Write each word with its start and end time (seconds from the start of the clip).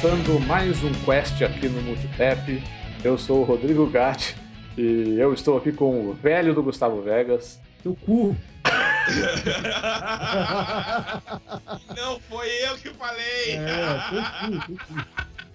começando 0.00 0.40
mais 0.46 0.82
um 0.84 0.92
quest 0.92 1.40
aqui 1.40 1.70
no 1.70 1.80
Multitap. 1.80 2.62
Eu 3.02 3.16
sou 3.16 3.40
o 3.40 3.44
Rodrigo 3.44 3.86
Gatti 3.86 4.36
e 4.76 5.16
eu 5.18 5.32
estou 5.32 5.56
aqui 5.56 5.72
com 5.72 6.10
o 6.10 6.12
velho 6.12 6.54
do 6.54 6.62
Gustavo 6.62 7.00
Vegas. 7.00 7.58
Teu 7.82 7.96
cu! 7.96 8.36
Não 11.96 12.20
foi 12.20 12.46
eu 12.66 12.76
que 12.76 12.90
falei! 12.90 13.52
É, 13.52 14.02
teu 14.10 14.22
cu, 14.22 14.50
teu 14.66 14.76
cu. 14.86 14.96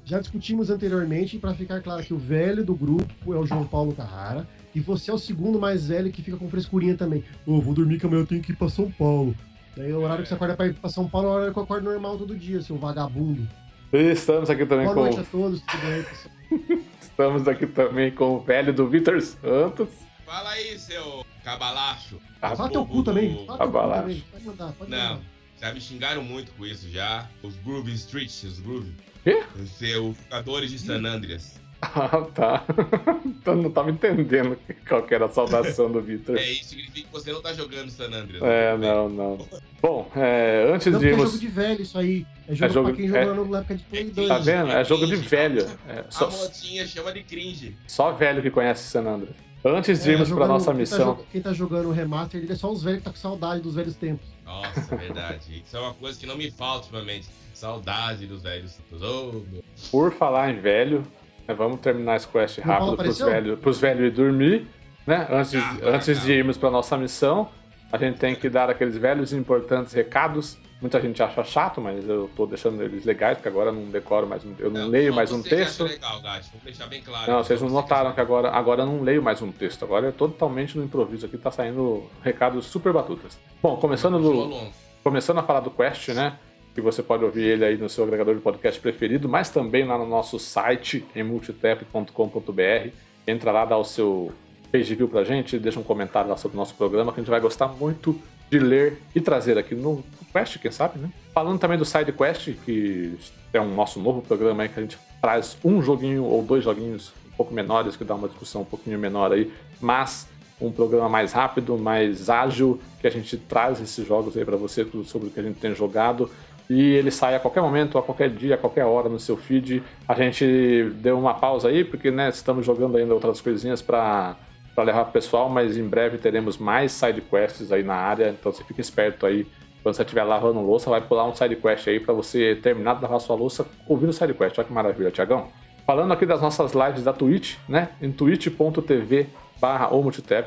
Já 0.05 0.19
discutimos 0.19 0.71
anteriormente, 0.71 1.37
para 1.37 1.53
ficar 1.53 1.79
claro 1.81 2.03
que 2.03 2.13
o 2.13 2.17
velho 2.17 2.65
do 2.65 2.73
grupo 2.73 3.35
é 3.35 3.37
o 3.37 3.45
João 3.45 3.67
Paulo 3.67 3.93
Carrara, 3.93 4.47
e 4.73 4.79
você 4.79 5.11
é 5.11 5.13
o 5.13 5.19
segundo 5.19 5.59
mais 5.59 5.87
velho 5.87 6.11
que 6.11 6.23
fica 6.23 6.37
com 6.37 6.49
frescurinha 6.49 6.95
também. 6.95 7.23
Ô, 7.45 7.61
vou 7.61 7.75
dormir 7.75 7.99
que 7.99 8.07
amanhã 8.07 8.23
eu 8.23 8.27
tenho 8.27 8.41
que 8.41 8.53
ir 8.53 8.55
pra 8.55 8.69
São 8.69 8.89
Paulo. 8.89 9.35
Daí 9.77 9.93
o 9.93 10.01
horário 10.01 10.23
que 10.23 10.29
você 10.29 10.33
acorda 10.33 10.55
pra 10.55 10.65
ir 10.65 10.73
pra 10.73 10.89
São 10.89 11.07
Paulo 11.07 11.27
é 11.27 11.29
o 11.29 11.33
horário 11.35 11.53
que 11.53 11.59
eu 11.59 11.63
acordo 11.63 11.83
normal 11.83 12.17
todo 12.17 12.35
dia, 12.35 12.59
seu 12.61 12.75
vagabundo. 12.75 13.47
Estamos 13.91 14.49
aqui 14.49 14.65
também 14.65 14.85
Boa 14.85 14.95
com 14.95 15.01
noite 15.03 15.19
a 15.19 15.23
todos, 15.23 15.61
tudo 15.61 15.81
bem, 15.81 16.03
pessoal? 16.03 16.79
estamos 17.01 17.47
aqui 17.47 17.67
também 17.67 18.11
com 18.11 18.35
o 18.35 18.39
velho 18.39 18.73
do 18.73 18.87
Vitor 18.87 19.21
Santos. 19.21 19.89
Fala 20.25 20.49
aí, 20.51 20.79
seu 20.79 21.25
cabalacho. 21.43 22.17
Ah, 22.41 22.55
Fala 22.55 22.69
teu 22.69 22.85
cu 22.85 23.03
também. 23.03 23.33
do- 23.33 23.45
Fala 23.45 23.57
teu 23.59 23.67
cu 23.69 23.77
Abalacho. 23.77 24.01
também. 24.03 24.23
Pode 24.31 24.45
mandar, 24.45 24.71
pode 24.73 24.91
Não, 24.91 24.97
mandar. 24.97 25.19
já 25.61 25.73
me 25.73 25.81
xingaram 25.81 26.23
muito 26.23 26.51
com 26.53 26.65
isso 26.65 26.89
já. 26.89 27.27
Os 27.43 27.55
Groove 27.57 27.91
Streets, 27.93 28.43
os 28.43 28.59
Groove. 28.59 28.91
Quê? 29.25 29.43
Os 29.59 29.77
jogadores 29.79 30.71
de 30.71 30.79
San 30.79 31.03
Andreas. 31.05 31.59
Ah, 31.81 32.07
tá. 32.33 32.63
Então 33.41 33.55
não 33.55 33.71
tava 33.71 33.89
entendendo 33.89 34.55
qual 34.87 35.01
que 35.01 35.15
era 35.15 35.25
a 35.25 35.29
saudação 35.29 35.91
do 35.91 35.99
Vitor. 35.99 36.37
É, 36.37 36.43
isso 36.51 36.69
significa 36.69 37.07
que 37.07 37.11
você 37.13 37.31
não 37.33 37.41
tá 37.41 37.53
jogando 37.53 37.89
San 37.89 38.05
Andreas. 38.05 38.41
É, 38.43 38.77
não, 38.77 39.09
não. 39.09 39.47
Bom, 39.81 40.11
é, 40.15 40.71
antes 40.71 40.85
Não, 40.93 40.99
de 40.99 41.05
porque 41.05 41.07
é 41.07 41.09
irmos. 41.11 41.25
jogo 41.31 41.39
de 41.39 41.47
velho 41.47 41.81
isso 41.81 41.97
aí. 41.97 42.25
É 42.51 42.55
jogo, 42.55 42.65
É 42.69 42.73
jogo- 42.73 42.87
pra 42.89 42.95
quem 42.97 43.05
é- 43.15 43.25
jogou 43.25 43.45
na 43.47 43.57
época 43.59 43.75
de 43.75 43.83
Play 43.83 44.03
2. 44.11 44.27
Tá 44.27 44.37
vendo? 44.39 44.71
É 44.71 44.83
jogo 44.83 45.05
de 45.07 45.15
velho. 45.15 45.65
É, 45.87 45.99
A 45.99 46.11
só, 46.11 46.29
modinha 46.29 46.85
chama 46.87 47.11
de 47.13 47.23
cringe. 47.23 47.75
só 47.87 48.11
velho 48.11 48.41
que 48.41 48.49
conhece 48.51 48.89
San 48.89 49.01
Andreas. 49.05 49.35
Antes 49.63 50.03
de 50.03 50.09
É, 50.09 50.13
irmos 50.13 50.27
pra 50.29 50.35
jogando- 50.37 50.49
nossa 50.53 50.65
quem 50.65 50.73
tá 50.73 50.79
missão. 50.79 51.13
jo- 51.15 51.25
Quem 51.31 51.41
tá 51.41 51.53
jogando 51.53 51.89
o 51.89 51.91
remaster 51.91 52.41
dele 52.41 52.53
é 52.53 52.55
só 52.55 52.71
os 52.71 52.83
velhos 52.83 52.99
que 52.99 53.05
tá 53.05 53.11
com 53.11 53.17
saudade 53.17 53.61
dos 53.61 53.75
velhos 53.75 53.95
tempos. 53.95 54.25
Nossa, 54.43 54.95
verdade. 54.97 55.63
Isso 55.65 55.77
é 55.77 55.79
uma 55.79 55.93
coisa 55.93 56.19
que 56.19 56.25
não 56.25 56.35
me 56.35 56.49
falta 56.51 56.85
ultimamente. 56.85 57.27
Saudade 57.53 58.25
dos 58.25 58.41
velhos. 58.41 58.79
Oh, 58.91 59.31
meu. 59.51 59.63
Por 59.91 60.11
falar 60.13 60.49
em 60.49 60.59
velho, 60.59 61.03
né, 61.47 61.53
vamos 61.53 61.79
terminar 61.79 62.15
esse 62.15 62.27
quest 62.27 62.57
rápido 62.59 62.97
pros 62.97 63.19
velhos, 63.19 63.59
pros 63.59 63.79
velhos 63.79 64.07
ir 64.07 64.11
dormir, 64.11 64.67
né? 65.05 65.27
Antes, 65.29 65.61
Ah, 65.61 65.77
antes 65.83 66.17
tá. 66.17 66.25
de 66.25 66.31
irmos 66.31 66.57
pra 66.57 66.71
nossa 66.71 66.97
missão, 66.97 67.49
a 67.91 67.97
gente 67.99 68.17
tem 68.17 68.33
que 68.33 68.49
dar 68.49 68.67
aqueles 68.67 68.97
velhos 68.97 69.31
e 69.31 69.35
importantes 69.37 69.93
recados. 69.93 70.57
Muita 70.81 70.99
gente 70.99 71.21
acha 71.21 71.43
chato, 71.43 71.79
mas 71.79 72.09
eu 72.09 72.27
tô 72.35 72.47
deixando 72.47 72.81
eles 72.81 73.05
legais, 73.05 73.37
porque 73.37 73.47
agora 73.47 73.69
eu 73.69 73.73
não 73.73 73.83
decoro 73.83 74.25
mais 74.25 74.43
um, 74.43 74.55
eu 74.57 74.71
não, 74.71 74.87
leio 74.87 75.11
só 75.11 75.15
mais 75.15 75.31
um 75.31 75.43
que 75.43 75.53
acha 75.53 75.57
texto. 75.57 75.83
legal, 75.83 76.19
Gato. 76.21 76.47
Vamos 76.47 76.63
deixar 76.63 76.87
bem 76.87 77.01
claro. 77.03 77.31
Não, 77.31 77.43
vocês 77.43 77.61
não 77.61 77.69
notaram 77.69 78.07
acha 78.07 78.15
que 78.15 78.21
agora, 78.21 78.49
agora 78.49 78.81
eu 78.81 78.87
não 78.87 79.03
leio 79.03 79.21
mais 79.21 79.43
um 79.43 79.51
texto. 79.51 79.85
Agora 79.85 80.07
é 80.07 80.11
totalmente 80.11 80.75
no 80.75 80.83
improviso 80.83 81.27
aqui, 81.27 81.37
tá 81.37 81.51
saindo 81.51 82.09
recados 82.23 82.65
super 82.65 82.91
batutas. 82.91 83.37
Bom, 83.61 83.77
começando 83.77 84.19
do, 84.19 84.71
começando 85.03 85.37
a 85.37 85.43
falar 85.43 85.59
do 85.59 85.69
Quest, 85.69 86.09
né? 86.09 86.39
Que 86.73 86.81
você 86.81 87.03
pode 87.03 87.23
ouvir 87.23 87.43
ele 87.43 87.63
aí 87.63 87.77
no 87.77 87.87
seu 87.87 88.03
agregador 88.03 88.33
de 88.33 88.41
podcast 88.41 88.81
preferido, 88.81 89.29
mas 89.29 89.51
também 89.51 89.85
lá 89.85 89.99
no 89.99 90.07
nosso 90.07 90.39
site, 90.39 91.05
em 91.15 91.21
multitap.com.br. 91.21 92.89
Entra 93.27 93.51
lá, 93.51 93.65
dá 93.65 93.77
o 93.77 93.83
seu 93.83 94.31
page 94.71 94.95
view 94.95 95.07
pra 95.07 95.23
gente, 95.23 95.59
deixa 95.59 95.79
um 95.79 95.83
comentário 95.83 96.31
lá 96.31 96.37
sobre 96.37 96.57
o 96.57 96.59
nosso 96.59 96.73
programa, 96.73 97.11
que 97.13 97.19
a 97.19 97.21
gente 97.21 97.29
vai 97.29 97.39
gostar 97.39 97.67
muito 97.67 98.19
de 98.49 98.57
ler 98.57 99.01
e 99.13 99.21
trazer 99.21 99.57
aqui 99.57 99.75
no 99.75 100.03
Quest, 100.31 100.57
quem 100.59 100.71
sabe, 100.71 100.99
né? 100.99 101.09
Falando 101.33 101.59
também 101.59 101.77
do 101.77 101.85
Side 101.85 102.11
Quest, 102.11 102.49
que 102.65 103.17
é 103.53 103.59
um 103.59 103.73
nosso 103.73 103.99
novo 103.99 104.21
programa 104.21 104.63
aí, 104.63 104.69
que 104.69 104.79
a 104.79 104.81
gente 104.81 104.97
traz 105.21 105.57
um 105.63 105.81
joguinho 105.81 106.23
ou 106.23 106.41
dois 106.41 106.63
joguinhos 106.63 107.13
um 107.31 107.35
pouco 107.35 107.53
menores, 107.53 107.95
que 107.95 108.03
dá 108.03 108.15
uma 108.15 108.27
discussão 108.27 108.61
um 108.61 108.65
pouquinho 108.65 108.97
menor 108.97 109.31
aí, 109.31 109.51
mas 109.79 110.27
um 110.59 110.71
programa 110.71 111.09
mais 111.09 111.33
rápido, 111.33 111.77
mais 111.77 112.29
ágil, 112.29 112.79
que 112.99 113.07
a 113.07 113.09
gente 113.09 113.35
traz 113.35 113.81
esses 113.81 114.05
jogos 114.05 114.37
aí 114.37 114.45
para 114.45 114.57
você, 114.57 114.85
tudo 114.85 115.03
sobre 115.03 115.27
o 115.27 115.31
que 115.31 115.39
a 115.39 115.43
gente 115.43 115.59
tem 115.59 115.73
jogado. 115.73 116.29
E 116.69 116.93
ele 116.93 117.11
sai 117.11 117.35
a 117.35 117.39
qualquer 117.39 117.61
momento, 117.61 117.97
a 117.97 118.03
qualquer 118.03 118.29
dia, 118.29 118.55
a 118.55 118.57
qualquer 118.57 118.85
hora 118.85 119.09
no 119.09 119.19
seu 119.19 119.35
feed. 119.35 119.83
A 120.07 120.13
gente 120.13 120.89
deu 120.95 121.19
uma 121.19 121.33
pausa 121.33 121.67
aí, 121.67 121.83
porque 121.83 122.09
né, 122.11 122.29
estamos 122.29 122.65
jogando 122.65 122.95
ainda 122.95 123.13
outras 123.13 123.41
coisinhas 123.41 123.81
para 123.81 124.37
levar 124.77 125.03
pro 125.03 125.13
pessoal, 125.13 125.49
mas 125.49 125.75
em 125.75 125.85
breve 125.85 126.17
teremos 126.17 126.57
mais 126.57 126.91
side 126.91 127.21
quests 127.21 127.71
aí 127.71 127.83
na 127.83 127.95
área, 127.95 128.29
então 128.29 128.53
você 128.53 128.63
fica 128.63 128.79
esperto 128.79 129.25
aí. 129.25 129.45
Quando 129.83 129.95
você 129.95 130.03
estiver 130.03 130.23
lavando 130.23 130.61
louça, 130.61 130.89
vai 130.89 131.01
pular 131.01 131.27
um 131.27 131.33
side 131.33 131.55
quest 131.55 131.87
aí 131.87 131.99
para 131.99 132.13
você 132.13 132.55
terminar 132.55 132.95
de 132.95 133.01
lavar 133.01 133.19
sua 133.19 133.35
louça 133.35 133.65
ouvindo 133.87 134.09
o 134.09 134.13
side 134.13 134.33
quest. 134.33 134.57
Olha 134.57 134.67
que 134.67 134.73
maravilha, 134.73 135.09
Tiagão. 135.09 135.47
Falando 135.85 136.13
aqui 136.13 136.25
das 136.25 136.41
nossas 136.41 136.73
lives 136.73 137.03
da 137.03 137.11
Twitch, 137.11 137.57
né? 137.67 137.89
Em 138.01 138.11
twitch.tv 138.11 139.27
barra 139.59 139.89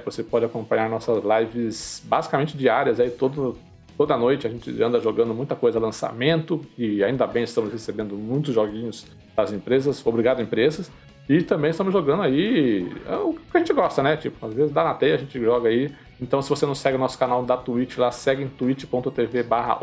você 0.05 0.25
pode 0.25 0.44
acompanhar 0.44 0.91
nossas 0.91 1.23
lives 1.23 2.03
basicamente 2.05 2.56
diárias 2.56 2.99
aí 2.99 3.11
todo, 3.11 3.56
toda 3.97 4.17
noite. 4.17 4.47
A 4.47 4.50
gente 4.50 4.83
anda 4.83 5.00
jogando 5.00 5.33
muita 5.33 5.55
coisa 5.55 5.78
lançamento 5.78 6.61
e 6.77 7.03
ainda 7.03 7.27
bem 7.27 7.44
estamos 7.44 7.73
recebendo 7.73 8.17
muitos 8.17 8.55
joguinhos 8.55 9.06
das 9.37 9.53
empresas. 9.53 10.05
Obrigado, 10.06 10.43
empresas. 10.43 10.91
E 11.29 11.43
também 11.43 11.71
estamos 11.71 11.93
jogando 11.93 12.23
aí 12.23 12.87
é 13.09 13.17
o 13.17 13.33
que 13.33 13.57
a 13.57 13.59
gente 13.59 13.73
gosta, 13.73 14.03
né? 14.03 14.17
Tipo, 14.17 14.45
às 14.47 14.53
vezes 14.53 14.73
dá 14.73 14.85
na 14.85 14.95
teia, 14.95 15.15
a 15.15 15.19
gente 15.19 15.41
joga 15.41 15.69
aí. 15.71 15.91
Então, 16.21 16.41
se 16.43 16.49
você 16.49 16.67
não 16.67 16.75
segue 16.75 16.97
o 16.97 17.01
nosso 17.01 17.19
canal 17.19 17.45
da 17.45 17.57
Twitch 17.57 17.97
lá, 17.97 18.11
segue 18.11 18.43
em 18.43 18.49
twitch.tv 18.49 19.43
barra. 19.43 19.79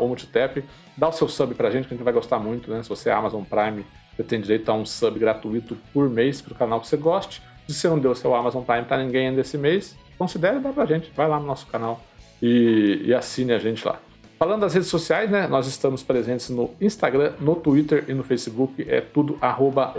Dá 0.96 1.08
o 1.08 1.12
seu 1.12 1.28
sub 1.28 1.54
pra 1.54 1.70
gente, 1.70 1.88
que 1.88 1.94
a 1.94 1.96
gente 1.96 2.04
vai 2.04 2.12
gostar 2.12 2.38
muito, 2.38 2.70
né? 2.70 2.82
Se 2.82 2.88
você 2.88 3.10
é 3.10 3.12
Amazon 3.12 3.42
Prime, 3.42 3.84
você 4.16 4.22
tem 4.22 4.40
direito 4.40 4.68
a 4.70 4.74
um 4.74 4.86
sub 4.86 5.18
gratuito 5.18 5.76
por 5.92 6.08
mês 6.08 6.40
pro 6.40 6.54
canal 6.54 6.80
que 6.80 6.86
você 6.86 6.96
goste. 6.96 7.42
Se 7.66 7.74
você 7.74 7.88
não 7.88 7.98
deu 7.98 8.14
seu 8.14 8.34
Amazon 8.34 8.62
Prime 8.62 8.84
pra 8.84 8.98
ninguém 8.98 9.28
ainda 9.28 9.40
esse 9.40 9.58
mês, 9.58 9.96
considere 10.16 10.60
dar 10.60 10.72
pra 10.72 10.86
gente. 10.86 11.10
Vai 11.14 11.28
lá 11.28 11.40
no 11.40 11.46
nosso 11.46 11.66
canal 11.66 12.00
e, 12.40 13.02
e 13.04 13.14
assine 13.14 13.52
a 13.52 13.58
gente 13.58 13.86
lá. 13.86 13.98
Falando 14.42 14.62
das 14.62 14.74
redes 14.74 14.88
sociais, 14.88 15.30
né? 15.30 15.46
Nós 15.46 15.68
estamos 15.68 16.02
presentes 16.02 16.50
no 16.50 16.70
Instagram, 16.80 17.34
no 17.38 17.54
Twitter 17.54 18.06
e 18.08 18.12
no 18.12 18.24
Facebook. 18.24 18.84
É 18.88 19.00
tudo 19.00 19.38
arroba. 19.40 19.94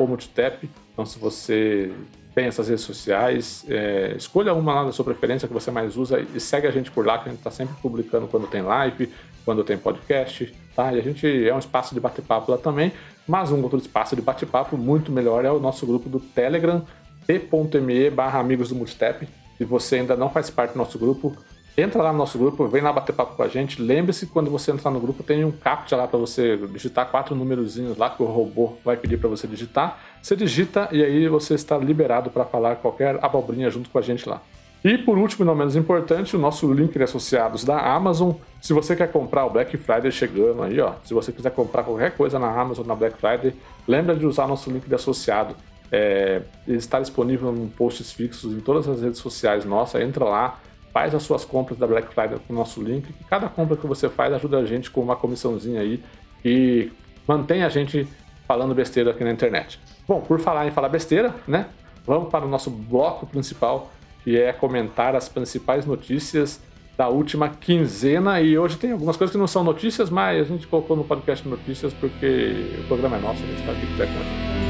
Então, 0.92 1.06
se 1.06 1.18
você 1.18 1.94
tem 2.36 2.48
essas 2.48 2.68
redes 2.68 2.84
sociais, 2.84 3.64
é, 3.70 4.14
escolha 4.18 4.54
uma 4.54 4.74
lá 4.74 4.84
da 4.84 4.92
sua 4.92 5.06
preferência 5.06 5.48
que 5.48 5.54
você 5.54 5.72
mais 5.72 5.96
usa 5.96 6.20
e 6.20 6.42
segue 6.42 6.68
a 6.68 6.72
gente 6.72 6.92
por 6.92 7.06
lá, 7.06 7.20
que 7.20 7.30
a 7.30 7.32
gente 7.32 7.38
está 7.38 7.52
sempre 7.52 7.74
publicando 7.82 8.28
quando 8.28 8.46
tem 8.46 8.62
live, 8.62 9.10
quando 9.46 9.64
tem 9.64 9.78
podcast, 9.78 10.54
tá? 10.76 10.92
E 10.92 11.00
a 11.00 11.02
gente 11.02 11.48
é 11.48 11.56
um 11.56 11.60
espaço 11.60 11.94
de 11.94 12.02
bate-papo 12.02 12.52
lá 12.52 12.58
também, 12.58 12.92
mas 13.26 13.50
um 13.50 13.64
outro 13.64 13.78
espaço 13.80 14.14
de 14.14 14.22
bate-papo 14.22 14.76
muito 14.76 15.10
melhor 15.10 15.46
é 15.46 15.52
o 15.54 15.60
nosso 15.62 15.88
grupo 15.88 16.10
do 16.10 16.20
Telegram, 16.20 16.86
t.me 17.26 18.10
barra 18.10 18.42
amigos 18.42 18.68
do 18.68 18.76
Multitap. 18.76 19.26
Se 19.58 19.64
você 19.64 20.00
ainda 20.00 20.18
não 20.18 20.30
faz 20.30 20.50
parte 20.50 20.74
do 20.74 20.80
nosso 20.80 21.00
grupo, 21.00 21.34
entra 21.78 22.02
lá 22.02 22.12
no 22.12 22.18
nosso 22.18 22.38
grupo, 22.38 22.68
vem 22.68 22.82
lá 22.82 22.94
bater 22.94 23.14
papo 23.14 23.36
com 23.36 23.44
a 23.44 23.48
gente. 23.48 23.82
Lembre-se 23.82 24.28
quando 24.28 24.50
você 24.50 24.72
entrar 24.72 24.92
no 24.92 25.00
grupo 25.00 25.24
tem 25.24 25.44
um 25.44 25.52
captcha 25.52 25.96
lá 25.96 26.08
para 26.08 26.20
você 26.20 26.58
digitar 26.72 27.10
quatro 27.10 27.36
númerozinhos 27.36 27.98
lá 27.98 28.10
que 28.10 28.22
o 28.22 28.26
robô 28.26 28.74
vai 28.84 28.96
pedir 28.96 29.18
para 29.18 29.30
você 29.30 29.48
digitar. 29.48 30.00
Você 30.22 30.36
digita 30.36 30.88
e 30.92 31.04
aí 31.04 31.28
você 31.28 31.56
está 31.56 31.78
liberado 31.78 32.30
para 32.30 32.46
falar 32.46 32.76
qualquer 32.76 33.18
abobrinha 33.24 33.70
junto 33.70 33.90
com 33.90 33.98
a 33.98 34.02
gente 34.02 34.28
lá. 34.28 34.42
E 34.84 34.98
por 34.98 35.18
último, 35.18 35.46
e 35.46 35.48
não 35.48 35.56
menos 35.56 35.78
importante, 35.78 36.36
o 36.36 36.40
nosso 36.40 36.72
link 36.74 36.92
de 36.92 37.04
associados 37.04 37.64
da 37.64 37.80
Amazon. 37.80 38.34
Se 38.62 38.74
você 38.74 38.96
quer 38.96 39.10
comprar 39.10 39.46
o 39.46 39.50
Black 39.50 39.78
Friday 39.78 40.12
chegando 40.12 40.62
aí, 40.62 40.80
ó, 40.82 40.96
se 41.06 41.14
você 41.14 41.32
quiser 41.32 41.52
comprar 41.52 41.84
qualquer 41.84 42.12
coisa 42.18 42.38
na 42.38 42.50
Amazon 42.52 42.86
na 42.86 42.94
Black 42.94 43.18
Friday, 43.18 43.56
lembra 43.88 44.14
de 44.14 44.26
usar 44.26 44.46
nosso 44.46 44.70
link 44.70 44.86
de 44.86 44.94
associado. 44.94 45.56
É, 45.90 46.42
ele 46.68 46.78
está 46.78 47.00
disponível 47.00 47.56
em 47.56 47.68
posts 47.68 48.12
fixos 48.12 48.52
em 48.52 48.60
todas 48.60 48.90
as 48.90 49.02
redes 49.02 49.20
sociais 49.20 49.64
nossas. 49.64 50.02
Entra 50.02 50.26
lá, 50.26 50.60
faz 50.94 51.16
as 51.16 51.24
suas 51.24 51.44
compras 51.44 51.78
da 51.78 51.88
Black 51.88 52.14
Friday 52.14 52.38
com 52.48 52.54
o 52.54 52.56
nosso 52.56 52.82
link. 52.82 53.14
Cada 53.28 53.50
compra 53.50 53.76
que 53.76 53.88
você 53.88 54.08
faz 54.08 54.32
ajuda 54.34 54.60
a 54.60 54.66
gente 54.66 54.92
com 54.92 55.02
uma 55.02 55.16
comissãozinha 55.16 55.82
aí 55.82 56.02
e 56.46 56.92
mantém 57.28 57.64
a 57.64 57.70
gente 57.70 58.08
falando 58.48 58.76
besteira 58.76 59.12
aqui 59.12 59.24
na 59.24 59.32
internet. 59.32 59.80
Bom, 60.08 60.22
por 60.22 60.40
falar 60.40 60.68
em 60.68 60.72
falar 60.72 60.90
besteira, 60.90 61.34
né? 61.48 61.68
Vamos 62.06 62.30
para 62.30 62.46
o 62.46 62.48
nosso 62.48 62.70
bloco 62.70 63.26
principal, 63.26 63.92
que 64.24 64.38
é 64.38 64.54
comentar 64.54 65.16
as 65.16 65.28
principais 65.28 65.86
notícias 65.86 66.62
da 66.98 67.08
última 67.08 67.50
quinzena. 67.50 68.42
E 68.42 68.58
hoje 68.58 68.78
tem 68.78 68.92
algumas 68.92 69.18
coisas 69.18 69.32
que 69.32 69.38
não 69.38 69.48
são 69.48 69.64
notícias, 69.64 70.10
mas 70.10 70.42
a 70.42 70.44
gente 70.44 70.68
colocou 70.68 70.96
no 70.96 71.04
podcast 71.04 71.48
notícias 71.48 71.94
porque 71.94 72.82
o 72.84 72.88
programa 72.88 73.18
é 73.18 73.20
nosso, 73.22 73.42
a 73.44 73.48
gente. 73.48 73.64
Bom, 73.64 73.74
vamos 73.74 73.88
para 73.88 74.60
o 74.60 74.63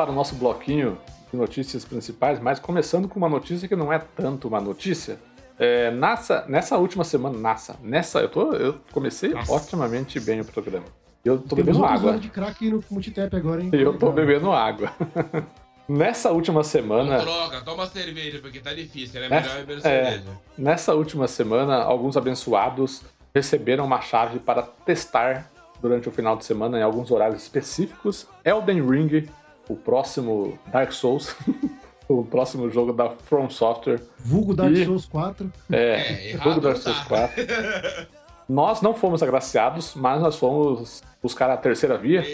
para 0.00 0.10
o 0.10 0.14
nosso 0.14 0.34
bloquinho 0.34 0.96
de 1.30 1.36
notícias 1.36 1.84
principais, 1.84 2.40
mas 2.40 2.58
começando 2.58 3.06
com 3.06 3.18
uma 3.18 3.28
notícia 3.28 3.68
que 3.68 3.76
não 3.76 3.92
é 3.92 3.98
tanto 3.98 4.48
uma 4.48 4.58
notícia. 4.58 5.18
É, 5.58 5.90
nessa, 5.90 6.46
nessa 6.48 6.78
última 6.78 7.04
semana, 7.04 7.36
nessa, 7.36 7.76
nessa, 7.82 8.20
eu, 8.20 8.30
tô, 8.30 8.54
eu 8.54 8.80
comecei 8.92 9.34
Nossa. 9.34 9.52
otimamente 9.52 10.18
bem 10.18 10.40
o 10.40 10.44
programa. 10.46 10.86
Eu 11.22 11.38
tô 11.38 11.54
Temos 11.54 11.76
bebendo 11.76 11.84
água. 11.84 12.18
de 12.18 12.30
crack 12.30 12.70
no 12.70 12.82
multitap 12.90 13.36
agora, 13.36 13.62
hein? 13.62 13.68
Eu 13.74 13.92
tô 13.98 14.08
Legal. 14.08 14.12
bebendo 14.26 14.50
água. 14.52 14.90
nessa 15.86 16.30
última 16.30 16.60
Não 16.60 16.64
semana, 16.64 17.18
troca, 17.18 17.60
toma 17.60 17.86
cerveja, 17.86 18.38
porque 18.38 18.58
tá 18.58 18.72
difícil, 18.72 19.20
né? 19.20 19.26
É, 19.26 19.28
Melhor 19.28 19.56
beber 19.58 19.78
é. 19.78 19.80
cerveja. 19.80 20.24
nessa 20.56 20.94
última 20.94 21.28
semana, 21.28 21.76
alguns 21.82 22.16
abençoados 22.16 23.02
receberam 23.34 23.84
uma 23.84 24.00
chave 24.00 24.38
para 24.38 24.62
testar 24.62 25.50
durante 25.78 26.08
o 26.08 26.12
final 26.12 26.38
de 26.38 26.46
semana 26.46 26.78
em 26.78 26.82
alguns 26.82 27.10
horários 27.10 27.42
específicos 27.42 28.26
Elden 28.44 28.88
Ring, 28.88 29.28
o 29.70 29.76
próximo 29.76 30.58
Dark 30.72 30.90
Souls, 30.92 31.36
o 32.08 32.24
próximo 32.24 32.68
jogo 32.70 32.92
da 32.92 33.10
From 33.10 33.48
Software. 33.48 34.00
Vulgo 34.18 34.52
Dark 34.52 34.72
E- 34.72 34.84
Souls 34.84 35.06
4. 35.06 35.52
É, 35.70 35.96
o 36.00 36.38
jogo 36.38 36.48
errado 36.48 36.60
Dark 36.60 36.76
Souls 36.78 36.98
tá. 37.00 37.28
4. 37.28 37.46
Nós 38.48 38.82
não 38.82 38.92
fomos 38.94 39.22
agraciados, 39.22 39.94
mas 39.94 40.20
nós 40.20 40.34
fomos 40.34 41.04
buscar 41.22 41.48
a 41.50 41.56
terceira 41.56 41.96
via. 41.96 42.24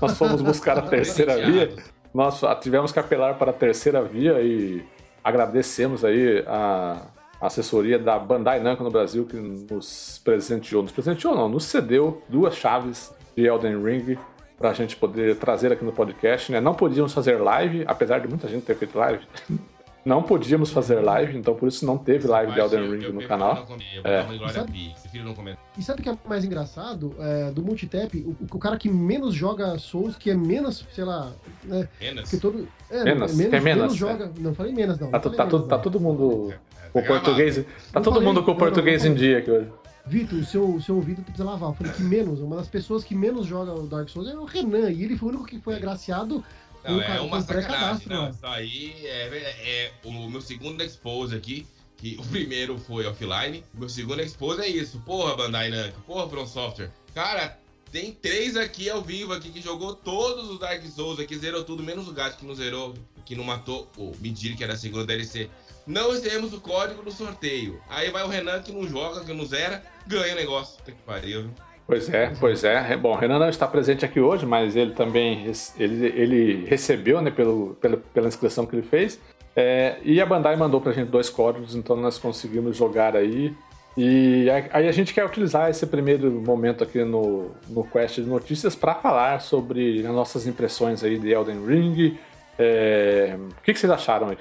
Nós 0.00 0.16
fomos 0.16 0.40
buscar 0.40 0.78
a 0.78 0.82
terceira 0.82 1.44
via. 1.44 1.74
Nós 2.14 2.40
tivemos 2.60 2.92
que 2.92 3.00
apelar 3.00 3.34
para 3.36 3.50
a 3.50 3.52
terceira 3.52 4.00
via 4.00 4.40
e 4.40 4.80
agradecemos 5.24 6.04
aí 6.04 6.44
a 6.46 7.08
assessoria 7.40 7.98
da 7.98 8.16
Bandai 8.16 8.60
Namco 8.60 8.84
no 8.84 8.92
Brasil 8.92 9.26
que 9.26 9.36
nos 9.36 10.20
presenteou, 10.24 10.84
nos 10.84 10.92
presenteou 10.92 11.34
não, 11.34 11.48
nos 11.48 11.64
cedeu 11.64 12.22
duas 12.28 12.54
chaves 12.54 13.12
de 13.36 13.44
Elden 13.44 13.82
Ring 13.82 14.16
para 14.62 14.70
a 14.70 14.74
gente 14.74 14.94
poder 14.96 15.36
trazer 15.36 15.72
aqui 15.72 15.84
no 15.84 15.92
podcast, 15.92 16.50
né? 16.52 16.60
Não 16.60 16.72
podíamos 16.72 17.12
fazer 17.12 17.36
live, 17.42 17.82
apesar 17.86 18.20
de 18.20 18.28
muita 18.28 18.46
gente 18.48 18.64
ter 18.64 18.76
feito 18.76 18.96
live. 18.96 19.24
Não 20.04 20.20
podíamos 20.20 20.72
fazer 20.72 20.96
live, 20.96 21.38
então 21.38 21.54
por 21.54 21.68
isso 21.68 21.86
não 21.86 21.96
teve 21.96 22.26
live 22.26 22.50
de 22.52 22.58
Elden 22.58 22.90
Ring 22.90 23.04
eu 23.04 23.12
no 23.12 23.22
canal. 23.28 23.64
não 23.70 23.76
Eu 23.94 24.02
É. 24.02 24.48
Sabe- 24.52 24.92
não. 25.14 25.56
E 25.78 25.82
sabe 25.84 26.00
o 26.00 26.02
que 26.02 26.08
é 26.10 26.18
mais 26.28 26.44
engraçado? 26.44 27.14
É, 27.20 27.52
do 27.52 27.62
multitap, 27.62 28.18
o, 28.18 28.34
o 28.52 28.58
cara 28.58 28.76
que 28.76 28.88
menos 28.88 29.32
joga 29.32 29.78
Souls, 29.78 30.16
que 30.16 30.28
é 30.28 30.34
menos, 30.34 30.84
sei 30.92 31.04
lá, 31.04 31.30
né? 31.62 31.88
Menos. 32.00 32.22
Porque 32.22 32.36
todo. 32.38 32.66
É, 32.90 33.04
Menos, 33.04 33.32
menos, 33.32 33.50
que 33.50 33.56
é 33.56 33.60
menos, 33.60 33.80
menos 33.82 33.94
joga. 33.96 34.32
Não 34.40 34.52
falei 34.56 34.72
menos, 34.72 34.98
não. 34.98 35.08
Tá, 35.08 35.18
não 35.18 35.20
tu- 35.20 35.22
falei 35.22 35.36
tá 35.38 35.44
menos, 35.56 35.68
tá 35.68 35.76
não. 35.76 35.82
todo 35.84 36.00
mundo 36.00 36.52
É, 36.52 36.88
com 36.92 36.98
o 36.98 37.02
tá 37.02 37.08
português. 37.08 37.56
Tá 37.58 37.62
Não 37.94 38.02
todo 38.02 38.14
falei- 38.14 38.28
mundo 38.28 38.42
com 38.42 38.50
o 38.50 38.54
não, 38.54 38.54
não, 38.54 38.58
português 38.58 39.04
não 39.04 39.12
em 39.12 39.14
dia 39.14 39.38
aqui 39.38 39.50
hoje. 39.52 39.68
Vitor, 40.06 40.38
o 40.38 40.44
seu, 40.44 40.74
o 40.74 40.82
seu 40.82 40.96
ouvido 40.96 41.22
precisa 41.22 41.44
lavar. 41.44 41.70
Eu 41.70 41.74
falei 41.74 41.92
que 41.92 42.02
menos, 42.02 42.40
uma 42.40 42.56
das 42.56 42.68
pessoas 42.68 43.04
que 43.04 43.14
menos 43.14 43.46
joga 43.46 43.72
o 43.72 43.86
Dark 43.86 44.08
Souls 44.08 44.28
é 44.28 44.36
o 44.36 44.44
Renan. 44.44 44.90
E 44.90 45.04
ele 45.04 45.16
foi 45.16 45.28
o 45.28 45.32
único 45.32 45.46
que 45.46 45.60
foi 45.60 45.76
agraciado 45.76 46.44
Não, 46.84 47.00
é 47.00 47.20
uma 47.20 47.40
sacanagem. 47.40 48.08
Não, 48.08 48.24
né? 48.24 48.30
isso 48.30 48.46
aí 48.46 48.94
é, 49.04 49.28
é, 49.28 49.68
é 49.68 49.92
o 50.04 50.28
meu 50.28 50.40
segundo 50.40 50.82
expose 50.82 51.34
aqui. 51.34 51.66
Que 51.96 52.16
o 52.18 52.26
primeiro 52.26 52.78
foi 52.78 53.06
offline. 53.06 53.62
O 53.74 53.78
meu 53.78 53.88
segundo 53.88 54.20
expose 54.20 54.60
é 54.60 54.68
isso. 54.68 54.98
Porra, 55.06 55.36
Bandai 55.36 55.70
Namco. 55.70 56.00
Porra, 56.00 56.28
From 56.28 56.46
Software. 56.46 56.90
Cara, 57.14 57.56
tem 57.92 58.10
três 58.10 58.56
aqui 58.56 58.88
ao 58.88 59.02
vivo 59.02 59.32
aqui 59.34 59.50
que 59.50 59.60
jogou 59.60 59.94
todos 59.94 60.50
os 60.50 60.58
Dark 60.58 60.82
Souls 60.86 61.20
aqui, 61.20 61.36
zerou 61.36 61.62
tudo, 61.62 61.82
menos 61.82 62.08
o 62.08 62.12
gato 62.12 62.38
que 62.38 62.46
não 62.46 62.54
zerou, 62.54 62.94
que 63.24 63.36
não 63.36 63.44
matou 63.44 63.86
o 63.98 64.12
Medir, 64.18 64.56
que 64.56 64.64
era 64.64 64.72
a 64.72 64.76
segunda 64.76 65.04
DLC. 65.04 65.48
Não 65.86 66.10
recebemos 66.10 66.52
o 66.52 66.60
código 66.60 67.02
do 67.02 67.10
sorteio. 67.10 67.80
Aí 67.88 68.10
vai 68.10 68.22
o 68.22 68.28
Renan 68.28 68.60
que 68.62 68.72
não 68.72 68.86
joga, 68.86 69.24
que 69.24 69.32
não 69.32 69.44
zera, 69.44 69.82
ganha 70.06 70.32
o 70.32 70.36
negócio. 70.36 70.78
Puta 70.78 70.92
que 70.92 71.02
pariu? 71.02 71.50
Pois 71.86 72.08
é, 72.08 72.32
pois 72.38 72.64
é. 72.64 72.96
Bom, 72.96 73.14
Renan 73.14 73.38
não 73.38 73.48
está 73.48 73.66
presente 73.66 74.04
aqui 74.04 74.20
hoje, 74.20 74.46
mas 74.46 74.76
ele 74.76 74.92
também 74.92 75.44
ele, 75.78 76.06
ele 76.06 76.64
recebeu 76.66 77.20
né, 77.20 77.30
pelo, 77.30 77.74
pela, 77.80 77.96
pela 77.96 78.28
inscrição 78.28 78.64
que 78.64 78.76
ele 78.76 78.86
fez. 78.86 79.20
É, 79.54 79.98
e 80.02 80.20
a 80.20 80.26
Bandai 80.26 80.56
mandou 80.56 80.80
pra 80.80 80.92
gente 80.92 81.10
dois 81.10 81.28
códigos, 81.28 81.74
então 81.74 81.96
nós 81.96 82.18
conseguimos 82.18 82.76
jogar 82.76 83.16
aí. 83.16 83.54
E 83.96 84.46
aí 84.72 84.88
a 84.88 84.92
gente 84.92 85.12
quer 85.12 85.24
utilizar 85.24 85.68
esse 85.68 85.86
primeiro 85.86 86.30
momento 86.30 86.82
aqui 86.82 87.04
no, 87.04 87.50
no 87.68 87.84
Quest 87.84 88.16
de 88.16 88.22
Notícias 88.22 88.74
para 88.74 88.94
falar 88.94 89.42
sobre 89.42 89.98
as 89.98 90.12
nossas 90.12 90.46
impressões 90.46 91.04
aí 91.04 91.18
de 91.18 91.30
Elden 91.30 91.66
Ring. 91.66 92.18
É, 92.58 93.36
o 93.38 93.62
que, 93.62 93.72
que 93.72 93.78
vocês 93.78 93.90
acharam 93.90 94.28
aí? 94.28 94.36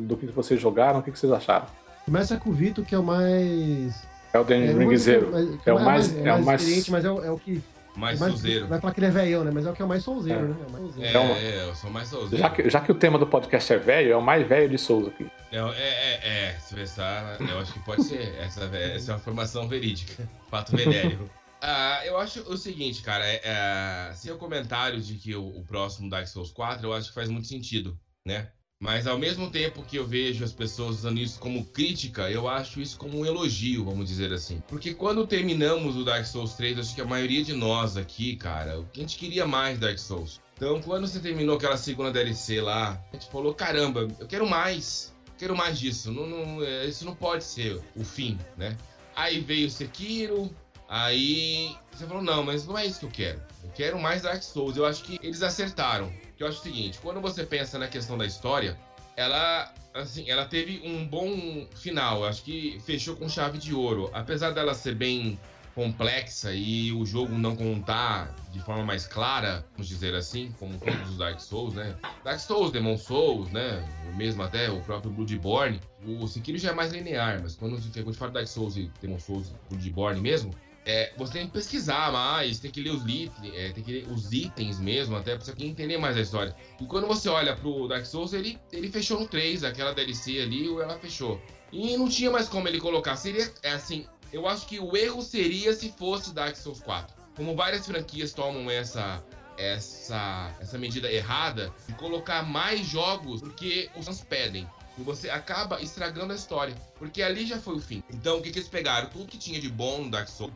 Do 0.00 0.16
que 0.16 0.26
vocês 0.26 0.60
jogaram, 0.60 1.00
o 1.00 1.02
que, 1.02 1.10
que 1.10 1.18
vocês 1.18 1.32
acharam? 1.32 1.66
Começa 2.04 2.36
com 2.36 2.50
o 2.50 2.52
Vitor, 2.52 2.84
que 2.84 2.94
é 2.94 2.98
o 2.98 3.02
mais. 3.02 4.06
É, 4.32 4.38
não 4.38 4.44
Ring 4.44 4.74
vou 4.84 4.92
dizer 4.92 5.20
Zero. 5.20 5.32
que 5.52 5.58
que 5.64 5.70
É 5.70 5.72
o 5.72 5.80
mais- 5.82 6.14
é 6.14 6.18
é 6.18 6.22
o 6.22 6.26
mais 6.26 6.44
mais- 6.44 6.60
experiente, 6.62 6.90
mas 6.90 7.04
é 7.04 7.10
o, 7.10 7.24
é 7.24 7.30
o 7.30 7.38
que. 7.38 7.62
Mais 7.96 8.18
é 8.18 8.20
mais, 8.20 8.32
Souzeiro. 8.34 8.66
Vai 8.66 8.78
falar 8.78 8.92
que 8.92 9.00
ele 9.00 9.06
é 9.06 9.10
velhão, 9.10 9.42
né? 9.42 9.50
Mas 9.54 9.64
é 9.64 9.70
o 9.70 9.72
que 9.72 9.80
é 9.80 9.84
o 9.84 9.88
mais 9.88 10.02
solzeiro, 10.04 10.38
É. 10.38 10.42
né? 10.42 10.54
É 10.62 10.66
o 10.68 10.70
mais 10.72 10.84
solzeiro. 10.84 11.08
É, 11.08 11.14
É 11.14 11.18
uma- 11.18 11.38
é, 11.38 11.68
eu 11.70 11.74
sou 11.74 11.90
mais 11.90 12.08
Souzeiro. 12.08 12.36
Já 12.36 12.50
que, 12.50 12.68
já 12.70 12.80
que 12.82 12.92
o 12.92 12.94
tema 12.94 13.18
do 13.18 13.26
podcast 13.26 13.72
é 13.72 13.78
velho, 13.78 14.12
é 14.12 14.16
o 14.16 14.20
mais 14.20 14.46
velho 14.46 14.68
de 14.68 14.76
Souza 14.76 15.08
aqui. 15.08 15.26
É, 15.50 15.56
é, 15.56 15.62
é, 15.62 16.48
é, 16.48 16.56
se 16.60 16.74
pensar, 16.74 17.38
eu 17.40 17.58
acho 17.58 17.72
que 17.72 17.78
pode 17.80 18.04
ser. 18.04 18.34
Essa, 18.38 18.64
essa 18.76 19.12
é 19.12 19.14
uma 19.14 19.18
informação 19.18 19.66
verídica. 19.66 20.28
Fato 20.50 20.76
venéreo. 20.76 21.30
Ah, 21.60 22.02
eu 22.04 22.18
acho 22.18 22.40
o 22.42 22.56
seguinte, 22.56 23.02
cara. 23.02 23.26
É, 23.26 23.40
é, 23.44 24.12
seu 24.14 24.36
comentário 24.36 25.00
de 25.00 25.14
que 25.14 25.34
o, 25.34 25.46
o 25.48 25.64
próximo 25.64 26.10
Dark 26.10 26.26
Souls 26.26 26.50
4, 26.50 26.86
eu 26.86 26.92
acho 26.92 27.08
que 27.08 27.14
faz 27.14 27.28
muito 27.28 27.48
sentido, 27.48 27.98
né? 28.26 28.50
Mas 28.78 29.06
ao 29.06 29.18
mesmo 29.18 29.50
tempo 29.50 29.82
que 29.82 29.96
eu 29.96 30.06
vejo 30.06 30.44
as 30.44 30.52
pessoas 30.52 30.96
usando 30.96 31.18
isso 31.18 31.40
como 31.40 31.64
crítica, 31.64 32.30
eu 32.30 32.46
acho 32.46 32.78
isso 32.78 32.98
como 32.98 33.18
um 33.18 33.24
elogio, 33.24 33.86
vamos 33.86 34.06
dizer 34.06 34.32
assim. 34.34 34.62
Porque 34.68 34.92
quando 34.92 35.26
terminamos 35.26 35.96
o 35.96 36.04
Dark 36.04 36.26
Souls 36.26 36.52
3, 36.54 36.78
acho 36.78 36.94
que 36.94 37.00
a 37.00 37.06
maioria 37.06 37.42
de 37.42 37.54
nós 37.54 37.96
aqui, 37.96 38.36
cara, 38.36 38.78
a 38.78 38.98
gente 38.98 39.16
queria 39.16 39.46
mais 39.46 39.78
Dark 39.78 39.98
Souls. 39.98 40.42
Então, 40.56 40.80
quando 40.82 41.06
você 41.06 41.20
terminou 41.20 41.56
aquela 41.56 41.76
segunda 41.78 42.12
DLC 42.12 42.60
lá, 42.60 43.02
a 43.10 43.16
gente 43.16 43.30
falou: 43.30 43.54
caramba, 43.54 44.08
eu 44.18 44.26
quero 44.26 44.46
mais. 44.46 45.14
Quero 45.38 45.56
mais 45.56 45.78
disso. 45.78 46.12
Não, 46.12 46.26
não, 46.26 46.62
é, 46.62 46.86
isso 46.86 47.04
não 47.04 47.14
pode 47.14 47.44
ser 47.44 47.80
o 47.94 48.04
fim, 48.04 48.38
né? 48.56 48.76
Aí 49.14 49.40
veio 49.40 49.68
o 49.68 49.70
Sekiro, 49.70 50.50
aí 50.88 51.76
você 51.92 52.06
falou: 52.06 52.22
não, 52.22 52.42
mas 52.42 52.66
não 52.66 52.76
é 52.76 52.86
isso 52.86 53.00
que 53.00 53.06
eu 53.06 53.10
quero. 53.10 53.40
Eu 53.62 53.70
quero 53.70 53.98
mais 53.98 54.22
Dark 54.22 54.42
Souls. 54.42 54.76
Eu 54.76 54.86
acho 54.86 55.02
que 55.04 55.18
eles 55.22 55.42
acertaram. 55.42 56.12
Que 56.36 56.42
eu 56.42 56.48
acho 56.48 56.60
o 56.60 56.62
seguinte: 56.62 56.98
quando 57.02 57.20
você 57.20 57.44
pensa 57.44 57.78
na 57.78 57.88
questão 57.88 58.16
da 58.16 58.26
história, 58.26 58.78
ela. 59.16 59.72
Assim, 59.94 60.28
ela 60.28 60.44
teve 60.44 60.82
um 60.84 61.06
bom 61.06 61.66
final. 61.74 62.24
Acho 62.24 62.42
que 62.42 62.78
fechou 62.84 63.16
com 63.16 63.28
chave 63.28 63.56
de 63.56 63.74
ouro. 63.74 64.10
Apesar 64.12 64.50
dela 64.50 64.74
ser 64.74 64.94
bem 64.94 65.38
complexa 65.76 66.54
e 66.54 66.90
o 66.90 67.04
jogo 67.04 67.36
não 67.36 67.54
contar 67.54 68.34
de 68.50 68.58
forma 68.60 68.82
mais 68.82 69.06
clara, 69.06 69.62
vamos 69.72 69.86
dizer 69.86 70.14
assim, 70.14 70.50
como 70.58 70.78
todos 70.78 71.10
os 71.10 71.18
Dark 71.18 71.38
Souls, 71.38 71.74
né? 71.74 71.94
Dark 72.24 72.40
Souls, 72.40 72.72
Demon 72.72 72.96
Souls, 72.96 73.52
né? 73.52 73.86
O 74.10 74.16
mesmo 74.16 74.42
até 74.42 74.70
o 74.70 74.80
próprio 74.80 75.12
Bloodborne. 75.12 75.78
O 76.06 76.26
Sekiro 76.26 76.56
já 76.56 76.70
é 76.70 76.74
mais 76.74 76.92
linear, 76.92 77.40
mas 77.42 77.54
quando 77.56 77.78
gente 77.78 78.02
fala 78.14 78.30
de 78.30 78.34
Dark 78.34 78.46
Souls 78.46 78.78
e 78.78 78.90
Demon 79.02 79.20
Souls, 79.20 79.52
Bloodborne 79.68 80.18
mesmo, 80.18 80.54
é, 80.86 81.12
você 81.16 81.32
tem 81.32 81.46
que 81.46 81.52
pesquisar 81.52 82.12
mais, 82.12 82.60
tem 82.60 82.70
que 82.70 82.80
ler 82.80 82.90
os, 82.90 83.02
lit, 83.02 83.32
é, 83.42 83.72
tem 83.72 83.82
que 83.82 83.92
ler 83.92 84.08
os 84.08 84.32
itens 84.32 84.78
mesmo, 84.78 85.16
até 85.16 85.34
pra 85.34 85.44
você 85.44 85.52
entender 85.58 85.98
mais 85.98 86.16
a 86.16 86.20
história. 86.20 86.54
E 86.80 86.86
quando 86.86 87.08
você 87.08 87.28
olha 87.28 87.56
pro 87.56 87.88
Dark 87.88 88.06
Souls, 88.06 88.32
ele, 88.32 88.56
ele 88.72 88.88
fechou 88.88 89.18
no 89.18 89.26
3, 89.26 89.64
aquela 89.64 89.92
DLC 89.92 90.40
ali, 90.40 90.68
ela 90.68 90.96
fechou. 90.96 91.42
E 91.72 91.96
não 91.96 92.08
tinha 92.08 92.30
mais 92.30 92.48
como 92.48 92.68
ele 92.68 92.78
colocar. 92.78 93.16
Seria, 93.16 93.52
é 93.64 93.72
assim, 93.72 94.06
eu 94.32 94.46
acho 94.46 94.64
que 94.66 94.78
o 94.78 94.96
erro 94.96 95.22
seria 95.22 95.72
se 95.72 95.90
fosse 95.90 96.32
Dark 96.32 96.54
Souls 96.54 96.80
4. 96.80 97.16
Como 97.34 97.56
várias 97.56 97.84
franquias 97.84 98.32
tomam 98.32 98.70
essa 98.70 99.22
essa 99.58 100.54
essa 100.60 100.76
medida 100.76 101.10
errada 101.10 101.72
de 101.88 101.94
colocar 101.94 102.42
mais 102.42 102.86
jogos 102.86 103.40
porque 103.40 103.90
os 103.96 104.04
fãs 104.04 104.22
pedem. 104.22 104.68
E 104.98 105.02
você 105.02 105.28
acaba 105.28 105.80
estragando 105.82 106.32
a 106.32 106.36
história. 106.36 106.74
Porque 106.98 107.22
ali 107.22 107.46
já 107.46 107.58
foi 107.58 107.76
o 107.76 107.80
fim. 107.80 108.02
Então, 108.10 108.38
o 108.38 108.42
que, 108.42 108.50
que 108.50 108.58
eles 108.58 108.68
pegaram? 108.68 109.08
Tudo 109.10 109.26
que 109.26 109.36
tinha 109.36 109.60
de 109.60 109.68
bom 109.68 110.04
no 110.04 110.10
Dark 110.10 110.28
Souls, 110.28 110.52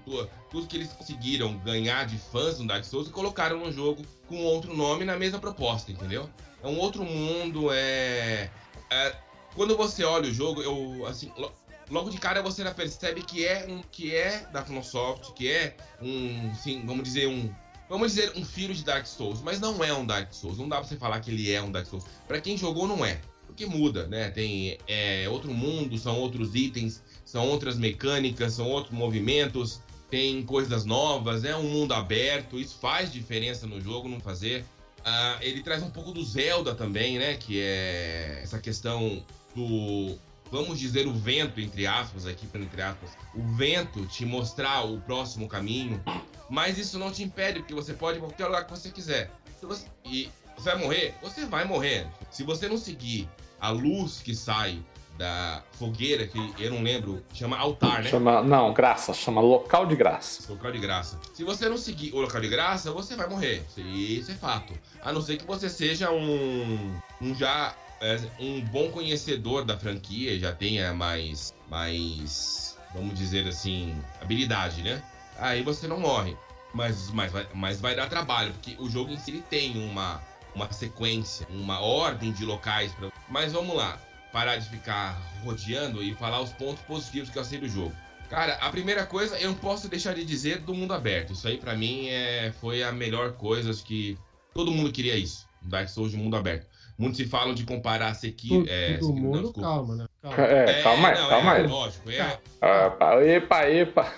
tudo, 0.51 0.67
que 0.67 0.77
eles 0.77 0.93
conseguiram 0.93 1.57
ganhar 1.59 2.07
de 2.07 2.17
fãs 2.17 2.59
no 2.59 2.67
Dark 2.67 2.85
Souls 2.85 3.09
e 3.09 3.11
colocaram 3.11 3.59
no 3.59 3.71
jogo 3.71 4.03
com 4.27 4.43
outro 4.45 4.75
nome 4.75 5.05
na 5.05 5.17
mesma 5.17 5.39
proposta, 5.39 5.93
entendeu? 5.93 6.29
É 6.63 6.67
um 6.67 6.79
outro 6.79 7.05
mundo, 7.05 7.71
é. 7.73 8.51
é 8.91 9.17
quando 9.55 9.77
você 9.77 10.05
olha 10.05 10.31
o 10.31 10.33
jogo, 10.33 10.63
eu, 10.63 11.07
assim, 11.07 11.33
lo- 11.37 11.53
logo 11.91 12.09
de 12.11 12.19
cara 12.19 12.41
você 12.43 12.63
já 12.63 12.73
percebe 12.73 13.23
que 13.23 13.45
é 13.45 13.67
um 13.69 13.83
que 13.91 14.15
é 14.15 14.47
da 14.53 14.65
FromSoft, 14.65 15.33
que 15.35 15.51
é 15.51 15.77
um, 16.01 16.55
sim, 16.55 16.83
vamos 16.87 17.03
dizer 17.05 17.27
um, 17.27 17.53
vamos 17.89 18.13
dizer 18.15 18.33
um 18.37 18.45
filho 18.45 18.75
de 18.75 18.85
Dark 18.85 19.07
Souls, 19.07 19.41
mas 19.43 19.59
não 19.59 19.83
é 19.83 19.93
um 19.93 20.07
Dark 20.07 20.33
Souls. 20.33 20.57
Não 20.59 20.69
dá 20.69 20.77
pra 20.77 20.87
você 20.87 20.97
falar 20.97 21.21
que 21.21 21.31
ele 21.31 21.51
é 21.53 21.61
um 21.61 21.73
Dark 21.73 21.87
Souls. 21.87 22.05
Pra 22.29 22.41
quem 22.41 22.57
jogou 22.57 22.87
não 22.87 23.05
é, 23.05 23.21
porque 23.61 23.67
muda, 23.67 24.07
né? 24.07 24.31
Tem 24.31 24.79
é, 24.89 25.29
outro 25.29 25.53
mundo, 25.53 25.99
são 25.99 26.19
outros 26.19 26.55
itens, 26.55 27.03
são 27.25 27.47
outras 27.47 27.77
mecânicas, 27.77 28.55
são 28.55 28.67
outros 28.67 28.95
movimentos, 28.95 29.81
tem 30.09 30.43
coisas 30.43 30.85
novas, 30.85 31.45
é 31.45 31.55
um 31.55 31.65
mundo 31.65 31.93
aberto. 31.93 32.59
Isso 32.59 32.79
faz 32.81 33.13
diferença 33.13 33.67
no 33.67 33.81
jogo, 33.81 34.09
não 34.09 34.21
fazer. 34.21 34.65
Ah, 35.05 35.39
ele 35.43 35.63
traz 35.63 35.83
um 35.83 35.91
pouco 35.91 36.13
do 36.13 36.25
Zelda 36.25 36.75
também, 36.75 37.19
né? 37.19 37.37
Que 37.37 37.61
é 37.61 38.41
essa 38.43 38.59
questão 38.59 39.23
do 39.55 40.17
vamos 40.51 40.81
dizer, 40.81 41.07
o 41.07 41.13
vento, 41.13 41.61
entre 41.61 41.87
aspas, 41.87 42.27
aqui, 42.27 42.45
entre 42.53 42.83
aspas, 42.83 43.11
o 43.37 43.43
vento 43.55 44.05
te 44.07 44.27
mostrar 44.27 44.85
o 44.85 45.01
próximo 45.01 45.47
caminho, 45.47 46.03
mas 46.49 46.77
isso 46.77 46.99
não 46.99 47.13
te 47.13 47.23
impede, 47.23 47.61
porque 47.61 47.73
você 47.73 47.93
pode 47.93 48.19
ir 48.19 48.21
qualquer 48.21 48.47
lugar 48.47 48.65
que 48.65 48.71
você 48.73 48.91
quiser. 48.91 49.31
Se 49.61 49.67
você- 49.67 49.87
E 50.05 50.29
Você 50.57 50.73
vai 50.73 50.79
morrer? 50.79 51.15
Você 51.23 51.47
vai 51.47 51.65
morrer. 51.65 52.07
Se 52.31 52.43
você 52.43 52.69
não 52.69 52.77
seguir 52.77 53.27
a 53.61 53.71
luz 53.71 54.21
que 54.21 54.35
sai 54.35 54.83
da 55.19 55.63
fogueira, 55.73 56.27
que 56.27 56.55
eu 56.59 56.71
não 56.73 56.83
lembro, 56.83 57.23
chama 57.35 57.59
altar, 57.59 58.03
né? 58.03 58.09
Chama, 58.09 58.43
não, 58.43 58.73
graça, 58.73 59.13
chama 59.13 59.43
local 59.43 59.85
de 59.85 59.95
graça. 59.95 60.51
Local 60.51 60.73
de 60.73 60.79
graça. 60.79 61.21
Se 61.35 61.45
você 61.45 61.69
não 61.69 61.77
seguir 61.77 62.15
o 62.15 62.21
local 62.21 62.41
de 62.41 62.49
graça, 62.49 62.91
você 62.91 63.15
vai 63.15 63.29
morrer. 63.29 63.63
Isso 63.77 64.31
é 64.31 64.35
fato. 64.35 64.73
A 65.03 65.13
não 65.13 65.21
ser 65.21 65.37
que 65.37 65.45
você 65.45 65.69
seja 65.69 66.11
um, 66.11 66.99
um 67.21 67.35
já 67.35 67.75
é, 68.01 68.19
um 68.39 68.63
bom 68.63 68.91
conhecedor 68.91 69.63
da 69.63 69.79
franquia, 69.79 70.39
já 70.39 70.53
tenha 70.53 70.95
mais, 70.95 71.55
mais, 71.69 72.79
vamos 72.95 73.15
dizer 73.15 73.47
assim, 73.47 73.95
habilidade, 74.23 74.83
né? 74.83 75.03
Aí 75.39 75.63
você 75.63 75.87
não 75.87 76.01
morre. 76.01 76.35
Mas, 76.73 77.11
mas, 77.11 77.33
mas 77.53 77.81
vai 77.81 77.95
dar 77.95 78.09
trabalho, 78.09 78.53
porque 78.53 78.77
o 78.79 78.89
jogo 78.89 79.11
em 79.11 79.19
si 79.19 79.45
tem 79.51 79.77
uma, 79.77 80.23
uma 80.55 80.71
sequência, 80.73 81.47
uma 81.51 81.81
ordem 81.81 82.33
de 82.33 82.45
locais. 82.45 82.93
Pra... 82.93 83.11
Mas 83.29 83.53
vamos 83.53 83.77
lá 83.77 83.99
parar 84.33 84.57
de 84.57 84.69
ficar 84.69 85.21
rodeando 85.45 86.03
e 86.03 86.15
falar 86.15 86.41
os 86.41 86.53
pontos 86.53 86.83
positivos 86.85 87.31
que 87.31 87.39
eu 87.39 87.45
sei 87.45 87.59
do 87.59 87.69
jogo. 87.69 87.93
Cara, 88.29 88.55
a 88.55 88.71
primeira 88.71 89.05
coisa, 89.05 89.37
eu 89.41 89.49
não 89.49 89.57
posso 89.57 89.89
deixar 89.89 90.15
de 90.15 90.25
dizer 90.25 90.61
do 90.61 90.73
mundo 90.73 90.95
aberto. 90.95 91.33
Isso 91.33 91.49
aí 91.49 91.59
para 91.59 91.75
mim 91.75 92.07
é, 92.09 92.53
foi 92.61 92.83
a 92.83 92.93
melhor 92.93 93.33
coisa, 93.33 93.71
acho 93.71 93.85
que 93.85 94.17
todo 94.55 94.71
mundo 94.71 94.93
queria 94.93 95.17
isso. 95.17 95.49
Dark 95.63 95.89
Souls 95.89 96.13
de 96.13 96.17
mundo 96.17 96.37
aberto. 96.37 96.67
Muitos 96.97 97.17
se 97.17 97.27
falam 97.27 97.55
de 97.55 97.65
comparar 97.65 98.15
Sekiro. 98.15 98.65
É, 98.69 98.99
todo 98.99 99.09
Sekiro, 99.09 99.27
mundo, 99.27 99.53
não, 99.57 99.63
calma, 99.63 99.97
né? 99.97 100.07
Calma. 100.23 100.43
É, 100.43 100.83
calma 100.83 101.09
aí, 101.09 101.17
calma 101.17 101.57
é, 101.57 101.61
aí. 101.61 101.67
Lógico, 101.67 102.11
é. 102.11 102.39
Ah, 102.61 103.25
epa, 103.25 103.69
epa. 103.69 104.15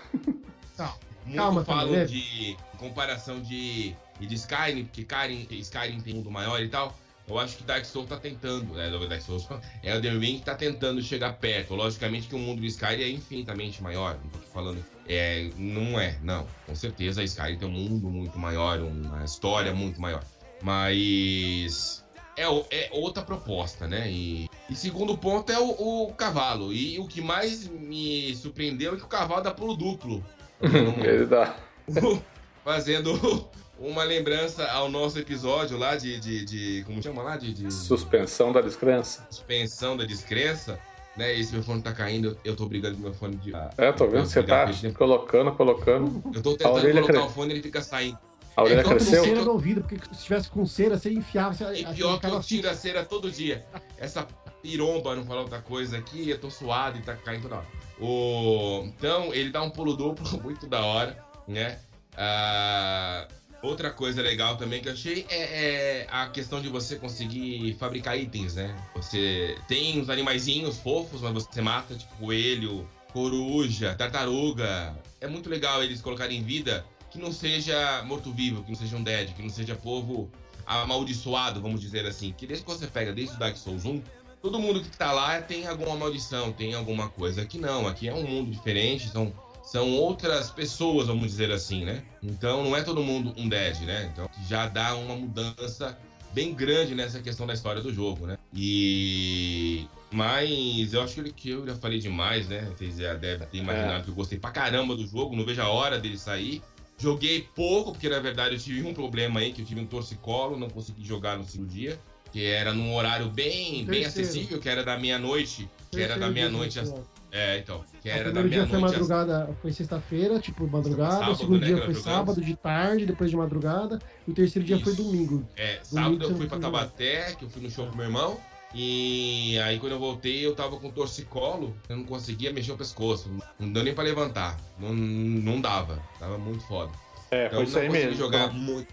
Calma. 0.77 0.99
Muitos 1.25 1.37
Calma, 1.37 1.65
falam 1.65 1.87
também, 1.87 2.01
né? 2.01 2.05
de 2.05 2.57
comparação 2.79 3.41
de, 3.41 3.95
de 4.27 4.35
Skyrim, 4.35 4.85
porque 4.85 5.03
Skyrim, 5.03 5.47
Skyrim 5.51 6.01
tem 6.01 6.15
mundo 6.15 6.31
maior 6.31 6.61
e 6.63 6.69
tal. 6.69 6.97
Eu 7.29 7.39
acho 7.39 7.57
que 7.57 7.63
Dark 7.63 7.85
Souls 7.85 8.09
tá 8.09 8.17
tentando, 8.17 8.75
né? 8.75 8.91
Dark 9.09 9.23
Souls, 9.23 9.47
Elden 9.83 10.19
Ring 10.19 10.39
tá 10.41 10.55
tentando 10.55 11.01
chegar 11.01 11.35
perto. 11.35 11.75
Logicamente 11.75 12.29
que 12.29 12.35
o 12.35 12.39
mundo 12.39 12.61
do 12.61 12.67
Skyrim 12.67 13.03
é 13.03 13.09
infinitamente 13.09 13.83
maior. 13.83 14.19
Não 14.23 14.31
tô 14.31 14.47
falando. 14.49 14.85
É, 15.09 15.51
não 15.57 15.99
é, 15.99 16.19
não. 16.23 16.47
Com 16.67 16.75
certeza 16.75 17.21
a 17.21 17.25
Skyrim 17.25 17.59
tem 17.59 17.69
um 17.69 17.73
mundo 17.73 18.09
muito 18.09 18.39
maior, 18.39 18.81
uma 18.81 19.25
história 19.25 19.73
muito 19.73 20.01
maior. 20.01 20.25
Mas. 20.63 22.05
É, 22.37 22.45
é 22.45 22.89
outra 22.93 23.23
proposta, 23.23 23.87
né? 23.87 24.11
E, 24.11 24.49
e 24.69 24.75
segundo 24.75 25.17
ponto 25.17 25.53
é 25.53 25.59
o, 25.59 26.07
o, 26.07 26.15
cavalo. 26.15 26.73
E 26.73 26.99
o 26.99 27.07
que 27.07 27.21
mais 27.21 27.69
me 27.69 28.35
surpreendeu 28.35 28.95
é 28.95 28.97
que 28.97 29.05
o 29.05 29.09
cavalo 29.09 29.43
dá 29.43 29.53
pulo 29.53 29.77
duplo. 29.77 30.25
Ele 30.61 31.27
dá. 31.27 31.57
Fazendo 32.65 33.51
uma 33.83 34.05
lembrança 34.05 34.65
ao 34.71 34.89
nosso 34.89 35.19
episódio 35.19 35.77
lá 35.77 35.97
de. 35.97 36.19
de, 36.21 36.45
de 36.45 36.85
como 36.85 37.03
chama 37.03 37.23
lá? 37.23 37.37
De, 37.37 37.53
de, 37.53 37.71
Suspensão 37.73 38.53
da 38.53 38.61
descrença. 38.61 39.27
Suspensão 39.29 39.97
da 39.97 40.05
descrença. 40.05 40.79
Né? 41.17 41.39
Esse 41.39 41.53
meu 41.53 41.63
fone 41.63 41.83
tá 41.83 41.93
caindo, 41.93 42.39
eu 42.43 42.57
tô 42.57 42.65
brigando 42.65 42.97
com 42.97 43.03
meu 43.03 43.13
fone 43.13 43.37
de. 43.37 43.53
É, 43.77 43.93
tô 43.93 44.07
vendo, 44.07 44.25
você 44.27 44.43
tá 44.43 44.67
colocando, 44.97 45.53
colocando. 45.53 46.23
Eu 46.35 46.43
tô 46.43 46.57
tentando 46.57 46.81
colocar 46.81 47.13
cre... 47.13 47.19
o 47.19 47.29
fone 47.29 47.51
e 47.51 47.53
ele 47.55 47.63
fica 47.63 47.83
saindo. 47.83 48.19
A 48.57 48.63
orelha 48.63 48.81
é, 48.81 48.85
cresceu? 48.85 49.25
Cera 49.25 49.45
no 49.45 49.53
ouvido, 49.53 49.83
porque 49.83 50.15
se 50.15 50.25
tivesse 50.25 50.49
com 50.49 50.65
cera, 50.65 50.97
você 50.97 51.11
enfiava. 51.11 51.55
Você, 51.55 51.81
e 51.81 51.87
pior 51.87 52.21
que 52.21 52.27
eu 52.27 52.41
tiro 52.41 52.69
a 52.69 52.75
cera 52.75 53.05
todo 53.05 53.31
dia. 53.31 53.65
Essa 53.99 54.27
piromba, 54.63 55.17
não 55.17 55.25
falar 55.25 55.41
outra 55.41 55.61
coisa 55.61 55.99
aqui, 55.99 56.31
eu 56.31 56.39
tô 56.39 56.51
suado 56.51 56.99
e 56.99 57.03
tá 57.03 57.17
caindo 57.17 57.43
toda 57.43 57.57
hora. 57.57 57.67
O... 58.01 58.85
Então, 58.85 59.35
ele 59.35 59.51
dá 59.51 59.63
um 59.63 59.71
pulo 59.71 59.97
duplo 59.97 60.25
muito 60.43 60.67
da 60.67 60.85
hora, 60.85 61.23
né? 61.49 61.79
Ah, 62.17 63.27
outra 63.63 63.91
coisa 63.91 64.21
legal 64.21 64.57
também 64.57 64.83
que 64.83 64.89
eu 64.89 64.93
achei 64.93 65.25
é, 65.31 65.37
é, 65.37 66.07
a 66.11 66.29
questão 66.29 66.61
de 66.61 66.69
você 66.69 66.97
conseguir 66.97 67.75
fabricar 67.79 68.19
itens, 68.19 68.57
né? 68.57 68.77
Você 68.95 69.57
tem 69.69 70.01
uns 70.01 70.11
animaizinhos 70.11 70.79
fofos, 70.79 71.21
mas 71.23 71.33
você 71.33 71.63
mata, 71.63 71.95
tipo 71.95 72.15
coelho, 72.17 72.89
coruja, 73.13 73.95
tartaruga. 73.95 74.97
É 75.21 75.29
muito 75.29 75.49
legal 75.49 75.83
eles 75.83 76.01
colocarem 76.01 76.43
vida 76.43 76.85
que 77.11 77.19
não 77.19 77.31
seja 77.31 78.03
morto-vivo, 78.05 78.65
que 78.65 78.71
não 78.71 78.79
seja 78.79 78.97
um 78.97 79.03
dead, 79.03 79.33
que 79.35 79.43
não 79.43 79.51
seja 79.51 79.77
povo 79.77 80.31
amaldiçoado, 80.67 81.61
vamos 81.61 81.81
dizer 81.81 82.07
assim. 82.07 82.33
Que 82.33 82.47
desde 82.47 82.65
que 82.65 82.71
você 82.71 82.87
pega 82.87 83.13
desde 83.13 83.37
o 83.37 83.39
Dark 83.39 83.57
Souls 83.57 83.85
1, 83.85 84.03
todo 84.41 84.59
mundo 84.59 84.81
que 84.81 84.97
tá 84.97 85.13
lá 85.13 85.41
tem 85.41 85.67
alguma 85.67 85.95
maldição, 85.95 86.53
tem 86.53 86.75
alguma 86.75 87.09
coisa. 87.09 87.43
Aqui 87.43 87.59
não, 87.59 87.87
aqui 87.87 88.09
é 88.09 88.15
um 88.15 88.27
mundo 88.27 88.51
diferente, 88.51 89.09
são, 89.09 89.33
são 89.63 89.91
outras 89.93 90.51
pessoas, 90.51 91.07
vamos 91.07 91.27
dizer 91.27 91.51
assim, 91.51 91.85
né? 91.85 92.03
Então 92.23 92.65
não 92.65 92.77
é 92.77 92.83
todo 92.83 93.03
mundo 93.03 93.33
um 93.37 93.49
dead, 93.49 93.81
né? 93.83 94.11
Então 94.13 94.29
já 94.49 94.67
dá 94.69 94.95
uma 94.95 95.17
mudança 95.17 95.99
bem 96.33 96.55
grande 96.55 96.95
nessa 96.95 97.21
questão 97.21 97.47
da 97.47 97.55
história 97.55 97.81
do 97.81 97.93
jogo, 97.93 98.27
né? 98.27 98.39
E 98.55 99.87
mas 100.13 100.93
eu 100.93 101.03
acho 101.03 101.23
que, 101.25 101.51
eu 101.51 101.67
já 101.67 101.75
falei 101.75 101.99
demais, 101.99 102.47
né? 102.47 102.69
Vocês 102.77 102.97
já 102.99 103.15
devem 103.15 103.47
ter 103.49 103.59
imaginado 103.59 104.01
é. 104.01 104.03
que 104.03 104.11
eu 104.11 104.15
gostei 104.15 104.39
pra 104.39 104.51
caramba 104.51 104.95
do 104.95 105.07
jogo, 105.07 105.35
não 105.35 105.45
vejo 105.45 105.63
a 105.63 105.69
hora 105.69 105.99
dele 105.99 106.19
sair. 106.19 106.63
Joguei 106.99 107.49
pouco, 107.55 107.93
porque 107.93 108.09
na 108.09 108.21
verdade 108.21 108.55
eu 108.55 108.61
tive 108.61 108.87
um 108.87 108.93
problema 108.93 109.41
aí, 109.41 109.53
que 109.53 109.63
eu 109.63 109.67
tive 109.67 109.81
um 109.81 109.87
torcicolo, 109.87 110.59
não 110.59 110.69
consegui 110.69 111.05
jogar 111.05 111.39
no 111.39 111.45
segundo 111.45 111.71
dia, 111.71 111.99
que 112.31 112.45
era 112.45 112.75
num 112.75 112.95
horário 112.95 113.29
bem, 113.29 113.85
bem 113.85 114.05
acessível, 114.05 114.59
que 114.59 114.69
era 114.69 114.85
da 114.85 114.99
meia-noite, 114.99 115.69
que 115.91 116.01
era 116.01 116.19
da 116.19 116.29
meia-noite 116.29 116.79
às... 116.79 116.95
É, 117.31 117.59
então, 117.59 117.83
que 118.03 118.11
era 118.11 118.33
da 118.33 118.43
meia-noite 118.43 118.71
foi 118.71 118.81
madrugada, 118.81 119.45
às... 119.45 119.59
foi 119.61 119.73
sexta-feira, 119.73 120.39
tipo 120.41 120.67
madrugada, 120.67 121.13
sábado, 121.13 121.33
o 121.33 121.37
segundo 121.37 121.61
né, 121.61 121.67
dia 121.67 121.85
foi 121.85 121.95
sábado 121.95 122.41
de 122.41 122.57
tarde, 122.57 123.07
depois 123.07 123.31
de 123.31 123.37
madrugada, 123.37 124.01
e 124.27 124.31
o 124.31 124.35
terceiro 124.35 124.67
dia 124.67 124.77
Isso. 124.77 124.85
foi 124.85 124.95
domingo. 124.95 125.47
É, 125.57 125.79
sábado 125.83 126.25
eu 126.25 126.37
fui 126.37 126.47
pra 126.49 126.59
Tabaté, 126.59 127.35
que 127.37 127.45
eu 127.45 127.49
fui 127.49 127.63
no 127.63 127.71
show 127.71 127.87
com 127.87 127.97
meu 127.97 128.07
irmão, 128.07 128.41
e 128.75 129.57
aí 129.61 129.79
quando 129.79 129.93
eu 129.93 130.01
voltei, 130.01 130.45
eu 130.45 130.55
tava 130.55 130.77
com 130.79 130.91
torcicolo, 130.91 131.77
eu 131.89 131.97
não 131.97 132.05
conseguia 132.05 132.53
mexer 132.53 132.73
o 132.73 132.77
pescoço. 132.77 133.31
Não 133.59 133.73
deu 133.73 133.85
nem 133.85 133.95
pra 133.95 134.03
levantar. 134.03 134.59
Não, 134.79 134.93
não 134.95 135.61
dava. 135.61 136.03
Tava 136.19 136.39
muito 136.39 136.65
foda. 136.65 136.91
É, 137.31 137.47
então, 137.47 137.59
foi 137.59 137.65
isso 137.65 137.79
aí 137.79 137.89
mesmo. 137.89 138.15
jogar 138.15 138.53
muito. 138.53 138.89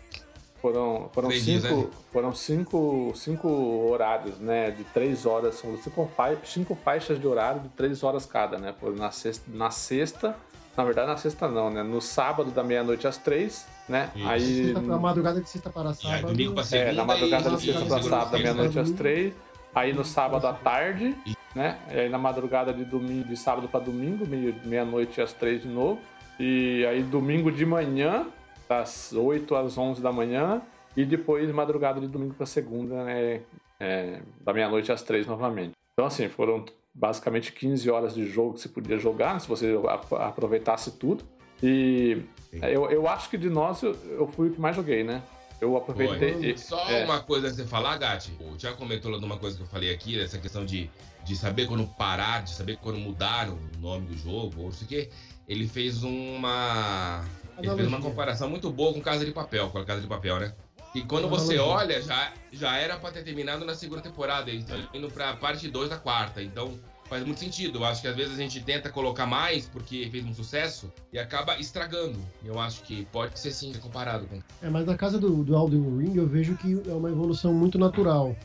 Foram, 0.61 1.09
foram, 1.13 1.31
cinco, 1.31 1.43
dias, 1.43 1.63
né? 1.63 1.87
foram 2.11 2.33
cinco, 2.33 3.11
cinco 3.15 3.47
horários, 3.89 4.37
né? 4.39 4.71
De 4.71 4.83
três 4.85 5.25
horas. 5.25 5.55
São 5.55 5.77
cinco, 5.77 6.09
faixas, 6.17 6.49
cinco 6.49 6.75
faixas 6.75 7.19
de 7.19 7.25
horário 7.25 7.61
de 7.61 7.69
três 7.69 8.03
horas 8.03 8.25
cada, 8.25 8.57
né? 8.57 8.73
Na 8.97 9.09
sexta, 9.11 9.43
na 9.53 9.71
sexta. 9.71 10.35
Na 10.75 10.83
verdade, 10.83 11.07
na 11.07 11.17
sexta 11.17 11.47
não, 11.47 11.69
né? 11.69 11.81
No 11.83 12.01
sábado, 12.01 12.51
da 12.51 12.63
meia-noite 12.63 13.07
às 13.07 13.17
três, 13.17 13.65
né? 13.87 14.09
Isso. 14.15 14.27
Aí. 14.27 14.65
Sexta, 14.65 14.81
na 14.81 14.97
madrugada 14.97 15.41
de 15.41 15.49
sexta 15.49 15.69
para 15.69 15.89
E 15.89 15.91
aí, 15.91 15.95
sábado. 15.95 16.27
domingo 16.27 16.53
pra 16.53 16.63
segunda. 16.63 16.89
É, 16.89 16.93
na 16.93 17.05
madrugada 17.05 17.47
e- 17.47 17.51
da 17.51 17.57
sexta 17.57 17.79
segunda 17.83 18.03
sábado, 18.03 18.31
da 18.31 18.37
meia-noite 18.37 18.79
às 18.79 18.91
três. 18.91 19.33
Aí 19.73 19.93
no 19.93 20.03
sábado 20.03 20.45
à 20.47 20.53
tarde, 20.53 21.15
E- 21.25 21.33
né? 21.55 21.77
E 21.91 21.99
aí 21.99 22.09
na 22.09 22.17
madrugada 22.17 22.73
de 22.73 22.83
domingo, 22.83 23.27
de 23.27 23.37
sábado 23.37 23.67
pra 23.69 23.79
domingo, 23.79 24.25
meio- 24.27 24.55
meia-noite 24.65 25.21
às 25.21 25.31
três 25.33 25.61
de 25.61 25.67
novo. 25.67 25.99
E 26.39 26.85
aí 26.89 27.03
domingo 27.03 27.51
de 27.51 27.65
manhã, 27.65 28.25
das 28.69 29.11
8 29.11 29.55
às 29.55 29.77
11 29.77 30.01
da 30.01 30.11
manhã. 30.11 30.61
E 30.95 31.03
depois 31.03 31.49
madrugada 31.51 31.99
de 31.99 32.07
domingo 32.07 32.33
pra 32.33 32.45
segunda, 32.45 33.03
né? 33.03 33.41
É, 33.79 34.21
da 34.41 34.53
meia-noite 34.53 34.91
às 34.91 35.01
três 35.01 35.25
novamente. 35.25 35.73
Então 35.93 36.05
assim, 36.05 36.27
foram 36.27 36.65
basicamente 36.93 37.53
15 37.53 37.89
horas 37.89 38.13
de 38.13 38.25
jogo 38.25 38.53
que 38.53 38.61
você 38.61 38.69
podia 38.69 38.97
jogar, 38.97 39.39
se 39.39 39.47
você 39.47 39.73
aproveitasse 40.19 40.91
tudo. 40.91 41.23
E 41.61 42.21
eu, 42.53 42.89
eu 42.89 43.07
acho 43.07 43.29
que 43.29 43.38
de 43.38 43.49
nós 43.49 43.81
eu, 43.81 43.95
eu 44.09 44.27
fui 44.27 44.49
o 44.49 44.51
que 44.53 44.59
mais 44.59 44.75
joguei, 44.75 45.03
né? 45.03 45.21
Eu 45.61 45.75
aproveitei. 45.75 46.33
Foi. 46.33 46.57
Só 46.57 46.89
é. 46.89 47.03
uma 47.03 47.21
coisa 47.21 47.47
a 47.47 47.49
você 47.51 47.65
falar, 47.65 47.97
Gatti. 47.97 48.31
O 48.39 48.55
Thiago 48.55 48.77
comentou 48.77 49.11
lá 49.11 49.17
de 49.17 49.25
uma 49.25 49.38
coisa 49.38 49.57
que 49.57 49.63
eu 49.63 49.67
falei 49.67 49.93
aqui, 49.93 50.19
essa 50.19 50.38
questão 50.38 50.65
de, 50.65 50.89
de 51.25 51.35
saber 51.35 51.67
quando 51.67 51.85
parar, 51.85 52.43
de 52.43 52.51
saber 52.51 52.77
quando 52.77 52.97
mudar 52.97 53.49
o 53.49 53.59
nome 53.79 54.07
do 54.07 54.17
jogo, 54.17 54.53
ou 54.57 54.65
não 54.65 54.71
sei 54.71 54.85
o 54.85 54.89
quê. 54.89 55.09
Ele 55.47 55.67
fez 55.67 56.03
uma. 56.03 57.25
Ele 57.61 57.75
fez 57.75 57.87
uma 57.87 58.01
comparação 58.01 58.49
muito 58.49 58.69
boa 58.69 58.93
com 58.93 59.01
Casa 59.01 59.25
de 59.25 59.31
Papel, 59.31 59.69
com 59.69 59.79
a 59.79 59.85
Casa 59.85 60.01
de 60.01 60.07
Papel, 60.07 60.39
né? 60.39 60.53
E 60.93 61.01
quando 61.01 61.29
você 61.29 61.57
olha, 61.57 62.01
já, 62.01 62.33
já 62.51 62.77
era 62.77 62.97
pra 62.97 63.11
ter 63.11 63.23
terminado 63.23 63.63
na 63.63 63.75
segunda 63.75 64.01
temporada. 64.01 64.49
Eles 64.49 64.63
estão 64.63 64.79
indo 64.93 65.09
pra 65.09 65.35
parte 65.35 65.67
2 65.69 65.89
da 65.89 65.97
quarta. 65.97 66.41
Então 66.41 66.73
faz 67.09 67.23
muito 67.23 67.39
sentido. 67.39 67.79
Eu 67.79 67.85
acho 67.85 68.01
que 68.01 68.07
às 68.07 68.15
vezes 68.15 68.33
a 68.33 68.41
gente 68.41 68.61
tenta 68.61 68.89
colocar 68.89 69.25
mais 69.25 69.67
porque 69.67 70.07
fez 70.11 70.25
um 70.25 70.33
sucesso 70.33 70.91
e 71.13 71.19
acaba 71.19 71.59
estragando. 71.59 72.19
Eu 72.43 72.59
acho 72.59 72.83
que 72.83 73.05
pode 73.11 73.37
ser 73.37 73.51
sim 73.51 73.71
comparado 73.73 74.25
com. 74.25 74.39
É, 74.61 74.69
mas 74.69 74.85
na 74.85 74.95
casa 74.95 75.19
do, 75.19 75.43
do 75.43 75.55
Elden 75.55 75.97
Ring 75.97 76.15
eu 76.15 76.27
vejo 76.27 76.55
que 76.55 76.81
é 76.87 76.93
uma 76.93 77.09
evolução 77.09 77.53
muito 77.53 77.77
natural. 77.77 78.35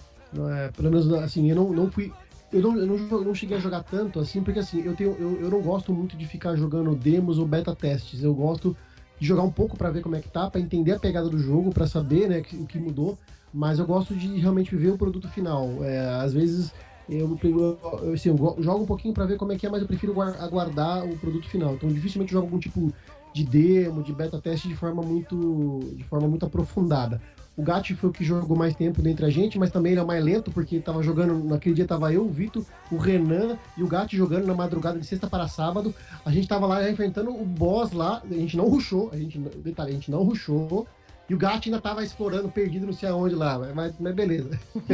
É, 0.56 0.68
pelo 0.68 0.90
menos 0.90 1.12
assim, 1.14 1.48
eu 1.48 1.56
não, 1.56 1.72
não 1.72 1.90
fui. 1.90 2.12
Eu 2.52 2.60
não, 2.60 2.76
eu, 2.76 2.86
não, 2.86 3.24
não 3.24 3.34
cheguei 3.34 3.56
a 3.56 3.60
jogar 3.60 3.82
tanto 3.82 4.20
assim, 4.20 4.42
porque 4.42 4.60
assim, 4.60 4.82
eu, 4.82 4.94
tenho, 4.94 5.16
eu, 5.18 5.40
eu 5.40 5.50
não 5.50 5.60
gosto 5.60 5.92
muito 5.92 6.16
de 6.16 6.26
ficar 6.26 6.54
jogando 6.56 6.94
demos 6.94 7.38
ou 7.38 7.46
beta 7.46 7.74
testes. 7.74 8.22
Eu 8.22 8.34
gosto 8.34 8.76
de 9.24 9.28
jogar 9.28 9.42
um 9.42 9.50
pouco 9.50 9.74
pra 9.76 9.90
ver 9.90 10.02
como 10.02 10.14
é 10.16 10.20
que 10.20 10.28
tá, 10.28 10.50
pra 10.50 10.60
entender 10.60 10.92
a 10.92 10.98
pegada 10.98 11.30
do 11.30 11.38
jogo, 11.38 11.72
pra 11.72 11.86
saber 11.86 12.28
né, 12.28 12.40
o 12.52 12.66
que 12.66 12.78
mudou. 12.78 13.18
Mas 13.52 13.78
eu 13.78 13.86
gosto 13.86 14.14
de 14.14 14.36
realmente 14.38 14.76
ver 14.76 14.90
o 14.90 14.98
produto 14.98 15.28
final. 15.28 15.82
É, 15.82 15.98
às 16.16 16.34
vezes 16.34 16.74
eu, 17.08 17.38
eu, 17.42 18.12
assim, 18.12 18.28
eu 18.28 18.36
go- 18.36 18.56
jogo 18.60 18.82
um 18.82 18.86
pouquinho 18.86 19.14
pra 19.14 19.24
ver 19.24 19.38
como 19.38 19.52
é 19.52 19.56
que 19.56 19.66
é, 19.66 19.70
mas 19.70 19.80
eu 19.80 19.88
prefiro 19.88 20.12
guar- 20.12 20.36
aguardar 20.42 21.06
o 21.06 21.16
produto 21.16 21.48
final. 21.48 21.74
Então 21.74 21.88
dificilmente 21.90 22.32
jogo 22.32 22.46
algum 22.46 22.58
tipo 22.58 22.92
de 23.32 23.44
demo, 23.44 24.02
de 24.02 24.12
beta 24.12 24.38
teste 24.38 24.68
de 24.68 24.76
forma 24.76 25.02
muito, 25.02 25.90
de 25.96 26.04
forma 26.04 26.28
muito 26.28 26.44
aprofundada. 26.44 27.20
O 27.56 27.62
Gatti 27.62 27.94
foi 27.94 28.10
o 28.10 28.12
que 28.12 28.24
jogou 28.24 28.56
mais 28.56 28.74
tempo 28.74 29.00
dentre 29.00 29.24
a 29.24 29.30
gente, 29.30 29.58
mas 29.58 29.70
também 29.70 29.92
ele 29.92 30.00
é 30.00 30.04
mais 30.04 30.24
lento, 30.24 30.50
porque 30.50 30.80
tava 30.80 31.02
jogando, 31.02 31.42
naquele 31.44 31.74
dia 31.74 31.86
tava 31.86 32.12
eu, 32.12 32.24
o 32.24 32.28
Vitor, 32.28 32.64
o 32.90 32.96
Renan 32.96 33.56
e 33.76 33.82
o 33.82 33.86
Gatti 33.86 34.16
jogando 34.16 34.44
na 34.46 34.54
madrugada 34.54 34.98
de 34.98 35.06
sexta 35.06 35.28
para 35.28 35.46
sábado. 35.46 35.94
A 36.24 36.32
gente 36.32 36.48
tava 36.48 36.66
lá 36.66 36.88
enfrentando 36.90 37.30
o 37.30 37.44
boss 37.44 37.92
lá, 37.92 38.22
a 38.28 38.34
gente 38.34 38.56
não 38.56 38.66
rushou, 38.68 39.10
a 39.12 39.16
gente, 39.16 39.38
detalhe, 39.38 39.90
a 39.90 39.94
gente 39.94 40.10
não 40.10 40.24
rushou. 40.24 40.86
E 41.30 41.34
o 41.34 41.38
Gatti 41.38 41.68
ainda 41.68 41.80
tava 41.80 42.02
explorando, 42.02 42.50
perdido 42.50 42.86
não 42.86 42.92
sei 42.92 43.08
aonde 43.08 43.36
lá, 43.36 43.56
mas, 43.72 43.94
mas 44.00 44.14
beleza. 44.14 44.58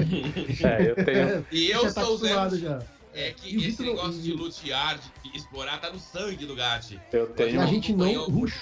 É, 0.62 0.90
eu 0.90 1.04
tenho. 1.04 1.46
E 1.50 1.70
eu 1.70 1.92
tá 1.92 2.04
sou 2.04 2.16
o 2.16 2.18
já. 2.56 2.78
É 3.12 3.32
que 3.32 3.52
E 3.52 3.56
esse 3.56 3.82
Vitor- 3.82 3.86
negócio 3.86 4.20
de 4.22 4.32
lutear, 4.32 4.98
de 4.98 5.36
explorar, 5.36 5.80
tá 5.80 5.90
no 5.90 5.98
sangue 5.98 6.46
do 6.46 6.54
Gatti. 6.54 7.00
Eu 7.12 7.26
tenho. 7.28 7.60
A 7.60 7.66
gente 7.66 7.92
não 7.92 8.06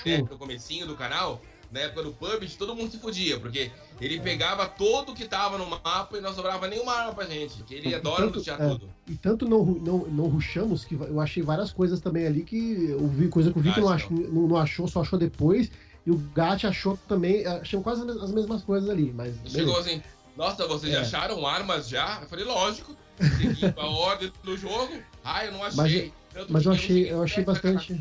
tempo 0.05 0.33
No 0.33 0.39
comecinho 0.39 0.87
do 0.87 0.95
canal, 0.95 1.43
na 1.71 1.81
época 1.81 2.03
do 2.03 2.13
PUBG, 2.13 2.57
todo 2.57 2.75
mundo 2.75 2.91
se 2.91 2.99
fudia, 2.99 3.39
porque 3.39 3.71
ele 4.01 4.19
pegava 4.21 4.67
todo 4.67 5.15
que 5.15 5.27
tava 5.27 5.59
no 5.59 5.67
mapa 5.69 6.17
e 6.17 6.21
não 6.21 6.33
sobrava 6.35 6.67
nenhuma 6.67 6.93
arma 6.95 7.13
pra 7.15 7.27
gente, 7.27 7.63
que 7.65 7.75
ele 7.75 7.95
adora 7.95 8.25
Tanto- 8.25 8.39
lutear 8.39 8.61
é. 8.63 8.69
tudo. 8.71 8.91
E 9.07 9.15
tanto 9.17 9.49
não, 9.49 9.65
não, 9.65 9.99
não 10.07 10.27
rushamos 10.29 10.85
que 10.85 10.95
eu 10.95 11.21
achei 11.21 11.43
várias 11.43 11.73
coisas 11.73 12.01
também 12.01 12.27
ali 12.27 12.43
que 12.43 12.91
eu 12.91 13.07
vi 13.09 13.29
coisa 13.29 13.53
que 13.53 13.59
o 13.59 13.63
Vitor 13.63 13.83
não, 13.83 13.91
ach- 13.91 14.11
não, 14.11 14.49
não 14.49 14.57
achou, 14.57 14.89
só 14.89 15.03
achou 15.03 15.19
depois. 15.19 15.71
E 16.07 16.11
o 16.11 16.17
Gatti 16.35 16.67
achou 16.67 16.99
também, 17.07 17.45
achou 17.47 17.83
quase 17.83 18.01
as 18.01 18.07
mes- 18.07 18.23
as 18.23 18.33
mesmas 18.33 18.63
coisas 18.63 18.89
ali, 18.89 19.13
mas. 19.15 19.35
Chegou 19.45 19.77
assim, 19.79 20.03
nossa, 20.37 20.67
vocês 20.67 20.95
É. 20.95 20.99
acharam 21.01 21.47
armas 21.47 21.87
já? 21.89 22.21
Eu 22.23 22.29
falei, 22.29 22.45
lógico, 22.47 22.97
pra 23.75 23.85
ordem 23.87 24.33
do 24.43 24.57
jogo. 24.57 24.93
Ah, 25.23 25.45
eu 25.45 25.53
não 25.53 25.63
achei. 25.63 26.05
Tanto 26.05 26.18
mas 26.49 26.65
eu 26.65 26.73
achei- 26.73 27.11
eu 27.13 27.23
achei 27.23 27.45
bastante-. 27.45 27.93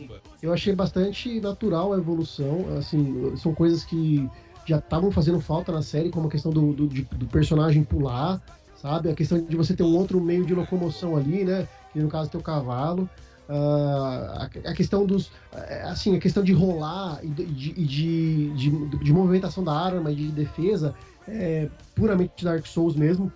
Eu 0.41 0.53
achei 0.53 0.75
bastante 0.75 1.39
natural 1.41 1.93
a 1.93 1.98
evolução, 1.98 2.65
assim, 2.77 3.36
são 3.38 3.53
coisas 3.53 3.84
que 3.84 4.29
já 4.65 4.77
estavam 4.79 5.10
fazendo 5.12 5.39
falta 5.39 5.72
na 5.72 5.81
série, 5.81 6.10
como 6.10 6.27
a 6.27 6.31
questão 6.31 6.51
do, 6.51 6.74
do, 6.74 6.88
de- 6.88 7.03
do 7.03 7.25
personagem 7.27 7.84
pular, 7.84 8.41
sabe? 8.81 9.10
A 9.10 9.13
questão 9.15 9.39
de 9.39 9.55
você 9.55 9.74
ter 9.75 9.84
um 9.84 9.96
outro 9.96 10.19
meio 10.22 10.46
de 10.46 10.53
locomoção 10.53 11.15
ali, 11.15 11.43
né? 11.46 11.67
Que 11.93 12.00
no 12.00 12.10
caso 12.10 12.29
é 12.34 12.38
o 12.38 12.41
cavalo. 12.41 13.10
Ah, 13.50 14.50
a, 14.65 14.69
a 14.72 14.74
questão 14.74 15.05
dos. 15.05 15.31
eh, 15.53 15.84
Assim, 15.84 16.15
a 16.15 16.19
questão 16.19 16.43
de 16.43 16.51
rolar 16.51 17.19
e 17.24 17.27
de, 17.29 17.46
de, 17.46 17.74
de, 17.74 18.50
de- 18.55 18.98
de 19.00 19.13
movimentação 19.13 19.63
da 19.63 19.72
arma 19.74 20.12
e 20.12 20.15
de 20.15 20.27
defesa 20.31 20.93
é 21.27 21.69
puramente 21.96 22.43
Dark 22.43 22.65
Souls 22.65 22.96
mesmo. 22.96 23.31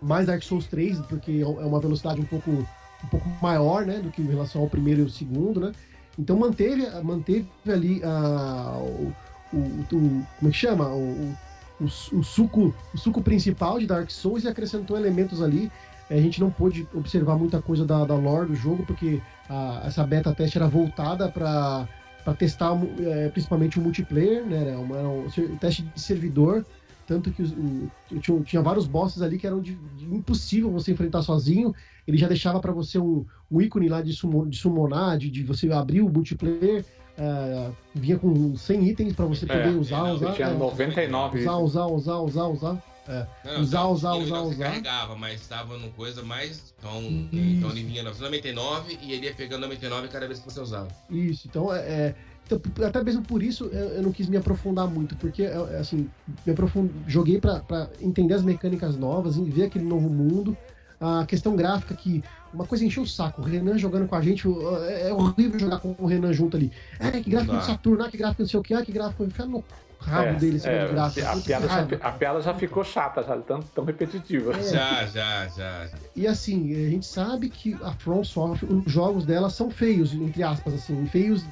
Mais 0.00 0.26
Dark 0.26 0.42
Souls 0.42 0.66
3, 0.66 0.98
porque 1.02 1.40
é 1.42 1.46
uma 1.46 1.80
velocidade 1.80 2.20
um 2.20 2.24
pouco, 2.24 2.66
um 3.04 3.08
pouco 3.08 3.28
maior, 3.40 3.84
né? 3.86 3.98
Do 4.00 4.10
que 4.10 4.20
em 4.22 4.26
relação 4.26 4.62
ao 4.62 4.68
primeiro 4.68 5.00
e 5.02 5.04
o 5.04 5.10
segundo, 5.10 5.60
né? 5.60 5.72
Então 6.18 6.36
manteve, 6.36 6.88
manteve 7.02 7.46
ali 7.68 8.00
ah, 8.04 8.76
o, 8.80 9.12
o, 9.52 9.58
o- 9.58 9.86
Como 9.86 10.26
é 10.44 10.50
que 10.50 10.52
chama? 10.52 10.88
O, 10.88 11.34
o, 11.80 11.84
o 11.84 12.22
suco, 12.24 12.74
o 12.92 12.98
suco 12.98 13.22
principal 13.22 13.78
de 13.78 13.86
Dark 13.86 14.10
Souls 14.10 14.44
e 14.44 14.48
acrescentou 14.48 14.96
elementos 14.96 15.40
ali. 15.40 15.70
A 16.10 16.16
gente 16.16 16.40
não 16.40 16.50
pôde 16.50 16.88
observar 16.94 17.36
muita 17.36 17.60
coisa 17.60 17.84
da, 17.84 18.04
da 18.04 18.14
lore 18.14 18.48
do 18.48 18.54
jogo, 18.54 18.84
porque 18.86 19.20
ah, 19.48 19.82
essa 19.84 20.04
beta 20.06 20.34
teste 20.34 20.56
era 20.58 20.66
voltada 20.66 21.28
para 21.30 21.86
testar 22.38 22.72
o- 22.72 22.90
eh, 22.98 23.28
principalmente 23.28 23.78
o 23.78 23.82
multiplayer, 23.82 24.44
né? 24.44 24.68
Era, 24.70 24.78
uma- 24.80 24.98
era 24.98 25.08
um 25.08 25.28
teste 25.60 25.82
de 25.82 26.00
servidor. 26.00 26.64
Tanto 27.06 27.30
que 27.30 27.42
tinha, 28.20 28.40
tinha 28.42 28.60
vários 28.60 28.86
bosses 28.86 29.22
ali 29.22 29.38
que 29.38 29.46
eram 29.46 29.60
de, 29.62 29.74
de 29.96 30.04
impossível 30.14 30.70
você 30.70 30.92
enfrentar 30.92 31.22
sozinho. 31.22 31.74
Ele 32.08 32.16
já 32.16 32.26
deixava 32.26 32.58
para 32.58 32.72
você 32.72 32.98
um, 32.98 33.26
um 33.50 33.60
ícone 33.60 33.86
lá 33.86 34.00
de, 34.00 34.14
sumo, 34.14 34.46
de 34.48 34.56
summonar, 34.56 35.18
de, 35.18 35.30
de 35.30 35.42
você 35.42 35.70
abrir 35.70 36.00
o 36.00 36.08
multiplayer. 36.08 36.82
ah, 37.18 37.70
vinha 37.94 38.16
com 38.18 38.56
100 38.56 38.88
itens 38.88 39.12
para 39.12 39.26
você 39.26 39.44
poder 39.44 39.68
É, 39.68 39.70
usar, 39.72 40.04
não, 40.04 40.14
usar, 40.14 40.32
tinha 40.32 40.48
é, 40.48 40.54
99. 40.54 41.38
usar, 41.40 41.56
usar, 41.58 41.86
usar, 41.86 42.16
usar, 42.20 42.46
usar. 42.46 42.82
Não, 43.44 43.60
Usar, 43.60 43.80
não, 43.80 43.92
usar, 43.92 44.14
usar, 44.14 44.40
que 44.42 44.48
usar. 44.54 44.64
carregava, 44.64 45.16
mas 45.16 45.40
estava 45.40 45.76
no 45.76 45.90
coisa 45.90 46.22
mais. 46.22 46.72
Então, 46.78 47.00
Isso. 47.00 47.28
então 47.32 47.70
ele 47.70 47.82
vinha 47.82 48.02
99 48.02 48.98
e 49.02 49.12
ele 49.12 49.26
ia 49.26 49.34
pegando 49.34 49.62
99 49.62 50.08
cada 50.08 50.26
vez 50.26 50.38
que 50.38 50.50
você 50.50 50.60
usava. 50.60 50.88
Isso, 51.10 51.46
então 51.46 51.72
é. 51.74 51.78
é- 51.80 52.14
então, 52.46 52.58
até 52.86 53.04
mesmo 53.04 53.22
por 53.22 53.42
isso 53.42 53.64
eu, 53.64 53.88
eu 53.96 54.02
não 54.02 54.10
quis 54.10 54.26
me 54.26 54.38
aprofundar 54.38 54.88
muito, 54.88 55.14
porque 55.16 55.42
é, 55.42 55.52
é, 55.52 55.76
assim, 55.78 56.08
me 56.46 56.52
aprofund... 56.54 56.90
joguei 57.06 57.38
pra 57.38 57.60
pra 57.60 57.90
entender 58.00 58.32
as 58.32 58.42
mecânicas 58.42 58.96
novas, 58.96 59.36
e 59.36 59.42
ver 59.42 59.64
aquele 59.64 59.84
novo 59.84 60.08
mundo. 60.08 60.56
A 61.00 61.24
questão 61.26 61.54
gráfica 61.54 61.94
que 61.94 62.24
uma 62.52 62.66
coisa 62.66 62.84
encheu 62.84 63.04
o 63.04 63.06
saco, 63.06 63.40
o 63.42 63.44
Renan 63.44 63.78
jogando 63.78 64.08
com 64.08 64.16
a 64.16 64.20
gente, 64.20 64.48
é 64.88 65.08
é 65.08 65.12
horrível 65.12 65.58
jogar 65.60 65.78
com 65.78 65.94
o 65.98 66.06
Renan 66.06 66.32
junto 66.32 66.56
ali. 66.56 66.72
É, 66.98 67.10
que 67.12 67.30
gráfico 67.30 67.54
do. 67.54 67.62
Saturno, 67.62 68.04
ah, 68.04 68.10
que 68.10 68.16
gráfico 68.16 68.42
não 68.42 68.48
sei 68.48 68.58
o 68.60 68.62
que, 68.62 68.74
ah, 68.74 68.82
que 68.84 68.90
gráfico. 68.90 69.22
Enfia 69.24 69.46
no 69.46 69.62
rabo 70.00 70.28
É, 70.28 70.34
dele 70.34 70.60
é, 70.64 70.86
de 70.86 70.92
gráfico. 70.92 71.26
a, 71.28 71.36
piada 71.36 71.68
já, 71.68 71.82
a 72.00 72.12
piada 72.12 72.40
já 72.40 72.54
ficou 72.54 72.84
chata, 72.84 73.22
já 73.22 73.36
tão, 73.38 73.60
tão 73.60 73.84
repetitiva. 73.84 74.52
É. 74.56 74.62
Já, 74.62 75.06
já, 75.06 75.46
já. 75.48 75.86
já. 75.86 75.98
E 76.16 76.26
assim, 76.26 76.72
a 76.74 76.90
gente 76.90 77.06
sabe 77.06 77.48
que 77.48 77.76
a 77.82 77.92
From 77.92 78.24
Software, 78.24 78.68
os 78.68 78.90
jogos 78.90 79.24
dela 79.24 79.50
são 79.50 79.70
feios, 79.70 80.12
entre 80.14 80.42
aspas, 80.42 80.74
assim, 80.74 81.06
feios 81.06 81.44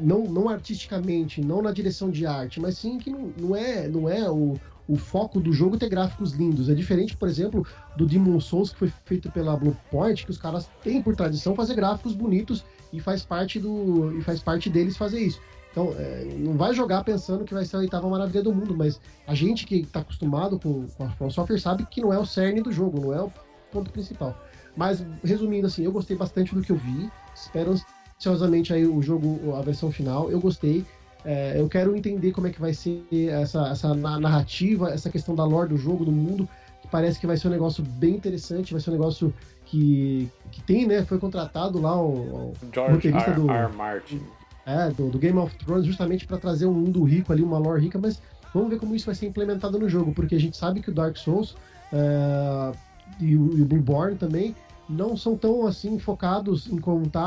não, 0.00 0.24
não 0.24 0.48
artisticamente, 0.48 1.40
não 1.40 1.62
na 1.62 1.72
direção 1.72 2.10
de 2.10 2.26
arte, 2.26 2.60
mas 2.60 2.76
sim 2.78 2.98
que 2.98 3.10
não, 3.10 3.32
não 3.38 3.56
é, 3.56 3.86
não 3.88 4.08
é 4.08 4.28
o, 4.30 4.58
o 4.90 4.96
foco 4.96 5.38
do 5.38 5.52
jogo 5.52 5.78
ter 5.78 5.88
gráficos 5.88 6.32
lindos. 6.32 6.68
É 6.68 6.74
diferente, 6.74 7.16
por 7.16 7.28
exemplo, 7.28 7.64
do 7.96 8.04
Demon 8.04 8.40
Souls, 8.40 8.72
que 8.72 8.78
foi 8.78 8.92
feito 9.04 9.30
pela 9.30 9.56
Bluepoint, 9.56 10.24
que 10.24 10.30
os 10.30 10.38
caras 10.38 10.68
têm 10.82 11.00
por 11.00 11.14
tradição 11.14 11.54
fazer 11.54 11.74
gráficos 11.74 12.12
bonitos 12.12 12.64
e 12.92 12.98
faz 12.98 13.24
parte 13.24 13.60
do 13.60 14.18
e 14.18 14.22
faz 14.22 14.40
parte 14.42 14.68
deles 14.68 14.96
fazer 14.96 15.20
isso. 15.20 15.40
Então, 15.70 15.94
é, 15.96 16.24
não 16.38 16.54
vai 16.54 16.74
jogar 16.74 17.04
pensando 17.04 17.44
que 17.44 17.54
vai 17.54 17.64
ser 17.64 17.76
a 17.76 17.78
oitava 17.78 18.08
maravilha 18.08 18.42
do 18.42 18.52
mundo, 18.52 18.74
mas 18.76 19.00
a 19.28 19.34
gente 19.34 19.64
que 19.64 19.76
está 19.76 20.00
acostumado 20.00 20.58
com, 20.58 20.88
com 20.88 21.04
a 21.04 21.10
From 21.10 21.30
Software 21.30 21.60
sabe 21.60 21.86
que 21.86 22.00
não 22.00 22.12
é 22.12 22.18
o 22.18 22.26
cerne 22.26 22.60
do 22.60 22.72
jogo, 22.72 23.00
não 23.00 23.14
é 23.14 23.22
o 23.22 23.32
ponto 23.70 23.92
principal. 23.92 24.36
Mas, 24.76 25.04
resumindo 25.22 25.68
assim, 25.68 25.84
eu 25.84 25.92
gostei 25.92 26.16
bastante 26.16 26.52
do 26.52 26.62
que 26.62 26.72
eu 26.72 26.76
vi, 26.76 27.08
espero 27.32 27.76
ansiosamente 28.16 28.72
aí 28.72 28.84
o 28.84 29.00
jogo, 29.00 29.54
a 29.54 29.62
versão 29.62 29.92
final, 29.92 30.28
eu 30.30 30.40
gostei. 30.40 30.84
É, 31.24 31.60
eu 31.60 31.68
quero 31.68 31.94
entender 31.94 32.32
como 32.32 32.46
é 32.46 32.50
que 32.50 32.60
vai 32.60 32.72
ser 32.72 33.04
essa, 33.30 33.68
essa 33.68 33.94
na- 33.94 34.18
narrativa, 34.18 34.90
essa 34.90 35.10
questão 35.10 35.34
da 35.34 35.44
lore 35.44 35.68
do 35.68 35.76
jogo, 35.76 36.04
do 36.04 36.12
mundo, 36.12 36.48
que 36.80 36.88
parece 36.88 37.20
que 37.20 37.26
vai 37.26 37.36
ser 37.36 37.48
um 37.48 37.50
negócio 37.50 37.84
bem 37.84 38.14
interessante, 38.14 38.72
vai 38.72 38.80
ser 38.80 38.90
um 38.90 38.94
negócio 38.94 39.34
que, 39.66 40.28
que 40.50 40.62
tem, 40.62 40.86
né? 40.86 41.04
Foi 41.04 41.18
contratado 41.18 41.80
lá 41.80 41.94
o, 42.00 42.08
o- 42.08 42.54
George 42.74 43.08
R. 43.08 43.34
do- 43.34 43.50
R. 43.50 43.72
Martin. 43.74 44.20
é, 44.66 44.88
do, 44.90 45.10
do 45.10 45.18
Game 45.18 45.38
of 45.38 45.54
Thrones 45.58 45.84
justamente 45.86 46.26
para 46.26 46.38
trazer 46.38 46.66
um 46.66 46.72
mundo 46.74 47.02
rico 47.04 47.32
ali, 47.32 47.42
uma 47.42 47.58
lore 47.58 47.82
rica, 47.82 47.98
mas 47.98 48.20
vamos 48.54 48.70
ver 48.70 48.78
como 48.78 48.94
isso 48.94 49.06
vai 49.06 49.14
ser 49.14 49.26
implementado 49.26 49.78
no 49.78 49.88
jogo, 49.88 50.12
porque 50.12 50.34
a 50.34 50.40
gente 50.40 50.56
sabe 50.56 50.80
que 50.80 50.90
o 50.90 50.94
Dark 50.94 51.16
Souls 51.18 51.54
é, 51.92 52.72
e, 53.20 53.36
o, 53.36 53.58
e 53.58 53.62
o 53.62 53.64
Bloodborne 53.66 54.16
também 54.16 54.56
não 54.90 55.16
são 55.16 55.36
tão 55.36 55.66
assim 55.66 55.98
focados 55.98 56.66
em 56.66 56.78
contar 56.78 57.24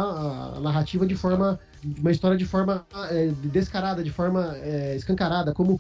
a, 0.55 0.59
narrativa 0.59 1.05
de 1.05 1.15
forma 1.15 1.59
uma 1.99 2.11
história 2.11 2.37
de 2.37 2.45
forma 2.45 2.85
é, 3.09 3.27
descarada, 3.45 4.03
de 4.03 4.11
forma 4.11 4.55
é, 4.57 4.95
escancarada, 4.95 5.53
como 5.53 5.79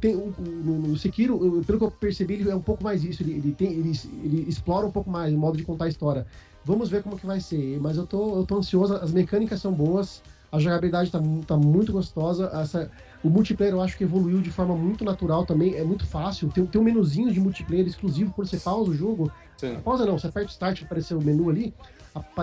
tem 0.00 0.16
o- 0.16 0.34
o- 0.38 0.88
no 0.88 0.96
Sekiro, 0.96 1.38
pelo 1.64 1.78
que 1.78 1.84
eu 1.84 1.90
percebi, 1.90 2.34
ele 2.34 2.50
é 2.50 2.54
um 2.56 2.60
pouco 2.60 2.82
mais 2.82 3.04
isso, 3.04 3.22
ele, 3.22 3.34
ele, 3.34 3.52
tem, 3.52 3.72
ele, 3.72 3.92
ele 4.24 4.48
explora 4.48 4.84
um 4.86 4.90
pouco 4.90 5.08
mais 5.08 5.32
o 5.32 5.38
modo 5.38 5.56
de 5.56 5.62
contar 5.62 5.84
a 5.84 5.88
história. 5.88 6.26
Vamos 6.64 6.88
ver 6.88 7.02
como 7.04 7.16
que 7.16 7.26
vai 7.26 7.38
ser, 7.40 7.78
mas 7.80 7.96
eu 7.96 8.04
tô, 8.04 8.36
eu 8.36 8.44
tô 8.44 8.56
ansioso, 8.56 8.94
as 8.94 9.12
mecânicas 9.12 9.60
são 9.60 9.72
boas, 9.72 10.20
a 10.50 10.58
jogabilidade 10.58 11.10
tá, 11.12 11.20
tá 11.46 11.56
muito 11.56 11.92
gostosa, 11.92 12.50
essa, 12.52 12.90
o 13.26 13.30
multiplayer 13.30 13.74
eu 13.74 13.80
acho 13.80 13.96
que 13.96 14.04
evoluiu 14.04 14.40
de 14.40 14.50
forma 14.50 14.76
muito 14.76 15.04
natural 15.04 15.44
também, 15.44 15.74
é 15.74 15.84
muito 15.84 16.06
fácil, 16.06 16.48
tem, 16.50 16.64
tem 16.66 16.80
um 16.80 16.84
menuzinho 16.84 17.32
de 17.32 17.40
multiplayer 17.40 17.86
exclusivo, 17.86 18.32
quando 18.34 18.48
você 18.48 18.58
pausa 18.58 18.90
o 18.90 18.94
jogo, 18.94 19.30
Sim. 19.56 19.76
pausa 19.84 20.06
não, 20.06 20.18
você 20.18 20.26
aperta 20.26 20.48
o 20.48 20.52
start, 20.52 20.82
aparecer 20.82 21.14
o 21.14 21.20
menu 21.20 21.50
ali, 21.50 21.74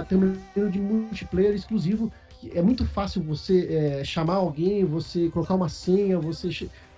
tem 0.08 0.18
um 0.18 0.22
menu 0.56 0.70
de 0.70 0.80
multiplayer 0.80 1.54
exclusivo, 1.54 2.12
é 2.54 2.62
muito 2.62 2.86
fácil 2.86 3.22
você 3.24 3.68
é, 3.70 4.04
chamar 4.04 4.36
alguém, 4.36 4.84
você 4.84 5.30
colocar 5.30 5.56
uma 5.56 5.70
senha, 5.70 6.20
você 6.20 6.50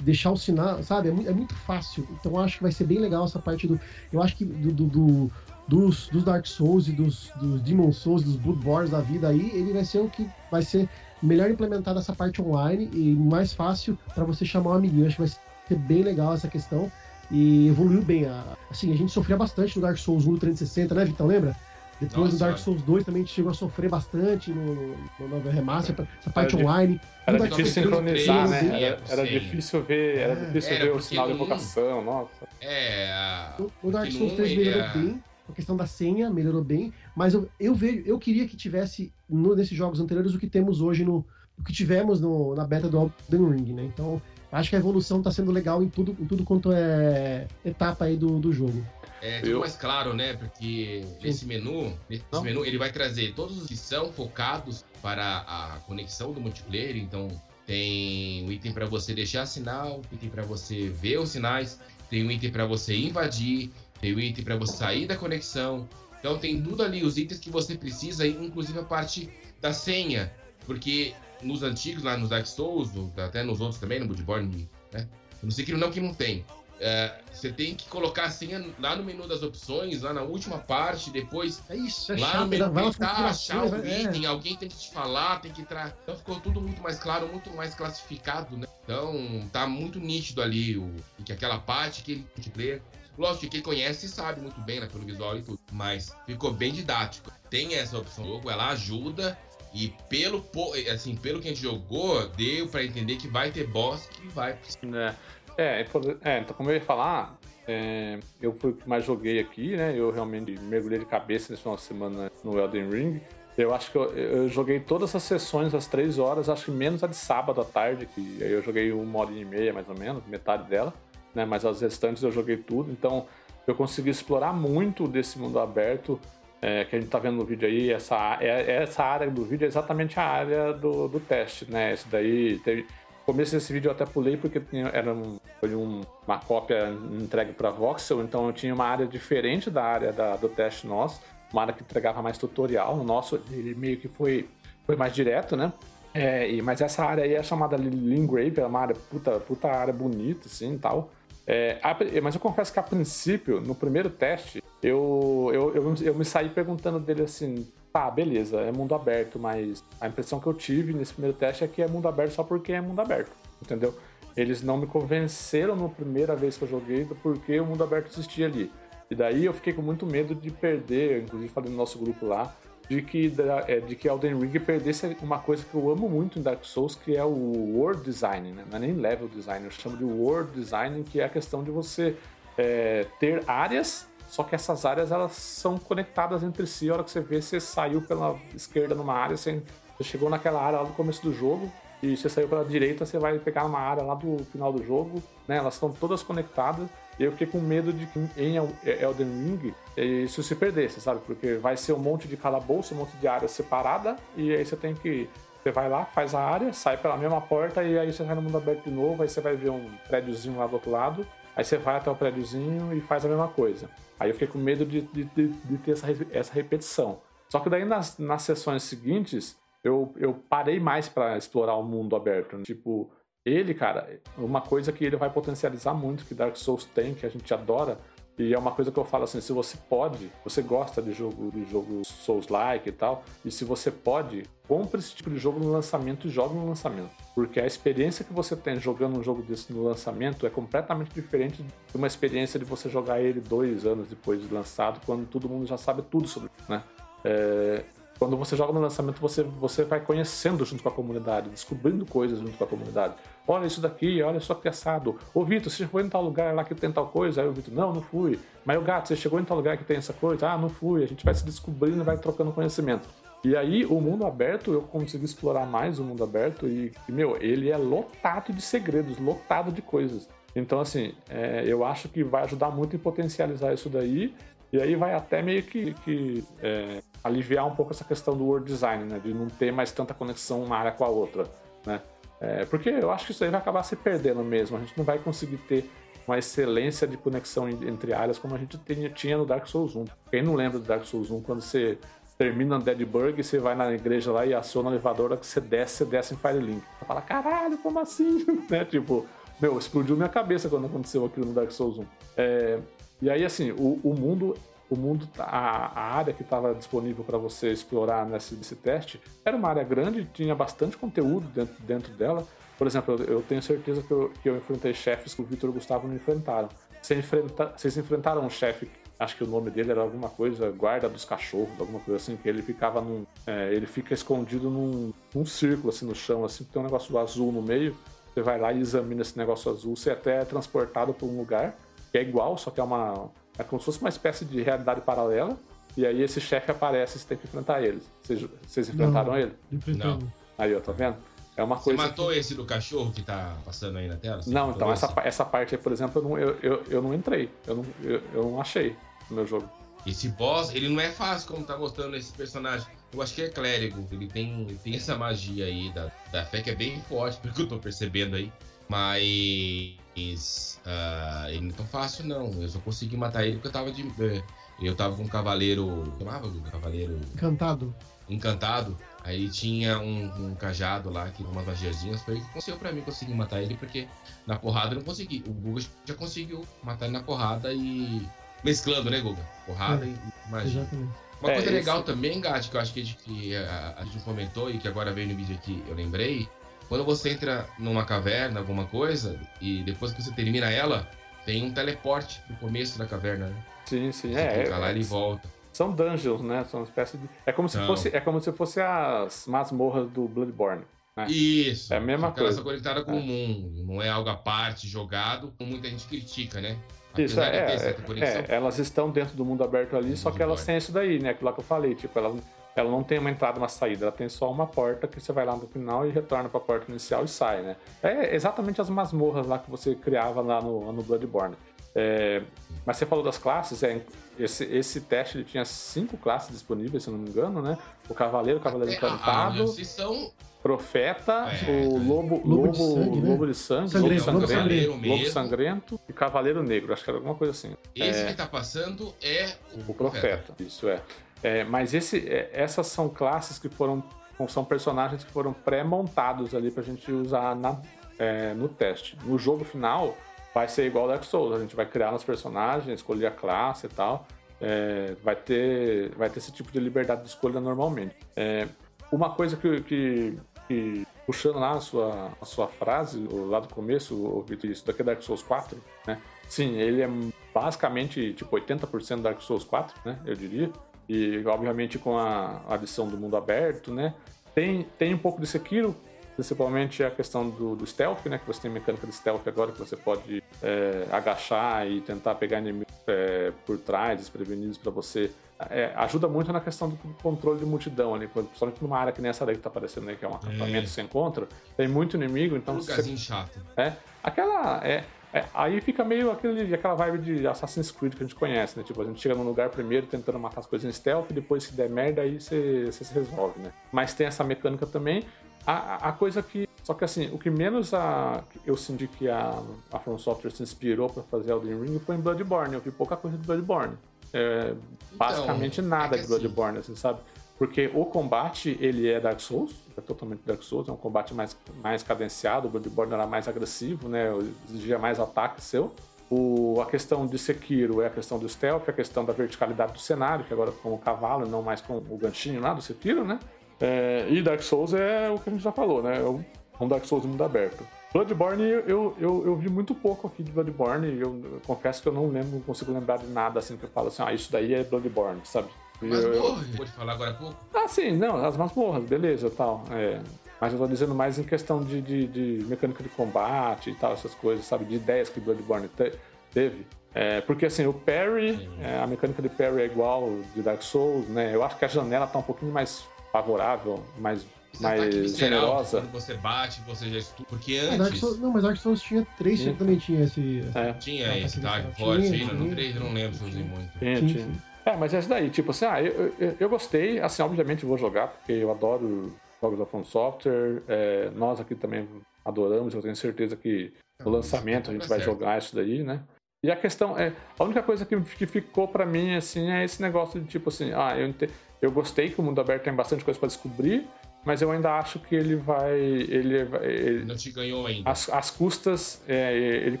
deixar 0.00 0.30
o 0.30 0.36
sinal, 0.36 0.82
sabe? 0.82 1.08
É, 1.08 1.12
é 1.30 1.32
muito 1.32 1.54
fácil. 1.54 2.06
Então 2.12 2.32
eu 2.32 2.38
acho 2.38 2.58
que 2.58 2.62
vai 2.62 2.72
ser 2.72 2.84
bem 2.84 2.98
legal 2.98 3.24
essa 3.24 3.40
parte 3.40 3.66
do. 3.66 3.80
Eu 4.12 4.22
acho 4.22 4.36
que 4.36 4.44
do, 4.44 4.72
do- 4.72 4.86
do- 4.86 5.30
dos, 5.66 6.08
dos 6.08 6.24
Dark 6.24 6.46
Souls 6.46 6.88
e 6.88 6.92
dos, 6.92 7.30
dos 7.36 7.60
Demon 7.62 7.92
Souls, 7.92 8.22
dos 8.22 8.36
Bloodborne 8.36 8.90
da 8.90 9.00
vida 9.00 9.28
aí, 9.28 9.50
ele 9.54 9.72
vai 9.72 9.84
ser 9.84 10.00
o 10.00 10.08
que 10.08 10.28
vai 10.50 10.62
ser 10.62 10.88
melhor 11.22 11.50
implementado 11.50 11.98
essa 11.98 12.12
parte 12.14 12.42
online 12.42 12.88
e 12.92 13.14
mais 13.14 13.52
fácil 13.52 13.96
para 14.14 14.24
você 14.24 14.44
chamar 14.44 14.70
um 14.70 14.74
amiguinho. 14.74 15.06
Acho 15.06 15.16
que 15.16 15.22
vai 15.22 15.28
ser 15.68 15.76
bem 15.76 16.02
legal 16.02 16.34
essa 16.34 16.48
questão. 16.48 16.90
E 17.30 17.68
evoluiu 17.68 18.02
bem. 18.02 18.26
A- 18.26 18.56
Assim, 18.70 18.90
a 18.92 18.96
gente 18.96 19.12
sofria 19.12 19.36
bastante 19.36 19.76
no 19.76 19.82
Dark 19.82 19.96
Souls 19.98 20.26
1 20.26 20.32
do 20.32 20.38
360, 20.38 20.94
né, 20.94 21.04
Vitão? 21.04 21.26
Lembra? 21.26 21.54
Depois 22.00 22.18
Nossa, 22.24 22.32
do 22.32 22.38
Dark 22.38 22.52
olha. 22.54 22.62
Souls 22.62 22.82
2 22.82 23.04
também 23.04 23.22
a 23.22 23.24
gente 23.24 23.34
chegou 23.34 23.50
a 23.50 23.54
sofrer 23.54 23.88
bastante 23.88 24.50
no, 24.50 24.96
no, 25.20 25.28
no 25.28 25.50
remaster, 25.50 25.94
essa 26.18 26.30
parte 26.30 26.56
Era 26.56 26.64
online. 26.64 27.00
Era 27.26 27.38
difícil 27.38 27.64
Souls 27.64 27.74
sincronizar, 27.94 28.48
3, 28.48 28.62
né? 28.64 28.82
Era, 28.82 28.98
era 29.08 29.26
difícil 29.26 29.82
ver, 29.82 30.18
era 30.18 30.32
É. 30.32 30.44
difícil 30.46 30.72
Era 30.72 30.84
ver 30.86 30.90
o 30.96 31.00
sinal 31.00 31.26
de 31.28 31.34
invocação, 31.34 32.02
nossa. 32.04 32.48
É, 32.60 33.50
no 33.82 33.90
Dark 33.90 34.10
Souls 34.10 34.30
no 34.32 34.36
3 34.36 34.52
um, 34.52 34.56
melhorou 34.56 34.82
é- 34.82 34.92
bem, 34.94 35.22
a 35.48 35.52
questão 35.52 35.76
da 35.76 35.86
senha 35.86 36.30
melhorou 36.30 36.64
bem, 36.64 36.92
mas 37.14 37.34
eu, 37.34 37.48
eu 37.58 37.74
vejo, 37.74 38.02
eu 38.06 38.18
queria 38.18 38.46
que 38.46 38.56
tivesse 38.56 39.12
no, 39.28 39.54
nesses 39.54 39.76
jogos 39.76 40.00
anteriores 40.00 40.34
o 40.34 40.38
que 40.38 40.46
temos 40.46 40.80
hoje 40.80 41.04
no. 41.04 41.24
do 41.56 41.64
que 41.64 41.72
tivemos 41.72 42.20
no, 42.20 42.54
na 42.54 42.66
beta 42.66 42.88
do 42.88 43.12
Elden 43.30 43.50
Ring, 43.50 43.72
né? 43.72 43.84
Então, 43.84 44.20
acho 44.50 44.70
que 44.70 44.76
a 44.76 44.78
evolução 44.78 45.18
está 45.18 45.30
sendo 45.30 45.50
legal 45.50 45.82
em 45.82 45.88
tudo, 45.88 46.16
em 46.18 46.26
tudo 46.26 46.44
quanto 46.44 46.72
é 46.72 47.46
etapa 47.64 48.06
aí 48.06 48.16
do, 48.16 48.38
do 48.38 48.52
jogo. 48.52 48.84
É 49.20 49.40
tudo 49.40 49.52
eu... 49.52 49.60
mais 49.60 49.76
claro, 49.76 50.14
né? 50.14 50.34
Porque 50.34 51.04
esse 51.22 51.46
menu, 51.46 51.96
esse 52.10 52.24
menu, 52.42 52.64
ele 52.64 52.76
vai 52.76 52.90
trazer 52.90 53.34
todos 53.34 53.56
os 53.56 53.68
que 53.68 53.76
são 53.76 54.12
focados 54.12 54.84
para 55.00 55.38
a 55.46 55.78
conexão 55.86 56.32
do 56.32 56.40
multiplayer. 56.40 56.96
Então, 56.96 57.28
tem 57.66 58.44
um 58.44 58.50
item 58.50 58.72
para 58.72 58.86
você 58.86 59.14
deixar 59.14 59.46
sinal, 59.46 60.02
item 60.10 60.28
para 60.28 60.42
você 60.42 60.88
ver 60.88 61.18
os 61.18 61.30
sinais, 61.30 61.78
tem 62.10 62.26
um 62.26 62.30
item 62.30 62.50
para 62.50 62.66
você 62.66 62.96
invadir, 62.96 63.70
tem 64.00 64.14
um 64.14 64.18
item 64.18 64.44
para 64.44 64.56
você 64.56 64.76
sair 64.76 65.06
da 65.06 65.16
conexão. 65.16 65.88
Então 66.22 66.38
tem 66.38 66.62
tudo 66.62 66.84
ali, 66.84 67.02
os 67.02 67.18
itens 67.18 67.40
que 67.40 67.50
você 67.50 67.74
precisa, 67.74 68.24
inclusive 68.24 68.78
a 68.78 68.84
parte 68.84 69.28
da 69.60 69.72
senha. 69.72 70.32
Porque 70.64 71.12
nos 71.42 71.64
antigos, 71.64 72.04
lá 72.04 72.16
nos 72.16 72.28
Dark 72.28 72.46
Souls, 72.46 72.90
até 73.18 73.42
nos 73.42 73.60
outros 73.60 73.80
também, 73.80 73.98
no 73.98 74.06
Bloodborne, 74.06 74.68
né? 74.92 75.08
Sei 75.50 75.64
que 75.64 75.72
não 75.72 75.90
que 75.90 76.00
não 76.00 76.14
tem. 76.14 76.44
É, 76.78 77.20
você 77.32 77.52
tem 77.52 77.74
que 77.74 77.88
colocar 77.88 78.24
a 78.24 78.30
senha 78.30 78.64
lá 78.78 78.94
no 78.96 79.04
menu 79.04 79.26
das 79.26 79.42
opções, 79.42 80.02
lá 80.02 80.12
na 80.12 80.22
última 80.22 80.58
parte, 80.58 81.10
depois. 81.10 81.60
É 81.68 81.76
isso, 81.76 82.12
é 82.12 82.16
lá 82.16 82.32
chato, 82.32 82.40
no 82.40 82.46
menu 82.46 82.72
vai 82.72 82.90
tentar 82.90 83.26
achar 83.26 83.64
o 83.64 83.84
é. 83.84 84.02
item, 84.02 84.26
alguém 84.26 84.56
tem 84.56 84.68
que 84.68 84.76
te 84.76 84.90
falar, 84.90 85.40
tem 85.40 85.52
que 85.52 85.60
entrar. 85.60 85.96
Então 86.04 86.16
ficou 86.16 86.40
tudo 86.40 86.60
muito 86.60 86.80
mais 86.80 86.98
claro, 87.00 87.28
muito 87.28 87.50
mais 87.50 87.74
classificado, 87.74 88.56
né? 88.56 88.66
Então 88.84 89.48
tá 89.52 89.66
muito 89.66 89.98
nítido 90.00 90.42
ali 90.42 90.76
o, 90.76 90.92
que 91.24 91.32
aquela 91.32 91.58
parte, 91.58 92.02
aquele 92.02 92.26
multiplayer. 92.36 92.80
Lógico 93.16 93.40
que 93.40 93.48
quem 93.48 93.62
conhece 93.62 94.08
sabe 94.08 94.40
muito 94.40 94.60
bem, 94.62 94.80
né, 94.80 94.88
pelo 94.90 95.04
visual 95.04 95.36
e 95.36 95.42
tudo, 95.42 95.60
mas 95.70 96.14
ficou 96.26 96.52
bem 96.52 96.72
didático. 96.72 97.30
Tem 97.50 97.74
essa 97.74 97.98
opção 97.98 98.24
do 98.24 98.30
jogo, 98.30 98.50
ela 98.50 98.70
ajuda 98.70 99.38
e 99.74 99.92
pelo 100.08 100.44
assim, 100.92 101.16
pelo 101.16 101.40
que 101.40 101.48
a 101.48 101.50
gente 101.50 101.62
jogou, 101.62 102.28
deu 102.28 102.68
para 102.68 102.84
entender 102.84 103.16
que 103.16 103.28
vai 103.28 103.50
ter 103.50 103.66
boss 103.66 104.06
que 104.06 104.28
vai. 104.28 104.58
É. 104.82 105.14
É, 105.58 105.86
é, 106.24 106.38
então 106.38 106.56
como 106.56 106.70
eu 106.70 106.74
ia 106.74 106.80
falar, 106.80 107.38
é, 107.66 108.18
eu 108.40 108.52
fui 108.54 108.70
o 108.70 108.74
que 108.74 108.88
mais 108.88 109.04
joguei 109.04 109.38
aqui, 109.38 109.76
né? 109.76 109.94
Eu 109.96 110.10
realmente 110.10 110.58
mergulhei 110.60 110.98
de 110.98 111.04
cabeça 111.04 111.52
nesse 111.52 111.62
final 111.62 111.76
de 111.76 111.82
semana 111.82 112.32
no 112.42 112.58
Elden 112.58 112.88
Ring. 112.88 113.20
Eu 113.56 113.74
acho 113.74 113.90
que 113.90 113.98
eu, 113.98 114.04
eu, 114.14 114.48
joguei 114.48 114.80
todas 114.80 115.14
as 115.14 115.22
sessões 115.22 115.74
às 115.74 115.86
três 115.86 116.18
horas, 116.18 116.48
acho 116.48 116.66
que 116.66 116.70
menos 116.70 117.04
a 117.04 117.06
de 117.06 117.16
sábado 117.16 117.60
à 117.60 117.64
tarde, 117.64 118.06
que 118.06 118.38
eu 118.40 118.62
joguei 118.62 118.90
uma 118.92 119.18
hora 119.20 119.30
e 119.30 119.44
meia 119.44 119.74
mais 119.74 119.86
ou 119.88 119.98
menos, 119.98 120.24
metade 120.26 120.68
dela, 120.70 120.94
né? 121.34 121.44
Mas 121.44 121.64
as 121.64 121.80
restantes 121.80 122.22
eu 122.22 122.30
joguei 122.30 122.56
tudo, 122.56 122.90
então 122.90 123.26
eu 123.66 123.74
consegui 123.74 124.10
explorar 124.10 124.52
muito 124.52 125.06
desse 125.06 125.38
mundo 125.38 125.58
aberto 125.58 126.18
é, 126.60 126.84
que 126.84 126.96
a 126.96 127.00
gente 127.00 127.10
tá 127.10 127.18
vendo 127.18 127.36
no 127.36 127.44
vídeo 127.44 127.66
aí. 127.66 127.90
Essa, 127.90 128.38
é, 128.40 128.82
essa 128.82 129.02
área 129.02 129.30
do 129.30 129.44
vídeo 129.44 129.64
é 129.64 129.68
exatamente 129.68 130.18
a 130.18 130.24
área 130.24 130.72
do, 130.72 131.08
do 131.08 131.20
teste, 131.20 131.70
né? 131.70 131.92
Esse 131.92 132.08
daí 132.08 132.58
teve 132.60 132.86
começo 133.24 133.52
desse 133.52 133.72
vídeo 133.72 133.88
eu 133.88 133.92
até 133.92 134.04
pulei 134.04 134.36
porque 134.36 134.60
tinha, 134.60 134.88
era 134.88 135.12
um, 135.12 135.38
foi 135.60 135.74
um, 135.74 136.02
uma 136.26 136.38
cópia 136.38 136.92
entregue 137.12 137.52
para 137.52 137.70
Voxel, 137.70 138.22
então 138.22 138.46
eu 138.46 138.52
tinha 138.52 138.74
uma 138.74 138.84
área 138.84 139.06
diferente 139.06 139.70
da 139.70 139.82
área 139.82 140.12
da, 140.12 140.36
do 140.36 140.48
teste 140.48 140.86
nosso, 140.86 141.20
uma 141.52 141.62
área 141.62 141.74
que 141.74 141.82
entregava 141.82 142.22
mais 142.22 142.38
tutorial. 142.38 142.96
No 142.96 143.04
nosso, 143.04 143.40
ele 143.50 143.74
meio 143.74 143.96
que 143.96 144.08
foi, 144.08 144.48
foi 144.84 144.96
mais 144.96 145.12
direto, 145.12 145.56
né? 145.56 145.72
É, 146.14 146.50
e, 146.50 146.60
mas 146.60 146.80
essa 146.80 147.04
área 147.04 147.24
aí 147.24 147.34
é 147.34 147.42
chamada 147.42 147.76
Lingrave, 147.76 148.60
é 148.60 148.66
uma 148.66 148.80
área 148.80 148.94
puta, 148.94 149.40
puta 149.40 149.68
área 149.68 149.92
bonita, 149.92 150.46
assim 150.46 150.74
e 150.74 150.78
tal. 150.78 151.10
É, 151.46 151.78
a, 151.82 151.96
mas 152.22 152.34
eu 152.34 152.40
confesso 152.40 152.72
que 152.72 152.78
a 152.78 152.82
princípio, 152.82 153.60
no 153.60 153.74
primeiro 153.74 154.08
teste, 154.08 154.62
eu, 154.82 155.50
eu, 155.52 155.74
eu, 155.74 155.94
eu 156.00 156.14
me 156.14 156.24
saí 156.24 156.48
perguntando 156.48 157.00
dele 157.00 157.22
assim: 157.22 157.66
tá, 157.92 158.10
beleza, 158.10 158.60
é 158.60 158.72
mundo 158.72 158.94
aberto, 158.94 159.38
mas 159.38 159.84
a 160.00 160.08
impressão 160.08 160.40
que 160.40 160.46
eu 160.46 160.54
tive 160.54 160.92
nesse 160.92 161.12
primeiro 161.12 161.36
teste 161.36 161.64
é 161.64 161.68
que 161.68 161.82
é 161.82 161.88
mundo 161.88 162.08
aberto 162.08 162.32
só 162.32 162.42
porque 162.42 162.72
é 162.72 162.80
mundo 162.80 163.00
aberto, 163.00 163.32
entendeu? 163.60 163.94
Eles 164.36 164.62
não 164.62 164.78
me 164.78 164.86
convenceram 164.86 165.76
na 165.76 165.88
primeira 165.88 166.34
vez 166.34 166.56
que 166.56 166.64
eu 166.64 166.68
joguei 166.68 167.04
do 167.04 167.14
porquê 167.14 167.60
o 167.60 167.66
mundo 167.66 167.84
aberto 167.84 168.10
existia 168.10 168.46
ali. 168.46 168.72
E 169.10 169.14
daí 169.14 169.44
eu 169.44 169.52
fiquei 169.52 169.74
com 169.74 169.82
muito 169.82 170.06
medo 170.06 170.34
de 170.34 170.50
perder, 170.50 171.22
inclusive 171.24 171.52
falei 171.52 171.70
no 171.70 171.76
nosso 171.76 171.98
grupo 171.98 172.24
lá, 172.24 172.54
de 172.88 173.02
que, 173.02 173.32
é, 173.66 173.80
de 173.80 173.96
que 173.96 174.08
Elden 174.08 174.38
Ring 174.38 174.58
perdesse 174.58 175.16
uma 175.22 175.38
coisa 175.38 175.64
que 175.64 175.74
eu 175.74 175.90
amo 175.90 176.08
muito 176.08 176.38
em 176.38 176.42
Dark 176.42 176.64
Souls, 176.64 176.94
que 176.94 177.16
é 177.16 177.24
o 177.24 177.74
world 177.74 178.02
design, 178.02 178.52
né? 178.52 178.64
Não 178.68 178.76
é 178.76 178.80
nem 178.80 178.92
level 178.92 179.28
design, 179.28 179.64
eu 179.64 179.70
chamo 179.70 179.96
de 179.96 180.04
world 180.04 180.52
design, 180.52 181.02
que 181.04 181.20
é 181.20 181.24
a 181.24 181.28
questão 181.28 181.62
de 181.62 181.70
você 181.70 182.16
é, 182.58 183.06
ter 183.18 183.42
áreas 183.48 184.06
só 184.32 184.42
que 184.42 184.54
essas 184.54 184.86
áreas 184.86 185.12
elas 185.12 185.32
são 185.32 185.76
conectadas 185.76 186.42
entre 186.42 186.66
si. 186.66 186.88
A 186.88 186.94
hora 186.94 187.04
que 187.04 187.10
você 187.10 187.20
vê, 187.20 187.42
você 187.42 187.60
saiu 187.60 188.00
pela 188.00 188.38
esquerda 188.54 188.94
numa 188.94 189.12
área, 189.12 189.36
você, 189.36 189.62
chegou 190.00 190.30
naquela 190.30 190.58
área 190.58 190.78
lá 190.78 190.88
no 190.88 190.94
começo 190.94 191.22
do 191.22 191.34
jogo, 191.34 191.70
e 192.02 192.16
você 192.16 192.30
saiu 192.30 192.48
pela 192.48 192.64
direita, 192.64 193.04
você 193.04 193.18
vai 193.18 193.38
pegar 193.38 193.66
uma 193.66 193.78
área 193.78 194.02
lá 194.02 194.14
do 194.14 194.42
final 194.46 194.72
do 194.72 194.82
jogo, 194.82 195.22
né? 195.46 195.58
Elas 195.58 195.74
estão 195.74 195.92
todas 195.92 196.22
conectadas. 196.22 196.88
E 197.18 197.24
eu 197.24 197.32
fiquei 197.32 197.46
com 197.46 197.58
medo 197.58 197.92
de 197.92 198.06
que 198.06 198.18
em 198.36 198.56
Elden 198.56 199.26
Ring 199.26 199.74
isso 199.96 200.42
se 200.42 200.54
perdesse, 200.54 201.00
sabe? 201.00 201.20
Porque 201.26 201.54
vai 201.54 201.76
ser 201.76 201.92
um 201.92 201.98
monte 201.98 202.26
de 202.26 202.36
calabouço, 202.36 202.94
um 202.94 202.98
monte 202.98 203.16
de 203.16 203.28
área 203.28 203.48
separada, 203.48 204.16
e 204.36 204.54
aí 204.54 204.64
você 204.64 204.76
tem 204.76 204.94
que. 204.94 205.28
Você 205.62 205.70
vai 205.70 205.88
lá, 205.88 206.04
faz 206.04 206.34
a 206.34 206.40
área, 206.40 206.72
sai 206.72 206.96
pela 206.96 207.16
mesma 207.16 207.40
porta, 207.40 207.84
e 207.84 207.96
aí 207.96 208.12
você 208.12 208.24
vai 208.24 208.34
no 208.34 208.42
mundo 208.42 208.56
aberto 208.56 208.84
de 208.84 208.90
novo, 208.90 209.22
aí 209.22 209.28
você 209.28 209.40
vai 209.40 209.54
ver 209.54 209.70
um 209.70 209.88
prédiozinho 210.08 210.58
lá 210.58 210.66
do 210.66 210.74
outro 210.74 210.90
lado, 210.90 211.24
aí 211.54 211.62
você 211.62 211.78
vai 211.78 211.96
até 211.96 212.10
o 212.10 212.16
prédiozinho 212.16 212.92
e 212.96 213.00
faz 213.00 213.24
a 213.24 213.28
mesma 213.28 213.46
coisa. 213.46 213.88
Aí 214.18 214.30
eu 214.30 214.34
fiquei 214.34 214.48
com 214.48 214.58
medo 214.58 214.84
de, 214.84 215.02
de, 215.02 215.24
de, 215.24 215.48
de 215.48 215.78
ter 215.78 215.92
essa, 215.92 216.06
essa 216.32 216.52
repetição. 216.52 217.20
Só 217.48 217.60
que 217.60 217.68
daí 217.68 217.84
nas, 217.84 218.18
nas 218.18 218.42
sessões 218.42 218.82
seguintes, 218.82 219.56
eu, 219.84 220.12
eu 220.16 220.34
parei 220.48 220.80
mais 220.80 221.08
para 221.08 221.36
explorar 221.36 221.76
o 221.76 221.82
mundo 221.82 222.16
aberto. 222.16 222.56
Né? 222.56 222.64
Tipo, 222.64 223.10
ele, 223.44 223.74
cara, 223.74 224.20
uma 224.36 224.60
coisa 224.60 224.92
que 224.92 225.04
ele 225.04 225.16
vai 225.16 225.30
potencializar 225.30 225.94
muito, 225.94 226.24
que 226.24 226.34
Dark 226.34 226.56
Souls 226.56 226.84
tem, 226.84 227.14
que 227.14 227.26
a 227.26 227.28
gente 227.28 227.52
adora, 227.52 227.98
e 228.38 228.54
é 228.54 228.58
uma 228.58 228.72
coisa 228.72 228.90
que 228.90 228.98
eu 228.98 229.04
falo 229.04 229.24
assim, 229.24 229.40
se 229.40 229.52
você 229.52 229.76
pode, 229.88 230.32
você 230.42 230.62
gosta 230.62 231.02
de 231.02 231.12
jogo 231.12 231.50
de 231.50 231.64
jogo 231.70 232.02
Souls-like 232.04 232.88
e 232.88 232.92
tal, 232.92 233.22
e 233.44 233.50
se 233.50 233.64
você 233.64 233.90
pode, 233.90 234.44
compre 234.66 235.00
esse 235.00 235.14
tipo 235.14 235.28
de 235.28 235.38
jogo 235.38 235.60
no 235.60 235.70
lançamento 235.70 236.26
e 236.26 236.30
jogue 236.30 236.54
no 236.54 236.66
lançamento. 236.66 237.10
Porque 237.34 237.60
a 237.60 237.66
experiência 237.66 238.24
que 238.24 238.32
você 238.32 238.56
tem 238.56 238.80
jogando 238.80 239.18
um 239.18 239.22
jogo 239.22 239.42
desse 239.42 239.72
no 239.72 239.84
lançamento 239.84 240.46
é 240.46 240.50
completamente 240.50 241.12
diferente 241.12 241.62
de 241.62 241.96
uma 241.96 242.06
experiência 242.06 242.58
de 242.58 242.64
você 242.64 242.88
jogar 242.88 243.20
ele 243.20 243.40
dois 243.40 243.84
anos 243.84 244.08
depois 244.08 244.40
de 244.40 244.52
lançado, 244.52 245.00
quando 245.04 245.26
todo 245.26 245.48
mundo 245.48 245.66
já 245.66 245.76
sabe 245.76 246.02
tudo 246.02 246.26
sobre, 246.26 246.48
né? 246.68 246.82
É, 247.24 247.84
quando 248.18 248.36
você 248.36 248.56
joga 248.56 248.72
no 248.72 248.80
lançamento, 248.80 249.20
você, 249.20 249.42
você 249.42 249.84
vai 249.84 250.00
conhecendo 250.00 250.64
junto 250.64 250.82
com 250.82 250.88
a 250.88 250.92
comunidade, 250.92 251.50
descobrindo 251.50 252.06
coisas 252.06 252.38
junto 252.38 252.56
com 252.56 252.64
a 252.64 252.66
comunidade. 252.66 253.14
Olha 253.46 253.66
isso 253.66 253.80
daqui, 253.80 254.22
olha 254.22 254.38
só 254.40 254.60
assado. 254.64 255.18
Ô 255.34 255.44
Vitor, 255.44 255.70
você 255.70 255.86
foi 255.86 256.04
em 256.04 256.08
tal 256.08 256.22
lugar 256.22 256.54
lá 256.54 256.64
que 256.64 256.74
tem 256.74 256.92
tal 256.92 257.08
coisa? 257.08 257.42
Aí 257.42 257.48
o 257.48 257.52
Vitor, 257.52 257.74
não, 257.74 257.92
não 257.92 258.02
fui. 258.02 258.38
Mas 258.64 258.78
o 258.78 258.82
gato, 258.82 259.08
você 259.08 259.16
chegou 259.16 259.40
em 259.40 259.44
tal 259.44 259.56
lugar 259.56 259.76
que 259.76 259.84
tem 259.84 259.96
essa 259.96 260.12
coisa? 260.12 260.50
Ah, 260.50 260.58
não 260.58 260.68
fui. 260.68 261.02
A 261.02 261.06
gente 261.06 261.24
vai 261.24 261.34
se 261.34 261.44
descobrindo 261.44 262.00
e 262.00 262.04
vai 262.04 262.16
trocando 262.16 262.52
conhecimento. 262.52 263.08
E 263.44 263.56
aí, 263.56 263.84
o 263.84 264.00
mundo 264.00 264.24
aberto, 264.24 264.72
eu 264.72 264.82
consegui 264.82 265.24
explorar 265.24 265.66
mais 265.66 265.98
o 265.98 266.04
mundo 266.04 266.22
aberto 266.22 266.68
e, 266.68 266.92
meu, 267.08 267.36
ele 267.40 267.70
é 267.70 267.76
lotado 267.76 268.52
de 268.52 268.62
segredos, 268.62 269.18
lotado 269.18 269.72
de 269.72 269.82
coisas. 269.82 270.28
Então, 270.54 270.78
assim, 270.78 271.12
é, 271.28 271.64
eu 271.66 271.84
acho 271.84 272.08
que 272.08 272.22
vai 272.22 272.44
ajudar 272.44 272.70
muito 272.70 272.94
em 272.94 272.98
potencializar 273.00 273.72
isso 273.74 273.88
daí 273.88 274.32
e 274.72 274.80
aí 274.80 274.94
vai 274.94 275.14
até 275.14 275.42
meio 275.42 275.62
que, 275.62 275.92
que 276.04 276.44
é, 276.62 277.02
aliviar 277.22 277.66
um 277.66 277.74
pouco 277.74 277.92
essa 277.92 278.04
questão 278.04 278.36
do 278.36 278.44
world 278.44 278.64
design, 278.64 279.04
né? 279.04 279.18
De 279.18 279.34
não 279.34 279.48
ter 279.48 279.72
mais 279.72 279.92
tanta 279.92 280.14
conexão 280.14 280.62
uma 280.62 280.76
área 280.76 280.92
com 280.92 281.04
a 281.04 281.08
outra, 281.08 281.44
né? 281.84 282.00
É, 282.42 282.64
porque 282.64 282.88
eu 282.88 283.12
acho 283.12 283.26
que 283.26 283.30
isso 283.30 283.44
aí 283.44 283.50
vai 283.50 283.60
acabar 283.60 283.84
se 283.84 283.94
perdendo 283.94 284.42
mesmo. 284.42 284.76
A 284.76 284.80
gente 284.80 284.98
não 284.98 285.04
vai 285.04 285.16
conseguir 285.16 285.58
ter 285.58 285.88
uma 286.26 286.36
excelência 286.36 287.06
de 287.06 287.16
conexão 287.16 287.68
entre 287.68 288.12
áreas 288.12 288.36
como 288.36 288.54
a 288.56 288.58
gente 288.58 288.76
tinha, 289.14 289.38
no 289.38 289.46
Dark 289.46 289.66
Souls 289.68 289.94
1. 289.94 290.04
Quem 290.28 290.42
não 290.42 290.54
lembra 290.54 290.80
do 290.80 290.84
Dark 290.84 291.04
Souls 291.04 291.30
1, 291.30 291.40
quando 291.42 291.60
você 291.60 291.96
termina 292.36 292.78
no 292.78 292.84
Deadburg, 292.84 293.40
você 293.40 293.58
vai 293.58 293.76
na 293.76 293.92
igreja 293.92 294.32
lá 294.32 294.44
e 294.44 294.52
aciona 294.52 294.90
o 294.90 294.92
elevador, 294.92 295.36
que 295.36 295.46
você 295.46 295.60
desce, 295.60 295.98
você 295.98 296.04
desce 296.04 296.34
em 296.34 296.36
Firelink. 296.36 296.82
Você 296.98 297.04
fala, 297.04 297.22
caralho, 297.22 297.78
como 297.78 298.00
assim? 298.00 298.44
né? 298.68 298.84
Tipo, 298.84 299.24
meu, 299.60 299.78
explodiu 299.78 300.16
minha 300.16 300.28
cabeça 300.28 300.68
quando 300.68 300.86
aconteceu 300.86 301.24
aquilo 301.24 301.46
no 301.46 301.52
Dark 301.52 301.70
Souls 301.70 301.98
1. 301.98 302.04
É, 302.36 302.78
e 303.20 303.30
aí, 303.30 303.44
assim, 303.44 303.70
o, 303.70 304.00
o 304.02 304.14
mundo, 304.14 304.56
o 304.94 304.96
mundo, 304.98 305.26
tá, 305.26 305.44
a, 305.44 305.86
a 305.86 306.14
área 306.14 306.32
que 306.32 306.42
estava 306.42 306.74
disponível 306.74 307.24
para 307.24 307.38
você 307.38 307.72
explorar 307.72 308.26
nesse, 308.26 308.54
nesse 308.54 308.76
teste 308.76 309.20
era 309.44 309.56
uma 309.56 309.68
área 309.68 309.84
grande, 309.84 310.28
tinha 310.32 310.54
bastante 310.54 310.96
conteúdo 310.96 311.46
dentro, 311.48 311.82
dentro 311.82 312.12
dela. 312.12 312.46
Por 312.78 312.86
exemplo, 312.86 313.14
eu, 313.14 313.34
eu 313.34 313.42
tenho 313.42 313.62
certeza 313.62 314.02
que 314.02 314.10
eu, 314.10 314.32
que 314.42 314.48
eu 314.48 314.56
enfrentei 314.56 314.92
chefes 314.94 315.34
que 315.34 315.42
o 315.42 315.44
Vitor 315.44 315.70
Gustavo 315.72 316.08
não 316.08 316.14
enfrentaram. 316.14 316.68
Vocês, 317.00 317.18
enfrenta, 317.18 317.72
vocês 317.76 317.96
enfrentaram 317.96 318.44
um 318.44 318.50
chefe 318.50 318.88
acho 319.22 319.36
que 319.36 319.44
o 319.44 319.46
nome 319.46 319.70
dele 319.70 319.90
era 319.90 320.00
alguma 320.00 320.28
coisa, 320.28 320.70
guarda 320.70 321.08
dos 321.08 321.24
cachorros, 321.24 321.70
alguma 321.78 322.00
coisa 322.00 322.16
assim, 322.16 322.36
que 322.36 322.48
ele 322.48 322.62
ficava 322.62 323.00
num. 323.00 323.24
É, 323.46 323.72
ele 323.72 323.86
fica 323.86 324.12
escondido 324.12 324.68
num, 324.68 325.12
num 325.34 325.46
círculo 325.46 325.90
assim 325.90 326.06
no 326.06 326.14
chão, 326.14 326.44
assim, 326.44 326.64
tem 326.64 326.80
um 326.80 326.84
negócio 326.84 327.16
azul 327.18 327.52
no 327.52 327.62
meio. 327.62 327.96
Você 328.32 328.42
vai 328.42 328.58
lá 328.58 328.72
e 328.72 328.80
examina 328.80 329.22
esse 329.22 329.36
negócio 329.36 329.70
azul, 329.70 329.94
você 329.94 330.10
até 330.10 330.40
é 330.40 330.44
transportado 330.44 331.12
para 331.12 331.26
um 331.26 331.36
lugar 331.36 331.76
que 332.10 332.18
é 332.18 332.22
igual, 332.22 332.56
só 332.58 332.70
que 332.70 332.80
é 332.80 332.82
uma. 332.82 333.30
É 333.62 333.64
como 333.64 333.80
se 333.80 333.86
fosse 333.86 334.00
uma 334.00 334.08
espécie 334.08 334.44
de 334.44 334.60
realidade 334.60 335.00
paralela. 335.00 335.56
E 335.96 336.04
aí 336.04 336.22
esse 336.22 336.40
chefe 336.40 336.70
aparece 336.70 337.16
e 337.16 337.20
você 337.20 337.28
tem 337.28 337.38
que 337.38 337.46
enfrentar 337.46 337.80
ele. 337.82 338.02
Vocês, 338.22 338.44
vocês 338.66 338.88
enfrentaram 338.88 339.32
não, 339.32 339.38
ele? 339.38 339.52
Não. 339.86 340.18
Aí, 340.58 340.74
ó, 340.74 340.80
tá 340.80 340.90
vendo? 340.92 341.16
É 341.56 341.62
uma 341.62 341.76
Você 341.76 341.84
coisa. 341.84 342.02
matou 342.02 342.30
que... 342.30 342.38
esse 342.38 342.54
do 342.54 342.64
cachorro 342.64 343.12
que 343.12 343.22
tá 343.22 343.56
passando 343.64 343.98
aí 343.98 344.08
na 344.08 344.16
tela? 344.16 344.42
Você 344.42 344.50
Não, 344.50 344.70
então 344.70 344.90
essa, 344.90 345.06
esse? 345.06 345.28
essa 345.28 345.44
parte 345.44 345.74
aí, 345.74 345.80
por 345.80 345.92
exemplo, 345.92 346.20
eu 346.20 346.28
não, 346.28 346.38
eu, 346.38 346.58
eu, 346.62 346.84
eu 346.88 347.02
não 347.02 347.14
entrei. 347.14 347.50
Eu 347.66 347.76
não, 347.76 347.86
eu, 348.02 348.22
eu 348.34 348.42
não 348.42 348.60
achei 348.60 348.96
no 349.28 349.36
meu 349.36 349.46
jogo. 349.46 349.68
Esse 350.06 350.28
boss, 350.30 350.74
ele 350.74 350.88
não 350.88 351.00
é 351.00 351.10
fácil 351.10 351.52
como 351.52 351.64
tá 351.64 351.76
mostrando 351.76 352.16
esse 352.16 352.32
personagem. 352.32 352.86
Eu 353.12 353.22
acho 353.22 353.34
que 353.34 353.42
é 353.42 353.48
clérigo. 353.48 354.04
Ele 354.10 354.26
tem, 354.26 354.62
ele 354.62 354.78
tem 354.82 354.96
essa 354.96 355.16
magia 355.16 355.66
aí 355.66 355.92
da, 355.92 356.10
da 356.32 356.44
fé 356.44 356.62
que 356.62 356.70
é 356.70 356.74
bem 356.74 357.00
forte, 357.02 357.38
pelo 357.38 357.54
que 357.54 357.62
eu 357.62 357.68
tô 357.68 357.78
percebendo 357.78 358.34
aí. 358.34 358.50
Mas. 358.92 360.80
ah, 360.86 361.46
ele 361.48 361.60
não 361.62 361.70
é 361.70 361.72
tão 361.72 361.86
fácil, 361.86 362.24
não. 362.26 362.52
Eu 362.62 362.68
só 362.68 362.78
consegui 362.80 363.16
matar 363.16 363.44
ele 363.44 363.54
porque 363.54 363.68
eu 363.68 363.72
tava 363.72 363.90
de. 363.90 364.02
eh, 364.20 364.42
Eu 364.80 364.94
tava 364.94 365.16
com 365.16 365.22
um 365.22 365.28
cavaleiro. 365.28 366.04
Chamava 366.18 366.46
o 366.48 366.60
cavaleiro 366.62 367.18
Cantado. 367.36 367.94
encantado. 368.28 368.96
Aí 369.24 369.48
tinha 369.48 369.98
um, 370.00 370.48
um 370.50 370.54
cajado 370.54 371.08
lá, 371.10 371.28
que 371.30 371.42
umas 371.44 371.64
magiazinhas. 371.64 372.22
Foi 372.22 372.34
o 372.34 372.38
que 372.38 372.44
aconteceu 372.44 372.76
pra 372.76 372.90
mim 372.92 373.02
conseguir 373.02 373.34
matar 373.34 373.62
ele, 373.62 373.76
porque 373.76 374.08
na 374.46 374.56
porrada 374.58 374.92
eu 374.94 374.98
não 374.98 375.04
consegui. 375.04 375.44
O 375.46 375.52
Guga 375.52 375.82
já 376.04 376.14
conseguiu 376.14 376.66
matar 376.82 377.06
ele 377.06 377.14
na 377.14 377.22
porrada 377.22 377.72
e. 377.72 378.26
Mesclando, 378.64 379.10
né, 379.10 379.20
Guga? 379.20 379.42
Porrada 379.66 380.04
É, 380.04 380.08
e 380.08 380.50
magia. 380.50 380.80
Exatamente. 380.82 381.12
Uma 381.40 381.50
É, 381.50 381.54
coisa 381.54 381.68
esse- 381.70 381.70
legal 381.78 382.02
também, 382.04 382.40
Gat, 382.40 382.68
que 382.70 382.76
eu 382.76 382.80
acho 382.80 382.92
que 382.92 383.00
a 383.00 383.04
gente, 383.04 383.16
que 383.16 383.56
a, 383.56 383.94
a 383.98 384.04
gente 384.04 384.20
comentou 384.20 384.70
e 384.70 384.78
que 384.78 384.86
agora 384.86 385.12
veio 385.12 385.28
no 385.28 385.34
vídeo 385.36 385.56
aqui, 385.56 385.82
eu 385.88 385.94
lembrei. 385.94 386.48
Quando 386.92 387.06
você 387.06 387.30
entra 387.30 387.66
numa 387.78 388.04
caverna, 388.04 388.60
alguma 388.60 388.84
coisa, 388.84 389.40
e 389.62 389.82
depois 389.82 390.12
que 390.12 390.22
você 390.22 390.30
termina 390.30 390.70
ela, 390.70 391.08
tem 391.46 391.64
um 391.64 391.72
teleporte 391.72 392.42
pro 392.46 392.54
começo 392.56 392.98
da 392.98 393.06
caverna, 393.06 393.46
né? 393.46 393.56
Sim, 393.86 394.12
sim. 394.12 394.30
Você 394.34 394.38
É, 394.38 394.52
clica 394.64 394.76
lá 394.76 394.90
é, 394.92 394.98
e 394.98 395.02
volta. 395.02 395.48
são 395.72 395.90
dungeons, 395.90 396.42
né? 396.42 396.62
São 396.64 396.80
uma 396.80 396.84
espécie 396.86 397.16
de. 397.16 397.26
É 397.46 397.50
como 397.50 397.66
se 397.66 397.78
São. 397.78 397.86
fosse, 397.86 398.14
é 398.14 398.20
como 398.20 398.38
se 398.42 398.52
fosse 398.52 398.78
as 398.82 399.46
masmorras 399.46 400.06
do 400.10 400.28
Bloodborne. 400.28 400.82
É. 401.16 401.24
Isso. 401.32 401.94
É 401.94 401.96
a 401.96 402.00
mesma 402.00 402.26
elas 402.26 402.38
coisa. 402.38 402.52
são 402.56 402.62
conectadas 402.64 403.04
com 403.04 403.12
É. 403.12 403.14
o 403.14 403.20
mundo. 403.22 403.84
Não 403.86 404.02
é 404.02 404.10
algo 404.10 404.28
à 404.28 404.36
parte, 404.36 404.86
jogado, 404.86 405.50
como 405.56 405.70
muita 405.70 405.88
gente 405.88 406.04
critica, 406.04 406.60
né? 406.60 406.76
Isso, 407.16 407.40
é, 407.40 407.94
conexão. 408.04 408.42
é, 408.42 408.54
elas 408.54 408.78
estão 408.78 409.10
dentro 409.10 409.34
do 409.34 409.46
mundo 409.46 409.64
aberto 409.64 409.96
ali, 409.96 410.14
só 410.14 410.30
que 410.30 410.42
elas 410.42 410.62
têm 410.66 410.76
isso 410.76 410.92
daí, 410.92 411.18
né? 411.18 411.30
Aquilo 411.30 411.46
lá 411.48 411.54
que 411.54 411.60
eu 411.60 411.64
falei, 411.64 411.94
tipo, 411.94 412.18
ela, 412.18 412.34
ela 412.74 412.90
não 412.90 413.02
tem 413.02 413.18
uma 413.18 413.30
entrada 413.30 413.58
e 413.58 413.60
uma 413.62 413.68
saída, 413.68 414.06
ela 414.06 414.12
tem 414.12 414.28
só 414.28 414.50
uma 414.50 414.66
porta 414.66 415.06
que 415.06 415.20
você 415.20 415.32
vai 415.32 415.44
lá 415.44 415.54
no 415.56 415.66
final 415.68 416.06
e 416.06 416.10
retorna 416.10 416.48
pra 416.48 416.58
porta 416.60 416.90
inicial 416.90 417.24
e 417.24 417.28
sai, 417.28 417.62
né? 417.62 417.76
É 418.02 418.34
exatamente 418.34 418.80
as 418.80 418.88
masmorras 418.88 419.46
lá 419.46 419.58
que 419.58 419.70
você 419.70 419.94
criava 419.94 420.40
lá 420.40 420.60
no, 420.60 420.90
no 420.92 421.02
Bloodborne. 421.02 421.54
É, 421.94 422.42
mas 422.86 422.96
você 422.96 423.04
falou 423.04 423.22
das 423.22 423.36
classes, 423.36 423.82
é, 423.82 424.00
esse, 424.38 424.64
esse 424.64 425.02
teste 425.02 425.36
ele 425.36 425.44
tinha 425.44 425.64
cinco 425.66 426.16
classes 426.16 426.50
disponíveis, 426.50 427.02
se 427.02 427.10
eu 427.10 427.12
não 427.12 427.20
me 427.20 427.28
engano, 427.28 427.60
né? 427.60 427.76
O 428.08 428.14
Cavaleiro, 428.14 428.58
o 428.58 428.62
Cavaleiro 428.62 428.92
É, 428.92 428.96
a- 428.96 428.98
a- 429.10 429.14
Encantado, 429.14 429.68
são 429.84 430.32
Profeta, 430.62 431.32
É, 431.50 431.68
o 431.68 431.96
é. 431.96 431.98
Lobo, 431.98 432.36
Lobo 432.36 432.48
lobo, 432.48 432.70
de 432.70 432.78
sangue, 432.78 433.20
né? 433.20 433.28
lobo 433.28 433.46
de 433.48 433.54
sangue, 433.54 433.90
Sangrento, 433.90 434.26
lobo 434.26 434.38
Lobo 434.38 434.46
sangrento, 434.46 434.90
lobo 434.92 435.00
mesmo. 435.00 435.26
sangrento 435.32 436.00
e 436.08 436.12
Cavaleiro 436.12 436.62
Negro, 436.62 436.92
acho 436.92 437.02
que 437.04 437.10
era 437.10 437.18
alguma 437.18 437.34
coisa 437.34 437.50
assim. 437.50 437.76
Esse 437.96 438.24
que 438.26 438.34
tá 438.34 438.46
passando 438.46 439.12
é 439.20 439.52
o, 439.74 439.90
O 439.90 439.94
profeta, 439.94 440.54
isso 440.60 440.88
é. 440.88 441.02
É, 441.42 441.64
mas 441.64 441.92
esse, 441.94 442.28
é, 442.28 442.50
essas 442.52 442.86
são 442.86 443.08
classes 443.08 443.58
que 443.58 443.68
foram. 443.68 444.02
São 444.48 444.64
personagens 444.64 445.22
que 445.22 445.30
foram 445.30 445.52
pré-montados 445.52 446.52
ali 446.54 446.70
pra 446.70 446.82
gente 446.82 447.12
usar 447.12 447.54
na, 447.54 447.80
é, 448.18 448.52
no 448.54 448.68
teste. 448.68 449.16
No 449.24 449.38
jogo 449.38 449.64
final, 449.64 450.16
vai 450.52 450.66
ser 450.66 450.86
igual 450.86 451.04
ao 451.04 451.10
Dark 451.10 451.22
Souls. 451.22 451.54
A 451.54 451.60
gente 451.60 451.76
vai 451.76 451.86
criar 451.86 452.10
nos 452.10 452.24
personagens, 452.24 452.88
escolher 452.98 453.26
a 453.26 453.30
classe 453.30 453.86
e 453.86 453.88
tal. 453.88 454.26
É, 454.60 455.14
vai, 455.22 455.36
ter, 455.36 456.10
vai 456.16 456.28
ter 456.28 456.38
esse 456.38 456.50
tipo 456.50 456.72
de 456.72 456.80
liberdade 456.80 457.22
de 457.22 457.28
escolha 457.28 457.60
normalmente. 457.60 458.16
É, 458.34 458.66
uma 459.12 459.30
coisa 459.30 459.56
que, 459.56 459.80
que, 459.82 460.38
que- 460.66 461.06
puxando 461.24 461.60
lá 461.60 461.72
a 461.72 461.80
sua, 461.80 462.32
a 462.40 462.44
sua 462.44 462.66
frase, 462.66 463.24
lá 463.30 463.60
do 463.60 463.72
começo, 463.72 464.44
Vitor, 464.48 464.70
isso 464.70 464.84
daqui 464.84 465.02
é 465.02 465.04
Dark 465.04 465.22
Souls 465.22 465.42
4, 465.42 465.80
né? 466.06 466.20
Sim, 466.48 466.78
ele 466.78 467.00
é 467.02 467.08
basicamente 467.54 468.32
tipo 468.34 468.56
80% 468.56 469.20
Dark 469.20 469.40
Souls 469.40 469.62
4, 469.62 469.94
né? 470.04 470.18
Eu 470.24 470.34
diria. 470.34 470.70
E 471.12 471.44
obviamente 471.44 471.98
com 471.98 472.16
a 472.16 472.62
adição 472.70 473.06
do 473.06 473.18
mundo 473.18 473.36
aberto, 473.36 473.92
né? 473.92 474.14
Tem, 474.54 474.86
tem 474.98 475.12
um 475.12 475.18
pouco 475.18 475.42
de 475.42 475.46
Sekiro, 475.46 475.94
principalmente 476.34 477.04
a 477.04 477.10
questão 477.10 477.50
do, 477.50 477.76
do 477.76 477.86
stealth, 477.86 478.24
né? 478.24 478.38
Que 478.38 478.46
você 478.46 478.62
tem 478.62 478.70
mecânica 478.70 479.06
de 479.06 479.12
stealth 479.12 479.46
agora 479.46 479.72
que 479.72 479.78
você 479.78 479.94
pode 479.94 480.42
é, 480.62 481.06
agachar 481.12 481.86
e 481.86 482.00
tentar 482.00 482.36
pegar 482.36 482.60
inimigos 482.60 482.94
é, 483.06 483.52
por 483.66 483.76
trás, 483.76 484.20
desprevenidos 484.20 484.78
para 484.78 484.90
você. 484.90 485.30
É, 485.68 485.92
ajuda 485.96 486.26
muito 486.28 486.50
na 486.50 486.62
questão 486.62 486.88
do 486.88 486.96
controle 487.22 487.58
de 487.58 487.66
multidão 487.66 488.14
ali, 488.14 488.26
principalmente 488.26 488.82
numa 488.82 488.98
área 488.98 489.12
que 489.12 489.20
nem 489.20 489.28
essa 489.28 489.44
daí 489.44 489.54
que 489.54 489.60
tá 489.60 489.68
aparecendo 489.68 490.08
aí, 490.08 490.16
que 490.16 490.24
é 490.24 490.28
um 490.28 490.34
acampamento 490.34 490.84
que 490.84 490.94
você 490.94 491.02
encontra. 491.02 491.46
Tem 491.76 491.86
muito 491.86 492.16
inimigo, 492.16 492.56
então 492.56 492.76
um 492.76 492.80
você 492.80 493.16
chato. 493.18 493.60
é, 493.76 493.92
aquela. 494.24 494.80
É, 494.82 495.04
é, 495.32 495.44
aí 495.54 495.80
fica 495.80 496.04
meio 496.04 496.30
aquele, 496.30 496.74
aquela 496.74 496.94
vibe 496.94 497.18
de 497.18 497.46
Assassin's 497.46 497.90
Creed 497.90 498.14
que 498.14 498.22
a 498.22 498.26
gente 498.26 498.34
conhece, 498.34 498.78
né? 498.78 498.84
Tipo, 498.84 499.02
a 499.02 499.04
gente 499.04 499.20
chega 499.20 499.34
num 499.34 499.44
lugar 499.44 499.70
primeiro 499.70 500.06
tentando 500.06 500.38
matar 500.38 500.60
as 500.60 500.66
coisas 500.66 500.88
em 500.88 500.92
stealth, 500.92 501.30
e 501.30 501.32
depois 501.32 501.64
se 501.64 501.72
der 501.74 501.88
merda, 501.88 502.22
aí 502.22 502.40
você 502.40 502.90
se 502.92 503.14
resolve, 503.14 503.58
né? 503.60 503.72
Mas 503.90 504.12
tem 504.14 504.26
essa 504.26 504.44
mecânica 504.44 504.86
também. 504.86 505.24
A, 505.66 506.08
a- 506.08 506.12
coisa 506.12 506.42
que. 506.42 506.68
Só 506.82 506.92
que 506.94 507.04
assim, 507.04 507.30
o 507.32 507.38
que 507.38 507.48
menos 507.48 507.94
a, 507.94 508.42
eu 508.66 508.76
senti 508.76 509.06
que 509.06 509.28
a, 509.28 509.62
a 509.92 509.98
From 510.00 510.18
Software 510.18 510.50
se 510.50 510.62
inspirou 510.62 511.08
pra 511.08 511.22
fazer 511.22 511.52
Elden 511.52 511.80
Ring 511.80 511.98
foi 512.00 512.16
em 512.16 512.20
Bloodborne. 512.20 512.74
Eu 512.74 512.80
vi 512.80 512.90
pouca 512.90 513.16
coisa 513.16 513.36
de 513.38 513.46
Bloodborne. 513.46 513.94
É, 514.32 514.74
basicamente 515.12 515.80
nada 515.80 516.16
é 516.16 516.20
de 516.20 516.26
Bloodborne, 516.26 516.78
assim, 516.78 516.96
sabe? 516.96 517.20
Porque 517.62 517.88
o 517.94 518.04
combate, 518.04 518.76
ele 518.80 519.08
é 519.08 519.20
Dark 519.20 519.38
Souls, 519.38 519.72
é 519.96 520.00
totalmente 520.00 520.40
Dark 520.44 520.60
Souls, 520.64 520.88
é 520.88 520.92
um 520.92 520.96
combate 520.96 521.32
mais, 521.32 521.56
mais 521.80 522.02
cadenciado, 522.02 522.66
o 522.66 522.70
Bloodborne 522.72 523.12
era 523.12 523.24
mais 523.24 523.46
agressivo, 523.46 524.08
né? 524.08 524.32
Exigia 524.68 524.98
mais 524.98 525.20
ataque 525.20 525.62
seu. 525.62 525.92
O, 526.28 526.80
a 526.80 526.86
questão 526.86 527.24
de 527.24 527.38
Sekiro 527.38 528.02
é 528.02 528.08
a 528.08 528.10
questão 528.10 528.36
do 528.36 528.48
stealth, 528.48 528.88
a 528.88 528.92
questão 528.92 529.24
da 529.24 529.32
verticalidade 529.32 529.92
do 529.92 530.00
cenário, 530.00 530.44
que 530.44 530.52
agora 530.52 530.70
é 530.70 530.72
com 530.82 530.92
o 530.92 530.98
cavalo, 530.98 531.46
não 531.46 531.62
mais 531.62 531.80
com 531.80 531.98
o 531.98 532.18
ganchinho 532.18 532.60
lá 532.60 532.74
do 532.74 532.82
Sekiro, 532.82 533.24
né? 533.24 533.38
É, 533.80 534.26
e 534.28 534.42
Dark 534.42 534.60
Souls 534.60 534.92
é 534.92 535.30
o 535.30 535.38
que 535.38 535.48
a 535.48 535.52
gente 535.52 535.62
já 535.62 535.70
falou, 535.70 536.02
né? 536.02 536.18
É 536.18 536.82
um 536.82 536.88
Dark 536.88 537.04
Souls 537.04 537.24
mundo 537.24 537.44
aberto. 537.44 537.86
Bloodborne, 538.12 538.64
eu, 538.64 539.14
eu, 539.20 539.46
eu 539.46 539.54
vi 539.54 539.68
muito 539.68 539.94
pouco 539.94 540.26
aqui 540.26 540.42
de 540.42 540.50
Bloodborne, 540.50 541.16
eu, 541.16 541.40
eu 541.44 541.60
confesso 541.64 542.02
que 542.02 542.08
eu 542.08 542.12
não 542.12 542.26
lembro, 542.26 542.50
não 542.50 542.60
consigo 542.60 542.92
lembrar 542.92 543.18
de 543.18 543.26
nada 543.28 543.60
assim 543.60 543.76
que 543.76 543.84
eu 543.84 543.90
falo 543.90 544.08
assim, 544.08 544.24
ah, 544.26 544.34
isso 544.34 544.50
daí 544.50 544.74
é 544.74 544.82
Bloodborne, 544.82 545.42
sabe? 545.44 545.68
Mas, 546.02 546.24
Eu- 546.24 546.34
eu- 546.34 546.42
porra, 546.42 546.64
pode 546.76 546.90
falar 546.92 547.12
agora 547.12 547.30
há 547.30 547.34
pouco? 547.34 547.56
ah, 547.74 547.88
sim, 547.88 548.12
não, 548.16 548.44
as 548.44 548.56
masmorras, 548.56 549.04
beleza 549.04 549.50
tal. 549.50 549.84
É. 549.90 550.20
Mas 550.60 550.72
eu 550.72 550.78
tô 550.78 550.86
dizendo 550.86 551.14
mais 551.14 551.38
em 551.38 551.42
questão 551.42 551.82
de, 551.82 552.00
de, 552.00 552.26
de 552.28 552.64
mecânica 552.66 553.02
de 553.02 553.08
combate 553.08 553.90
e 553.90 553.94
tal, 553.94 554.12
essas 554.12 554.32
coisas, 554.34 554.64
sabe? 554.64 554.84
De 554.84 554.94
ideias 554.94 555.28
que 555.28 555.40
Bloodborne 555.40 555.88
te- 555.88 556.12
teve. 556.54 556.86
É, 557.14 557.40
porque 557.40 557.66
assim, 557.66 557.84
o 557.86 557.92
parry, 557.92 558.68
é, 558.80 558.98
a 559.00 559.06
mecânica 559.06 559.42
de 559.42 559.48
parry 559.48 559.82
é 559.82 559.86
igual 559.86 560.38
de 560.54 560.62
Dark 560.62 560.80
Souls, 560.82 561.26
né? 561.28 561.54
Eu 561.54 561.62
acho 561.64 561.76
que 561.76 561.84
a 561.84 561.88
janela 561.88 562.26
tá 562.28 562.38
um 562.38 562.42
pouquinho 562.42 562.72
mais 562.72 563.04
favorável, 563.32 564.02
mais, 564.18 564.46
ataque 564.82 565.16
mais 565.16 565.36
generosa. 565.36 566.00
Quando 566.00 566.12
você 566.12 566.34
bate, 566.34 566.80
você 566.86 567.10
já 567.10 567.18
estuda. 567.18 567.48
Porque 567.48 567.80
Dark 567.80 568.00
antes 568.00 568.20
Souls, 568.20 568.38
não, 568.38 568.52
mas 568.52 568.62
Dark 568.62 568.76
Souls 568.76 569.02
tinha 569.02 569.26
três, 569.36 569.60
Tinha. 569.60 569.74
também 569.74 569.98
tinha 569.98 570.22
esse. 570.24 570.64
É, 570.74 570.92
tinha 570.94 571.36
esse 571.38 571.56
visceral. 571.60 571.92
forte 571.98 572.22
Tinha, 572.22 572.40
ainda 572.42 572.52
no 572.54 572.62
tinha. 572.66 572.74
3, 572.76 572.94
eu 572.96 573.02
não 573.02 573.12
lembro 573.12 573.34
se 573.36 573.42
eu 573.42 573.48
usei 573.48 573.64
muito. 573.64 573.98
tinha, 573.98 574.16
tinha. 574.20 574.48
É, 574.84 574.96
mas 574.96 575.14
é 575.14 575.18
isso 575.20 575.28
daí, 575.28 575.48
tipo 575.48 575.70
assim, 575.70 575.84
ah, 575.84 576.02
eu, 576.02 576.32
eu, 576.38 576.56
eu 576.58 576.68
gostei, 576.68 577.20
assim, 577.20 577.42
obviamente 577.42 577.86
vou 577.86 577.96
jogar, 577.96 578.28
porque 578.28 578.52
eu 578.52 578.70
adoro 578.70 579.32
jogos 579.60 579.78
da 579.78 579.86
From 579.86 580.04
Software, 580.04 580.82
é, 580.88 581.30
nós 581.30 581.60
aqui 581.60 581.74
também 581.74 582.08
adoramos, 582.44 582.92
eu 582.92 583.00
tenho 583.00 583.14
certeza 583.14 583.56
que 583.56 583.92
no 584.18 584.26
Não, 584.26 584.32
lançamento 584.32 584.90
a 584.90 584.92
gente 584.92 585.02
tá 585.02 585.08
vai 585.08 585.18
certo. 585.18 585.30
jogar 585.30 585.58
isso 585.58 585.76
daí, 585.76 586.02
né? 586.02 586.20
E 586.64 586.70
a 586.70 586.76
questão 586.76 587.16
é, 587.18 587.32
a 587.58 587.64
única 587.64 587.82
coisa 587.82 588.04
que, 588.04 588.20
que 588.20 588.46
ficou 588.46 588.88
pra 588.88 589.06
mim, 589.06 589.34
assim, 589.34 589.70
é 589.70 589.84
esse 589.84 590.02
negócio 590.02 590.40
de 590.40 590.46
tipo 590.48 590.68
assim, 590.68 590.92
ah, 590.92 591.16
eu, 591.16 591.32
eu 591.80 591.90
gostei 591.90 592.30
que 592.30 592.40
o 592.40 592.42
mundo 592.42 592.60
aberto 592.60 592.84
tem 592.84 592.94
bastante 592.94 593.24
coisa 593.24 593.38
pra 593.38 593.48
descobrir, 593.48 594.06
mas 594.44 594.60
eu 594.60 594.70
ainda 594.72 594.92
acho 594.98 595.18
que 595.20 595.34
ele 595.34 595.54
vai, 595.56 595.94
ele, 595.98 596.56
ele, 596.82 597.24
Não 597.24 597.36
te 597.36 597.50
ganhou 597.52 597.86
ainda. 597.86 598.10
as, 598.10 598.28
as 598.28 598.50
custas, 598.50 599.20
é, 599.28 599.54
ele, 599.56 600.00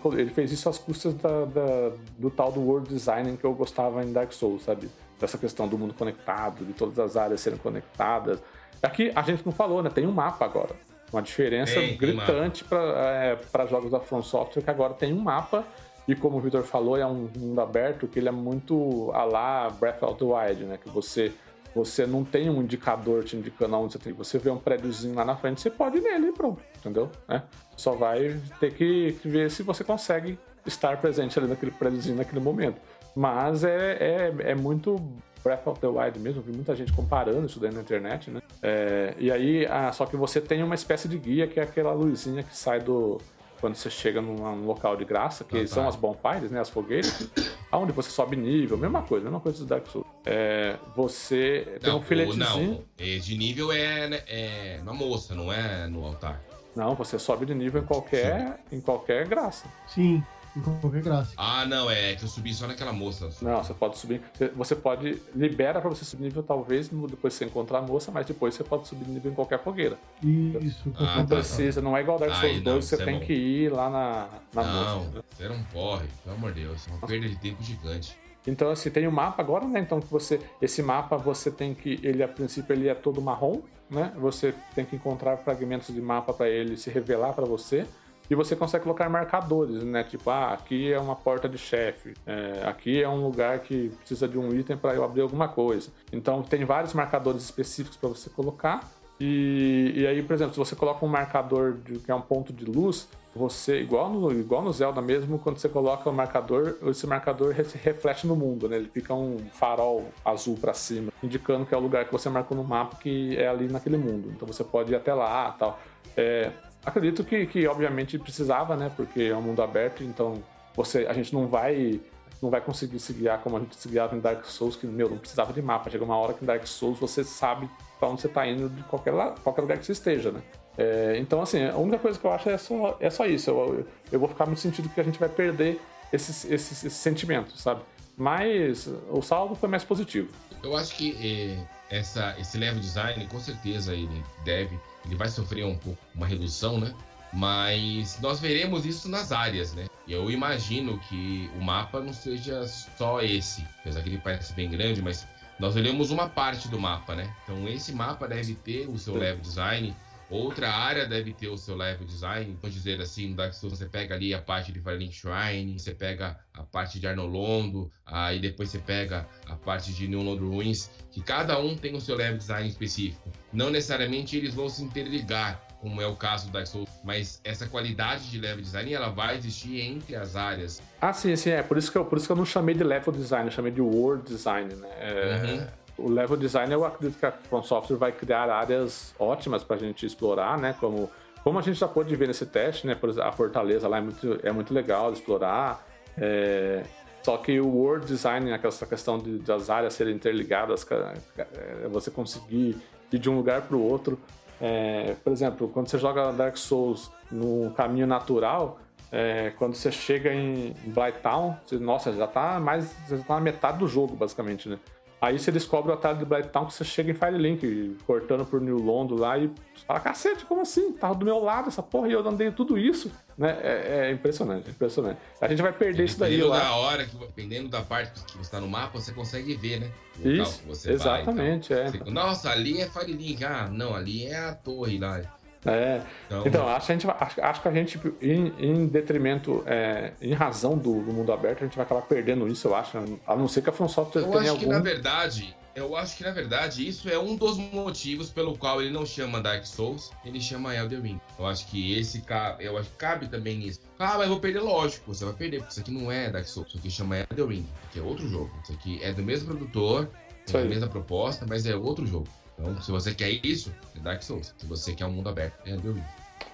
ele 0.18 0.30
fez 0.30 0.50
isso 0.52 0.68
às 0.68 0.78
custas 0.78 1.14
da, 1.14 1.44
da- 1.44 1.92
do 2.18 2.30
tal 2.30 2.50
do 2.50 2.60
world 2.60 2.88
design 2.88 3.36
que 3.36 3.44
eu 3.44 3.54
gostava 3.54 4.02
em 4.04 4.12
Dark 4.12 4.32
Souls, 4.32 4.62
sabe? 4.64 4.90
Dessa 5.20 5.38
questão 5.38 5.68
do 5.68 5.78
mundo 5.78 5.94
conectado, 5.94 6.64
de 6.64 6.72
todas 6.72 6.98
as 6.98 7.16
áreas 7.16 7.40
serem 7.40 7.58
conectadas. 7.58 8.40
Aqui 8.82 9.12
a 9.14 9.22
gente 9.22 9.44
não 9.46 9.52
falou, 9.52 9.80
né? 9.82 9.88
Tem 9.90 10.06
um 10.06 10.12
mapa 10.12 10.44
agora. 10.44 10.74
Uma 11.12 11.22
diferença 11.22 11.74
Tem, 11.74 11.96
gritante 11.96 12.64
para 12.64 13.66
jogos 13.70 13.90
da 13.90 14.00
From 14.00 14.22
Software, 14.22 14.62
que 14.62 14.70
agora 14.70 14.94
tem 14.94 15.12
um 15.12 15.20
mapa. 15.20 15.64
E 16.08 16.16
como 16.16 16.38
o 16.38 16.40
Victor 16.40 16.64
falou, 16.64 16.96
é 16.96 17.06
um 17.06 17.28
mundo 17.38 17.60
aberto 17.60 18.08
que 18.08 18.18
ele 18.18 18.28
é 18.28 18.32
muito 18.32 19.12
a 19.14 19.22
lá 19.22 19.70
Breath 19.70 20.02
of 20.02 20.18
the 20.18 20.24
Wild, 20.24 20.64
né? 20.64 20.78
Que 20.82 20.88
você, 20.90 21.30
você 21.74 22.06
não 22.06 22.24
tem 22.24 22.48
um 22.50 22.62
indicador 22.62 23.24
te 23.24 23.36
indicando 23.36 23.74
aonde 23.76 23.92
você 23.94 23.98
tem. 23.98 24.12
Você 24.12 24.38
vê 24.38 24.50
um 24.50 24.58
prédiozinho 24.58 25.14
lá 25.14 25.24
na 25.24 25.36
frente, 25.36 25.60
você 25.60 25.70
pode 25.70 25.98
ir 25.98 26.00
nele 26.02 26.28
e 26.28 26.32
pronto, 26.32 26.62
entendeu? 26.78 27.10
É. 27.28 27.42
Só 27.76 27.92
vai 27.92 28.38
ter 28.60 28.72
que 28.74 29.16
ver 29.24 29.50
se 29.50 29.62
você 29.62 29.82
consegue 29.82 30.38
estar 30.66 30.96
presente 31.00 31.38
ali 31.38 31.48
naquele 31.48 31.72
prédiozinho 31.72 32.16
naquele 32.16 32.40
momento. 32.40 32.80
Mas 33.14 33.64
é, 33.64 33.96
é, 34.40 34.50
é 34.50 34.54
muito 34.54 34.96
Breath 35.42 35.66
of 35.66 35.80
the 35.80 35.88
Wild 35.88 36.18
mesmo, 36.20 36.40
vi 36.40 36.52
muita 36.52 36.74
gente 36.76 36.92
comparando 36.92 37.46
isso 37.46 37.58
daí 37.58 37.72
na 37.72 37.80
internet, 37.80 38.30
né? 38.30 38.40
É, 38.62 39.14
e 39.18 39.30
aí, 39.30 39.66
ah, 39.66 39.90
só 39.92 40.06
que 40.06 40.16
você 40.16 40.40
tem 40.40 40.62
uma 40.62 40.74
espécie 40.76 41.08
de 41.08 41.18
guia 41.18 41.46
que 41.48 41.58
é 41.58 41.64
aquela 41.64 41.92
luzinha 41.92 42.42
que 42.44 42.56
sai 42.56 42.80
do. 42.80 43.20
Quando 43.60 43.74
você 43.74 43.90
chega 43.90 44.20
num, 44.20 44.34
num 44.36 44.66
local 44.66 44.96
de 44.96 45.04
graça, 45.04 45.42
que 45.44 45.56
Ah, 45.56 45.60
tá. 45.60 45.66
são 45.66 45.88
as 45.88 45.94
bonfires, 45.96 46.50
né? 46.50 46.60
As 46.60 46.68
fogueiras, 46.70 47.28
aonde 47.72 47.90
você 47.90 48.10
sobe 48.10 48.36
nível, 48.36 48.76
mesma 48.76 49.02
coisa, 49.02 49.24
mesma 49.24 49.40
coisa 49.40 49.58
do 49.58 49.64
Dark 49.64 49.86
Souls. 49.86 50.06
É, 50.26 50.76
você 50.94 51.78
tem 51.80 51.90
Não, 51.90 51.98
um 51.98 52.02
filetezinho. 52.02 52.84
não, 52.98 53.18
de 53.18 53.36
nível 53.38 53.72
é, 53.72 54.08
né, 54.08 54.22
é 54.28 54.80
na 54.84 54.92
moça, 54.92 55.34
não 55.34 55.50
é 55.50 55.86
no 55.88 56.04
altar. 56.04 56.40
Não, 56.76 56.94
você 56.94 57.18
sobe 57.18 57.46
de 57.46 57.54
nível 57.54 57.82
em 57.82 57.84
qualquer, 57.86 58.60
em 58.70 58.80
qualquer 58.80 59.26
graça. 59.26 59.66
Sim, 59.88 60.22
em 60.56 60.60
qualquer 60.60 61.02
graça. 61.02 61.32
Ah, 61.36 61.64
não, 61.64 61.90
é 61.90 62.14
que 62.14 62.24
eu 62.24 62.28
subi 62.28 62.52
só 62.54 62.66
naquela 62.66 62.92
moça. 62.92 63.30
Não, 63.40 63.62
você 63.62 63.72
pode 63.74 63.98
subir. 63.98 64.20
você- 64.54 64.74
pode. 64.76 65.20
Libera 65.34 65.80
pra 65.80 65.88
você 65.90 66.04
subir 66.04 66.24
nível, 66.24 66.42
talvez, 66.42 66.88
depois 66.88 67.34
você 67.34 67.44
encontrar 67.44 67.78
a 67.78 67.82
moça, 67.82 68.10
mas 68.10 68.26
depois 68.26 68.54
você 68.54 68.62
pode 68.64 68.86
subir 68.88 69.08
nível 69.08 69.32
em 69.32 69.34
qualquer 69.34 69.62
fogueira. 69.62 69.98
Isso, 70.22 70.92
Ah, 70.96 71.00
Não 71.00 71.26
tá, 71.26 71.34
graça. 71.34 71.54
precisa, 71.56 71.80
não 71.80 71.96
é 71.96 72.00
igual 72.00 72.18
Dark 72.18 72.34
Souls 72.34 72.56
não, 72.56 72.62
2, 72.74 72.84
você 72.84 72.94
é 73.00 73.04
tem 73.04 73.18
bom. 73.18 73.24
que 73.26 73.32
ir 73.32 73.72
lá 73.72 73.88
na, 73.90 74.28
na 74.54 74.62
não, 74.62 74.98
moça. 74.98 75.10
né? 75.10 75.22
você 75.30 75.48
não 75.48 75.62
corre, 75.72 76.06
pelo 76.24 76.36
amor 76.36 76.52
de 76.52 76.60
Deus. 76.62 76.86
É 76.86 76.90
uma 76.92 77.06
perda 77.06 77.28
de 77.28 77.36
tempo 77.36 77.62
gigante. 77.62 78.16
Então, 78.46 78.70
assim, 78.70 78.90
tem 78.90 79.06
o 79.06 79.12
mapa 79.12 79.40
agora, 79.40 79.64
né? 79.66 79.78
Então, 79.80 80.00
que 80.00 80.10
você, 80.10 80.40
esse 80.60 80.82
mapa 80.82 81.16
você 81.16 81.50
tem 81.50 81.74
que. 81.74 82.00
Ele, 82.02 82.22
a 82.24 82.28
princípio, 82.28 82.72
ele 82.74 82.88
é 82.88 82.94
todo 82.94 83.22
marrom, 83.22 83.60
né? 83.88 84.12
Você 84.16 84.52
tem 84.74 84.84
que 84.84 84.96
encontrar 84.96 85.36
fragmentos 85.38 85.94
de 85.94 86.00
mapa 86.00 86.32
para 86.32 86.48
ele 86.48 86.76
se 86.76 86.90
revelar 86.90 87.32
para 87.34 87.44
você. 87.46 87.86
E 88.30 88.34
você 88.34 88.56
consegue 88.56 88.84
colocar 88.84 89.08
marcadores, 89.08 89.82
né? 89.82 90.04
Tipo, 90.04 90.30
ah, 90.30 90.52
aqui 90.52 90.92
é 90.92 90.98
uma 90.98 91.16
porta 91.16 91.48
de 91.48 91.58
chefe, 91.58 92.14
é, 92.26 92.62
aqui 92.64 93.02
é 93.02 93.08
um 93.08 93.22
lugar 93.22 93.58
que 93.60 93.90
precisa 93.98 94.26
de 94.26 94.38
um 94.38 94.52
item 94.54 94.76
para 94.76 94.94
eu 94.94 95.04
abrir 95.04 95.20
alguma 95.20 95.48
coisa. 95.48 95.90
Então, 96.12 96.42
tem 96.42 96.64
vários 96.64 96.94
marcadores 96.94 97.42
específicos 97.42 97.96
para 97.96 98.08
você 98.08 98.30
colocar. 98.30 98.88
E, 99.20 99.92
e 99.94 100.06
aí, 100.06 100.22
por 100.22 100.34
exemplo, 100.34 100.52
se 100.54 100.58
você 100.58 100.74
coloca 100.74 101.04
um 101.04 101.08
marcador 101.08 101.74
de, 101.74 101.98
que 101.98 102.10
é 102.10 102.14
um 102.14 102.20
ponto 102.20 102.52
de 102.52 102.64
luz, 102.64 103.08
você, 103.34 103.80
igual 103.80 104.10
no, 104.10 104.30
igual 104.32 104.62
no 104.62 104.72
Zelda 104.72 105.00
mesmo, 105.00 105.38
quando 105.38 105.58
você 105.58 105.68
coloca 105.68 106.08
o 106.08 106.12
marcador, 106.12 106.76
esse 106.86 107.06
marcador 107.06 107.54
se 107.64 107.78
reflete 107.78 108.26
no 108.26 108.36
mundo, 108.36 108.68
né? 108.68 108.76
Ele 108.76 108.88
fica 108.88 109.14
um 109.14 109.38
farol 109.52 110.06
azul 110.24 110.56
para 110.60 110.74
cima, 110.74 111.12
indicando 111.22 111.64
que 111.64 111.74
é 111.74 111.78
o 111.78 111.80
lugar 111.80 112.04
que 112.04 112.12
você 112.12 112.28
marcou 112.28 112.56
no 112.56 112.64
mapa, 112.64 112.96
que 112.96 113.36
é 113.36 113.48
ali 113.48 113.68
naquele 113.68 113.96
mundo. 113.96 114.30
Então 114.34 114.46
você 114.46 114.62
pode 114.62 114.92
ir 114.92 114.96
até 114.96 115.14
lá 115.14 115.50
tal. 115.52 115.80
É, 116.16 116.50
acredito 116.84 117.24
que, 117.24 117.46
que, 117.46 117.66
obviamente, 117.66 118.18
precisava, 118.18 118.76
né? 118.76 118.90
Porque 118.96 119.22
é 119.22 119.36
um 119.36 119.42
mundo 119.42 119.62
aberto, 119.62 120.02
então 120.02 120.42
você, 120.74 121.06
a 121.06 121.12
gente 121.12 121.32
não 121.32 121.46
vai 121.46 122.00
não 122.42 122.50
vai 122.50 122.60
conseguir 122.60 122.98
se 122.98 123.12
guiar 123.12 123.38
como 123.38 123.56
a 123.56 123.60
gente 123.60 123.76
se 123.76 123.88
guiava 123.88 124.16
em 124.16 124.20
Dark 124.20 124.44
Souls, 124.46 124.74
que, 124.74 124.84
meu, 124.84 125.08
não 125.08 125.16
precisava 125.16 125.52
de 125.52 125.62
mapa. 125.62 125.88
Chega 125.88 126.04
uma 126.04 126.16
hora 126.16 126.34
que 126.34 126.42
em 126.42 126.46
Dark 126.46 126.66
Souls 126.66 126.98
você 126.98 127.22
sabe 127.22 127.70
pra 128.00 128.08
onde 128.08 128.20
você 128.20 128.28
tá 128.28 128.44
indo 128.44 128.68
de 128.68 128.82
qualquer, 128.82 129.12
qualquer 129.44 129.62
lugar 129.62 129.78
que 129.78 129.86
você 129.86 129.92
esteja, 129.92 130.32
né? 130.32 130.42
É, 130.76 131.16
então, 131.18 131.40
assim, 131.40 131.64
a 131.64 131.76
única 131.76 131.98
coisa 131.98 132.18
que 132.18 132.26
eu 132.26 132.32
acho 132.32 132.50
é 132.50 132.58
só, 132.58 132.96
é 132.98 133.10
só 133.10 133.26
isso. 133.26 133.48
Eu, 133.48 133.86
eu 134.10 134.18
vou 134.18 134.28
ficar 134.28 134.46
no 134.46 134.56
sentido 134.56 134.88
que 134.88 135.00
a 135.00 135.04
gente 135.04 135.20
vai 135.20 135.28
perder 135.28 135.80
esses, 136.12 136.44
esses, 136.44 136.84
esses 136.84 136.98
sentimentos, 136.98 137.60
sabe? 137.60 137.82
Mas 138.16 138.88
o 139.08 139.22
saldo 139.22 139.54
foi 139.54 139.68
mais 139.68 139.84
positivo. 139.84 140.28
Eu 140.62 140.76
acho 140.76 140.96
que 140.96 141.16
eh, 141.22 141.64
essa, 141.90 142.34
esse 142.38 142.58
level 142.58 142.80
design, 142.80 143.26
com 143.28 143.38
certeza, 143.38 143.94
ele 143.94 144.22
deve, 144.44 144.78
ele 145.04 145.14
vai 145.14 145.28
sofrer 145.28 145.64
um 145.64 145.76
pouco 145.76 145.98
uma 146.14 146.26
redução, 146.26 146.78
né? 146.78 146.94
Mas 147.32 148.20
nós 148.20 148.40
veremos 148.40 148.84
isso 148.84 149.08
nas 149.08 149.32
áreas, 149.32 149.72
né? 149.74 149.86
Eu 150.06 150.30
imagino 150.30 150.98
que 151.08 151.50
o 151.56 151.62
mapa 151.62 152.00
não 152.00 152.12
seja 152.12 152.66
só 152.66 153.22
esse, 153.22 153.64
apesar 153.80 154.02
que 154.02 154.10
ele 154.10 154.18
parece 154.18 154.52
bem 154.52 154.68
grande, 154.68 155.00
mas 155.00 155.26
nós 155.58 155.74
veremos 155.74 156.10
uma 156.10 156.28
parte 156.28 156.68
do 156.68 156.78
mapa, 156.78 157.14
né? 157.14 157.34
Então 157.44 157.68
esse 157.68 157.92
mapa 157.92 158.28
deve 158.28 158.54
ter 158.54 158.88
o 158.88 158.98
seu 158.98 159.14
level 159.14 159.40
design, 159.40 159.94
outra 160.28 160.70
área 160.70 161.06
deve 161.06 161.32
ter 161.32 161.48
o 161.48 161.56
seu 161.56 161.76
level 161.76 162.06
design. 162.06 162.56
Vamos 162.60 162.74
dizer 162.74 163.00
assim, 163.00 163.28
no 163.28 163.36
Dark 163.36 163.52
Souls 163.52 163.78
você 163.78 163.86
pega 163.86 164.14
ali 164.14 164.34
a 164.34 164.42
parte 164.42 164.72
de 164.72 164.80
Firelink 164.80 165.14
Shrine, 165.14 165.78
você 165.78 165.94
pega 165.94 166.38
a 166.52 166.62
parte 166.64 166.98
de 166.98 167.06
Arnolondo, 167.06 167.90
aí 168.04 168.40
depois 168.40 168.70
você 168.70 168.78
pega 168.78 169.26
a 169.46 169.54
parte 169.54 169.92
de 169.92 170.08
New 170.08 170.22
Lord 170.22 170.44
Ruins, 170.44 170.90
que 171.10 171.22
cada 171.22 171.58
um 171.58 171.76
tem 171.76 171.94
o 171.94 172.00
seu 172.00 172.16
level 172.16 172.38
design 172.38 172.68
específico. 172.68 173.31
Não 173.52 173.70
necessariamente 173.70 174.36
eles 174.36 174.54
vão 174.54 174.68
se 174.68 174.82
interligar, 174.82 175.60
como 175.80 176.00
é 176.00 176.06
o 176.06 176.16
caso 176.16 176.50
Dark 176.50 176.66
Souls, 176.66 176.88
mas 177.04 177.40
essa 177.44 177.66
qualidade 177.66 178.30
de 178.30 178.38
level 178.38 178.62
design 178.62 178.92
ela 178.94 179.08
vai 179.08 179.36
existir 179.36 179.80
entre 179.80 180.16
as 180.16 180.36
áreas. 180.36 180.80
Ah, 181.00 181.12
sim, 181.12 181.34
sim, 181.36 181.50
é. 181.50 181.62
Por 181.62 181.76
isso 181.76 181.90
que 181.90 181.98
eu, 181.98 182.04
por 182.04 182.16
isso 182.16 182.26
que 182.26 182.32
eu 182.32 182.36
não 182.36 182.46
chamei 182.46 182.74
de 182.74 182.84
level 182.84 183.12
design, 183.12 183.46
eu 183.46 183.52
chamei 183.52 183.72
de 183.72 183.80
world 183.80 184.24
design, 184.24 184.74
né? 184.74 184.88
É, 185.00 185.68
O 185.98 186.08
level 186.08 186.36
design, 186.36 186.72
eu 186.72 186.84
acredito 186.84 187.18
que 187.18 187.26
a 187.26 187.32
From 187.32 187.62
Software 187.62 187.96
vai 187.96 188.12
criar 188.12 188.48
áreas 188.48 189.14
ótimas 189.18 189.62
pra 189.62 189.76
gente 189.76 190.06
explorar, 190.06 190.56
né? 190.56 190.74
Como, 190.80 191.10
como 191.44 191.58
a 191.58 191.62
gente 191.62 191.78
já 191.78 191.88
pôde 191.88 192.14
ver 192.16 192.28
nesse 192.28 192.46
teste, 192.46 192.86
né? 192.86 192.94
Por 192.94 193.10
exemplo, 193.10 193.28
a 193.28 193.32
Fortaleza 193.32 193.86
lá 193.88 193.98
é 193.98 194.00
muito, 194.00 194.40
é 194.42 194.52
muito 194.52 194.72
legal 194.72 195.12
de 195.12 195.18
explorar. 195.18 195.86
É, 196.16 196.82
só 197.22 197.36
que 197.36 197.60
o 197.60 197.68
world 197.68 198.06
design, 198.06 198.50
essa 198.50 198.86
questão 198.86 199.18
de, 199.18 199.38
das 199.38 199.68
áreas 199.68 199.94
serem 199.94 200.14
interligadas, 200.14 200.86
é, 200.90 201.88
você 201.88 202.10
conseguir 202.10 202.76
de 203.18 203.30
um 203.30 203.36
lugar 203.36 203.62
para 203.62 203.76
o 203.76 203.82
outro. 203.82 204.18
É, 204.60 205.16
por 205.22 205.32
exemplo, 205.32 205.68
quando 205.68 205.88
você 205.88 205.98
joga 205.98 206.32
Dark 206.32 206.56
Souls 206.56 207.10
no 207.30 207.70
caminho 207.72 208.06
natural, 208.06 208.78
é, 209.10 209.52
quando 209.58 209.74
você 209.74 209.92
chega 209.92 210.32
em 210.32 210.74
Blighttown, 210.86 211.56
você, 211.66 211.76
nossa, 211.78 212.12
já 212.12 212.26
tá 212.26 212.58
mais. 212.58 212.94
Já 213.08 213.18
tá 213.18 213.34
na 213.34 213.40
metade 213.40 213.78
do 213.78 213.86
jogo, 213.86 214.16
basicamente, 214.16 214.68
né? 214.68 214.78
Aí 215.20 215.38
você 215.38 215.52
descobre 215.52 215.92
o 215.92 215.94
atalho 215.94 216.18
de 216.18 216.24
Blighttown 216.24 216.66
que 216.66 216.74
você 216.74 216.82
chega 216.82 217.12
em 217.12 217.14
Firelink, 217.14 217.96
cortando 218.04 218.44
por 218.44 218.60
New 218.60 218.76
Londo 218.78 219.14
lá 219.14 219.38
e 219.38 219.48
fala, 219.86 220.00
cacete, 220.00 220.44
como 220.44 220.62
assim? 220.62 220.92
Tava 220.92 221.14
do 221.14 221.24
meu 221.24 221.38
lado 221.38 221.68
essa 221.68 221.80
porra 221.80 222.08
e 222.08 222.12
eu 222.12 222.26
andei 222.26 222.50
tudo 222.50 222.76
isso, 222.76 223.12
né? 223.36 223.58
É, 223.62 224.06
é 224.08 224.12
impressionante, 224.12 224.70
impressionante. 224.70 225.18
A 225.40 225.48
gente 225.48 225.62
vai 225.62 225.72
perder 225.72 226.04
isso 226.04 226.18
daí, 226.18 226.36
dependendo 226.36 226.54
eu 226.54 226.58
da 226.60 226.66
acho. 226.68 226.78
hora, 226.78 227.04
que, 227.06 227.16
dependendo 227.16 227.68
da 227.68 227.82
parte 227.82 228.12
que 228.24 228.32
você 228.32 228.40
está 228.42 228.60
no 228.60 228.68
mapa, 228.68 229.00
você 229.00 229.12
consegue 229.12 229.54
ver, 229.56 229.80
né? 229.80 229.90
O 230.22 230.28
Isso, 230.28 230.60
que 230.60 230.68
você 230.68 230.88
vai, 230.96 231.20
exatamente, 231.20 231.72
é. 231.72 231.86
então. 231.88 232.04
Você- 232.06 232.10
Nossa, 232.10 232.50
ali 232.50 232.80
é 232.80 232.86
Firelink. 232.88 233.44
Ah, 233.44 233.68
não, 233.70 233.94
ali 233.94 234.26
é 234.26 234.36
a 234.38 234.54
torre 234.54 234.98
lá. 234.98 235.20
É, 235.64 236.02
Então, 236.26 236.42
Então, 236.46 236.68
acho 236.68 236.86
que 236.86 236.92
a 236.92 236.94
gente, 236.96 237.06
vai- 237.06 237.16
acho, 237.20 237.40
acho 237.40 237.62
que 237.62 237.68
a 237.68 237.72
gente, 237.72 238.00
em, 238.20 238.52
em 238.58 238.86
detrimento, 238.86 239.62
é, 239.66 240.12
em 240.20 240.32
razão 240.34 240.76
do, 240.76 241.00
do 241.02 241.12
mundo 241.12 241.32
aberto, 241.32 241.60
a 241.60 241.64
gente 241.64 241.76
vai 241.76 241.86
acabar 241.86 242.02
perdendo 242.02 242.48
isso, 242.48 242.66
eu 242.66 242.74
acho. 242.74 242.98
A 243.26 243.36
não 243.36 243.46
ser 243.46 243.62
que 243.62 243.70
a 243.70 243.72
From 243.72 243.86
Software 243.88 244.22
eu 244.22 244.26
tenha 244.28 244.40
acho 244.40 244.50
algum. 244.50 244.60
que 244.64 244.66
na 244.66 244.80
verdade, 244.80 245.56
eu 245.74 245.96
acho 245.96 246.16
que 246.16 246.24
na 246.24 246.30
verdade 246.30 246.86
isso 246.86 247.08
é 247.08 247.18
um 247.18 247.36
dos 247.36 247.56
motivos 247.56 248.30
pelo 248.30 248.56
qual 248.56 248.80
ele 248.80 248.90
não 248.90 249.06
chama 249.06 249.40
Dark 249.40 249.64
Souls, 249.64 250.10
ele 250.24 250.40
chama 250.40 250.74
Elden 250.74 251.00
Ring. 251.00 251.20
Eu 251.38 251.46
acho 251.46 251.66
que 251.66 251.98
esse 251.98 252.20
cabe, 252.22 252.64
eu 252.64 252.76
acho 252.76 252.90
que 252.90 252.96
cabe 252.96 253.28
também 253.28 253.58
nisso. 253.58 253.80
Ah, 253.98 254.14
mas 254.14 254.22
eu 254.22 254.30
vou 254.30 254.40
perder, 254.40 254.60
lógico, 254.60 255.14
você 255.14 255.24
vai 255.24 255.34
perder, 255.34 255.58
porque 255.58 255.72
isso 255.72 255.80
aqui 255.80 255.90
não 255.90 256.10
é 256.10 256.30
Dark 256.30 256.46
Souls, 256.46 256.68
isso 256.68 256.78
aqui 256.78 256.90
chama 256.90 257.18
Elden 257.18 257.46
Ring, 257.46 257.68
que 257.92 257.98
é 257.98 258.02
outro 258.02 258.28
jogo. 258.28 258.50
Isso 258.62 258.72
aqui 258.72 259.02
é 259.02 259.12
do 259.12 259.22
mesmo 259.22 259.48
produtor, 259.48 260.08
é 260.52 260.58
a 260.58 260.64
mesma 260.64 260.88
proposta, 260.88 261.46
mas 261.48 261.66
é 261.66 261.74
outro 261.74 262.06
jogo. 262.06 262.28
Então, 262.58 262.80
se 262.80 262.90
você 262.90 263.14
quer 263.14 263.30
isso, 263.44 263.72
é 263.96 264.00
Dark 264.00 264.22
Souls. 264.22 264.54
Se 264.56 264.66
você 264.66 264.94
quer 264.94 265.06
um 265.06 265.12
mundo 265.12 265.28
aberto, 265.28 265.54
é 265.66 265.70
Elden 265.70 265.94
Ring. 265.94 266.04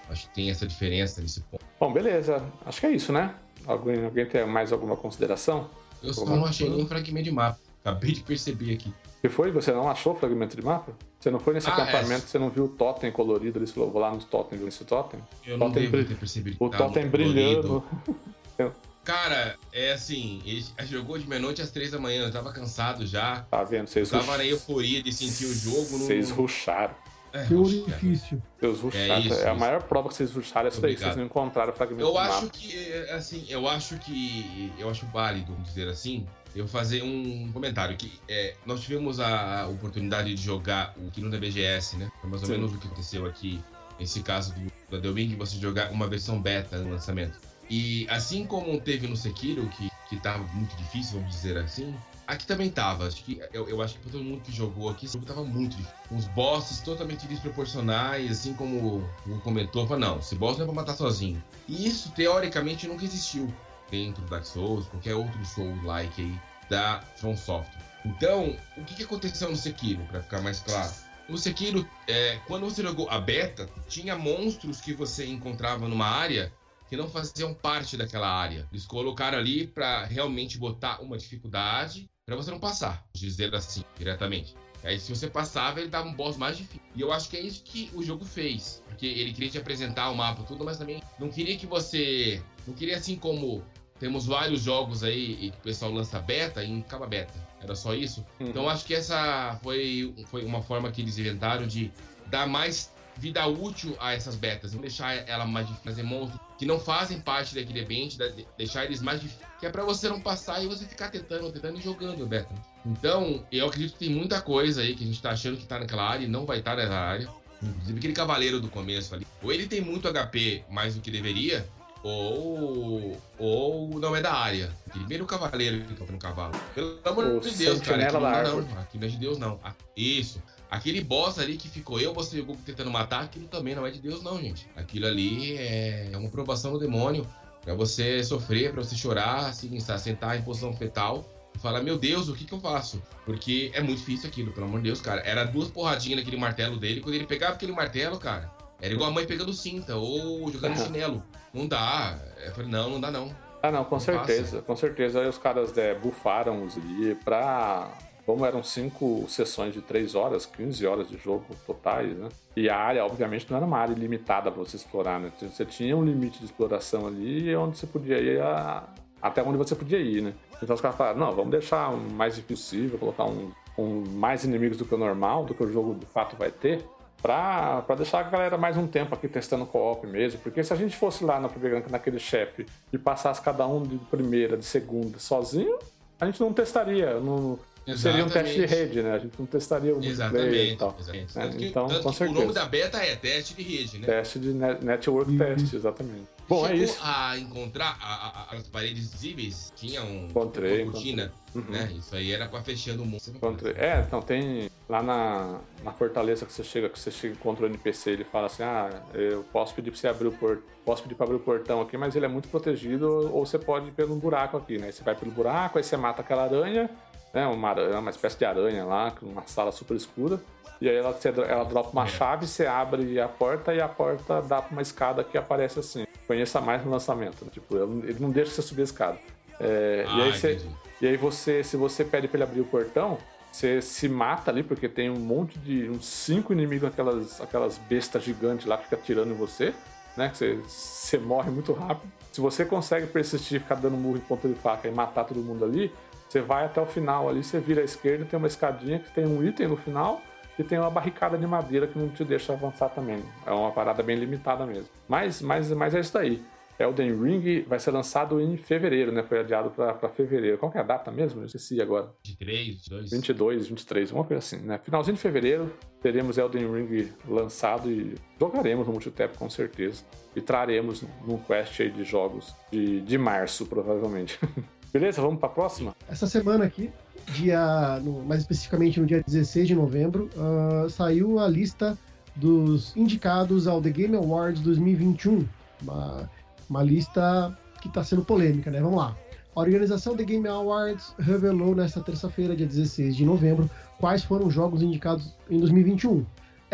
Acho 0.09 0.27
que 0.27 0.33
tem 0.33 0.49
essa 0.49 0.65
diferença 0.65 1.21
nesse 1.21 1.41
ponto. 1.41 1.63
Bom, 1.79 1.93
beleza. 1.93 2.43
Acho 2.65 2.79
que 2.79 2.87
é 2.87 2.91
isso, 2.91 3.11
né? 3.11 3.35
Alguém, 3.65 4.03
alguém 4.03 4.25
tem 4.25 4.45
mais 4.47 4.71
alguma 4.71 4.95
consideração? 4.95 5.69
Eu 6.01 6.13
só 6.13 6.25
não 6.25 6.45
achei 6.45 6.69
nenhum 6.69 6.87
fragmento 6.87 7.25
de 7.25 7.31
mapa. 7.31 7.59
Acabei 7.83 8.13
de 8.13 8.21
perceber 8.21 8.73
aqui. 8.73 8.93
Que 9.21 9.27
foi? 9.29 9.51
Você 9.51 9.71
não 9.71 9.89
achou 9.89 10.15
fragmento 10.15 10.55
de 10.55 10.61
mapa? 10.63 10.93
Você 11.19 11.29
não 11.29 11.39
foi 11.39 11.53
nesse 11.53 11.69
Ah, 11.69 11.73
acampamento, 11.73 12.23
é. 12.23 12.27
você 12.27 12.39
não 12.39 12.49
viu 12.49 12.65
o 12.65 12.69
totem 12.69 13.11
colorido 13.11 13.59
ali? 13.59 13.67
Você 13.67 13.73
falou, 13.73 13.91
vou 13.91 14.01
lá 14.01 14.11
no 14.11 14.23
totem, 14.23 14.57
ver 14.57 14.67
esse 14.69 14.85
totem? 14.85 15.19
Eu 15.45 15.57
não 15.57 15.67
Totem 15.67 15.89
devo 15.89 16.07
ter 16.07 16.15
percebido. 16.15 16.55
O 16.59 16.69
tava 16.69 16.85
totem 16.85 17.07
brilhando. 17.07 17.83
Cara, 19.03 19.57
é 19.73 19.93
assim, 19.93 20.41
ele 20.45 20.63
jogou 20.87 21.17
de 21.17 21.27
meia-noite 21.27 21.61
às 21.61 21.71
três 21.71 21.89
da 21.91 21.97
manhã, 21.99 22.23
eu 22.25 22.31
tava 22.31 22.51
cansado 22.51 23.07
já. 23.07 23.41
Tá 23.49 23.63
vendo? 23.63 23.87
Vocês 23.87 24.09
tava 24.09 24.23
rush- 24.23 24.37
na 24.37 24.45
euforia 24.45 25.01
de 25.01 25.11
sentir 25.11 25.45
o 25.45 25.53
jogo. 25.53 25.97
no- 25.97 26.05
Vocês 26.05 26.29
rusharam. 26.29 26.93
É, 27.31 27.45
Que 27.45 27.53
orifício. 27.55 28.41
Vocês 28.59 28.79
rusharam. 28.79 29.19
isso, 29.21 29.33
É, 29.33 29.47
a 29.49 29.51
isso. 29.51 29.59
maior 29.59 29.83
prova 29.83 30.09
que 30.09 30.15
vocês 30.15 30.31
rusharam 30.31 30.67
é 30.67 30.71
isso 30.71 30.81
daí, 30.81 30.97
vocês 30.97 31.15
não 31.15 31.23
encontraram 31.25 31.71
fragmento 31.73 32.01
Eu 32.07 32.11
de 32.11 32.17
acho 32.17 32.33
mapa. 32.45 32.47
que, 32.49 32.93
assim, 33.11 33.45
eu 33.49 33.67
acho 33.67 33.97
que. 33.99 34.71
Eu 34.77 34.89
acho 34.89 35.05
válido, 35.07 35.53
vamos 35.53 35.69
dizer 35.69 35.87
assim, 35.87 36.27
eu 36.55 36.67
fazer 36.67 37.03
um 37.03 37.51
comentário. 37.51 37.95
que 37.97 38.19
é, 38.27 38.55
Nós 38.65 38.81
tivemos 38.81 39.19
a 39.19 39.67
oportunidade 39.67 40.33
de 40.33 40.41
jogar 40.41 40.93
o 40.97 41.09
Kino 41.11 41.29
da 41.29 41.37
BGS, 41.37 41.97
né? 41.97 42.11
Foi 42.21 42.29
mais 42.29 42.41
ou 42.41 42.47
Sim. 42.47 42.53
menos 42.53 42.73
o 42.73 42.77
que 42.77 42.87
aconteceu 42.87 43.25
aqui, 43.25 43.61
nesse 43.99 44.21
caso 44.21 44.53
do, 44.53 44.95
Elden 44.95 45.13
Ring, 45.13 45.35
você 45.35 45.57
jogar 45.57 45.91
uma 45.91 46.07
versão 46.07 46.41
beta 46.41 46.77
no 46.77 46.91
lançamento. 46.91 47.39
E 47.69 48.07
assim 48.09 48.45
como 48.45 48.79
teve 48.81 49.07
no 49.07 49.15
Sekiro, 49.15 49.67
que, 49.69 49.91
que 50.09 50.17
tava 50.17 50.43
muito 50.53 50.75
difícil, 50.75 51.19
vamos 51.19 51.35
dizer 51.35 51.57
assim, 51.57 51.95
aqui 52.25 52.45
também 52.45 52.69
tava. 52.69 53.07
Acho 53.07 53.23
que, 53.23 53.39
eu, 53.53 53.69
eu 53.69 53.81
acho 53.81 53.95
que 53.95 53.99
pra 54.01 54.11
todo 54.11 54.23
mundo 54.23 54.41
que 54.41 54.51
jogou 54.51 54.89
aqui, 54.89 55.05
esse 55.05 55.13
jogo 55.13 55.25
tava 55.25 55.43
muito 55.43 55.75
difícil. 55.75 55.95
Uns 56.11 56.27
bosses 56.29 56.79
totalmente 56.79 57.27
desproporcionais, 57.27 58.31
assim 58.31 58.53
como 58.53 59.07
o 59.27 59.39
comentou, 59.41 59.85
falou, 59.87 59.99
não, 59.99 60.19
esse 60.19 60.35
boss 60.35 60.57
não 60.57 60.63
é 60.63 60.65
pra 60.65 60.75
matar 60.75 60.95
sozinho. 60.95 61.43
E 61.67 61.87
isso, 61.87 62.11
teoricamente, 62.11 62.87
nunca 62.87 63.05
existiu 63.05 63.53
dentro 63.89 64.21
do 64.23 64.29
Dark 64.29 64.45
Souls, 64.45 64.87
qualquer 64.87 65.15
outro 65.15 65.45
Soul-like 65.45 66.21
aí. 66.21 66.39
da 66.69 67.01
From 67.17 67.35
Software. 67.35 67.81
Então, 68.05 68.55
o 68.77 68.83
que, 68.85 68.95
que 68.95 69.03
aconteceu 69.03 69.49
no 69.49 69.55
Sekiro, 69.55 70.03
para 70.05 70.21
ficar 70.21 70.41
mais 70.41 70.59
claro? 70.59 70.91
No 71.27 71.37
Sekiro, 71.37 71.87
é, 72.07 72.39
quando 72.47 72.65
você 72.65 72.81
jogou 72.81 73.09
a 73.09 73.19
beta, 73.19 73.69
tinha 73.87 74.15
monstros 74.15 74.81
que 74.81 74.93
você 74.93 75.27
encontrava 75.27 75.87
numa 75.87 76.07
área 76.07 76.51
que 76.89 76.97
não 76.97 77.07
faziam 77.07 77.53
parte 77.53 77.95
daquela 77.95 78.27
área. 78.27 78.67
Eles 78.71 78.85
colocaram 78.85 79.37
ali 79.37 79.67
para 79.67 80.05
realmente 80.05 80.57
botar 80.57 81.01
uma 81.01 81.17
dificuldade 81.17 82.09
para 82.25 82.35
você 82.35 82.49
não 82.49 82.59
passar, 82.59 83.05
dizer 83.13 83.53
assim, 83.53 83.83
diretamente. 83.95 84.55
Aí 84.83 84.99
se 84.99 85.13
você 85.13 85.29
passava, 85.29 85.79
ele 85.79 85.89
dava 85.89 86.07
um 86.07 86.13
boss 86.13 86.37
mais 86.37 86.57
difícil. 86.57 86.81
E 86.95 87.01
eu 87.01 87.11
acho 87.11 87.29
que 87.29 87.37
é 87.37 87.41
isso 87.41 87.63
que 87.63 87.91
o 87.93 88.01
jogo 88.01 88.25
fez. 88.25 88.81
Porque 88.87 89.05
ele 89.05 89.33
queria 89.33 89.49
te 89.49 89.57
apresentar 89.57 90.09
o 90.09 90.15
mapa 90.15 90.43
tudo, 90.43 90.63
mas 90.63 90.77
também 90.77 91.03
não 91.19 91.29
queria 91.29 91.57
que 91.57 91.67
você. 91.67 92.41
Não 92.65 92.73
queria 92.73 92.97
assim 92.97 93.17
como 93.17 93.63
temos 93.99 94.25
vários 94.25 94.61
jogos 94.61 95.03
aí 95.03 95.37
e 95.41 95.49
o 95.49 95.61
pessoal 95.61 95.91
lança 95.91 96.19
beta 96.19 96.63
e 96.63 96.79
acaba 96.79 97.05
beta. 97.05 97.33
Era 97.61 97.75
só 97.75 97.93
isso. 97.93 98.25
Uhum. 98.39 98.47
Então 98.47 98.69
acho 98.69 98.85
que 98.85 98.95
essa 98.95 99.59
foi, 99.61 100.15
foi 100.27 100.45
uma 100.45 100.61
forma 100.61 100.91
que 100.91 101.01
eles 101.01 101.17
inventaram 101.17 101.67
de 101.67 101.91
dar 102.27 102.47
mais 102.47 102.91
vida 103.17 103.45
útil 103.45 103.97
a 103.99 104.13
essas 104.13 104.35
betas, 104.35 104.73
não 104.73 104.81
deixar 104.81 105.13
ela 105.27 105.45
mais 105.45 105.67
difícil, 105.67 105.83
fazer 105.83 106.03
monstros 106.03 106.39
que 106.57 106.65
não 106.65 106.79
fazem 106.79 107.19
parte 107.19 107.53
daquele 107.53 107.81
ambiente, 107.81 108.17
deixar 108.57 108.85
eles 108.85 109.01
mais 109.01 109.21
difíceis, 109.21 109.45
que 109.59 109.65
é 109.65 109.69
para 109.69 109.83
você 109.83 110.09
não 110.09 110.21
passar 110.21 110.63
e 110.63 110.67
você 110.67 110.85
ficar 110.85 111.09
tentando, 111.09 111.51
tentando 111.51 111.79
e 111.79 111.81
jogando 111.81 112.25
beta. 112.25 112.53
Então, 112.85 113.45
eu 113.51 113.67
acredito 113.67 113.93
que 113.93 113.99
tem 113.99 114.09
muita 114.09 114.41
coisa 114.41 114.81
aí 114.81 114.95
que 114.95 115.03
a 115.03 115.07
gente 115.07 115.21
tá 115.21 115.31
achando 115.31 115.57
que 115.57 115.65
tá 115.65 115.79
naquela 115.79 116.03
área 116.03 116.25
e 116.25 116.27
não 116.27 116.45
vai 116.45 116.59
estar 116.59 116.75
tá 116.75 116.77
nessa 116.77 116.95
área. 116.95 117.29
Inclusive 117.61 117.99
aquele 117.99 118.13
cavaleiro 118.13 118.61
do 118.61 118.69
começo 118.69 119.13
ali. 119.13 119.27
Ou 119.41 119.51
ele 119.51 119.67
tem 119.67 119.81
muito 119.81 120.07
HP 120.11 120.63
mais 120.69 120.95
do 120.95 121.01
que 121.01 121.11
deveria, 121.11 121.67
ou, 122.03 123.17
ou 123.37 123.99
não 123.99 124.15
é 124.15 124.21
da 124.21 124.33
área. 124.33 124.71
Primeiro 124.91 125.23
o 125.23 125.27
cavaleiro 125.27 125.83
que 125.85 125.93
tá 125.93 126.05
no 126.11 126.17
cavalo. 126.17 126.53
Pelo 126.73 126.99
amor 127.05 127.39
de 127.39 127.51
Deus, 127.51 127.79
cara. 127.81 128.03
Aqui 128.03 128.13
não, 128.13 128.21
não. 128.21 128.67
Não 128.93 129.07
é 129.07 129.07
de 129.07 129.17
Deus, 129.17 129.37
não. 129.37 129.59
Ah, 129.63 129.73
isso. 129.95 130.41
Aquele 130.69 131.01
boss 131.01 131.39
ali 131.39 131.57
que 131.57 131.67
ficou 131.67 131.99
eu, 131.99 132.13
você 132.13 132.39
e 132.39 132.57
tentando 132.57 132.91
matar, 132.91 133.23
aquilo 133.23 133.47
também 133.47 133.73
não 133.73 133.85
é 133.85 133.91
de 133.91 133.99
Deus, 133.99 134.21
não, 134.21 134.39
gente. 134.39 134.67
Aquilo 134.75 135.07
ali 135.07 135.57
é 135.57 136.11
uma 136.13 136.29
provação 136.29 136.73
do 136.73 136.79
demônio 136.79 137.27
para 137.61 137.73
você 137.73 138.23
sofrer, 138.23 138.71
para 138.71 138.83
você 138.83 138.95
chorar, 138.95 139.47
assim, 139.47 139.79
sentar 139.79 140.37
em 140.37 140.41
posição 140.43 140.71
fetal 140.73 141.25
falar: 141.59 141.81
Meu 141.83 141.97
Deus, 141.97 142.29
o 142.29 142.35
que, 142.35 142.45
que 142.45 142.53
eu 142.53 142.59
faço? 142.59 143.01
Porque 143.25 143.71
é 143.73 143.81
muito 143.81 143.99
difícil 143.99 144.29
aquilo, 144.29 144.51
pelo 144.51 144.65
amor 144.65 144.79
de 144.79 144.85
Deus, 144.85 145.01
cara. 145.01 145.21
Era 145.21 145.43
duas 145.43 145.69
porradinhas 145.69 146.19
naquele 146.19 146.37
martelo 146.37 146.77
dele. 146.77 147.01
Quando 147.01 147.15
ele 147.15 147.25
pegava 147.25 147.53
aquele 147.53 147.71
martelo, 147.71 148.17
cara, 148.17 148.51
era 148.81 148.93
igual 148.93 149.09
a 149.09 149.13
mãe 149.13 149.25
pegando 149.25 149.53
cinta 149.53 149.95
ou 149.95 150.51
jogando 150.51 150.77
chinelo. 150.83 151.23
Não 151.53 151.67
dá. 151.67 152.17
Eu 152.45 152.51
falei: 152.51 152.69
Não, 152.69 152.89
não 152.89 153.01
dá 153.01 153.11
não. 153.11 153.35
Ah, 153.61 153.71
não, 153.71 153.83
com 153.83 153.95
não 153.95 153.99
certeza, 153.99 154.57
passa. 154.57 154.61
com 154.61 154.75
certeza. 154.75 155.21
Aí 155.21 155.27
os 155.27 155.37
caras 155.37 155.77
é, 155.77 155.93
bufaram 155.93 156.63
os 156.63 156.77
ali 156.77 157.13
pra 157.15 157.91
como 158.29 158.45
eram 158.45 158.61
cinco 158.61 159.25
sessões 159.27 159.73
de 159.73 159.81
3 159.81 160.13
horas, 160.13 160.45
15 160.45 160.85
horas 160.85 161.09
de 161.09 161.17
jogo 161.17 161.45
totais, 161.65 162.15
né? 162.15 162.29
E 162.55 162.69
a 162.69 162.77
área, 162.77 163.03
obviamente, 163.03 163.47
não 163.49 163.57
era 163.57 163.65
uma 163.65 163.79
área 163.79 163.95
limitada 163.95 164.51
para 164.51 164.63
você 164.63 164.75
explorar, 164.75 165.19
né? 165.19 165.31
Você 165.41 165.65
tinha 165.65 165.97
um 165.97 166.05
limite 166.05 166.37
de 166.37 166.45
exploração 166.45 167.07
ali 167.07 167.55
onde 167.55 167.79
você 167.79 167.87
podia 167.87 168.19
ir 168.19 168.39
a... 168.39 168.87
até 169.19 169.41
onde 169.41 169.57
você 169.57 169.73
podia 169.73 169.97
ir, 169.97 170.21
né? 170.21 170.33
Então 170.61 170.75
os 170.75 170.79
caras 170.81 170.95
falaram, 170.95 171.17
não, 171.17 171.31
vamos 171.31 171.49
deixar 171.49 171.89
o 171.89 171.97
mais 171.97 172.35
difícil 172.35 172.95
colocar 172.99 173.25
um, 173.25 173.51
um, 173.75 174.03
mais 174.11 174.43
inimigos 174.43 174.77
do 174.77 174.85
que 174.85 174.93
o 174.93 174.97
normal, 174.97 175.43
do 175.45 175.55
que 175.55 175.63
o 175.63 175.71
jogo 175.71 175.95
de 175.95 176.05
fato 176.05 176.35
vai 176.35 176.51
ter, 176.51 176.85
pra, 177.21 177.81
pra 177.81 177.95
deixar 177.95 178.19
a 178.19 178.23
galera 178.23 178.57
mais 178.57 178.77
um 178.77 178.87
tempo 178.87 179.13
aqui 179.13 179.27
testando 179.27 179.65
co-op 179.65 180.05
mesmo. 180.07 180.39
Porque 180.39 180.63
se 180.63 180.73
a 180.73 180.75
gente 180.75 180.95
fosse 180.95 181.23
lá 181.23 181.39
na 181.39 181.49
primeira, 181.49 181.83
naquele 181.89 182.19
chefe 182.19 182.65
e 182.91 182.97
passasse 182.97 183.41
cada 183.41 183.65
um 183.67 183.83
de 183.83 183.97
primeira, 183.97 184.57
de 184.57 184.65
segunda, 184.65 185.19
sozinho, 185.19 185.77
a 186.19 186.25
gente 186.25 186.39
não 186.39 186.53
testaria, 186.53 187.19
não, 187.19 187.59
Seria 187.97 188.23
um 188.23 188.29
teste 188.29 188.55
de 188.55 188.65
rede, 188.65 189.01
né? 189.01 189.13
A 189.13 189.19
gente 189.19 189.33
não 189.39 189.45
testaria 189.45 189.95
o 189.95 190.03
exatamente, 190.03 190.73
e 190.73 190.75
tal. 190.75 190.95
Exatamente. 190.99 191.39
É, 191.39 191.49
que, 191.49 191.67
então, 191.67 191.87
com 191.87 192.13
certeza. 192.13 192.39
o 192.39 192.41
nome 192.41 192.53
da 192.53 192.65
beta 192.65 192.97
é 192.97 193.15
teste 193.15 193.55
de 193.55 193.63
rede, 193.63 193.97
né? 193.97 194.05
Teste 194.05 194.39
de 194.39 194.53
network 194.53 195.31
uhum. 195.31 195.37
test, 195.37 195.73
exatamente. 195.73 196.27
Bom, 196.49 196.65
é 196.65 196.75
isso. 196.75 196.99
a 197.03 197.37
encontrar 197.37 197.95
a, 198.01 198.53
a, 198.53 198.55
as 198.57 198.67
paredes 198.67 199.11
visíveis? 199.11 199.71
Tinha 199.75 200.01
um, 200.01 200.25
encontrei, 200.25 200.83
uma 200.83 200.91
cortina, 200.91 201.31
uhum. 201.53 201.61
né? 201.69 201.93
Isso 201.95 202.15
aí 202.15 202.31
era 202.31 202.47
pra 202.47 202.63
fechando 202.63 203.03
o 203.03 203.05
mundo. 203.05 203.21
Encontrei. 203.27 203.73
É, 203.77 204.03
então 204.05 204.19
tem 204.19 204.67
lá 204.89 205.03
na, 205.03 205.59
na 205.83 205.91
fortaleza 205.93 206.47
que 206.47 206.51
você 206.51 206.63
chega, 206.63 206.89
que 206.89 206.99
você 206.99 207.11
chega 207.11 207.35
contra 207.35 207.65
o 207.65 207.69
NPC, 207.69 208.09
ele 208.09 208.23
fala 208.23 208.47
assim, 208.47 208.63
ah, 208.63 208.89
eu 209.13 209.43
posso 209.53 209.75
pedir 209.75 209.91
pra 209.91 209.99
você 209.99 210.07
abrir 210.07 210.27
o 210.27 210.31
portão, 210.31 210.63
posso 210.83 211.03
pedir 211.03 211.13
pra 211.13 211.25
abrir 211.25 211.35
o 211.35 211.39
portão 211.39 211.81
aqui, 211.81 211.95
mas 211.95 212.15
ele 212.15 212.25
é 212.25 212.27
muito 212.27 212.49
protegido, 212.49 213.31
ou 213.31 213.45
você 213.45 213.59
pode 213.59 213.89
ir 213.89 213.91
pelo 213.91 214.15
buraco 214.15 214.57
aqui, 214.57 214.79
né? 214.79 214.91
Você 214.91 215.03
vai 215.03 215.13
pelo 215.13 215.31
buraco, 215.31 215.77
aí 215.77 215.83
você 215.83 215.95
mata 215.95 216.21
aquela 216.21 216.45
aranha, 216.45 216.89
né, 217.33 217.45
uma, 217.47 217.69
aranha, 217.69 217.99
uma 217.99 218.09
espécie 218.09 218.37
de 218.37 218.45
aranha 218.45 218.85
lá, 218.85 219.13
uma 219.21 219.43
sala 219.45 219.71
super 219.71 219.95
escura. 219.95 220.39
E 220.81 220.87
aí 220.87 220.95
ela, 220.95 221.17
ela 221.47 221.63
dropa 221.65 221.89
uma 221.89 222.07
chave, 222.07 222.47
você 222.47 222.65
abre 222.65 223.19
a 223.19 223.27
porta 223.27 223.73
e 223.73 223.81
a 223.81 223.87
porta 223.87 224.41
dá 224.41 224.61
pra 224.61 224.71
uma 224.71 224.81
escada 224.81 225.23
que 225.23 225.37
aparece 225.37 225.79
assim. 225.79 226.05
Conheça 226.25 226.61
mais 226.61 226.83
no 226.85 226.91
lançamento. 226.91 227.43
Né? 227.43 227.51
Tipo, 227.51 227.75
ele 227.77 228.17
não 228.19 228.29
deixa 228.29 228.51
você 228.51 228.61
subir 228.61 228.81
a 228.81 228.85
escada. 228.85 229.17
É, 229.59 230.05
ah, 230.07 230.17
e, 230.17 230.21
aí 230.21 230.31
você, 230.31 230.61
e 231.01 231.07
aí 231.07 231.17
você, 231.17 231.63
se 231.63 231.75
você 231.75 232.05
pede 232.05 232.29
pra 232.29 232.37
ele 232.37 232.43
abrir 232.43 232.61
o 232.61 232.65
portão, 232.65 233.17
você 233.51 233.81
se 233.81 234.07
mata 234.07 234.51
ali, 234.51 234.63
porque 234.63 234.87
tem 234.87 235.09
um 235.09 235.19
monte 235.19 235.59
de. 235.59 235.89
uns 235.89 236.05
cinco 236.05 236.53
inimigos, 236.53 236.87
aquelas, 236.87 237.41
aquelas 237.41 237.77
bestas 237.77 238.23
gigantes 238.23 238.65
lá 238.65 238.77
que 238.77 238.83
fica 238.85 238.95
atirando 238.95 239.31
em 239.31 239.35
você, 239.35 239.73
né? 240.15 240.29
Que 240.29 240.37
você, 240.37 240.55
você 240.65 241.17
morre 241.17 241.51
muito 241.51 241.73
rápido. 241.73 242.09
Se 242.31 242.39
você 242.39 242.63
consegue 242.63 243.07
persistir, 243.07 243.59
ficar 243.59 243.75
dando 243.75 243.97
murro 243.97 244.17
em 244.17 244.21
ponta 244.21 244.47
de 244.47 244.53
faca 244.53 244.87
e 244.87 244.91
matar 244.91 245.25
todo 245.25 245.41
mundo 245.41 245.65
ali, 245.65 245.91
você 246.29 246.41
vai 246.41 246.65
até 246.65 246.79
o 246.79 246.85
final 246.85 247.27
ali, 247.27 247.43
você 247.43 247.59
vira 247.59 247.81
à 247.81 247.83
esquerda, 247.83 248.23
tem 248.23 248.37
uma 248.37 248.47
escadinha 248.47 248.99
que 248.99 249.11
tem 249.11 249.25
um 249.25 249.43
item 249.43 249.67
no 249.67 249.75
final 249.75 250.21
e 250.59 250.63
tem 250.63 250.77
uma 250.77 250.89
barricada 250.89 251.37
de 251.37 251.47
madeira 251.47 251.87
que 251.87 251.97
não 251.97 252.09
te 252.09 252.23
deixa 252.23 252.53
avançar 252.53 252.89
também. 252.89 253.23
É 253.45 253.51
uma 253.51 253.71
parada 253.71 254.03
bem 254.03 254.15
limitada 254.15 254.65
mesmo. 254.65 254.89
Mas, 255.07 255.41
mas, 255.41 255.71
mas 255.71 255.95
é 255.95 255.99
isso 255.99 256.13
daí. 256.13 256.41
Elden 256.77 257.21
Ring 257.21 257.65
vai 257.67 257.77
ser 257.77 257.91
lançado 257.91 258.39
em 258.39 258.55
fevereiro, 258.55 259.11
né? 259.11 259.21
Foi 259.21 259.39
adiado 259.39 259.69
para 259.69 260.09
fevereiro. 260.09 260.57
Qual 260.57 260.71
que 260.71 260.77
é 260.77 260.81
a 260.81 260.83
data 260.83 261.11
mesmo? 261.11 261.41
Eu 261.41 261.45
esqueci 261.45 261.81
agora. 261.81 262.09
23, 262.25 262.67
22. 262.67 263.11
22, 263.11 263.67
23, 263.67 264.11
uma 264.13 264.23
coisa 264.23 264.39
assim, 264.39 264.65
né? 264.65 264.79
Finalzinho 264.81 265.15
de 265.15 265.21
fevereiro 265.21 265.73
teremos 266.01 266.37
Elden 266.37 266.71
Ring 266.71 267.11
lançado 267.27 267.91
e 267.91 268.15
jogaremos 268.39 268.87
no 268.87 268.93
Multitap 268.93 269.37
com 269.37 269.49
certeza. 269.49 270.05
E 270.33 270.39
traremos 270.39 271.03
num 271.27 271.37
quest 271.37 271.81
aí 271.81 271.89
de 271.89 272.05
jogos 272.05 272.55
de, 272.71 273.01
de 273.01 273.17
março, 273.17 273.65
provavelmente. 273.65 274.39
Beleza, 274.91 275.21
vamos 275.21 275.39
para 275.39 275.49
a 275.49 275.51
próxima? 275.51 275.95
Essa 276.09 276.25
semana 276.25 276.65
aqui, 276.65 276.89
dia, 277.33 277.99
no, 278.03 278.23
mais 278.23 278.41
especificamente 278.41 278.99
no 278.99 279.05
dia 279.05 279.21
16 279.23 279.67
de 279.67 279.75
novembro, 279.75 280.29
uh, 280.35 280.89
saiu 280.89 281.39
a 281.39 281.47
lista 281.47 281.97
dos 282.35 282.95
indicados 282.95 283.67
ao 283.67 283.81
The 283.81 283.91
Game 283.91 284.15
Awards 284.15 284.61
2021. 284.61 285.45
Uma, 285.83 286.29
uma 286.67 286.83
lista 286.83 287.55
que 287.81 287.87
está 287.87 288.03
sendo 288.03 288.25
polêmica, 288.25 288.71
né? 288.71 288.81
Vamos 288.81 288.97
lá. 288.97 289.15
A 289.55 289.59
organização 289.59 290.15
The 290.15 290.23
Game 290.23 290.47
Awards 290.47 291.13
revelou 291.19 291.75
nesta 291.75 292.01
terça-feira, 292.01 292.55
dia 292.55 292.65
16 292.65 293.15
de 293.15 293.25
novembro, 293.25 293.69
quais 293.99 294.23
foram 294.23 294.47
os 294.47 294.53
jogos 294.53 294.81
indicados 294.81 295.35
em 295.49 295.59
2021. 295.59 296.25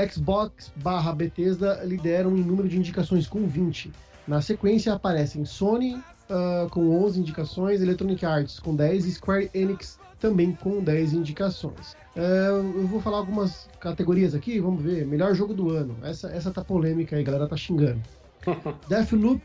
Xbox 0.09 0.71
barra 0.77 1.13
Bethesda 1.13 1.81
lideram 1.83 2.37
em 2.37 2.43
número 2.43 2.69
de 2.69 2.77
indicações 2.77 3.27
com 3.27 3.45
20. 3.47 3.91
Na 4.27 4.41
sequência 4.41 4.93
aparecem 4.93 5.45
Sony, 5.45 6.01
uh, 6.29 6.69
com 6.69 7.03
11 7.03 7.19
indicações, 7.19 7.81
Electronic 7.81 8.25
Arts 8.25 8.59
com 8.59 8.75
10 8.75 9.05
e 9.05 9.11
Square 9.11 9.49
Enix 9.53 9.99
também 10.19 10.53
com 10.53 10.81
10 10.81 11.13
indicações. 11.13 11.93
Uh, 12.15 12.79
eu 12.79 12.87
vou 12.87 13.01
falar 13.01 13.17
algumas 13.17 13.69
categorias 13.79 14.33
aqui, 14.33 14.59
vamos 14.59 14.81
ver. 14.81 15.05
Melhor 15.05 15.33
jogo 15.35 15.53
do 15.53 15.69
ano. 15.69 15.95
Essa, 16.03 16.29
essa 16.29 16.51
tá 16.51 16.63
polêmica 16.63 17.15
aí, 17.15 17.21
a 17.21 17.25
galera 17.25 17.47
tá 17.47 17.57
xingando. 17.57 18.01
Deathloop, 18.87 19.41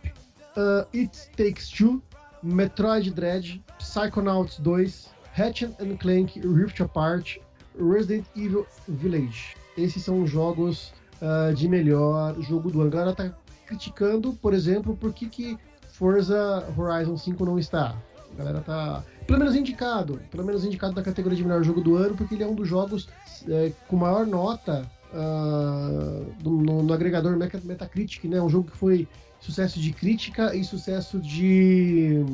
uh, 0.57 0.87
It 0.95 1.31
Takes 1.37 1.69
Two, 1.69 2.03
Metroid 2.43 3.11
Dread, 3.13 3.63
Psychonauts 3.79 4.59
2, 4.61 5.11
Ratchet 5.33 5.75
and 5.81 5.97
Clank 5.97 6.41
Rift 6.41 6.81
Apart, 6.83 7.39
Resident 7.79 8.27
Evil 8.37 8.67
Village. 8.89 9.57
Esses 9.77 10.03
são 10.03 10.23
os 10.23 10.31
jogos 10.31 10.93
uh, 11.21 11.55
de 11.55 11.69
melhor 11.69 12.41
jogo 12.43 12.71
do 12.71 12.81
ano. 12.81 12.89
A 12.89 12.93
galera 12.93 13.15
tá 13.15 13.33
criticando, 13.67 14.33
por 14.35 14.53
exemplo, 14.53 14.97
por 14.97 15.13
que, 15.13 15.29
que 15.29 15.59
Forza 16.01 16.67
Horizon 16.79 17.15
5 17.15 17.45
não 17.45 17.59
está. 17.59 17.95
A 18.33 18.39
galera 18.39 18.61
tá. 18.63 19.05
Pelo 19.27 19.39
menos 19.39 19.55
indicado. 19.55 20.19
Pelo 20.31 20.43
menos 20.43 20.65
indicado 20.65 20.95
na 20.95 21.03
categoria 21.03 21.37
de 21.37 21.45
melhor 21.45 21.63
jogo 21.63 21.83
do 21.83 21.95
ano, 21.95 22.17
porque 22.17 22.35
ele 22.35 22.43
é 22.43 22.47
um 22.47 22.55
dos 22.55 22.67
jogos 22.67 23.07
é, 23.47 23.71
com 23.87 23.97
maior 23.97 24.27
nota 24.27 24.91
uh, 25.13 26.27
no, 26.43 26.83
no, 26.83 26.95
agregador 26.95 27.37
Metacritic, 27.37 28.25
né? 28.25 28.41
Um 28.41 28.49
jogo 28.49 28.71
que 28.71 28.77
foi 28.79 29.07
sucesso 29.39 29.79
de 29.79 29.93
crítica 29.93 30.57
e 30.57 30.65
sucesso 30.65 31.21
de. 31.21 32.25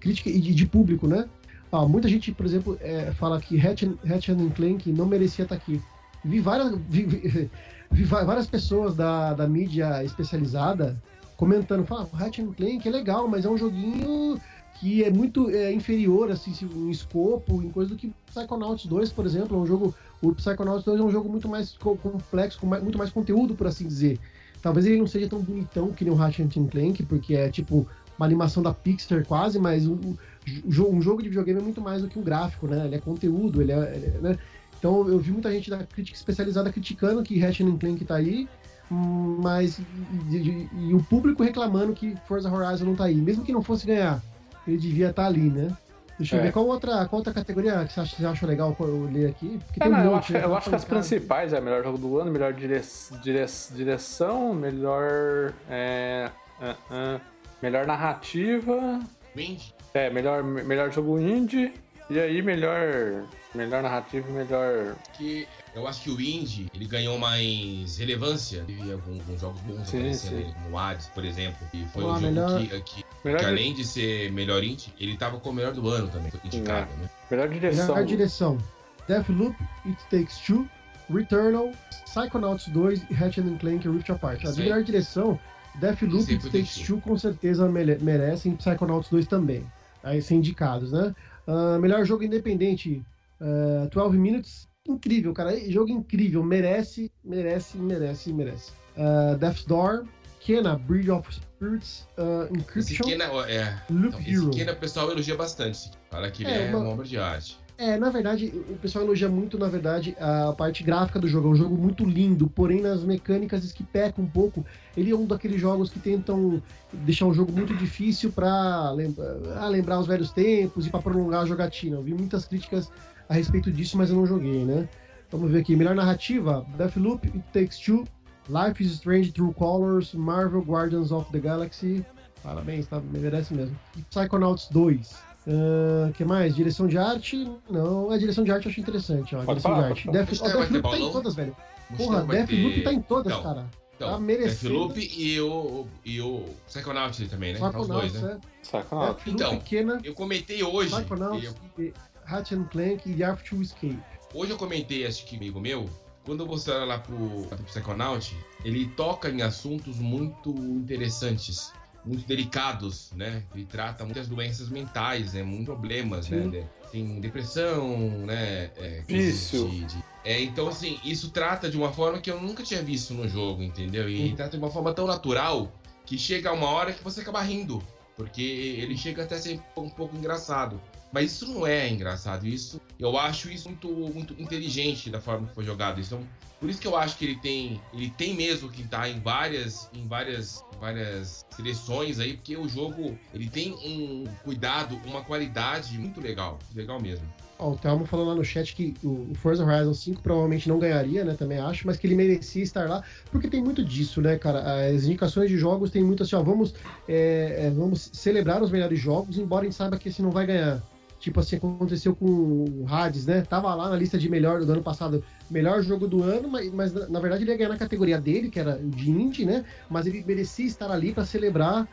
crítica 0.00 0.30
e 0.30 0.40
de, 0.40 0.54
de 0.54 0.64
público, 0.64 1.06
né? 1.06 1.28
Ah, 1.70 1.86
muita 1.86 2.08
gente, 2.08 2.32
por 2.32 2.46
exemplo, 2.46 2.78
é, 2.80 3.12
fala 3.12 3.38
que 3.38 3.58
Ratchet, 3.58 3.94
Ratchet 4.02 4.50
Clank 4.56 4.90
não 4.90 5.04
merecia 5.04 5.42
estar 5.42 5.56
aqui. 5.56 5.78
Vi 6.24 6.40
várias, 6.40 6.74
vi, 6.88 7.04
vi, 7.04 7.50
vi 7.92 8.04
várias 8.04 8.46
pessoas 8.46 8.96
da, 8.96 9.34
da 9.34 9.46
mídia 9.46 10.02
especializada 10.02 10.96
comentando, 11.40 11.86
fala, 11.86 12.06
o 12.12 12.14
Ratchet 12.14 12.46
Clank 12.54 12.86
é 12.86 12.90
legal, 12.90 13.26
mas 13.26 13.46
é 13.46 13.48
um 13.48 13.56
joguinho 13.56 14.38
que 14.78 15.02
é 15.02 15.10
muito 15.10 15.48
é, 15.48 15.72
inferior, 15.72 16.30
assim, 16.30 16.52
em 16.76 16.90
escopo, 16.90 17.62
em 17.62 17.70
coisa 17.70 17.88
do 17.88 17.96
que 17.96 18.12
Psychonauts 18.26 18.84
2, 18.84 19.10
por 19.10 19.24
exemplo. 19.24 19.56
É 19.56 19.60
um 19.60 19.66
jogo. 19.66 19.94
O 20.20 20.34
Psychonauts 20.34 20.84
2 20.84 21.00
é 21.00 21.02
um 21.02 21.10
jogo 21.10 21.30
muito 21.30 21.48
mais 21.48 21.78
complexo, 21.78 22.60
com 22.60 22.66
muito 22.66 22.98
mais 22.98 23.10
conteúdo, 23.10 23.54
por 23.54 23.66
assim 23.66 23.88
dizer. 23.88 24.18
Talvez 24.60 24.84
ele 24.84 24.98
não 24.98 25.06
seja 25.06 25.30
tão 25.30 25.40
bonitão 25.40 25.92
que 25.92 26.04
nem 26.04 26.12
o 26.12 26.16
Ratchet 26.16 26.46
Clank, 26.68 27.02
porque 27.04 27.34
é 27.34 27.48
tipo 27.48 27.88
uma 28.18 28.26
animação 28.26 28.62
da 28.62 28.74
Pixar 28.74 29.24
quase, 29.26 29.58
mas 29.58 29.86
um, 29.86 29.98
um 29.98 31.00
jogo 31.00 31.22
de 31.22 31.30
videogame 31.30 31.58
é 31.58 31.62
muito 31.62 31.80
mais 31.80 32.02
do 32.02 32.08
que 32.08 32.18
um 32.18 32.22
gráfico, 32.22 32.66
né? 32.66 32.84
Ele 32.84 32.96
é 32.96 32.98
conteúdo, 32.98 33.62
ele 33.62 33.72
é. 33.72 33.96
Ele 33.96 34.06
é 34.06 34.18
né? 34.20 34.38
Então 34.78 35.08
eu 35.08 35.18
vi 35.18 35.30
muita 35.30 35.50
gente 35.50 35.70
da 35.70 35.84
crítica 35.84 36.16
especializada 36.16 36.70
criticando 36.70 37.22
que 37.22 37.38
Ratchet 37.38 37.78
Clank 37.78 38.04
tá 38.04 38.16
aí, 38.16 38.46
mas 38.90 39.78
e, 39.78 40.36
e, 40.36 40.68
e, 40.72 40.94
o 40.94 41.02
público 41.02 41.42
reclamando 41.42 41.92
que 41.92 42.16
Forza 42.26 42.50
Horizon 42.50 42.86
não 42.86 42.96
tá 42.96 43.04
aí, 43.04 43.14
mesmo 43.14 43.44
que 43.44 43.52
não 43.52 43.62
fosse 43.62 43.86
ganhar, 43.86 44.20
ele 44.66 44.76
devia 44.76 45.10
estar 45.10 45.22
tá 45.22 45.28
ali, 45.28 45.48
né? 45.48 45.76
Deixa 46.18 46.36
eu 46.36 46.40
é. 46.40 46.42
ver 46.42 46.52
qual 46.52 46.66
outra, 46.66 47.06
qual 47.06 47.20
outra 47.20 47.32
categoria 47.32 47.82
que 47.86 47.94
você 47.94 48.00
acha, 48.00 48.16
você 48.16 48.26
acha 48.26 48.46
legal 48.46 48.76
eu 48.78 49.08
ler 49.10 49.30
aqui. 49.30 49.58
É, 49.80 49.88
não, 49.88 49.98
um 49.98 50.04
eu, 50.04 50.16
acho, 50.16 50.32
né? 50.34 50.44
eu 50.44 50.54
acho 50.54 50.68
que 50.68 50.76
as 50.76 50.84
principais 50.84 51.54
é 51.54 51.60
melhor 51.62 51.82
jogo 51.82 51.96
do 51.96 52.18
ano, 52.18 52.30
melhor 52.30 52.52
dire, 52.52 52.82
dire, 53.22 53.46
direção, 53.74 54.52
melhor. 54.52 55.54
É, 55.70 56.30
uh, 56.60 57.16
uh, 57.16 57.20
melhor 57.62 57.86
narrativa. 57.86 59.00
Indie? 59.34 59.74
É, 59.94 60.10
melhor, 60.10 60.42
melhor 60.42 60.92
jogo 60.92 61.18
indie. 61.18 61.72
E 62.10 62.18
aí, 62.18 62.42
melhor, 62.42 63.24
melhor 63.54 63.82
narrativa 63.82 64.28
e 64.28 64.32
melhor. 64.32 64.96
Que 65.14 65.48
eu 65.74 65.86
acho 65.86 66.02
que 66.02 66.10
o 66.10 66.20
indie 66.20 66.70
ele 66.74 66.86
ganhou 66.86 67.18
mais 67.18 67.96
relevância. 67.96 68.64
Teve 68.64 68.92
alguns, 68.92 69.20
alguns 69.20 69.40
jogos 69.40 69.60
bons 69.62 69.88
sim, 69.88 69.98
aparecendo 69.98 70.46
sim. 70.46 70.52
como 70.52 70.74
o 70.74 70.78
Hades, 70.78 71.06
por 71.08 71.24
exemplo. 71.24 71.58
E 71.72 71.84
foi 71.86 72.04
um 72.04 72.08
jogo 72.08 72.20
melhor... 72.20 72.60
que, 72.60 72.80
que, 72.82 73.04
que, 73.22 73.44
além 73.44 73.74
de 73.74 73.84
ser 73.84 74.32
melhor 74.32 74.64
indie, 74.64 74.92
ele 74.98 75.16
tava 75.16 75.38
com 75.38 75.50
o 75.50 75.52
melhor 75.52 75.72
do 75.72 75.88
ano 75.88 76.08
também, 76.08 76.32
indicado, 76.44 76.90
né? 76.96 77.08
Melhor 77.30 77.48
direção. 77.48 77.94
Melhor 77.94 78.06
direção. 78.06 78.58
Deathloop, 79.06 79.56
It 79.86 79.98
Takes 80.10 80.38
Two, 80.38 80.68
Returnal, 81.12 81.72
Psychonauts 82.04 82.68
2 82.68 83.10
e 83.10 83.14
Ratchet 83.14 83.44
Clank 83.58 83.88
Rift 83.88 84.10
Apart. 84.10 84.44
A 84.44 84.52
melhor 84.52 84.82
direção, 84.82 85.38
Deathloop 85.76 86.30
e 86.30 86.34
It 86.34 86.44
Takes 86.50 86.86
Two 86.86 87.00
com 87.00 87.16
certeza 87.18 87.68
merecem, 87.68 88.56
Psychonauts 88.56 89.10
2 89.10 89.26
também. 89.26 89.64
Aí 90.02 90.22
ser 90.22 90.34
indicados, 90.34 90.92
né? 90.92 91.14
Uh, 91.46 91.78
melhor 91.78 92.04
jogo 92.04 92.24
independente, 92.24 93.02
uh, 93.40 93.88
12 93.90 94.16
Minutes. 94.16 94.69
Incrível, 94.90 95.32
cara. 95.32 95.58
Jogo 95.70 95.90
incrível. 95.90 96.42
Merece, 96.42 97.10
merece, 97.24 97.78
merece, 97.78 98.32
merece. 98.32 98.72
Uh, 98.96 99.36
Death's 99.38 99.64
Door, 99.64 100.04
Kena, 100.40 100.76
Bridge 100.76 101.10
of 101.10 101.28
Spirits, 101.32 102.06
uh, 102.18 102.52
Encryption, 102.54 102.80
esse 102.80 103.02
Kena, 103.02 103.24
é, 103.48 103.78
Loop 103.90 104.08
então, 104.08 104.20
Hero. 104.20 104.50
Esse 104.50 104.58
Kena 104.58 104.72
o 104.72 104.76
pessoal 104.76 105.10
elogia 105.10 105.36
bastante. 105.36 105.90
Fala 106.10 106.30
que 106.30 106.42
ele 106.42 106.52
é, 106.52 106.70
é 106.70 106.76
uma 106.76 106.88
obra 106.88 107.06
de 107.06 107.18
arte. 107.18 107.58
É, 107.80 107.96
na 107.96 108.10
verdade, 108.10 108.52
o 108.68 108.76
pessoal 108.76 109.06
elogia 109.06 109.26
muito, 109.26 109.58
na 109.58 109.66
verdade, 109.66 110.14
a 110.20 110.52
parte 110.52 110.82
gráfica 110.82 111.18
do 111.18 111.26
jogo. 111.26 111.48
É 111.48 111.50
um 111.52 111.54
jogo 111.54 111.74
muito 111.74 112.04
lindo, 112.04 112.46
porém 112.46 112.82
nas 112.82 113.02
mecânicas 113.02 113.72
que 113.72 113.82
peca 113.82 114.20
um 114.20 114.26
pouco. 114.26 114.66
Ele 114.94 115.10
é 115.10 115.16
um 115.16 115.24
daqueles 115.24 115.58
jogos 115.58 115.88
que 115.88 115.98
tentam 115.98 116.62
deixar 116.92 117.24
um 117.24 117.32
jogo 117.32 117.50
muito 117.52 117.74
difícil 117.74 118.30
para 118.32 118.90
lembrar, 118.90 119.34
ah, 119.56 119.68
lembrar 119.68 119.98
os 119.98 120.06
velhos 120.06 120.30
tempos 120.30 120.86
e 120.86 120.90
para 120.90 121.00
prolongar 121.00 121.40
a 121.40 121.46
jogatina. 121.46 121.96
Eu 121.96 122.02
vi 122.02 122.12
muitas 122.12 122.44
críticas 122.44 122.92
a 123.30 123.34
respeito 123.34 123.70
disso, 123.70 123.96
mas 123.96 124.10
eu 124.10 124.16
não 124.16 124.26
joguei, 124.26 124.64
né? 124.64 124.88
Vamos 125.30 125.52
ver 125.52 125.60
aqui. 125.60 125.76
Melhor 125.76 125.94
narrativa: 125.94 126.66
Deathloop, 126.76 127.28
It 127.28 127.44
Takes 127.52 127.78
Two, 127.78 128.04
Life 128.48 128.82
is 128.82 128.92
Strange 128.94 129.32
True 129.32 129.54
Colors, 129.54 130.12
Marvel 130.12 130.60
Guardians 130.62 131.12
of 131.12 131.30
the 131.30 131.38
Galaxy. 131.38 132.04
Parabéns, 132.42 132.88
tá? 132.88 133.00
Merece 133.00 133.54
mesmo. 133.54 133.78
E 133.96 134.02
Psychonauts 134.02 134.68
2. 134.70 135.30
Uh, 135.46 136.12
que 136.14 136.24
mais? 136.24 136.54
Direção 136.54 136.86
de 136.86 136.98
arte? 136.98 137.48
Não, 137.70 138.10
a 138.10 138.18
direção 138.18 138.42
de 138.42 138.50
arte 138.50 138.66
eu 138.66 138.70
acho 138.72 138.80
interessante. 138.80 139.36
Ó. 139.36 139.44
Pode 139.44 139.60
direção 139.60 139.70
falar, 139.70 139.82
de 139.82 139.90
arte. 139.90 140.10
Death, 140.10 140.40
oh, 140.40 140.48
Deathloop 140.48 140.90
tá 140.90 140.98
em 140.98 141.12
todas, 141.12 141.34
velho. 141.34 141.56
Porra, 141.96 142.24
Deathloop 142.24 142.74
ter... 142.74 142.82
tá 142.82 142.92
em 142.92 143.02
todas, 143.02 143.32
então, 143.32 143.42
cara. 143.42 143.66
Então, 143.94 144.10
tá 144.10 144.18
merecendo. 144.18 144.88
Deathloop 144.88 145.14
e 145.16 145.40
o, 145.40 145.86
e 146.04 146.20
o 146.20 146.44
Psychonauts 146.66 147.28
também, 147.28 147.52
né? 147.52 147.60
Psychonauts, 147.60 147.88
tá 147.88 147.94
os 147.94 148.12
dois, 148.12 148.22
né? 148.22 148.32
É. 148.32 148.62
Psychonauts. 148.62 149.26
Então, 149.26 149.58
pequena, 149.58 150.00
eu 150.02 150.14
comentei 150.14 150.62
hoje. 150.62 150.90
Psychonauts, 150.90 151.54
eu... 151.78 151.92
Ratchet 152.30 152.64
Clank 152.70 153.10
e 153.10 153.24
Art 153.24 153.44
to 153.48 153.60
Escape. 153.60 153.98
Hoje 154.32 154.52
eu 154.52 154.56
comentei, 154.56 155.04
acho 155.04 155.26
que 155.26 155.34
amigo 155.34 155.60
meu, 155.60 155.90
quando 156.24 156.46
você 156.46 156.70
olha 156.70 156.84
lá 156.84 156.98
pro, 157.00 157.42
pro 157.48 157.64
Psychonaut, 157.64 158.36
ele 158.64 158.86
toca 158.90 159.28
em 159.28 159.42
assuntos 159.42 159.98
muito 159.98 160.50
interessantes 160.50 161.72
muito 162.04 162.26
delicados, 162.26 163.10
né? 163.12 163.42
Ele 163.54 163.66
trata 163.66 164.04
muitas 164.04 164.26
doenças 164.26 164.70
mentais, 164.70 165.34
né? 165.34 165.42
Muitos 165.42 165.66
problemas, 165.66 166.30
né? 166.30 166.42
Sim. 166.42 166.48
né? 166.50 166.66
Tem 166.90 167.20
depressão, 167.20 167.98
né? 168.24 168.70
É, 168.76 169.02
Vício. 169.06 169.68
De, 169.68 169.84
de... 169.84 170.04
É, 170.24 170.40
então, 170.40 170.68
assim, 170.68 170.98
isso 171.04 171.30
trata 171.30 171.68
de 171.68 171.76
uma 171.76 171.92
forma 171.92 172.18
que 172.18 172.30
eu 172.30 172.40
nunca 172.40 172.62
tinha 172.62 172.82
visto 172.82 173.12
no 173.12 173.28
jogo, 173.28 173.62
entendeu? 173.62 174.08
E 174.08 174.34
trata 174.34 174.52
de 174.56 174.62
uma 174.62 174.70
forma 174.70 174.94
tão 174.94 175.06
natural 175.06 175.70
que 176.06 176.16
chega 176.16 176.52
uma 176.52 176.70
hora 176.70 176.92
que 176.92 177.04
você 177.04 177.20
acaba 177.20 177.42
rindo. 177.42 177.82
Porque 178.16 178.42
ele 178.42 178.96
chega 178.96 179.24
até 179.24 179.34
a 179.34 179.38
ser 179.38 179.60
um 179.76 179.88
pouco 179.88 180.16
engraçado. 180.16 180.80
Mas 181.12 181.32
isso 181.32 181.46
não 181.46 181.66
é 181.66 181.88
engraçado. 181.88 182.46
Isso 182.46 182.80
eu 182.98 183.18
acho 183.18 183.50
isso 183.50 183.68
muito, 183.68 183.88
muito 183.88 184.34
inteligente 184.40 185.10
da 185.10 185.20
forma 185.20 185.48
que 185.48 185.54
foi 185.54 185.64
jogado. 185.64 186.00
Isso, 186.00 186.18
por 186.60 186.68
isso 186.68 186.80
que 186.80 186.86
eu 186.86 186.96
acho 186.96 187.16
que 187.16 187.24
ele 187.24 187.36
tem, 187.36 187.80
ele 187.92 188.10
tem 188.10 188.34
mesmo 188.34 188.68
que 188.68 188.82
estar 188.82 189.02
tá 189.02 189.08
em 189.08 189.18
várias, 189.20 189.88
em 189.92 190.06
várias, 190.06 190.64
várias 190.78 191.44
seleções 191.50 192.20
aí, 192.20 192.34
porque 192.36 192.56
o 192.56 192.68
jogo 192.68 193.18
ele 193.34 193.48
tem 193.48 193.72
um 193.72 194.24
cuidado, 194.44 195.00
uma 195.06 195.22
qualidade 195.22 195.98
muito 195.98 196.20
legal, 196.20 196.58
legal 196.74 197.00
mesmo. 197.00 197.26
Ó, 197.60 197.72
o 197.72 197.76
Thelmo 197.76 198.06
falou 198.06 198.26
lá 198.26 198.34
no 198.34 198.44
chat 198.44 198.74
que 198.74 198.94
o 199.04 199.34
Forza 199.34 199.64
Horizon 199.64 199.92
5 199.92 200.22
provavelmente 200.22 200.66
não 200.66 200.78
ganharia, 200.78 201.24
né? 201.24 201.34
Também 201.34 201.58
acho, 201.58 201.86
mas 201.86 201.98
que 201.98 202.06
ele 202.06 202.14
merecia 202.14 202.62
estar 202.62 202.88
lá, 202.88 203.02
porque 203.30 203.48
tem 203.48 203.62
muito 203.62 203.84
disso, 203.84 204.22
né, 204.22 204.38
cara? 204.38 204.86
As 204.88 205.04
indicações 205.04 205.50
de 205.50 205.58
jogos 205.58 205.90
tem 205.90 206.02
muito 206.02 206.22
assim, 206.22 206.36
ó, 206.36 206.42
vamos, 206.42 206.74
é, 207.06 207.66
é, 207.66 207.70
vamos 207.70 208.10
celebrar 208.14 208.62
os 208.62 208.70
melhores 208.70 208.98
jogos, 208.98 209.36
embora 209.36 209.62
a 209.62 209.64
gente 209.64 209.76
saiba 209.76 209.98
que 209.98 210.08
esse 210.08 210.22
não 210.22 210.30
vai 210.30 210.46
ganhar. 210.46 210.82
Tipo 211.20 211.40
assim, 211.40 211.56
aconteceu 211.56 212.16
com 212.16 212.24
o 212.24 212.86
Hades, 212.88 213.26
né? 213.26 213.42
Tava 213.42 213.74
lá 213.74 213.90
na 213.90 213.96
lista 213.96 214.18
de 214.18 214.28
melhor 214.28 214.64
do 214.64 214.72
ano 214.72 214.82
passado, 214.82 215.22
melhor 215.50 215.82
jogo 215.82 216.08
do 216.08 216.22
ano, 216.22 216.48
mas, 216.48 216.72
mas 216.72 216.92
na 217.10 217.20
verdade 217.20 217.44
ele 217.44 217.50
ia 217.50 217.56
ganhar 217.58 217.68
na 217.68 217.76
categoria 217.76 218.18
dele, 218.18 218.48
que 218.48 218.58
era 218.58 218.78
de 218.82 219.10
indie, 219.10 219.44
né? 219.44 219.64
Mas 219.90 220.06
ele 220.06 220.24
merecia 220.26 220.64
estar 220.64 220.90
ali 220.90 221.12
para 221.12 221.26
celebrar 221.26 221.86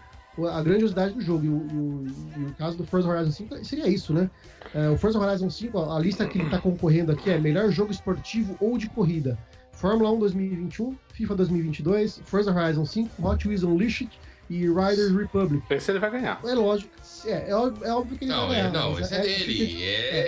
a 0.45 0.61
grandiosidade 0.61 1.13
do 1.13 1.21
jogo. 1.21 1.45
E 1.45 1.49
o, 1.49 1.55
o, 1.55 2.05
o, 2.47 2.53
caso 2.57 2.77
do 2.77 2.85
Forza 2.85 3.09
Horizon 3.09 3.31
5 3.31 3.65
seria 3.65 3.89
isso, 3.89 4.13
né? 4.13 4.29
É, 4.73 4.89
o 4.89 4.97
Forza 4.97 5.19
Horizon 5.19 5.49
5, 5.49 5.77
a 5.91 5.99
lista 5.99 6.25
que 6.25 6.39
ele 6.39 6.49
tá 6.49 6.59
concorrendo 6.59 7.11
aqui 7.11 7.29
é 7.29 7.37
melhor 7.37 7.69
jogo 7.69 7.91
esportivo 7.91 8.55
ou 8.61 8.77
de 8.77 8.89
corrida. 8.89 9.37
Fórmula 9.73 10.09
1 10.11 10.19
2021, 10.19 10.95
FIFA 11.13 11.35
2022, 11.35 12.21
Forza 12.23 12.51
Horizon 12.51 12.85
5, 12.85 13.27
Hot 13.27 13.47
Wheels 13.47 13.63
Unleashed 13.63 14.09
e 14.49 14.67
Riders 14.67 15.11
Republic. 15.11 15.63
Esse 15.69 15.91
ele 15.91 15.99
vai 15.99 16.11
ganhar. 16.11 16.39
É 16.45 16.53
lógico. 16.55 16.89
É, 17.25 17.49
é, 17.49 17.55
óbvio 17.55 18.17
que 18.17 18.25
ele 18.25 18.31
não, 18.31 18.47
vai 18.47 18.57
ganhar. 18.57 18.67
É, 18.67 18.71
não, 18.71 18.99
esse 18.99 19.13
é, 19.13 19.17
é 19.17 19.21
dele. 19.21 19.83
É, 19.83 20.19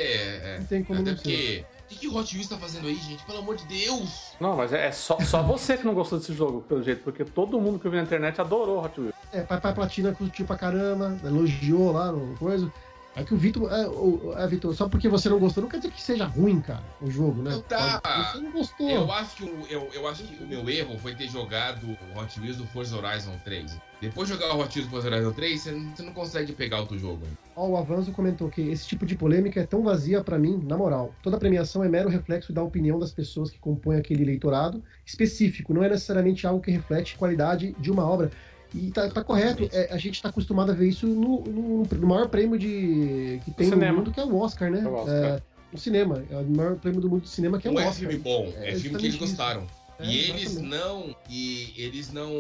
é, 0.56 0.58
Não 0.60 0.66
tem 0.66 0.84
como 0.84 1.02
Até 1.02 1.12
não 1.12 1.16
porque... 1.16 1.38
Ser. 1.38 1.66
O 1.86 1.90
que, 1.90 1.98
que 2.02 2.08
o 2.08 2.16
Hot 2.16 2.36
Wheels 2.36 2.48
tá 2.48 2.56
fazendo 2.56 2.88
aí, 2.88 2.96
gente? 2.96 3.26
Pelo 3.26 3.40
amor 3.40 3.56
de 3.56 3.66
Deus! 3.66 4.34
Não, 4.40 4.56
mas 4.56 4.72
é, 4.72 4.92
só, 4.92 5.20
só 5.22 5.42
você 5.42 5.76
que 5.76 5.84
não 5.84 5.96
gostou 5.96 6.20
desse 6.20 6.34
jogo, 6.34 6.62
pelo 6.62 6.84
jeito, 6.84 7.02
porque 7.04 7.26
todo 7.26 7.60
mundo 7.60 7.80
que 7.80 7.88
eu 7.88 7.90
vi 7.90 7.98
na 7.98 8.04
internet 8.04 8.40
adorou 8.40 8.84
Hot 8.84 9.02
Wheels. 9.02 9.16
É, 9.34 9.42
Pai 9.42 9.60
Pai 9.60 9.74
Platina 9.74 10.14
curtiu 10.14 10.46
pra 10.46 10.56
caramba, 10.56 11.18
elogiou 11.24 11.92
lá 11.92 12.12
no 12.12 12.38
coisa. 12.38 12.72
É 13.20 13.24
que 13.24 13.34
o 13.34 13.38
Vitor. 13.38 13.70
É, 13.72 14.44
é, 14.44 14.48
Vitor, 14.48 14.74
só 14.74 14.88
porque 14.88 15.10
você 15.10 15.30
não 15.30 15.40
gostou, 15.40 15.64
não 15.64 15.70
quer 15.70 15.78
dizer 15.78 15.92
que 15.92 16.02
seja 16.02 16.26
ruim, 16.26 16.62
cara, 16.62 16.84
o 17.02 17.12
jogo, 17.12 17.42
né? 17.42 17.52
Não 17.52 17.62
tá. 17.62 18.02
Você 18.32 18.42
não 18.42 18.52
gostou. 18.52 18.90
Eu 18.90 19.12
acho 19.12 19.36
que 19.36 19.44
o, 19.44 19.68
eu, 19.70 19.90
eu 19.94 20.08
acho 20.08 20.24
que 20.24 20.44
o 20.44 20.48
meu 20.48 20.70
erro 20.70 20.98
foi 21.00 21.14
ter 21.16 21.28
jogado 21.28 21.86
o 21.86 22.20
Hot 22.20 22.40
Wheels 22.40 22.58
do 22.58 22.66
Forza 22.68 22.96
Horizon 22.96 23.36
3. 23.44 23.78
Depois 24.02 24.30
de 24.30 24.36
jogar 24.36 24.56
o 24.56 24.62
Hot 24.62 24.78
Wheels 24.78 24.90
do 24.90 24.92
Forza 24.92 25.10
Horizon 25.10 25.34
3, 25.34 25.62
você, 25.62 25.72
você 25.74 26.04
não 26.04 26.14
consegue 26.14 26.54
pegar 26.54 26.80
outro 26.80 26.98
jogo. 26.98 27.28
Ó, 27.56 27.68
o 27.68 27.78
Avanzo 27.78 28.14
comentou 28.14 28.50
que 28.50 28.62
esse 28.62 28.88
tipo 28.88 29.06
de 29.06 29.16
polêmica 29.16 29.60
é 29.60 29.66
tão 29.66 29.84
vazia 29.84 30.24
para 30.24 30.40
mim, 30.40 30.64
na 30.66 30.78
moral. 30.78 31.14
Toda 31.22 31.38
premiação 31.38 31.84
é 31.84 31.90
mero 31.90 32.08
reflexo 32.08 32.54
da 32.54 32.64
opinião 32.64 32.98
das 32.98 33.12
pessoas 33.12 33.52
que 33.52 33.60
compõem 33.60 33.98
aquele 33.98 34.24
eleitorado 34.24 34.82
específico, 35.06 35.74
não 35.74 35.84
é 35.84 35.90
necessariamente 35.90 36.48
algo 36.48 36.62
que 36.62 36.72
reflete 36.72 37.18
qualidade 37.18 37.76
de 37.78 37.92
uma 37.92 38.08
obra. 38.08 38.32
E 38.74 38.92
tá, 38.92 39.10
tá 39.10 39.24
correto. 39.24 39.68
É, 39.72 39.92
a 39.92 39.98
gente 39.98 40.22
tá 40.22 40.30
acostumado 40.30 40.72
a 40.72 40.76
ver 40.76 40.90
isso 40.90 41.08
no, 41.08 41.42
no, 41.42 41.84
no 41.84 42.08
maior 42.08 42.28
prêmio 42.30 42.58
de 42.58 43.42
que 43.44 43.52
tem 43.52 43.70
no 43.70 43.78
mundo, 43.78 44.12
que 44.12 44.20
é 44.20 44.26
o 44.26 44.38
Oscar, 44.38 44.70
né? 44.70 44.82
É 44.84 44.88
o 44.88 44.94
Oscar. 44.94 45.16
É, 45.16 45.42
o 45.74 45.78
cinema. 45.78 46.24
É 46.30 46.38
o 46.38 46.46
maior 46.46 46.76
prêmio 46.76 47.02
do 47.02 47.10
mundo 47.10 47.24
de 47.24 47.30
cinema 47.30 47.60
que 47.60 47.68
é 47.68 47.72
o 47.72 47.76
Oscar. 47.76 47.90
é 47.90 47.94
filme 47.94 48.18
bom, 48.18 48.54
é, 48.58 48.72
é 48.72 48.76
filme 48.76 48.98
que 48.98 49.06
eles 49.06 49.18
gostaram. 49.18 49.66
É, 50.00 50.06
e 50.06 50.18
eles 50.18 50.52
exatamente. 50.52 50.70
não, 50.70 51.16
e 51.30 51.74
eles 51.76 52.14
não, 52.14 52.32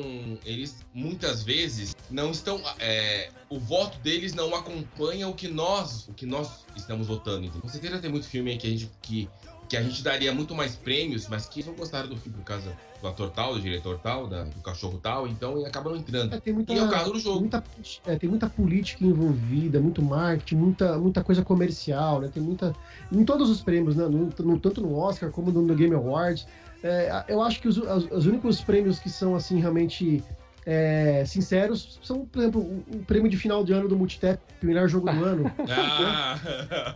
eles 0.45 0.77
muitas 0.93 1.43
vezes 1.43 1.93
não 2.09 2.32
estão, 2.32 2.61
é, 2.80 3.30
o 3.49 3.59
voto 3.59 3.99
deles 3.99 4.34
não 4.34 4.55
acompanha 4.55 5.27
o 5.27 5.34
que 5.34 5.49
nós, 5.49 6.07
o 6.07 6.13
que 6.13 6.25
nós 6.25 6.65
estamos 6.77 7.07
votando. 7.07 7.45
Então, 7.45 7.59
com 7.59 7.67
certeza 7.67 7.99
tem 7.99 8.09
muito 8.09 8.27
filme 8.27 8.51
aí 8.51 8.57
que 8.57 8.67
a 8.67 8.69
gente 8.69 8.89
que 9.01 9.27
que 9.70 9.78
a 9.78 9.84
gente 9.84 10.03
daria 10.03 10.34
muito 10.34 10.55
mais 10.55 10.76
prêmios, 10.76 11.28
mas 11.28 11.45
que 11.47 11.63
não 11.63 11.74
gostaram 11.74 12.09
do 12.09 12.17
filme 12.17 12.39
por 12.39 12.43
causa 12.43 12.76
do 12.99 13.07
ator 13.07 13.30
tal, 13.30 13.53
do 13.53 13.61
diretor 13.61 13.99
tal, 13.99 14.28
da, 14.28 14.43
do 14.43 14.59
cachorro 14.61 14.99
tal, 15.01 15.28
então 15.28 15.57
ele 15.57 15.67
acaba 15.67 15.91
não 15.91 15.97
entrando. 15.97 16.34
É, 16.34 16.39
tem 16.39 16.51
muita, 16.51 16.74
e 16.74 16.80
é 16.80 16.84
o 16.84 16.89
caso 16.89 17.13
do 17.13 17.20
jogo. 17.20 17.41
Muita, 17.41 17.63
é, 18.07 18.15
tem 18.17 18.28
muita 18.28 18.49
política 18.49 19.05
envolvida, 19.05 19.80
muito 19.80 20.01
marketing, 20.01 20.55
muita, 20.55 20.97
muita 20.97 21.24
coisa 21.24 21.43
comercial, 21.43 22.20
né? 22.20 22.30
Tem 22.34 22.41
muita. 22.41 22.76
Em 23.11 23.24
todos 23.24 23.47
os 23.47 23.61
prêmios, 23.61 23.95
né? 23.95 24.05
No, 24.05 24.34
no, 24.39 24.59
tanto 24.59 24.82
no 24.82 24.97
Oscar 24.97 25.30
como 25.30 25.51
no, 25.51 25.61
no 25.61 25.76
Game 25.76 25.93
Awards. 25.93 26.47
É, 26.82 27.26
eu 27.28 27.41
acho 27.41 27.61
que 27.61 27.67
os, 27.67 27.78
os, 27.78 28.07
os, 28.09 28.26
únicos 28.26 28.61
prêmios 28.61 28.99
que 28.99 29.09
são 29.09 29.36
assim 29.36 29.59
realmente 29.59 30.24
é, 30.72 31.24
sinceros, 31.26 31.99
são, 32.03 32.28
por 32.28 32.39
exemplo, 32.39 32.61
o, 32.61 32.97
o, 32.97 33.03
prêmio 33.03 33.28
de 33.28 33.36
final 33.36 33.63
de 33.63 33.74
ano 33.74 33.89
do 33.89 33.97
Multitap, 33.97 34.39
melhor 34.61 34.88
jogo 34.88 35.11
do 35.11 35.17
ano. 35.26 35.51
Ah. 35.67 36.39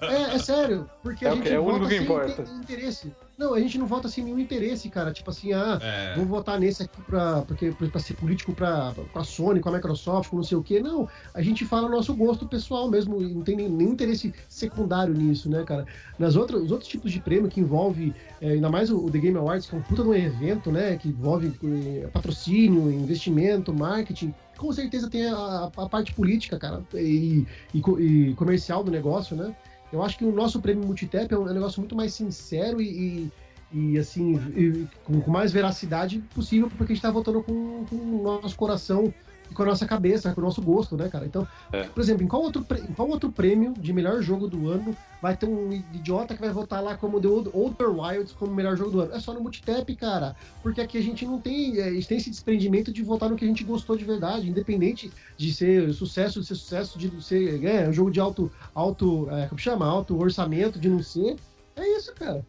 É, 0.01 0.35
é, 0.35 0.37
sério, 0.37 0.87
porque 1.01 1.25
é 1.25 1.29
a 1.29 1.35
gente 1.35 1.49
é 1.49 1.59
o 1.59 1.63
único 1.63 1.87
que 1.87 1.95
sem 1.95 2.03
importa. 2.03 2.43
interesse. 2.43 3.11
Não, 3.43 3.53
a 3.53 3.59
gente 3.59 3.77
não 3.77 3.85
vota 3.85 4.07
sem 4.07 4.23
nenhum 4.23 4.39
interesse, 4.39 4.87
cara. 4.89 5.11
Tipo 5.11 5.29
assim, 5.29 5.51
ah, 5.51 5.77
é. 5.81 6.15
vou 6.15 6.25
votar 6.25 6.57
nesse 6.57 6.83
aqui 6.83 7.01
pra, 7.01 7.41
porque, 7.41 7.71
pra 7.71 7.99
ser 7.99 8.13
político 8.13 8.53
pra, 8.53 8.93
com 9.11 9.19
a 9.19 9.23
Sony, 9.23 9.59
com 9.59 9.67
a 9.67 9.73
Microsoft, 9.73 10.29
com 10.29 10.37
não 10.37 10.43
sei 10.43 10.57
o 10.57 10.63
quê. 10.63 10.79
Não, 10.79 11.09
a 11.33 11.41
gente 11.41 11.65
fala 11.65 11.89
nosso 11.89 12.13
gosto 12.13 12.47
pessoal 12.47 12.89
mesmo, 12.89 13.19
não 13.19 13.41
tem 13.41 13.57
nenhum 13.57 13.91
interesse 13.91 14.33
secundário 14.47 15.13
nisso, 15.13 15.49
né, 15.49 15.63
cara? 15.65 15.85
Nas 16.17 16.37
outras, 16.37 16.61
os 16.61 16.71
outros 16.71 16.89
tipos 16.89 17.11
de 17.11 17.19
prêmio 17.19 17.49
que 17.49 17.59
envolve, 17.59 18.15
é, 18.39 18.51
ainda 18.51 18.69
mais 18.69 18.89
o, 18.89 18.97
o, 18.97 19.11
The 19.11 19.19
Game 19.19 19.37
Awards, 19.37 19.67
que 19.67 19.75
é 19.75 19.77
um 19.77 19.81
puta 19.81 20.03
de 20.03 20.07
um 20.07 20.13
evento, 20.13 20.71
né, 20.71 20.95
que 20.95 21.09
envolve 21.09 21.53
é, 21.63 22.07
patrocínio, 22.07 22.89
investimento, 22.89 23.73
marketing, 23.73 24.33
com 24.57 24.71
certeza 24.71 25.09
tem 25.09 25.25
a, 25.27 25.69
a 25.75 25.89
parte 25.89 26.13
política, 26.13 26.57
cara, 26.57 26.81
e, 26.93 27.45
e, 27.73 27.79
e 27.79 28.33
comercial 28.35 28.83
do 28.83 28.91
negócio, 28.91 29.35
né? 29.35 29.53
Eu 29.93 30.01
acho 30.01 30.17
que 30.17 30.25
o 30.25 30.31
nosso 30.31 30.59
prêmio 30.59 30.83
Multitap 30.83 31.31
é 31.31 31.37
um 31.37 31.45
negócio 31.45 31.79
muito 31.79 31.95
mais 31.95 32.15
sincero 32.15 32.81
e, 32.81 33.31
e, 33.71 33.91
e 33.91 33.97
assim, 33.99 34.33
e, 34.55 34.87
com, 35.03 35.29
mais 35.29 35.51
veracidade 35.51 36.17
possível, 36.33 36.67
porque 36.67 36.93
a 36.93 36.95
gente 36.95 36.97
está 36.97 37.11
votando 37.11 37.43
com, 37.43 37.85
com 37.85 37.95
o 37.95 38.23
nosso 38.23 38.57
coração 38.57 39.13
com 39.53 39.63
a 39.63 39.65
nossa 39.65 39.85
cabeça, 39.85 40.33
com 40.33 40.41
o 40.41 40.43
nosso 40.43 40.61
gosto, 40.61 40.97
né, 40.97 41.09
cara? 41.09 41.25
Então, 41.25 41.47
é. 41.71 41.83
por 41.83 42.01
exemplo, 42.01 42.23
em 42.23 42.27
qual, 42.27 42.41
outro, 42.41 42.65
em 42.71 42.93
qual 42.93 43.07
outro 43.09 43.31
prêmio 43.31 43.73
de 43.77 43.93
melhor 43.93 44.21
jogo 44.21 44.47
do 44.47 44.69
ano 44.69 44.95
vai 45.21 45.37
ter 45.37 45.45
um 45.45 45.71
idiota 45.71 46.35
que 46.35 46.41
vai 46.41 46.51
votar 46.51 46.83
lá 46.83 46.97
como 46.97 47.19
The 47.21 47.27
Older 47.53 47.89
Wilds 47.89 48.33
como 48.33 48.53
melhor 48.53 48.75
jogo 48.75 48.91
do 48.91 49.01
ano? 49.01 49.13
É 49.13 49.19
só 49.19 49.33
no 49.33 49.41
Multitap, 49.41 49.95
cara. 49.95 50.35
Porque 50.61 50.81
aqui 50.81 50.97
a 50.97 51.01
gente 51.01 51.25
não 51.25 51.39
tem. 51.39 51.79
É, 51.79 51.85
a 51.85 51.93
gente 51.93 52.07
tem 52.07 52.17
esse 52.17 52.29
desprendimento 52.29 52.91
de 52.91 53.03
votar 53.03 53.29
no 53.29 53.35
que 53.35 53.45
a 53.45 53.47
gente 53.47 53.63
gostou 53.63 53.95
de 53.95 54.03
verdade, 54.03 54.49
independente 54.49 55.11
de 55.37 55.53
ser 55.53 55.93
sucesso, 55.93 56.39
de 56.39 56.47
ser 56.47 56.55
sucesso, 56.55 56.97
de 56.97 57.23
ser 57.23 57.63
é, 57.63 57.87
um 57.87 57.93
jogo 57.93 58.11
de 58.11 58.19
alto, 58.19 58.51
alto 58.73 59.27
é, 59.31 59.47
como 59.47 59.59
chama? 59.59 59.85
Alto 59.85 60.19
orçamento, 60.19 60.79
de 60.79 60.89
não 60.89 61.01
ser. 61.01 61.37
É 61.75 61.97
isso, 61.97 62.13
cara. 62.13 62.45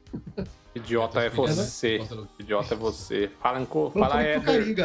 Idiota 0.74 1.20
é 1.20 1.30
você. 1.30 2.01
Idiota 2.38 2.74
é 2.74 2.76
você. 2.76 3.30
Fala, 3.40 3.64
fala 3.64 4.22
Éder. 4.22 4.76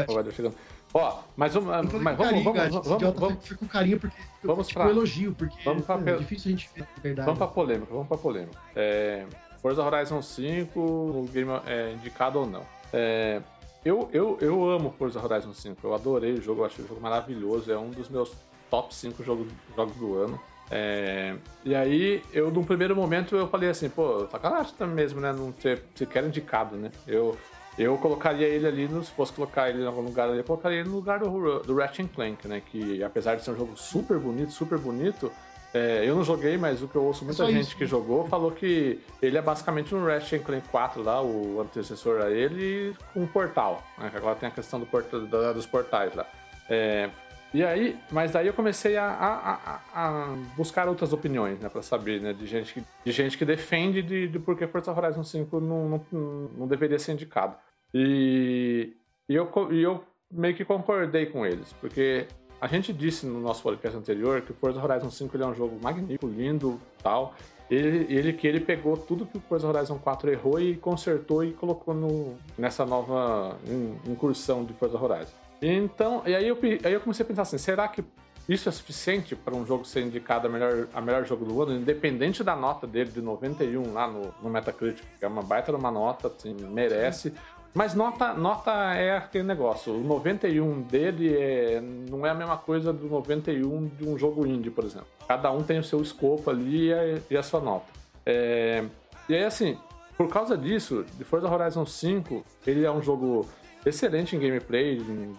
Ó, 0.93 1.19
mas, 1.37 1.55
um, 1.55 1.61
mas 1.61 1.89
vamos, 1.89 2.17
carinho, 2.17 2.43
vamos, 2.43 2.69
vamos, 2.69 2.87
vamos, 2.87 3.19
vamos, 3.19 3.43
fica 3.43 3.57
com 3.57 3.67
carinho 3.67 3.99
porque 3.99 4.17
vamos 4.43 4.73
pra, 4.73 4.89
elogio, 4.89 5.35
porque 5.35 5.55
vamos 5.63 5.85
pra, 5.85 5.99
é 6.03 6.15
difícil 6.15 6.49
a 6.49 6.51
gente 6.51 6.69
ver 6.75 6.87
verdade. 7.01 7.25
Vamos 7.25 7.37
pra 7.37 7.47
polêmica, 7.47 7.93
vamos 7.93 8.07
pra 8.07 8.17
polêmica. 8.17 8.59
É, 8.75 9.25
Forza 9.61 9.83
Horizon 9.83 10.21
5, 10.21 10.79
o 10.79 11.29
game 11.31 11.51
é 11.67 11.91
indicado 11.91 12.39
ou 12.39 12.45
não. 12.47 12.63
É, 12.91 13.39
eu, 13.85 14.09
eu, 14.11 14.37
eu 14.41 14.69
amo 14.69 14.93
Forza 14.97 15.23
Horizon 15.23 15.53
5, 15.53 15.85
eu 15.85 15.93
adorei 15.93 16.33
o 16.33 16.41
jogo, 16.41 16.61
eu 16.61 16.65
achei 16.65 16.83
o 16.83 16.87
jogo 16.87 16.99
maravilhoso, 16.99 17.71
é 17.71 17.77
um 17.77 17.91
dos 17.91 18.09
meus 18.09 18.31
top 18.69 18.93
5 18.93 19.23
jogos, 19.23 19.47
jogos 19.75 19.95
do 19.95 20.17
ano. 20.17 20.41
É, 20.71 21.35
e 21.65 21.73
aí, 21.75 22.21
eu, 22.31 22.51
num 22.51 22.63
primeiro 22.63 22.95
momento, 22.95 23.35
eu 23.35 23.47
falei 23.47 23.69
assim, 23.69 23.89
pô, 23.89 24.27
sacanagem 24.27 24.73
mesmo, 24.87 25.19
né? 25.19 25.31
Não 25.33 25.53
ser 25.59 25.83
sequer 25.95 26.23
indicado, 26.23 26.75
né? 26.75 26.91
Eu, 27.07 27.37
eu 27.79 27.97
colocaria 27.97 28.45
ele 28.45 28.67
ali, 28.67 28.87
no, 28.89 29.01
se 29.01 29.11
fosse 29.11 29.31
colocar 29.31 29.69
ele 29.69 29.83
em 29.83 29.87
algum 29.87 30.01
lugar 30.01 30.27
ali, 30.27 30.39
eu 30.39 30.43
colocaria 30.43 30.81
ele 30.81 30.89
no 30.89 30.95
lugar 30.95 31.19
do, 31.19 31.59
do 31.59 31.75
Ratchet 31.75 32.09
Clank, 32.09 32.45
né? 32.45 32.61
Que 32.63 33.01
apesar 33.01 33.35
de 33.35 33.43
ser 33.43 33.51
um 33.51 33.55
jogo 33.55 33.77
super 33.77 34.19
bonito, 34.19 34.51
super 34.51 34.77
bonito, 34.77 35.31
é, 35.73 36.03
eu 36.03 36.15
não 36.15 36.23
joguei, 36.23 36.57
mas 36.57 36.81
o 36.81 36.87
que 36.87 36.95
eu 36.95 37.03
ouço 37.03 37.23
muita 37.23 37.43
é 37.43 37.47
gente 37.47 37.67
isso. 37.67 37.77
que 37.77 37.85
jogou 37.85 38.27
falou 38.27 38.51
que 38.51 38.99
ele 39.21 39.37
é 39.37 39.41
basicamente 39.41 39.95
um 39.95 40.03
Ratchet 40.05 40.43
Clank 40.43 40.67
4 40.67 41.01
lá, 41.01 41.21
o 41.21 41.61
antecessor 41.61 42.21
a 42.21 42.29
ele, 42.29 42.93
com 43.13 43.21
um 43.21 43.27
portal. 43.27 43.81
Né? 43.97 44.11
Agora 44.13 44.35
tem 44.35 44.49
a 44.49 44.51
questão 44.51 44.79
do 44.79 44.85
portal, 44.85 45.21
dos 45.53 45.65
portais 45.65 46.13
lá. 46.13 46.25
É, 46.69 47.09
e 47.53 47.63
aí, 47.63 47.97
mas 48.11 48.35
aí 48.35 48.45
eu 48.45 48.53
comecei 48.53 48.97
a, 48.97 49.05
a, 49.05 49.53
a, 49.53 49.79
a 49.93 50.35
buscar 50.55 50.87
outras 50.87 51.13
opiniões, 51.13 51.59
né, 51.59 51.67
para 51.67 51.81
saber, 51.81 52.21
né, 52.21 52.31
de 52.31 52.45
gente 52.45 52.73
que, 52.73 52.83
de 53.03 53.11
gente 53.11 53.37
que 53.37 53.45
defende 53.45 54.03
de, 54.03 54.27
de 54.27 54.37
por 54.37 54.55
que 54.55 54.67
Forza 54.67 54.91
Horizon 54.91 55.23
5 55.23 55.59
não, 55.59 55.89
não, 56.11 56.49
não 56.57 56.67
deveria 56.67 56.99
ser 56.99 57.13
indicado. 57.13 57.55
E, 57.93 58.93
e, 59.27 59.35
eu, 59.35 59.49
e 59.71 59.81
eu 59.81 60.03
meio 60.31 60.55
que 60.55 60.63
concordei 60.63 61.25
com 61.25 61.45
eles, 61.45 61.73
porque 61.73 62.27
a 62.61 62.67
gente 62.67 62.91
disse 62.91 63.25
no 63.25 63.39
nosso 63.39 63.63
podcast 63.63 63.97
anterior 63.97 64.41
que 64.41 64.51
o 64.51 64.55
Forza 64.55 64.83
Horizon 64.83 65.09
5 65.09 65.35
ele 65.35 65.43
é 65.43 65.47
um 65.47 65.55
jogo 65.55 65.79
magnífico, 65.81 66.27
lindo 66.27 66.79
tal. 67.01 67.33
Ele, 67.69 68.11
ele 68.13 68.33
que 68.33 68.47
ele 68.47 68.59
pegou 68.59 68.97
tudo 68.97 69.25
que 69.25 69.37
o 69.37 69.41
Forza 69.41 69.67
Horizon 69.67 69.97
4 69.97 70.31
errou 70.31 70.59
e 70.59 70.75
consertou 70.75 71.43
e 71.43 71.53
colocou 71.53 71.93
no, 71.93 72.35
nessa 72.57 72.85
nova 72.85 73.57
incursão 74.05 74.65
de 74.65 74.73
Forza 74.73 74.97
Horizon. 75.01 75.33
Então, 75.61 76.23
e 76.25 76.35
aí 76.35 76.47
eu, 76.47 76.57
aí 76.83 76.93
eu 76.93 76.99
comecei 76.99 77.23
a 77.23 77.27
pensar 77.27 77.43
assim, 77.43 77.57
será 77.57 77.87
que 77.87 78.03
isso 78.47 78.67
é 78.67 78.71
suficiente 78.71 79.35
para 79.35 79.55
um 79.55 79.63
jogo 79.63 79.85
ser 79.85 80.01
indicado 80.01 80.47
a 80.47 80.49
melhor, 80.49 80.87
a 80.91 80.99
melhor 80.99 81.23
jogo 81.23 81.45
do 81.45 81.61
ano, 81.61 81.75
independente 81.75 82.43
da 82.43 82.55
nota 82.55 82.87
dele 82.87 83.11
de 83.11 83.21
91 83.21 83.93
lá 83.93 84.07
no, 84.07 84.33
no 84.41 84.49
Metacritic, 84.49 85.05
que 85.19 85.23
é 85.23 85.27
uma 85.27 85.43
baita 85.43 85.71
de 85.71 85.77
uma 85.77 85.91
nota, 85.91 86.29
assim, 86.29 86.55
merece. 86.55 87.31
Mas 87.73 87.93
nota, 87.93 88.33
nota 88.33 88.71
é 88.95 89.15
aquele 89.17 89.43
negócio. 89.43 89.93
O 89.93 90.03
91 90.03 90.81
dele 90.81 91.35
é, 91.35 91.81
não 91.81 92.25
é 92.25 92.29
a 92.29 92.33
mesma 92.33 92.57
coisa 92.57 92.91
do 92.91 93.07
91 93.07 93.87
de 93.87 94.07
um 94.07 94.17
jogo 94.17 94.45
indie, 94.45 94.71
por 94.71 94.83
exemplo. 94.83 95.07
Cada 95.27 95.51
um 95.51 95.61
tem 95.61 95.79
o 95.79 95.83
seu 95.83 96.01
escopo 96.01 96.49
ali 96.49 96.87
e 96.87 96.93
a, 96.93 97.19
e 97.29 97.37
a 97.37 97.43
sua 97.43 97.59
nota. 97.59 97.85
É, 98.25 98.83
e 99.27 99.35
aí, 99.35 99.43
assim, 99.43 99.77
por 100.17 100.27
causa 100.27 100.57
disso, 100.57 101.05
de 101.17 101.23
Forza 101.23 101.47
Horizon 101.49 101.85
5, 101.85 102.43
ele 102.65 102.83
é 102.83 102.91
um 102.91 103.01
jogo 103.01 103.47
excelente 103.85 104.35
em 104.35 104.39
gameplay, 104.39 104.97
em 104.97 105.35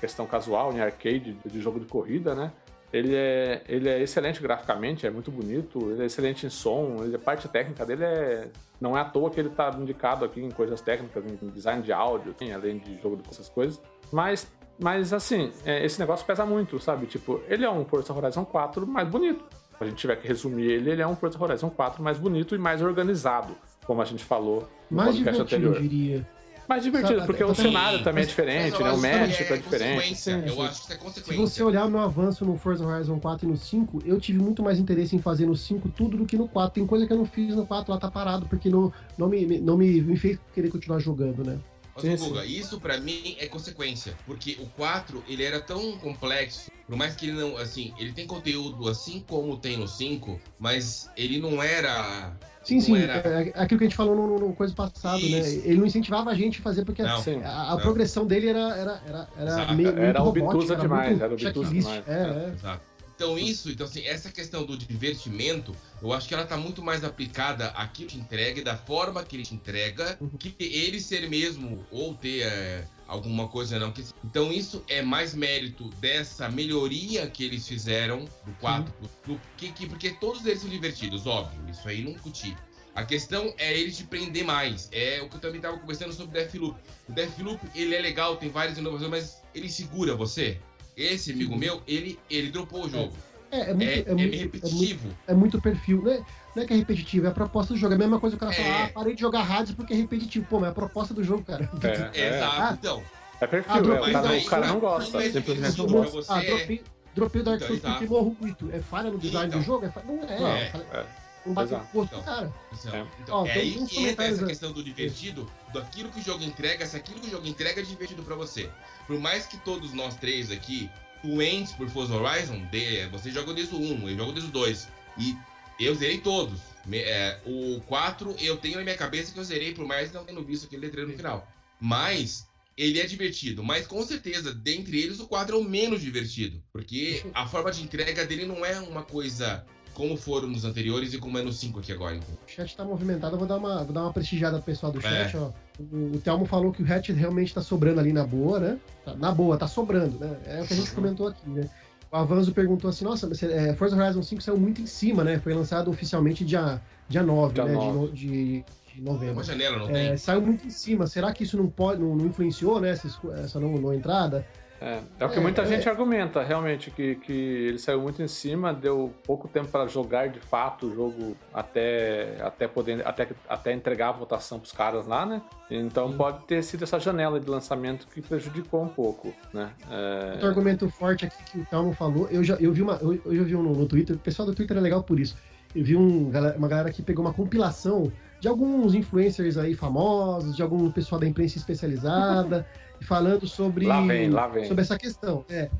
questão 0.00 0.26
casual, 0.26 0.72
em 0.72 0.80
arcade, 0.80 1.36
de 1.44 1.60
jogo 1.60 1.78
de 1.78 1.86
corrida, 1.86 2.34
né? 2.34 2.50
Ele 2.94 3.12
é, 3.12 3.60
ele 3.68 3.88
é 3.88 4.00
excelente 4.00 4.40
graficamente, 4.40 5.04
é 5.04 5.10
muito 5.10 5.28
bonito, 5.28 5.90
ele 5.90 6.04
é 6.04 6.06
excelente 6.06 6.46
em 6.46 6.48
som, 6.48 7.02
ele, 7.02 7.16
a 7.16 7.18
parte 7.18 7.48
técnica 7.48 7.84
dele 7.84 8.04
é. 8.04 8.48
Não 8.80 8.96
é 8.96 9.00
à 9.00 9.04
toa 9.04 9.30
que 9.30 9.40
ele 9.40 9.48
está 9.48 9.68
indicado 9.76 10.24
aqui 10.24 10.40
em 10.40 10.50
coisas 10.50 10.80
técnicas, 10.80 11.24
em 11.24 11.48
design 11.48 11.82
de 11.82 11.92
áudio, 11.92 12.36
além 12.54 12.78
de 12.78 12.96
jogo 13.02 13.16
de 13.16 13.28
essas 13.28 13.48
coisas. 13.48 13.80
Mas, 14.12 14.46
mas 14.78 15.12
assim, 15.12 15.52
é, 15.64 15.84
esse 15.84 15.98
negócio 15.98 16.24
pesa 16.24 16.46
muito, 16.46 16.78
sabe? 16.78 17.06
Tipo, 17.06 17.40
ele 17.48 17.64
é 17.64 17.70
um 17.70 17.84
Forza 17.84 18.12
Horizon 18.12 18.44
4 18.44 18.86
mais 18.86 19.08
bonito. 19.08 19.44
Se 19.76 19.82
a 19.82 19.86
gente 19.86 19.96
tiver 19.96 20.14
que 20.16 20.28
resumir 20.28 20.70
ele, 20.70 20.90
ele 20.90 21.02
é 21.02 21.06
um 21.06 21.16
Forza 21.16 21.42
Horizon 21.42 21.70
4 21.70 22.00
mais 22.00 22.16
bonito 22.16 22.54
e 22.54 22.58
mais 22.58 22.80
organizado, 22.80 23.56
como 23.84 24.02
a 24.02 24.04
gente 24.04 24.22
falou 24.22 24.68
no 24.88 24.98
mais 24.98 25.16
podcast 25.16 25.42
anterior. 25.42 25.74
Eu 25.74 25.82
diria. 25.82 26.28
Mais 26.68 26.82
divertido, 26.82 27.20
Sabe, 27.20 27.26
porque 27.26 27.44
o 27.44 27.54
cenário 27.54 28.02
também 28.02 28.24
é 28.24 28.26
diferente, 28.26 28.82
né? 28.82 28.90
O 28.90 28.98
México 28.98 29.52
é, 29.52 29.56
é 29.56 29.58
diferente. 29.58 30.16
Sim, 30.16 30.42
eu 30.46 30.62
acho 30.62 30.80
que 30.80 30.84
isso 30.84 30.92
é 30.92 30.96
consequência. 30.96 31.32
Se 31.32 31.38
você 31.38 31.62
olhar 31.62 31.86
o 31.86 31.90
meu 31.90 32.00
avanço 32.00 32.44
no 32.44 32.56
Forza 32.56 32.86
Horizon 32.86 33.18
4 33.18 33.46
e 33.46 33.50
no 33.50 33.56
5, 33.56 34.02
eu 34.04 34.18
tive 34.18 34.38
muito 34.38 34.62
mais 34.62 34.78
interesse 34.78 35.14
em 35.14 35.20
fazer 35.20 35.46
no 35.46 35.56
5 35.56 35.88
tudo 35.90 36.16
do 36.16 36.24
que 36.24 36.36
no 36.36 36.48
4. 36.48 36.74
Tem 36.74 36.86
coisa 36.86 37.06
que 37.06 37.12
eu 37.12 37.18
não 37.18 37.26
fiz 37.26 37.54
no 37.54 37.66
4, 37.66 37.92
lá 37.92 37.98
tá 37.98 38.10
parado, 38.10 38.46
porque 38.46 38.70
não, 38.70 38.92
não, 39.18 39.28
me, 39.28 39.58
não 39.58 39.76
me, 39.76 40.00
me 40.00 40.16
fez 40.16 40.38
querer 40.54 40.70
continuar 40.70 40.98
jogando, 41.00 41.44
né? 41.44 41.58
Mas, 42.02 42.20
Guga, 42.20 42.44
isso 42.44 42.80
para 42.80 42.98
mim 42.98 43.36
é 43.38 43.46
consequência, 43.46 44.16
porque 44.26 44.56
o 44.60 44.66
4 44.70 45.22
ele 45.28 45.44
era 45.44 45.60
tão 45.60 45.96
complexo, 45.98 46.70
por 46.86 46.96
mais 46.96 47.14
que 47.14 47.26
ele 47.26 47.40
não, 47.40 47.56
assim, 47.56 47.94
ele 47.98 48.12
tem 48.12 48.26
conteúdo 48.26 48.88
assim 48.88 49.22
como 49.28 49.56
tem 49.56 49.76
no 49.76 49.86
5, 49.86 50.40
mas 50.58 51.08
ele 51.16 51.38
não 51.38 51.62
era 51.62 52.32
Sim, 52.64 52.80
sim. 52.80 52.96
Era... 52.96 53.12
É, 53.12 53.52
é, 53.54 53.62
aquilo 53.62 53.78
que 53.78 53.84
a 53.84 53.88
gente 53.88 53.96
falou 53.96 54.16
no, 54.16 54.38
no 54.38 54.52
coisa 54.54 54.74
passado, 54.74 55.20
né? 55.20 55.38
Ele 55.64 55.76
não 55.76 55.86
incentivava 55.86 56.30
a 56.30 56.34
gente 56.34 56.60
a 56.60 56.62
fazer 56.62 56.84
porque 56.84 57.02
não, 57.02 57.22
a, 57.44 57.72
a 57.72 57.76
progressão 57.76 58.26
dele 58.26 58.48
era, 58.48 58.76
era, 58.76 59.02
era, 59.06 59.28
era 59.36 59.72
meio. 59.74 59.98
Era 59.98 60.22
obtusa 60.22 60.76
demais, 60.76 61.20
era 61.20 61.32
obtusa 61.32 61.70
demais. 61.70 62.08
É, 62.08 62.12
é. 62.12 62.52
Exato. 62.54 62.94
Então 63.16 63.38
isso, 63.38 63.70
então 63.70 63.86
assim, 63.86 64.04
essa 64.04 64.30
questão 64.30 64.64
do 64.64 64.76
divertimento, 64.76 65.74
eu 66.02 66.12
acho 66.12 66.26
que 66.26 66.34
ela 66.34 66.44
tá 66.44 66.56
muito 66.56 66.82
mais 66.82 67.04
aplicada 67.04 67.68
aqui 67.68 68.04
que 68.04 68.14
te 68.14 68.18
entrega 68.18 68.60
e 68.60 68.64
da 68.64 68.76
forma 68.76 69.22
que 69.22 69.36
ele 69.36 69.44
te 69.44 69.54
entrega, 69.54 70.18
uhum. 70.20 70.28
que 70.30 70.54
ele 70.58 71.00
ser 71.00 71.28
mesmo 71.28 71.86
ou 71.92 72.14
ter 72.14 72.42
é, 72.42 72.84
alguma 73.06 73.48
coisa 73.48 73.78
não. 73.78 73.92
Então 74.24 74.52
isso 74.52 74.82
é 74.88 75.02
mais 75.02 75.34
mérito 75.34 75.88
dessa 76.00 76.48
melhoria 76.48 77.26
que 77.26 77.44
eles 77.44 77.66
fizeram 77.66 78.24
do 78.44 78.52
4, 78.60 78.92
do, 79.26 79.40
que, 79.56 79.72
que, 79.72 79.86
porque 79.86 80.10
todos 80.10 80.44
eles 80.46 80.60
são 80.60 80.70
divertidos, 80.70 81.26
óbvio, 81.26 81.60
isso 81.68 81.86
aí 81.88 82.02
não 82.02 82.12
discuti. 82.12 82.56
A 82.94 83.04
questão 83.04 83.52
é 83.58 83.76
ele 83.76 83.90
te 83.90 84.04
prender 84.04 84.44
mais. 84.44 84.88
É 84.92 85.20
o 85.20 85.28
que 85.28 85.34
eu 85.34 85.40
também 85.40 85.56
estava 85.56 85.76
conversando 85.76 86.12
sobre 86.12 86.38
o 86.38 86.40
Deathloop. 86.40 86.78
O 87.08 87.12
Deathloop, 87.12 87.60
ele 87.74 87.92
é 87.94 88.00
legal, 88.00 88.36
tem 88.36 88.48
várias 88.48 88.78
inovações, 88.78 89.10
mas 89.10 89.42
ele 89.52 89.68
segura 89.68 90.14
você. 90.14 90.60
Esse 90.96 91.32
amigo 91.32 91.56
meu, 91.56 91.82
ele, 91.88 92.18
ele 92.30 92.52
dropou 92.52 92.84
o 92.84 92.88
jogo. 92.88 93.12
É, 93.50 93.70
É, 93.70 93.74
muito, 93.74 93.82
É, 93.82 93.94
é, 93.94 94.00
é 94.00 94.04
muito, 94.04 94.16
meio 94.16 94.22
é 94.22 94.28
muito, 94.28 94.36
repetitivo. 94.36 95.08
é 95.26 95.34
muito 95.34 95.60
perfil. 95.60 96.02
Não 96.02 96.12
é, 96.12 96.24
não 96.54 96.62
é 96.62 96.66
que 96.66 96.72
é 96.72 96.76
repetitivo, 96.76 97.26
é 97.26 97.28
a 97.30 97.32
proposta 97.32 97.74
do 97.74 97.78
jogo. 97.78 97.92
É 97.94 97.96
a 97.96 97.98
mesma 97.98 98.20
coisa 98.20 98.36
que 98.36 98.44
o 98.44 98.46
cara 98.48 98.58
É. 98.60 98.62
fala, 98.64 98.84
ah, 98.84 98.88
parei 98.88 99.14
de 99.14 99.20
jogar 99.20 99.50
Hades 99.50 99.72
porque 99.74 99.92
é 99.92 99.96
repetitivo. 99.96 100.46
Pô, 100.48 100.58
mas 100.60 100.68
é 100.68 100.70
a 100.70 100.74
proposta 100.74 101.12
do 101.14 101.22
jogo, 101.24 101.44
cara. 101.44 101.68
É, 101.82 102.20
é, 102.20 102.28
Exato, 102.36 102.56
Ah, 102.60 102.76
então. 102.78 103.02
é 103.40 103.46
perfil, 103.46 103.72
Ah, 103.74 103.78
é, 103.78 103.82
dropei 103.82 104.14
o, 104.16 104.22
daí, 104.22 104.40
o 104.44 104.46
cara 104.46 104.66
não 104.66 104.78
gosta, 104.80 105.18
mas 105.18 105.32
simplesmente 105.32 105.78
não 105.78 105.86
pra 105.86 105.94
gosta. 105.96 106.12
você 106.22 106.32
ah, 106.32 106.40
dropei, 106.56 106.82
dropei 107.14 107.40
o 107.40 107.44
Dark 107.44 107.56
Então, 107.56 107.68
Souls 107.68 107.82
tá. 107.82 107.90
porque 107.92 108.06
morro 108.06 108.36
muito. 108.40 108.70
É 108.72 108.78
falha 108.80 109.10
no 109.10 109.18
design 109.18 109.48
Então. 109.48 109.60
do 109.60 109.64
jogo? 109.66 109.86
É 109.86 109.90
falha... 109.90 110.06
Não 110.06 110.22
é, 110.24 110.40
Não, 110.40 110.46
é. 110.48 110.62
é. 110.92 111.06
Não 111.46 111.52
bate 111.52 111.72
no 111.72 111.78
gosto 111.92 112.10
do 112.14 112.20
Então. 112.20 112.22
cara. 112.22 112.52
Então, 112.72 112.94
É. 112.94 113.06
então, 113.20 113.36
Ó, 113.36 113.46
é 113.46 113.52
aí 113.52 113.86
que 113.86 114.04
entra 114.08 114.24
essa 114.26 114.46
questão 114.46 114.72
do 114.72 114.82
divertido, 114.82 115.46
daquilo 115.74 116.08
que 116.08 116.20
o 116.20 116.22
jogo 116.22 116.42
entrega, 116.42 116.86
se 116.86 116.96
aquilo 116.96 117.20
que 117.20 117.26
o 117.28 117.30
jogo 117.30 117.46
entrega 117.46 117.80
é 117.80 117.84
divertido 117.84 118.22
pra 118.22 118.34
você. 118.34 118.70
Por 119.06 119.18
mais 119.20 119.44
que 119.46 119.58
todos 119.58 119.92
nós 119.92 120.14
três 120.16 120.50
aqui, 120.50 120.88
doentes 121.22 121.72
por 121.72 121.86
Forza 121.90 122.14
Horizon, 122.14 122.62
de, 122.70 123.06
você 123.08 123.30
joga 123.30 123.52
desde 123.52 123.74
o 123.74 123.78
1, 123.78 124.08
eu 124.08 124.16
jogo 124.16 124.32
desde 124.32 124.48
o 124.48 124.52
2. 124.52 124.88
E 125.18 125.36
eu 125.78 125.94
zerei 125.94 126.18
todos. 126.18 126.60
É, 126.92 127.38
o 127.46 127.80
4 127.86 128.36
eu 128.40 128.56
tenho 128.58 128.76
na 128.76 128.82
minha 128.84 128.96
cabeça 128.96 129.32
que 129.32 129.38
eu 129.38 129.44
zerei, 129.44 129.72
por 129.72 129.86
mais 129.86 130.12
não 130.12 130.24
tendo 130.24 130.42
visto 130.44 130.66
aquele 130.66 130.82
letreiro 130.82 131.10
no 131.10 131.16
final. 131.16 131.48
Mas 131.80 132.46
ele 132.76 133.00
é 133.00 133.06
divertido, 133.06 133.62
mas 133.62 133.86
com 133.86 134.02
certeza, 134.02 134.52
dentre 134.52 135.00
eles, 135.00 135.20
o 135.20 135.26
4 135.26 135.56
é 135.56 135.58
o 135.58 135.64
menos 135.64 136.00
divertido. 136.02 136.62
Porque 136.72 137.24
a 137.32 137.46
forma 137.48 137.70
de 137.70 137.82
entrega 137.82 138.24
dele 138.26 138.44
não 138.46 138.64
é 138.64 138.78
uma 138.80 139.02
coisa 139.02 139.64
como 139.94 140.16
foram 140.16 140.48
nos 140.48 140.64
anteriores 140.64 141.14
e 141.14 141.18
como 141.18 141.38
é 141.38 141.42
no 141.42 141.52
5 141.52 141.78
aqui 141.78 141.92
agora. 141.92 142.16
Então. 142.16 142.34
O 142.46 142.50
chat 142.50 142.76
tá 142.76 142.84
movimentado, 142.84 143.36
eu 143.36 143.38
vou 143.38 143.46
dar 143.46 143.56
uma, 143.56 143.84
vou 143.84 143.92
dar 143.94 144.02
uma 144.02 144.12
prestigiada 144.12 144.56
pro 144.56 144.66
pessoal 144.66 144.90
do 144.90 144.98
É. 144.98 145.02
chat, 145.28 145.36
ó. 145.36 145.52
O, 145.78 146.16
o 146.16 146.20
Thelmo 146.20 146.44
falou 146.46 146.72
que 146.72 146.82
o 146.82 146.92
Hatchet 146.92 147.16
realmente 147.16 147.54
tá 147.54 147.62
sobrando 147.62 148.00
ali 148.00 148.12
na 148.12 148.26
boa, 148.26 148.58
né? 148.58 148.78
Tá- 149.04 149.14
na 149.14 149.30
boa, 149.32 149.56
tá 149.56 149.68
sobrando, 149.68 150.18
né? 150.18 150.36
É 150.46 150.62
o 150.62 150.66
que 150.66 150.72
a 150.72 150.76
gente 150.76 150.88
Uhum. 150.90 150.94
comentou 150.96 151.28
aqui, 151.28 151.48
né? 151.48 151.70
O 152.14 152.16
Avanzo 152.16 152.52
perguntou 152.52 152.88
assim, 152.88 153.04
nossa, 153.04 153.26
mas, 153.26 153.42
é, 153.42 153.74
Forza 153.74 153.96
Horizon 153.96 154.22
5 154.22 154.40
saiu 154.40 154.56
muito 154.56 154.80
em 154.80 154.86
cima, 154.86 155.24
né? 155.24 155.40
Foi 155.40 155.52
lançado 155.52 155.90
oficialmente 155.90 156.44
dia, 156.44 156.80
dia 157.08 157.24
9, 157.24 157.54
Dia 157.54 157.64
né? 157.64 157.70
De 157.72 157.76
9. 157.76 157.98
no- 157.98 158.12
De, 158.12 158.26
de 158.62 158.64
É 158.96 159.00
novembro. 159.00 159.34
uma 159.34 159.42
janela, 159.42 159.78
não 159.78 159.88
É, 159.90 160.08
tem? 160.10 160.16
saiu 160.16 160.40
muito 160.40 160.64
em 160.64 160.70
cima. 160.70 161.08
Será 161.08 161.32
que 161.32 161.42
isso 161.42 161.56
não 161.56 161.66
pode, 161.68 162.00
não, 162.00 162.14
não 162.14 162.26
influenciou, 162.26 162.80
né? 162.80 162.90
Essa, 162.90 163.08
essa 163.42 163.58
não, 163.58 163.72
não 163.78 163.92
entrada? 163.92 164.46
É, 164.80 165.00
é 165.20 165.26
o 165.26 165.30
que 165.30 165.38
É, 165.38 165.40
muita 165.40 165.62
é. 165.62 165.66
gente 165.66 165.88
argumenta, 165.88 166.42
realmente, 166.42 166.90
que, 166.90 167.14
que 167.16 167.32
ele 167.32 167.78
saiu 167.78 168.00
muito 168.00 168.22
em 168.22 168.28
cima, 168.28 168.72
deu 168.72 169.12
pouco 169.24 169.48
tempo 169.48 169.68
para 169.68 169.86
jogar 169.86 170.28
de 170.28 170.40
fato 170.40 170.86
o 170.86 170.94
jogo 170.94 171.36
até, 171.52 172.36
até 172.40 172.68
poder 172.68 173.06
até, 173.06 173.28
até 173.48 173.72
entregar 173.72 174.10
a 174.10 174.12
votação 174.12 174.58
para 174.58 174.66
os 174.66 174.72
caras 174.72 175.06
lá, 175.06 175.24
né? 175.24 175.42
Então 175.70 176.10
Sim. 176.10 176.16
pode 176.16 176.44
ter 176.44 176.62
sido 176.62 176.84
essa 176.84 176.98
janela 176.98 177.40
de 177.40 177.48
lançamento 177.48 178.06
que 178.08 178.20
prejudicou 178.20 178.82
um 178.82 178.88
pouco, 178.88 179.32
né? 179.52 179.70
É, 179.90 180.32
Outro 180.32 180.48
argumento 180.48 180.88
forte 180.90 181.24
aqui 181.26 181.42
que 181.50 181.58
o 181.60 181.66
Thelmo 181.66 181.92
falou, 181.94 182.28
eu 182.30 182.44
já 182.44 182.56
eu 182.56 182.72
vi 182.72 182.82
uma, 182.82 182.94
eu, 182.94 183.44
vi 183.44 183.56
um 183.56 183.62
no, 183.62 183.72
no 183.74 183.86
Twitter, 183.86 184.16
o 184.16 184.18
pessoal 184.18 184.46
do 184.46 184.54
Twitter 184.54 184.76
é 184.76 184.80
legal 184.80 185.02
por 185.02 185.18
isso. 185.18 185.36
Eu 185.74 185.82
vi 185.82 185.96
um, 185.96 186.30
uma 186.56 186.68
galera 186.68 186.92
que 186.92 187.02
pegou 187.02 187.24
uma 187.24 187.32
compilação 187.32 188.12
de 188.38 188.48
alguns 188.48 188.94
influencers 188.94 189.56
aí 189.56 189.74
famosos, 189.74 190.54
de 190.54 190.62
algum 190.62 190.90
pessoal 190.90 191.18
da 191.18 191.26
imprensa 191.26 191.56
especializada, 191.56 192.66
falando 193.04 193.46
sobre 193.46 193.86
Lá 193.86 194.00
vem, 194.00 194.30
lá 194.30 194.46
vem. 194.48 194.64
sobre 194.66 194.82
essa 194.82 194.98
questão. 194.98 195.44
É, 195.48 195.70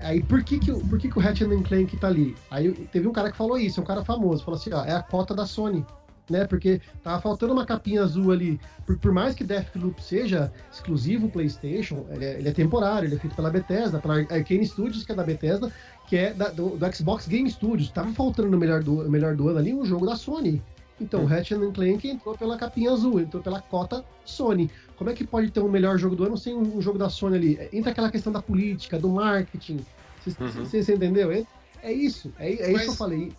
aí 0.00 0.22
por 0.22 0.42
que 0.42 0.58
que, 0.58 0.70
o- 0.70 0.80
por 0.80 0.98
que, 0.98 1.08
que 1.10 1.18
o 1.18 1.20
Ratchet 1.20 1.50
and 1.52 1.62
Clank 1.62 1.96
tá 1.96 2.08
ali? 2.08 2.36
Aí 2.50 2.72
teve 2.92 3.06
um 3.06 3.12
cara 3.12 3.30
que 3.30 3.36
falou 3.36 3.58
isso, 3.58 3.80
um 3.80 3.84
cara 3.84 4.04
famoso, 4.04 4.44
falou 4.44 4.58
assim, 4.58 4.72
ó, 4.72 4.84
é 4.84 4.92
a 4.92 5.02
cota 5.02 5.34
da 5.34 5.46
Sony. 5.46 5.84
Né, 6.30 6.44
porque 6.46 6.78
tava 7.02 7.22
faltando 7.22 7.54
uma 7.54 7.64
capinha 7.64 8.02
azul 8.02 8.30
ali. 8.30 8.60
Por, 8.84 8.98
por 8.98 9.12
mais 9.14 9.34
que 9.34 9.42
Deathloop 9.42 9.98
seja 10.04 10.52
exclusivo 10.70 11.30
PlayStation, 11.30 12.04
ele 12.10 12.22
é, 12.22 12.38
ele 12.38 12.48
é 12.50 12.52
temporário, 12.52 13.06
ele 13.06 13.14
é 13.14 13.18
feito 13.18 13.34
pela 13.34 13.48
Bethesda, 13.48 13.98
pela 13.98 14.16
Arcane 14.18 14.66
Studios, 14.66 15.06
que 15.06 15.12
é 15.12 15.14
da 15.14 15.24
Bethesda, 15.24 15.72
que 16.06 16.18
é 16.18 16.34
da- 16.34 16.50
do, 16.50 16.76
do 16.76 16.94
Xbox 16.94 17.26
Game 17.26 17.50
Studios. 17.50 17.88
Tava 17.90 18.12
faltando 18.12 18.50
no 18.50 18.58
melhor 18.58 18.82
do, 18.82 19.04
no 19.04 19.08
melhor 19.10 19.34
do 19.34 19.48
ano 19.48 19.58
ali 19.58 19.72
um 19.72 19.86
jogo 19.86 20.04
da 20.04 20.16
Sony. 20.16 20.62
Então, 21.00 21.22
o. 21.22 21.26
Ratchet 21.26 21.54
and 21.62 21.72
Clank 21.72 22.08
entrou 22.08 22.36
pela 22.36 22.56
capinha 22.56 22.90
azul, 22.90 23.20
entrou 23.20 23.42
pela 23.42 23.60
cota 23.60 24.04
Sony. 24.24 24.70
Como 24.96 25.08
é 25.10 25.14
que 25.14 25.24
pode 25.26 25.50
ter 25.50 25.60
um 25.60 25.68
melhor 25.68 25.96
jogo 25.98 26.16
do 26.16 26.24
ano 26.24 26.36
sem 26.36 26.54
um, 26.54 26.80
jogo 26.80 26.98
da 26.98 27.08
Sony 27.08 27.36
ali? 27.36 27.68
Entra 27.72 27.92
aquela 27.92 28.10
questão 28.10 28.32
da 28.32 28.42
política, 28.42 28.98
do 28.98 29.08
marketing. 29.08 29.78
Você 30.24 30.90
Uhum. 30.92 30.96
entendeu? 30.96 31.30
É, 31.30 31.44
é 31.82 31.92
isso, 31.92 32.32
é, 32.38 32.48
é 32.50 32.52
isso 32.54 32.72
Mas- 32.72 32.82
que 32.84 32.88
eu 32.90 32.94
falei. 32.94 33.32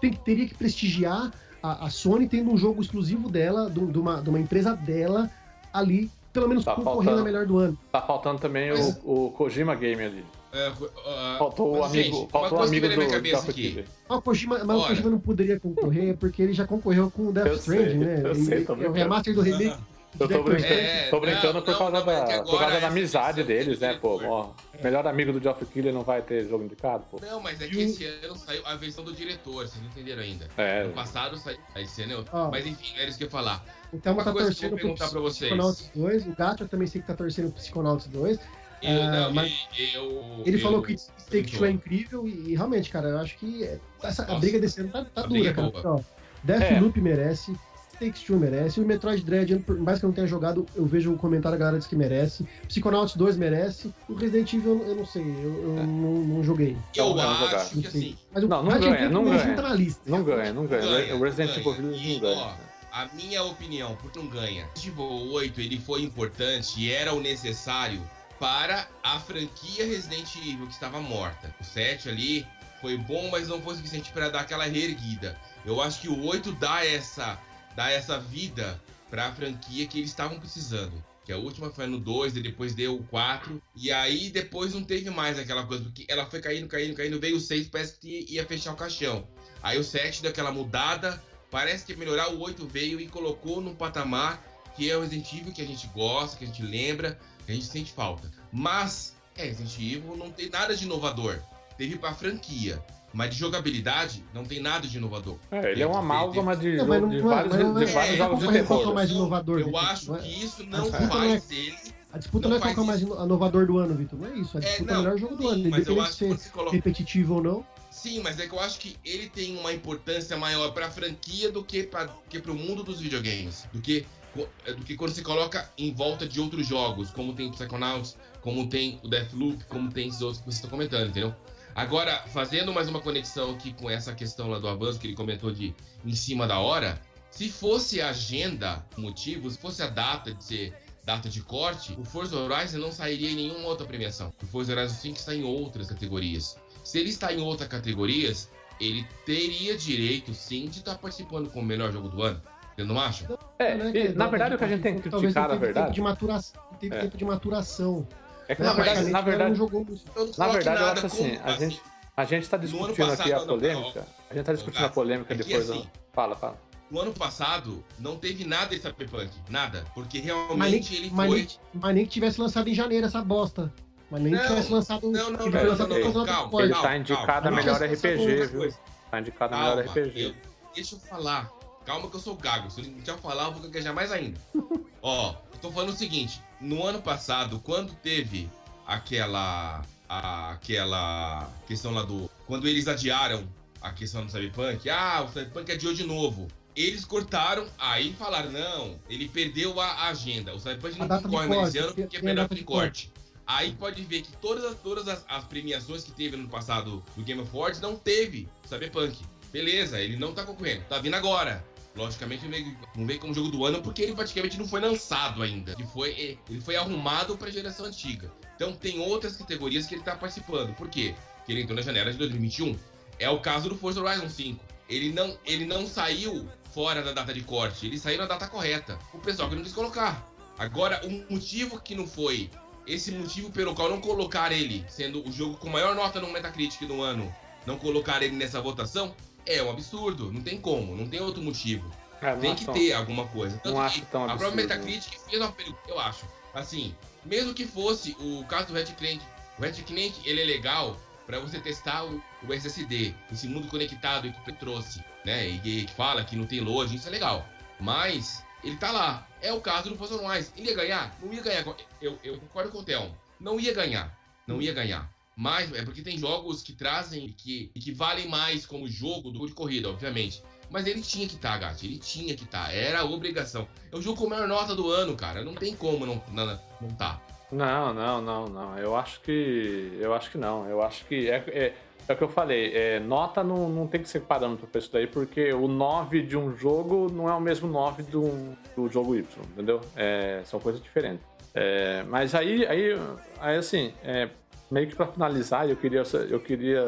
Tem, 0.00 0.12
teria 0.12 0.48
que 0.48 0.54
prestigiar 0.54 1.30
a, 1.62 1.86
a 1.86 1.90
Sony 1.90 2.26
tendo 2.28 2.50
um 2.50 2.56
jogo 2.56 2.80
exclusivo 2.80 3.28
dela, 3.30 3.68
do- 3.68 3.86
de 3.86 3.98
uma, 3.98 4.20
de 4.22 4.28
uma 4.30 4.40
empresa 4.40 4.74
dela, 4.74 5.30
ali, 5.72 6.10
pelo 6.32 6.48
menos 6.48 6.64
Tá 6.64 6.74
concorrendo 6.74 7.04
faltando. 7.04 7.20
a 7.20 7.24
melhor 7.24 7.46
do 7.46 7.58
ano. 7.58 7.78
Tá 7.92 8.00
faltando 8.00 8.38
também 8.40 8.70
Mas- 8.70 8.98
o, 9.04 9.26
o 9.26 9.30
Kojima 9.32 9.74
Game 9.74 10.02
ali. 10.02 10.24
É, 10.54 10.72
ah, 11.06 11.36
Faltou 11.38 11.76
o 11.78 11.82
amigo, 11.84 12.16
gente, 12.16 12.30
faltou 12.30 12.58
o 12.58 12.60
uma 12.60 12.66
amigo 12.68 12.86
do 12.86 12.90
na 12.92 12.96
minha 12.96 13.10
cabeça 13.10 13.50
aqui. 13.50 13.84
Ah, 14.08 14.16
o 14.16 14.22
Kojima, 14.22 14.62
mas 14.64 14.78
o. 14.78 14.86
Kojima 14.86 15.10
não 15.10 15.18
poderia 15.18 15.58
concorrer 15.58 16.16
porque 16.16 16.40
ele 16.42 16.52
já 16.52 16.64
concorreu 16.64 17.10
com 17.10 17.26
o 17.28 17.32
Death 17.32 17.46
Eu 17.46 17.54
Stranding, 17.56 17.88
sei, 17.88 17.98
né? 17.98 18.20
eu 18.22 18.30
Ele- 18.30 18.44
sei, 18.44 18.64
tô 18.64 18.74
é 18.76 18.88
o 18.88 18.92
remaster 18.92 19.34
do 19.34 19.40
remake. 19.40 19.76
Eu 20.20 20.28
tô 20.28 20.44
brincando, 20.44 20.72
É, 20.74 21.08
tô 21.10 21.18
brincando 21.18 21.54
não, 21.54 21.62
por, 21.62 21.76
causa 21.76 21.90
não, 22.04 22.12
é 22.12 22.24
da, 22.24 22.42
por 22.44 22.56
causa 22.56 22.70
da 22.70 22.76
essa 22.76 22.86
amizade 22.86 23.42
deles, 23.42 23.80
né, 23.80 23.94
pô? 24.00 24.20
Ó, 24.24 24.50
melhor 24.80 25.04
amigo 25.08 25.32
do 25.32 25.40
Geoff 25.40 25.66
Keighley 25.66 25.92
não 25.92 26.04
vai 26.04 26.22
ter 26.22 26.46
jogo 26.48 26.62
indicado, 26.62 27.02
pô. 27.10 27.18
Não, 27.20 27.40
mas 27.40 27.60
é 27.60 27.66
que 27.66 27.80
esse 27.82 28.04
ano 28.04 28.36
saiu 28.36 28.64
a 28.64 28.76
versão 28.76 29.02
do 29.02 29.12
diretor, 29.12 29.66
vocês 29.66 29.82
não 29.82 29.90
entenderam 29.90 30.22
ainda. 30.22 30.46
É, 30.56 30.84
No 30.84 30.92
passado 30.92 31.36
saiu. 31.36 31.58
Esse 31.74 32.02
ano 32.02 32.12
eu... 32.12 32.24
Ó. 32.32 32.48
Mas 32.48 32.64
enfim, 32.64 32.94
era 32.96 33.08
isso 33.08 33.18
que 33.18 33.24
eu 33.24 33.26
ia 33.26 33.30
falar. 33.32 33.64
O 33.92 33.98
Thelma 33.98 34.18
Uma 34.20 34.24
tá 34.24 34.32
coisa 34.32 34.54
que 34.54 34.64
eu 34.66 34.70
torcendo 34.70 34.70
vou 34.70 34.78
pro 34.78 34.86
perguntar 34.86 35.08
pra 35.10 35.20
vocês. 35.20 35.50
Psychonauts 35.50 35.90
2. 35.96 36.26
O 36.28 36.36
Gato 36.36 36.62
eu 36.62 36.68
também 36.68 36.86
sei 36.86 37.00
que 37.00 37.06
tá 37.08 37.14
torcendo 37.14 37.50
pro 37.50 37.60
Psychonauts 37.60 38.06
2. 38.06 38.38
Eu, 38.84 39.02
Ah, 39.02 39.10
não, 39.10 39.32
mas 39.34 39.66
eu, 39.94 40.42
Ele 40.44 40.56
eu- 40.56 40.60
falou 40.60 40.82
que 40.82 40.94
Take 41.30 41.50
Two 41.56 41.64
é 41.64 41.70
incrível 41.70 42.28
e, 42.28 42.50
e 42.50 42.54
realmente, 42.54 42.90
cara, 42.90 43.08
eu 43.08 43.18
acho 43.18 43.36
que 43.38 43.68
essa, 44.02 44.24
a 44.30 44.38
briga 44.38 44.58
desse 44.60 44.80
ano 44.80 44.90
tá, 44.90 45.04
tá 45.04 45.22
dura, 45.22 45.48
é 45.48 45.52
cara. 45.52 45.72
Ó, 45.84 46.00
Deathloop 46.42 47.00
merece, 47.00 47.54
Takes 47.98 48.22
Two 48.22 48.38
merece, 48.38 48.80
o 48.80 48.84
Metroid 48.84 49.24
Dread, 49.24 49.56
por 49.60 49.78
mais 49.78 49.98
que 50.00 50.04
eu 50.04 50.08
não 50.08 50.14
tenha 50.14 50.26
jogado, 50.26 50.66
eu 50.74 50.84
vejo 50.84 51.12
o 51.12 51.16
comentário 51.16 51.56
da 51.56 51.64
galera 51.64 51.78
diz 51.78 51.86
que 51.86 51.96
merece, 51.96 52.44
Psychonauts 52.68 53.16
2 53.16 53.36
merece, 53.36 53.94
o 54.08 54.14
Resident 54.14 54.52
Evil 54.52 54.80
eu, 54.82 54.88
eu 54.88 54.96
não 54.96 55.06
sei, 55.06 55.22
eu, 55.22 55.62
eu 55.62 55.78
É. 55.78 55.86
não, 55.86 56.12
não 56.24 56.42
joguei. 56.44 56.76
Eu 56.94 57.14
Não, 57.14 57.20
acho 57.20 57.80
que 57.80 57.86
assim. 57.86 58.18
Mas 58.32 58.42
o 58.44 58.48
Não, 58.48 58.62
não 58.64 58.78
ganha, 58.78 59.08
não 59.08 59.24
ganha. 59.24 59.50
entra 59.52 59.68
na 59.68 59.74
lista. 59.74 60.02
não 60.06 60.22
ganha, 60.24 60.52
não 60.52 60.66
ganha. 60.66 61.14
O 61.16 61.22
Resident 61.22 61.56
Evil 61.56 61.72
não 61.80 62.18
ganha. 62.20 62.54
A 62.92 63.08
minha 63.14 63.42
opinião, 63.42 63.96
porque 64.00 64.18
não 64.18 64.26
ganha. 64.26 64.66
Resident 64.74 64.86
Evil 64.86 65.32
8 65.32 65.60
ele 65.60 65.78
foi 65.78 66.02
importante 66.02 66.80
e 66.80 66.92
era 66.92 67.14
o 67.14 67.20
necessário 67.20 68.00
para 68.38 68.88
a 69.02 69.20
franquia 69.20 69.86
Resident 69.86 70.34
Evil 70.36 70.66
que 70.66 70.72
estava 70.72 71.00
morta. 71.00 71.54
O 71.60 71.64
7 71.64 72.08
ali 72.08 72.46
foi 72.80 72.96
bom, 72.96 73.30
mas 73.30 73.48
não 73.48 73.62
foi 73.62 73.76
suficiente 73.76 74.12
para 74.12 74.28
dar 74.28 74.40
aquela 74.40 74.64
reerguida. 74.64 75.38
Eu 75.64 75.80
acho 75.80 76.00
que 76.00 76.08
o 76.08 76.24
8 76.24 76.52
dá 76.52 76.84
essa, 76.84 77.40
dá 77.74 77.90
essa 77.90 78.18
vida 78.18 78.80
para 79.10 79.28
a 79.28 79.32
franquia 79.32 79.86
que 79.86 79.98
eles 79.98 80.10
estavam 80.10 80.38
precisando. 80.38 81.02
Que 81.24 81.32
a 81.32 81.38
última 81.38 81.70
foi 81.70 81.86
no 81.86 81.98
2, 81.98 82.36
e 82.36 82.42
depois 82.42 82.74
deu 82.74 82.96
o 82.96 83.04
4. 83.04 83.62
E 83.74 83.90
aí 83.90 84.28
depois 84.28 84.74
não 84.74 84.84
teve 84.84 85.08
mais 85.08 85.38
aquela 85.38 85.64
coisa, 85.66 85.84
porque 85.84 86.04
ela 86.08 86.26
foi 86.26 86.40
caindo, 86.40 86.68
caindo, 86.68 86.94
caindo. 86.94 87.18
Veio 87.18 87.36
o 87.36 87.40
6, 87.40 87.68
parece 87.68 87.98
que 87.98 88.26
ia 88.28 88.44
fechar 88.44 88.72
o 88.72 88.76
caixão. 88.76 89.26
Aí 89.62 89.78
o 89.78 89.84
7 89.84 90.20
deu 90.20 90.30
aquela 90.30 90.52
mudada, 90.52 91.22
parece 91.50 91.86
que 91.86 91.96
melhorar. 91.96 92.28
O 92.34 92.40
8 92.40 92.66
veio 92.66 93.00
e 93.00 93.06
colocou 93.06 93.62
num 93.62 93.74
patamar 93.74 94.42
que 94.76 94.90
é 94.90 94.96
o 94.96 95.00
Resident 95.00 95.32
Evil 95.32 95.52
que 95.52 95.62
a 95.62 95.66
gente 95.66 95.86
gosta, 95.88 96.36
que 96.36 96.44
a 96.44 96.46
gente 96.46 96.62
lembra, 96.62 97.18
que 97.44 97.52
a 97.52 97.54
gente 97.54 97.66
sente 97.66 97.92
falta. 97.92 98.30
Mas, 98.52 99.14
é, 99.36 99.44
Resident 99.46 99.74
Evil 99.78 100.16
não 100.16 100.30
tem 100.30 100.48
nada 100.48 100.74
de 100.76 100.84
inovador. 100.84 101.38
Teve 101.76 101.96
pra 101.96 102.14
franquia. 102.14 102.82
Mas 103.12 103.30
de 103.30 103.36
jogabilidade, 103.38 104.24
não 104.34 104.44
tem 104.44 104.58
nada 104.60 104.88
de 104.88 104.96
inovador. 104.98 105.36
É, 105.52 105.70
ele 105.70 105.82
é 105.82 105.86
uma 105.86 106.00
amálgama 106.00 106.56
de, 106.56 106.76
Não, 106.76 106.86
mas 106.86 107.00
jogo- 107.00 107.12
de 107.14 107.22
não 107.22 107.30
é- 107.32 107.34
vários, 107.36 107.56
não 107.56 107.74
de 107.74 107.84
é- 107.84 107.86
vários 107.86 108.14
é, 108.14 108.16
jogos 108.16 108.38
de 108.40 108.48
é 108.48 108.52
terror. 108.52 108.94
mais 108.94 109.10
inovador, 109.10 109.60
Eu 109.60 109.66
Vitor, 109.66 109.84
acho 109.84 110.14
é? 110.16 110.18
que 110.18 110.44
isso 110.44 110.64
não 110.66 110.86
é- 110.88 110.90
faz 111.08 111.50
ele. 111.52 111.76
A 112.12 112.18
disputa 112.18 112.48
Não 112.48 112.50
não, 112.50 112.56
é 112.56 112.60
qual 112.74 112.74
é 112.76 112.80
o 112.80 112.86
mais 112.86 113.00
inovador 113.00 113.66
do 113.66 113.78
ano, 113.78 113.94
Vitor. 113.94 114.18
Não 114.18 114.28
é 114.28 114.36
isso. 114.36 114.56
A 114.56 114.60
É, 114.60 114.64
disputa 114.64 114.90
é 114.90 114.94
não, 114.94 115.00
o 115.00 115.04
melhor 115.04 115.18
jogo 115.18 115.36
do 115.36 115.48
ano. 115.48 115.70
mas 115.70 115.86
eu 115.86 116.00
acho 116.00 116.12
ser 116.14 116.28
você 116.28 116.48
coloca. 116.48 116.74
repetitivo 116.74 117.34
ou 117.34 117.42
não. 117.42 117.66
Sim, 117.90 118.20
mas 118.20 118.38
é 118.40 118.48
que 118.48 118.52
eu 118.54 118.58
acho 118.60 118.80
que 118.80 118.96
ele 119.04 119.28
tem 119.28 119.56
uma 119.56 119.72
importância 119.72 120.36
maior 120.36 120.72
pra 120.72 120.90
franquia 120.90 121.50
do 121.52 121.62
que 121.62 121.84
para 121.84 122.08
que 122.28 122.40
pro 122.40 122.54
mundo 122.54 122.82
dos 122.82 123.00
videogames. 123.00 123.66
Do 123.72 123.80
que, 123.80 124.04
do 124.34 124.84
que 124.84 124.96
quando 124.96 125.12
se 125.12 125.22
coloca 125.22 125.70
em 125.78 125.92
volta 125.92 126.26
de 126.26 126.40
outros 126.40 126.66
jogos, 126.66 127.10
como 127.10 127.34
tem 127.34 127.50
Psychonauts, 127.50 128.16
como 128.40 128.68
tem 128.68 128.98
o 129.02 129.08
Deathloop, 129.08 129.64
como 129.64 129.90
tem 129.90 130.08
esses 130.08 130.20
outros 130.20 130.40
que 130.40 130.44
vocês 130.44 130.56
estão 130.56 130.70
comentando, 130.70 131.08
entendeu? 131.08 131.34
Agora, 131.74 132.22
fazendo 132.28 132.72
mais 132.72 132.88
uma 132.88 133.00
conexão 133.00 133.52
aqui 133.52 133.72
com 133.72 133.90
essa 133.90 134.14
questão 134.14 134.48
lá 134.48 134.58
do 134.58 134.68
avanço 134.68 134.98
que 134.98 135.08
ele 135.08 135.16
comentou 135.16 135.50
de 135.50 135.74
em 136.04 136.14
cima 136.14 136.46
da 136.46 136.58
hora, 136.58 137.00
se 137.30 137.48
fosse 137.48 138.00
a 138.00 138.10
agenda, 138.10 138.84
motivo, 138.96 139.50
se 139.50 139.58
fosse 139.58 139.82
a 139.82 139.88
data 139.88 140.32
de 140.32 140.44
ser 140.44 140.74
data 141.04 141.28
de 141.28 141.42
corte, 141.42 141.94
o 141.98 142.04
Forza 142.04 142.36
Horizon 142.36 142.78
não 142.78 142.92
sairia 142.92 143.30
em 143.30 143.34
nenhuma 143.34 143.66
outra 143.66 143.86
premiação. 143.86 144.32
O 144.42 144.46
Forza 144.46 144.72
Horizon 144.72 144.94
5 144.94 145.18
está 145.18 145.34
em 145.34 145.42
outras 145.42 145.88
categorias. 145.88 146.56
Se 146.84 146.98
ele 146.98 147.10
está 147.10 147.32
em 147.32 147.40
outras 147.40 147.68
categorias, 147.68 148.48
ele 148.80 149.06
teria 149.26 149.76
direito, 149.76 150.32
sim, 150.32 150.68
de 150.68 150.78
estar 150.78 150.96
participando 150.96 151.50
como 151.50 151.64
o 151.64 151.66
melhor 151.66 151.92
jogo 151.92 152.08
do 152.08 152.22
ano. 152.22 152.40
Você 152.76 152.84
não 152.84 152.98
acha? 153.00 153.38
É, 153.58 153.74
Não 153.76 153.86
é 153.86 153.88
e, 153.90 153.92
que- 153.92 154.08
na 154.14 154.26
verdade, 154.26 154.54
o 154.54 154.58
que 154.58 154.64
a 154.64 154.68
gente 154.68 154.82
tem 154.82 154.94
que 154.98 155.08
criticar, 155.08 155.20
não 155.20 155.30
na 155.30 155.32
teve 155.32 155.48
tempo 155.48 155.60
verdade, 155.60 155.94
de 155.94 156.00
maturação. 156.02 156.62
Teve 156.80 156.96
É. 156.96 157.00
tempo 157.02 157.16
de 157.16 157.24
maturação. 157.24 158.08
é 158.48 158.54
que, 158.54 158.62
na 158.62 158.72
verdade, 158.74 159.10
na 159.10 159.20
verdade, 159.20 159.50
não 159.50 159.56
jogou 159.56 159.84
muito. 159.84 160.02
Eu 160.14 160.26
não 160.26 160.32
na 160.36 160.48
verdade, 160.48 160.80
eu 160.82 160.86
acho 160.88 161.06
assim, 161.06 161.38
a 161.42 161.52
gente, 161.52 161.80
A 162.16 162.24
gente 162.24 162.48
tá 162.48 162.56
discutindo 162.56 162.94
passado, 162.96 163.20
aqui 163.22 163.32
a 163.32 163.38
não, 163.40 163.46
polêmica. 163.46 164.00
não, 164.00 164.06
a 164.30 164.34
gente 164.34 164.44
tá 164.44 164.52
discutindo 164.52 164.84
a 164.84 164.88
polêmica 164.88 165.34
é 165.34 165.36
que 165.36 165.44
depois. 165.44 165.70
assim, 165.70 165.88
Fala, 166.12 166.36
fala. 166.36 166.56
No 166.90 167.00
ano 167.00 167.12
passado, 167.12 167.82
não 167.98 168.16
teve 168.16 168.44
nada 168.44 168.66
de 168.76 168.80
Cyberpunk. 168.80 169.30
Nada. 169.48 169.84
Porque 169.94 170.18
Mas 170.18 170.26
realmente 170.26 170.92
nem, 170.92 171.00
ele 171.00 171.10
mas, 171.12 171.28
foi. 171.28 171.38
nem, 171.38 171.48
mas 171.72 171.94
nem 171.94 172.04
que 172.04 172.10
tivesse 172.12 172.40
lançado 172.40 172.68
em 172.68 172.74
janeiro 172.74 173.06
essa 173.06 173.20
bosta. 173.22 173.72
Mas 174.10 174.20
nem 174.22 174.32
que 174.32 174.38
Não, 174.38 174.46
tivesse 174.48 174.72
lançado. 174.72 175.10
não, 175.10 175.30
não, 175.30 175.38
que 175.38 175.50
não, 175.50 175.62
não, 175.62 175.70
lançado 175.70 175.88
não, 175.88 176.00
por 176.02 176.14
não, 176.14 176.24
da 176.24 176.32
calma. 176.32 176.62
Ele 176.62 176.72
calma, 176.72 176.88
tá 176.88 176.96
indicado 176.98 177.26
calma. 177.26 177.48
a 177.48 177.50
melhor 177.50 177.80
Não, 177.80 177.86
RPG, 177.86 178.46
viu? 178.46 178.74
Tá 179.10 179.20
indicado 179.20 179.54
a 179.54 179.58
melhor 179.58 179.78
RPG. 179.86 180.22
eu- 180.24 180.34
deixa 180.74 180.94
eu 180.94 180.98
falar. 181.00 181.50
Calma 181.84 182.08
que 182.08 182.16
eu 182.16 182.20
sou 182.20 182.34
gago. 182.36 182.70
Se 182.70 182.80
eu 182.80 182.86
eu 183.04 183.18
falar, 183.18 183.44
eu 183.44 183.52
vou 183.52 183.62
gaguejar 183.62 183.94
mais 183.94 184.10
ainda. 184.10 184.40
Ó, 185.02 185.34
eu 185.52 185.58
tô 185.60 185.70
falando 185.70 185.90
o 185.90 185.96
seguinte. 185.96 186.40
No 186.60 186.84
ano 186.86 187.00
passado, 187.02 187.60
quando 187.60 187.92
teve 187.96 188.48
aquela... 188.86 189.84
a- 190.08 190.52
aquela 190.52 191.50
questão 191.66 191.92
lá 191.92 192.02
do... 192.02 192.30
Quando 192.46 192.66
eles 192.68 192.88
adiaram 192.88 193.46
a 193.80 193.92
questão 193.92 194.24
do 194.24 194.30
Cyberpunk. 194.32 194.88
Ah, 194.88 195.22
o 195.22 195.28
Cyberpunk 195.28 195.70
adiou 195.72 195.92
de 195.92 196.04
novo. 196.04 196.48
Eles 196.74 197.04
cortaram, 197.04 197.66
aí 197.78 198.12
falaram, 198.14 198.50
não, 198.50 198.98
ele 199.08 199.28
perdeu 199.28 199.78
a 199.80 200.08
agenda. 200.08 200.54
O 200.54 200.58
Cyberpunk 200.58 200.98
não 200.98 201.06
corte 201.06 201.48
mais 201.48 201.68
esse 201.68 201.78
ano 201.78 201.94
porque 201.94 202.16
a 202.16 202.20
perdeu 202.20 202.34
data 202.42 202.54
de 202.54 202.64
corte. 202.64 203.12
Aí 203.46 203.72
pode 203.74 204.02
ver 204.02 204.22
que 204.22 204.32
todas, 204.38 204.64
as- 204.64 204.76
todas 204.80 205.06
as, 205.06 205.24
as 205.28 205.44
premiações 205.44 206.02
que 206.02 206.10
teve 206.12 206.36
no 206.36 206.48
passado 206.48 207.04
do 207.14 207.22
Game 207.22 207.40
of 207.42 207.50
Awards 207.54 207.80
não 207.80 207.94
teve 207.94 208.48
Cyberpunk. 208.66 209.18
Beleza, 209.52 210.00
ele 210.00 210.16
não 210.16 210.32
tá 210.34 210.44
concorrendo. 210.44 210.82
Tá 210.88 210.98
vindo 210.98 211.14
agora. 211.14 211.64
Logicamente, 211.96 212.42
não 212.44 212.50
veio- 212.50 212.76
não 212.96 213.06
veio 213.06 213.20
como 213.20 213.32
jogo 213.32 213.50
do 213.50 213.64
ano 213.64 213.80
porque 213.80 214.02
ele 214.02 214.14
praticamente 214.14 214.58
não 214.58 214.66
foi 214.66 214.80
lançado 214.80 215.42
ainda. 215.42 215.72
Ele 215.72 215.86
foi, 215.86 216.38
ele 216.48 216.60
foi 216.60 216.76
arrumado 216.76 217.36
pra 217.36 217.50
geração 217.50 217.86
antiga. 217.86 218.32
Então 218.56 218.72
tem 218.72 218.98
outras 219.00 219.36
categorias 219.36 219.86
que 219.86 219.94
ele 219.94 220.02
tá 220.02 220.16
participando. 220.16 220.74
Por 220.74 220.88
quê? 220.88 221.14
Porque 221.36 221.52
ele 221.52 221.62
entrou 221.62 221.76
na 221.76 221.82
janela 221.82 222.10
de 222.10 222.18
2021. 222.18 222.76
É 223.18 223.30
o 223.30 223.38
caso 223.40 223.68
do 223.68 223.76
Forza 223.76 224.02
Horizon 224.02 224.28
5. 224.28 224.64
Ele 224.88 225.12
não, 225.12 225.38
ele 225.44 225.64
não 225.64 225.86
saiu 225.86 226.48
fora 226.72 227.00
da 227.00 227.12
data 227.12 227.32
de 227.32 227.42
corte, 227.42 227.86
ele 227.86 227.96
saiu 227.98 228.18
na 228.18 228.26
data 228.26 228.48
correta. 228.48 228.98
O 229.12 229.18
pessoal 229.18 229.48
que 229.48 229.54
não 229.54 229.62
quis 229.62 229.72
colocar. 229.72 230.28
Agora, 230.58 231.00
o 231.06 231.32
motivo 231.32 231.80
que 231.80 231.94
não 231.94 232.06
foi, 232.06 232.50
esse 232.86 233.12
motivo 233.12 233.50
pelo 233.50 233.74
qual 233.74 233.88
não 233.88 234.00
colocar 234.00 234.50
ele, 234.52 234.84
sendo 234.88 235.26
o 235.26 235.32
jogo 235.32 235.56
com 235.56 235.70
maior 235.70 235.94
nota 235.94 236.20
no 236.20 236.30
Metacritic 236.30 236.82
no 236.82 237.02
ano, 237.02 237.32
não 237.66 237.78
colocar 237.78 238.22
ele 238.22 238.34
nessa 238.36 238.60
votação, 238.60 239.14
é 239.46 239.62
um 239.62 239.70
absurdo. 239.70 240.32
Não 240.32 240.42
tem 240.42 240.60
como, 240.60 240.96
não 240.96 241.08
tem 241.08 241.20
outro 241.20 241.42
motivo. 241.42 241.90
É, 242.20 242.32
não 242.32 242.40
Tem 242.40 242.50
acho 242.52 242.60
que 242.60 242.64
tão- 242.66 242.74
ter 242.74 242.92
alguma 242.94 243.26
coisa. 243.26 243.54
Não 243.56 243.62
Tanto 243.62 243.78
acho 243.80 244.00
que 244.00 244.06
tão 244.06 244.24
A 244.24 244.28
própria 244.28 244.48
absurdo. 244.48 244.68
Metacritic 244.68 245.18
fez 245.28 245.40
uma 245.42 245.52
pergunta, 245.52 245.78
eu 245.88 245.98
acho. 246.00 246.24
Assim, 246.54 246.94
mesmo 247.24 247.52
que 247.52 247.66
fosse 247.66 248.16
o 248.18 248.44
caso 248.46 248.68
do 248.68 248.74
Red 248.74 248.86
Clank, 248.86 249.20
o 249.58 249.62
Red 249.62 249.72
Clank 249.82 250.14
ele 250.24 250.40
é 250.40 250.44
legal 250.44 250.96
para 251.26 251.38
você 251.38 251.58
testar 251.60 252.04
o, 252.04 252.22
o 252.46 252.52
SSD, 252.52 253.14
esse 253.32 253.46
mundo 253.48 253.68
conectado 253.68 254.32
que 254.44 254.52
trouxe, 254.52 255.02
né? 255.24 255.48
E 255.48 255.58
que 255.58 255.86
fala 255.94 256.24
que 256.24 256.36
não 256.36 256.46
tem 256.46 256.60
load, 256.60 256.94
isso 256.94 257.08
é 257.08 257.10
legal. 257.10 257.46
Mas 257.78 258.42
ele 258.62 258.76
tá 258.76 258.90
lá. 258.90 259.26
É 259.42 259.52
o 259.52 259.60
caso 259.60 259.90
do 259.90 259.96
Forza 259.96 260.14
Horizon. 260.14 260.52
Ele 260.56 260.70
ia 260.70 260.76
ganhar? 260.76 261.18
Não 261.22 261.32
ia 261.32 261.42
ganhar. 261.42 261.64
Eu, 262.00 262.18
eu 262.24 262.38
concordo 262.38 262.70
com 262.70 262.78
o 262.78 262.82
Theo. 262.84 263.14
Não 263.38 263.60
ia 263.60 263.74
ganhar. 263.74 264.16
Não 264.46 264.62
ia 264.62 264.72
ganhar. 264.72 265.10
Mas 265.36 265.72
é 265.72 265.82
porque 265.82 266.02
tem 266.02 266.16
jogos 266.16 266.62
que 266.62 266.72
trazem 266.72 267.28
que, 267.36 267.70
que 267.74 267.92
valem 267.92 268.28
mais 268.28 268.64
como 268.64 268.88
jogo 268.88 269.30
do 269.30 269.40
que 269.40 269.46
de 269.46 269.52
corrida, 269.52 269.90
obviamente. 269.90 270.42
Mas 270.70 270.86
ele 270.86 271.02
tinha 271.02 271.26
que 271.26 271.34
estar, 271.34 271.52
tá, 271.52 271.58
Gatti. 271.58 271.86
Ele 271.86 271.98
tinha 271.98 272.34
que 272.34 272.44
estar. 272.44 272.66
Tá. 272.66 272.72
Era 272.72 273.04
obrigação. 273.04 273.68
É 273.92 273.96
o 273.96 274.02
jogo 274.02 274.18
com 274.18 274.26
a 274.26 274.30
maior 274.30 274.48
nota 274.48 274.74
do 274.74 274.90
ano, 274.90 275.14
cara. 275.16 275.44
Não 275.44 275.54
tem 275.54 275.74
como 275.74 276.06
não, 276.06 276.22
não, 276.32 276.60
não 276.80 276.88
tá. 276.90 277.20
Não, 277.52 277.94
não, 277.94 278.20
não, 278.20 278.46
não. 278.46 278.78
Eu 278.78 278.96
acho 278.96 279.20
que. 279.20 279.96
Eu 280.00 280.14
acho 280.14 280.30
que 280.30 280.38
não. 280.38 280.68
Eu 280.68 280.82
acho 280.82 281.04
que. 281.04 281.28
É, 281.28 281.36
é, 281.48 281.74
é 282.08 282.12
o 282.12 282.16
que 282.16 282.24
eu 282.24 282.28
falei. 282.28 282.72
É, 282.74 282.98
nota 282.98 283.44
não, 283.44 283.68
não 283.68 283.86
tem 283.86 284.02
que 284.02 284.08
ser 284.08 284.20
parâmetro 284.20 284.66
pra 284.66 284.78
isso 284.78 284.90
daí, 284.92 285.06
porque 285.06 285.52
o 285.52 285.68
9 285.68 286.22
de 286.22 286.36
um 286.36 286.56
jogo 286.56 287.10
não 287.12 287.28
é 287.28 287.34
o 287.34 287.40
mesmo 287.40 287.68
9 287.68 288.02
do, 288.04 288.56
do 288.74 288.88
jogo 288.88 289.14
Y, 289.14 289.24
entendeu? 289.52 289.80
É, 289.94 290.42
são 290.44 290.58
coisas 290.58 290.82
diferentes. 290.82 291.24
É, 291.54 292.02
mas 292.08 292.34
aí, 292.34 292.66
aí, 292.66 292.98
aí 293.40 293.56
assim, 293.56 293.94
é, 294.02 294.28
meio 294.70 294.86
que 294.86 294.96
pra 294.96 295.06
finalizar, 295.06 295.68
eu 295.68 295.76
queria. 295.76 296.02
Eu 296.28 296.40
queria. 296.40 296.84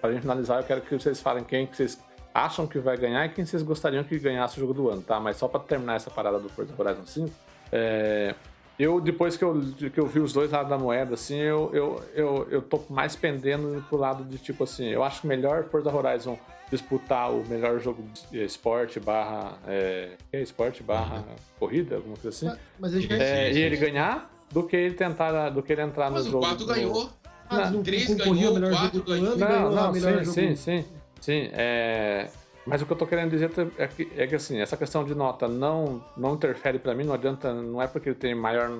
Pra 0.00 0.12
gente 0.12 0.22
finalizar, 0.22 0.60
eu 0.60 0.64
quero 0.64 0.80
que 0.80 0.98
vocês 0.98 1.20
falem 1.20 1.44
quem 1.44 1.66
que 1.66 1.76
vocês 1.76 1.98
acham 2.34 2.66
que 2.66 2.78
vai 2.78 2.96
ganhar 2.96 3.26
e 3.26 3.28
quem 3.30 3.44
vocês 3.44 3.62
gostariam 3.62 4.04
que 4.04 4.18
ganhasse 4.18 4.56
o 4.56 4.60
jogo 4.60 4.72
do 4.74 4.88
ano, 4.88 5.02
tá? 5.02 5.18
Mas 5.18 5.36
só 5.36 5.48
pra 5.48 5.60
terminar 5.60 5.96
essa 5.96 6.10
parada 6.10 6.38
do 6.38 6.48
Forza 6.48 6.72
Horizon 6.76 7.04
5. 7.04 7.30
É, 7.72 8.34
eu, 8.78 9.00
depois 9.00 9.36
que 9.36 9.44
eu, 9.44 9.60
que 9.92 10.00
eu 10.00 10.06
vi 10.06 10.20
os 10.20 10.32
dois 10.32 10.50
lados 10.52 10.70
da 10.70 10.78
moeda, 10.78 11.14
assim, 11.14 11.36
eu, 11.36 11.70
eu, 11.74 12.02
eu, 12.14 12.48
eu 12.50 12.62
tô 12.62 12.82
mais 12.88 13.14
pendendo 13.14 13.84
pro 13.88 13.98
lado 13.98 14.24
de 14.24 14.38
tipo 14.38 14.64
assim, 14.64 14.88
eu 14.88 15.02
acho 15.02 15.26
melhor 15.26 15.64
Forza 15.64 15.94
Horizon 15.94 16.38
disputar 16.70 17.30
o 17.32 17.44
melhor 17.46 17.80
jogo 17.80 18.02
de 18.30 18.42
esporte 18.44 19.00
barra. 19.00 19.58
É, 19.66 20.12
é 20.32 20.40
esporte 20.40 20.82
barra 20.82 21.24
corrida, 21.58 21.96
alguma 21.96 22.16
coisa 22.16 22.28
assim. 22.28 22.58
Mas 22.78 22.94
ele 22.94 23.12
É, 23.12 23.52
e 23.52 23.58
ele 23.58 23.76
ganhar 23.76 24.30
do 24.50 24.62
que 24.64 24.76
ele 24.76 24.94
tentar. 24.94 25.50
Do 25.50 25.62
que 25.62 25.72
ele 25.72 25.82
entrar 25.82 26.10
Mas 26.10 26.24
no 26.24 26.28
o 26.28 26.32
jogo. 26.32 26.46
4. 26.46 27.20
Ah, 27.50 27.68
não 27.70 27.82
três 27.82 28.06
concorria 28.06 28.32
ganhou, 28.32 28.48
ao 28.48 28.54
melhor 28.54 28.70
quatro 28.70 28.98
jogo 28.98 28.98
do 29.04 29.12
ganhou. 29.12 29.26
ano 29.26 29.36
e 29.36 29.38
ganhou 29.40 29.70
Não, 29.70 29.82
não, 29.86 29.92
melhor 29.92 30.18
sim, 30.18 30.24
jogo. 30.24 30.32
sim, 30.32 30.56
sim, 30.56 30.84
sim. 31.20 31.50
É... 31.52 32.28
Mas 32.64 32.80
o 32.82 32.86
que 32.86 32.92
eu 32.92 32.96
tô 32.96 33.06
querendo 33.06 33.30
dizer 33.30 33.50
é 33.78 33.88
que, 33.88 34.12
é 34.16 34.26
que 34.26 34.34
assim, 34.36 34.60
essa 34.60 34.76
questão 34.76 35.02
de 35.02 35.14
nota 35.14 35.48
não, 35.48 36.04
não 36.16 36.34
interfere 36.34 36.78
pra 36.78 36.94
mim, 36.94 37.04
não 37.04 37.14
adianta, 37.14 37.52
não 37.52 37.82
é 37.82 37.88
porque 37.88 38.10
ele 38.10 38.16
tem 38.16 38.34
maior, 38.34 38.70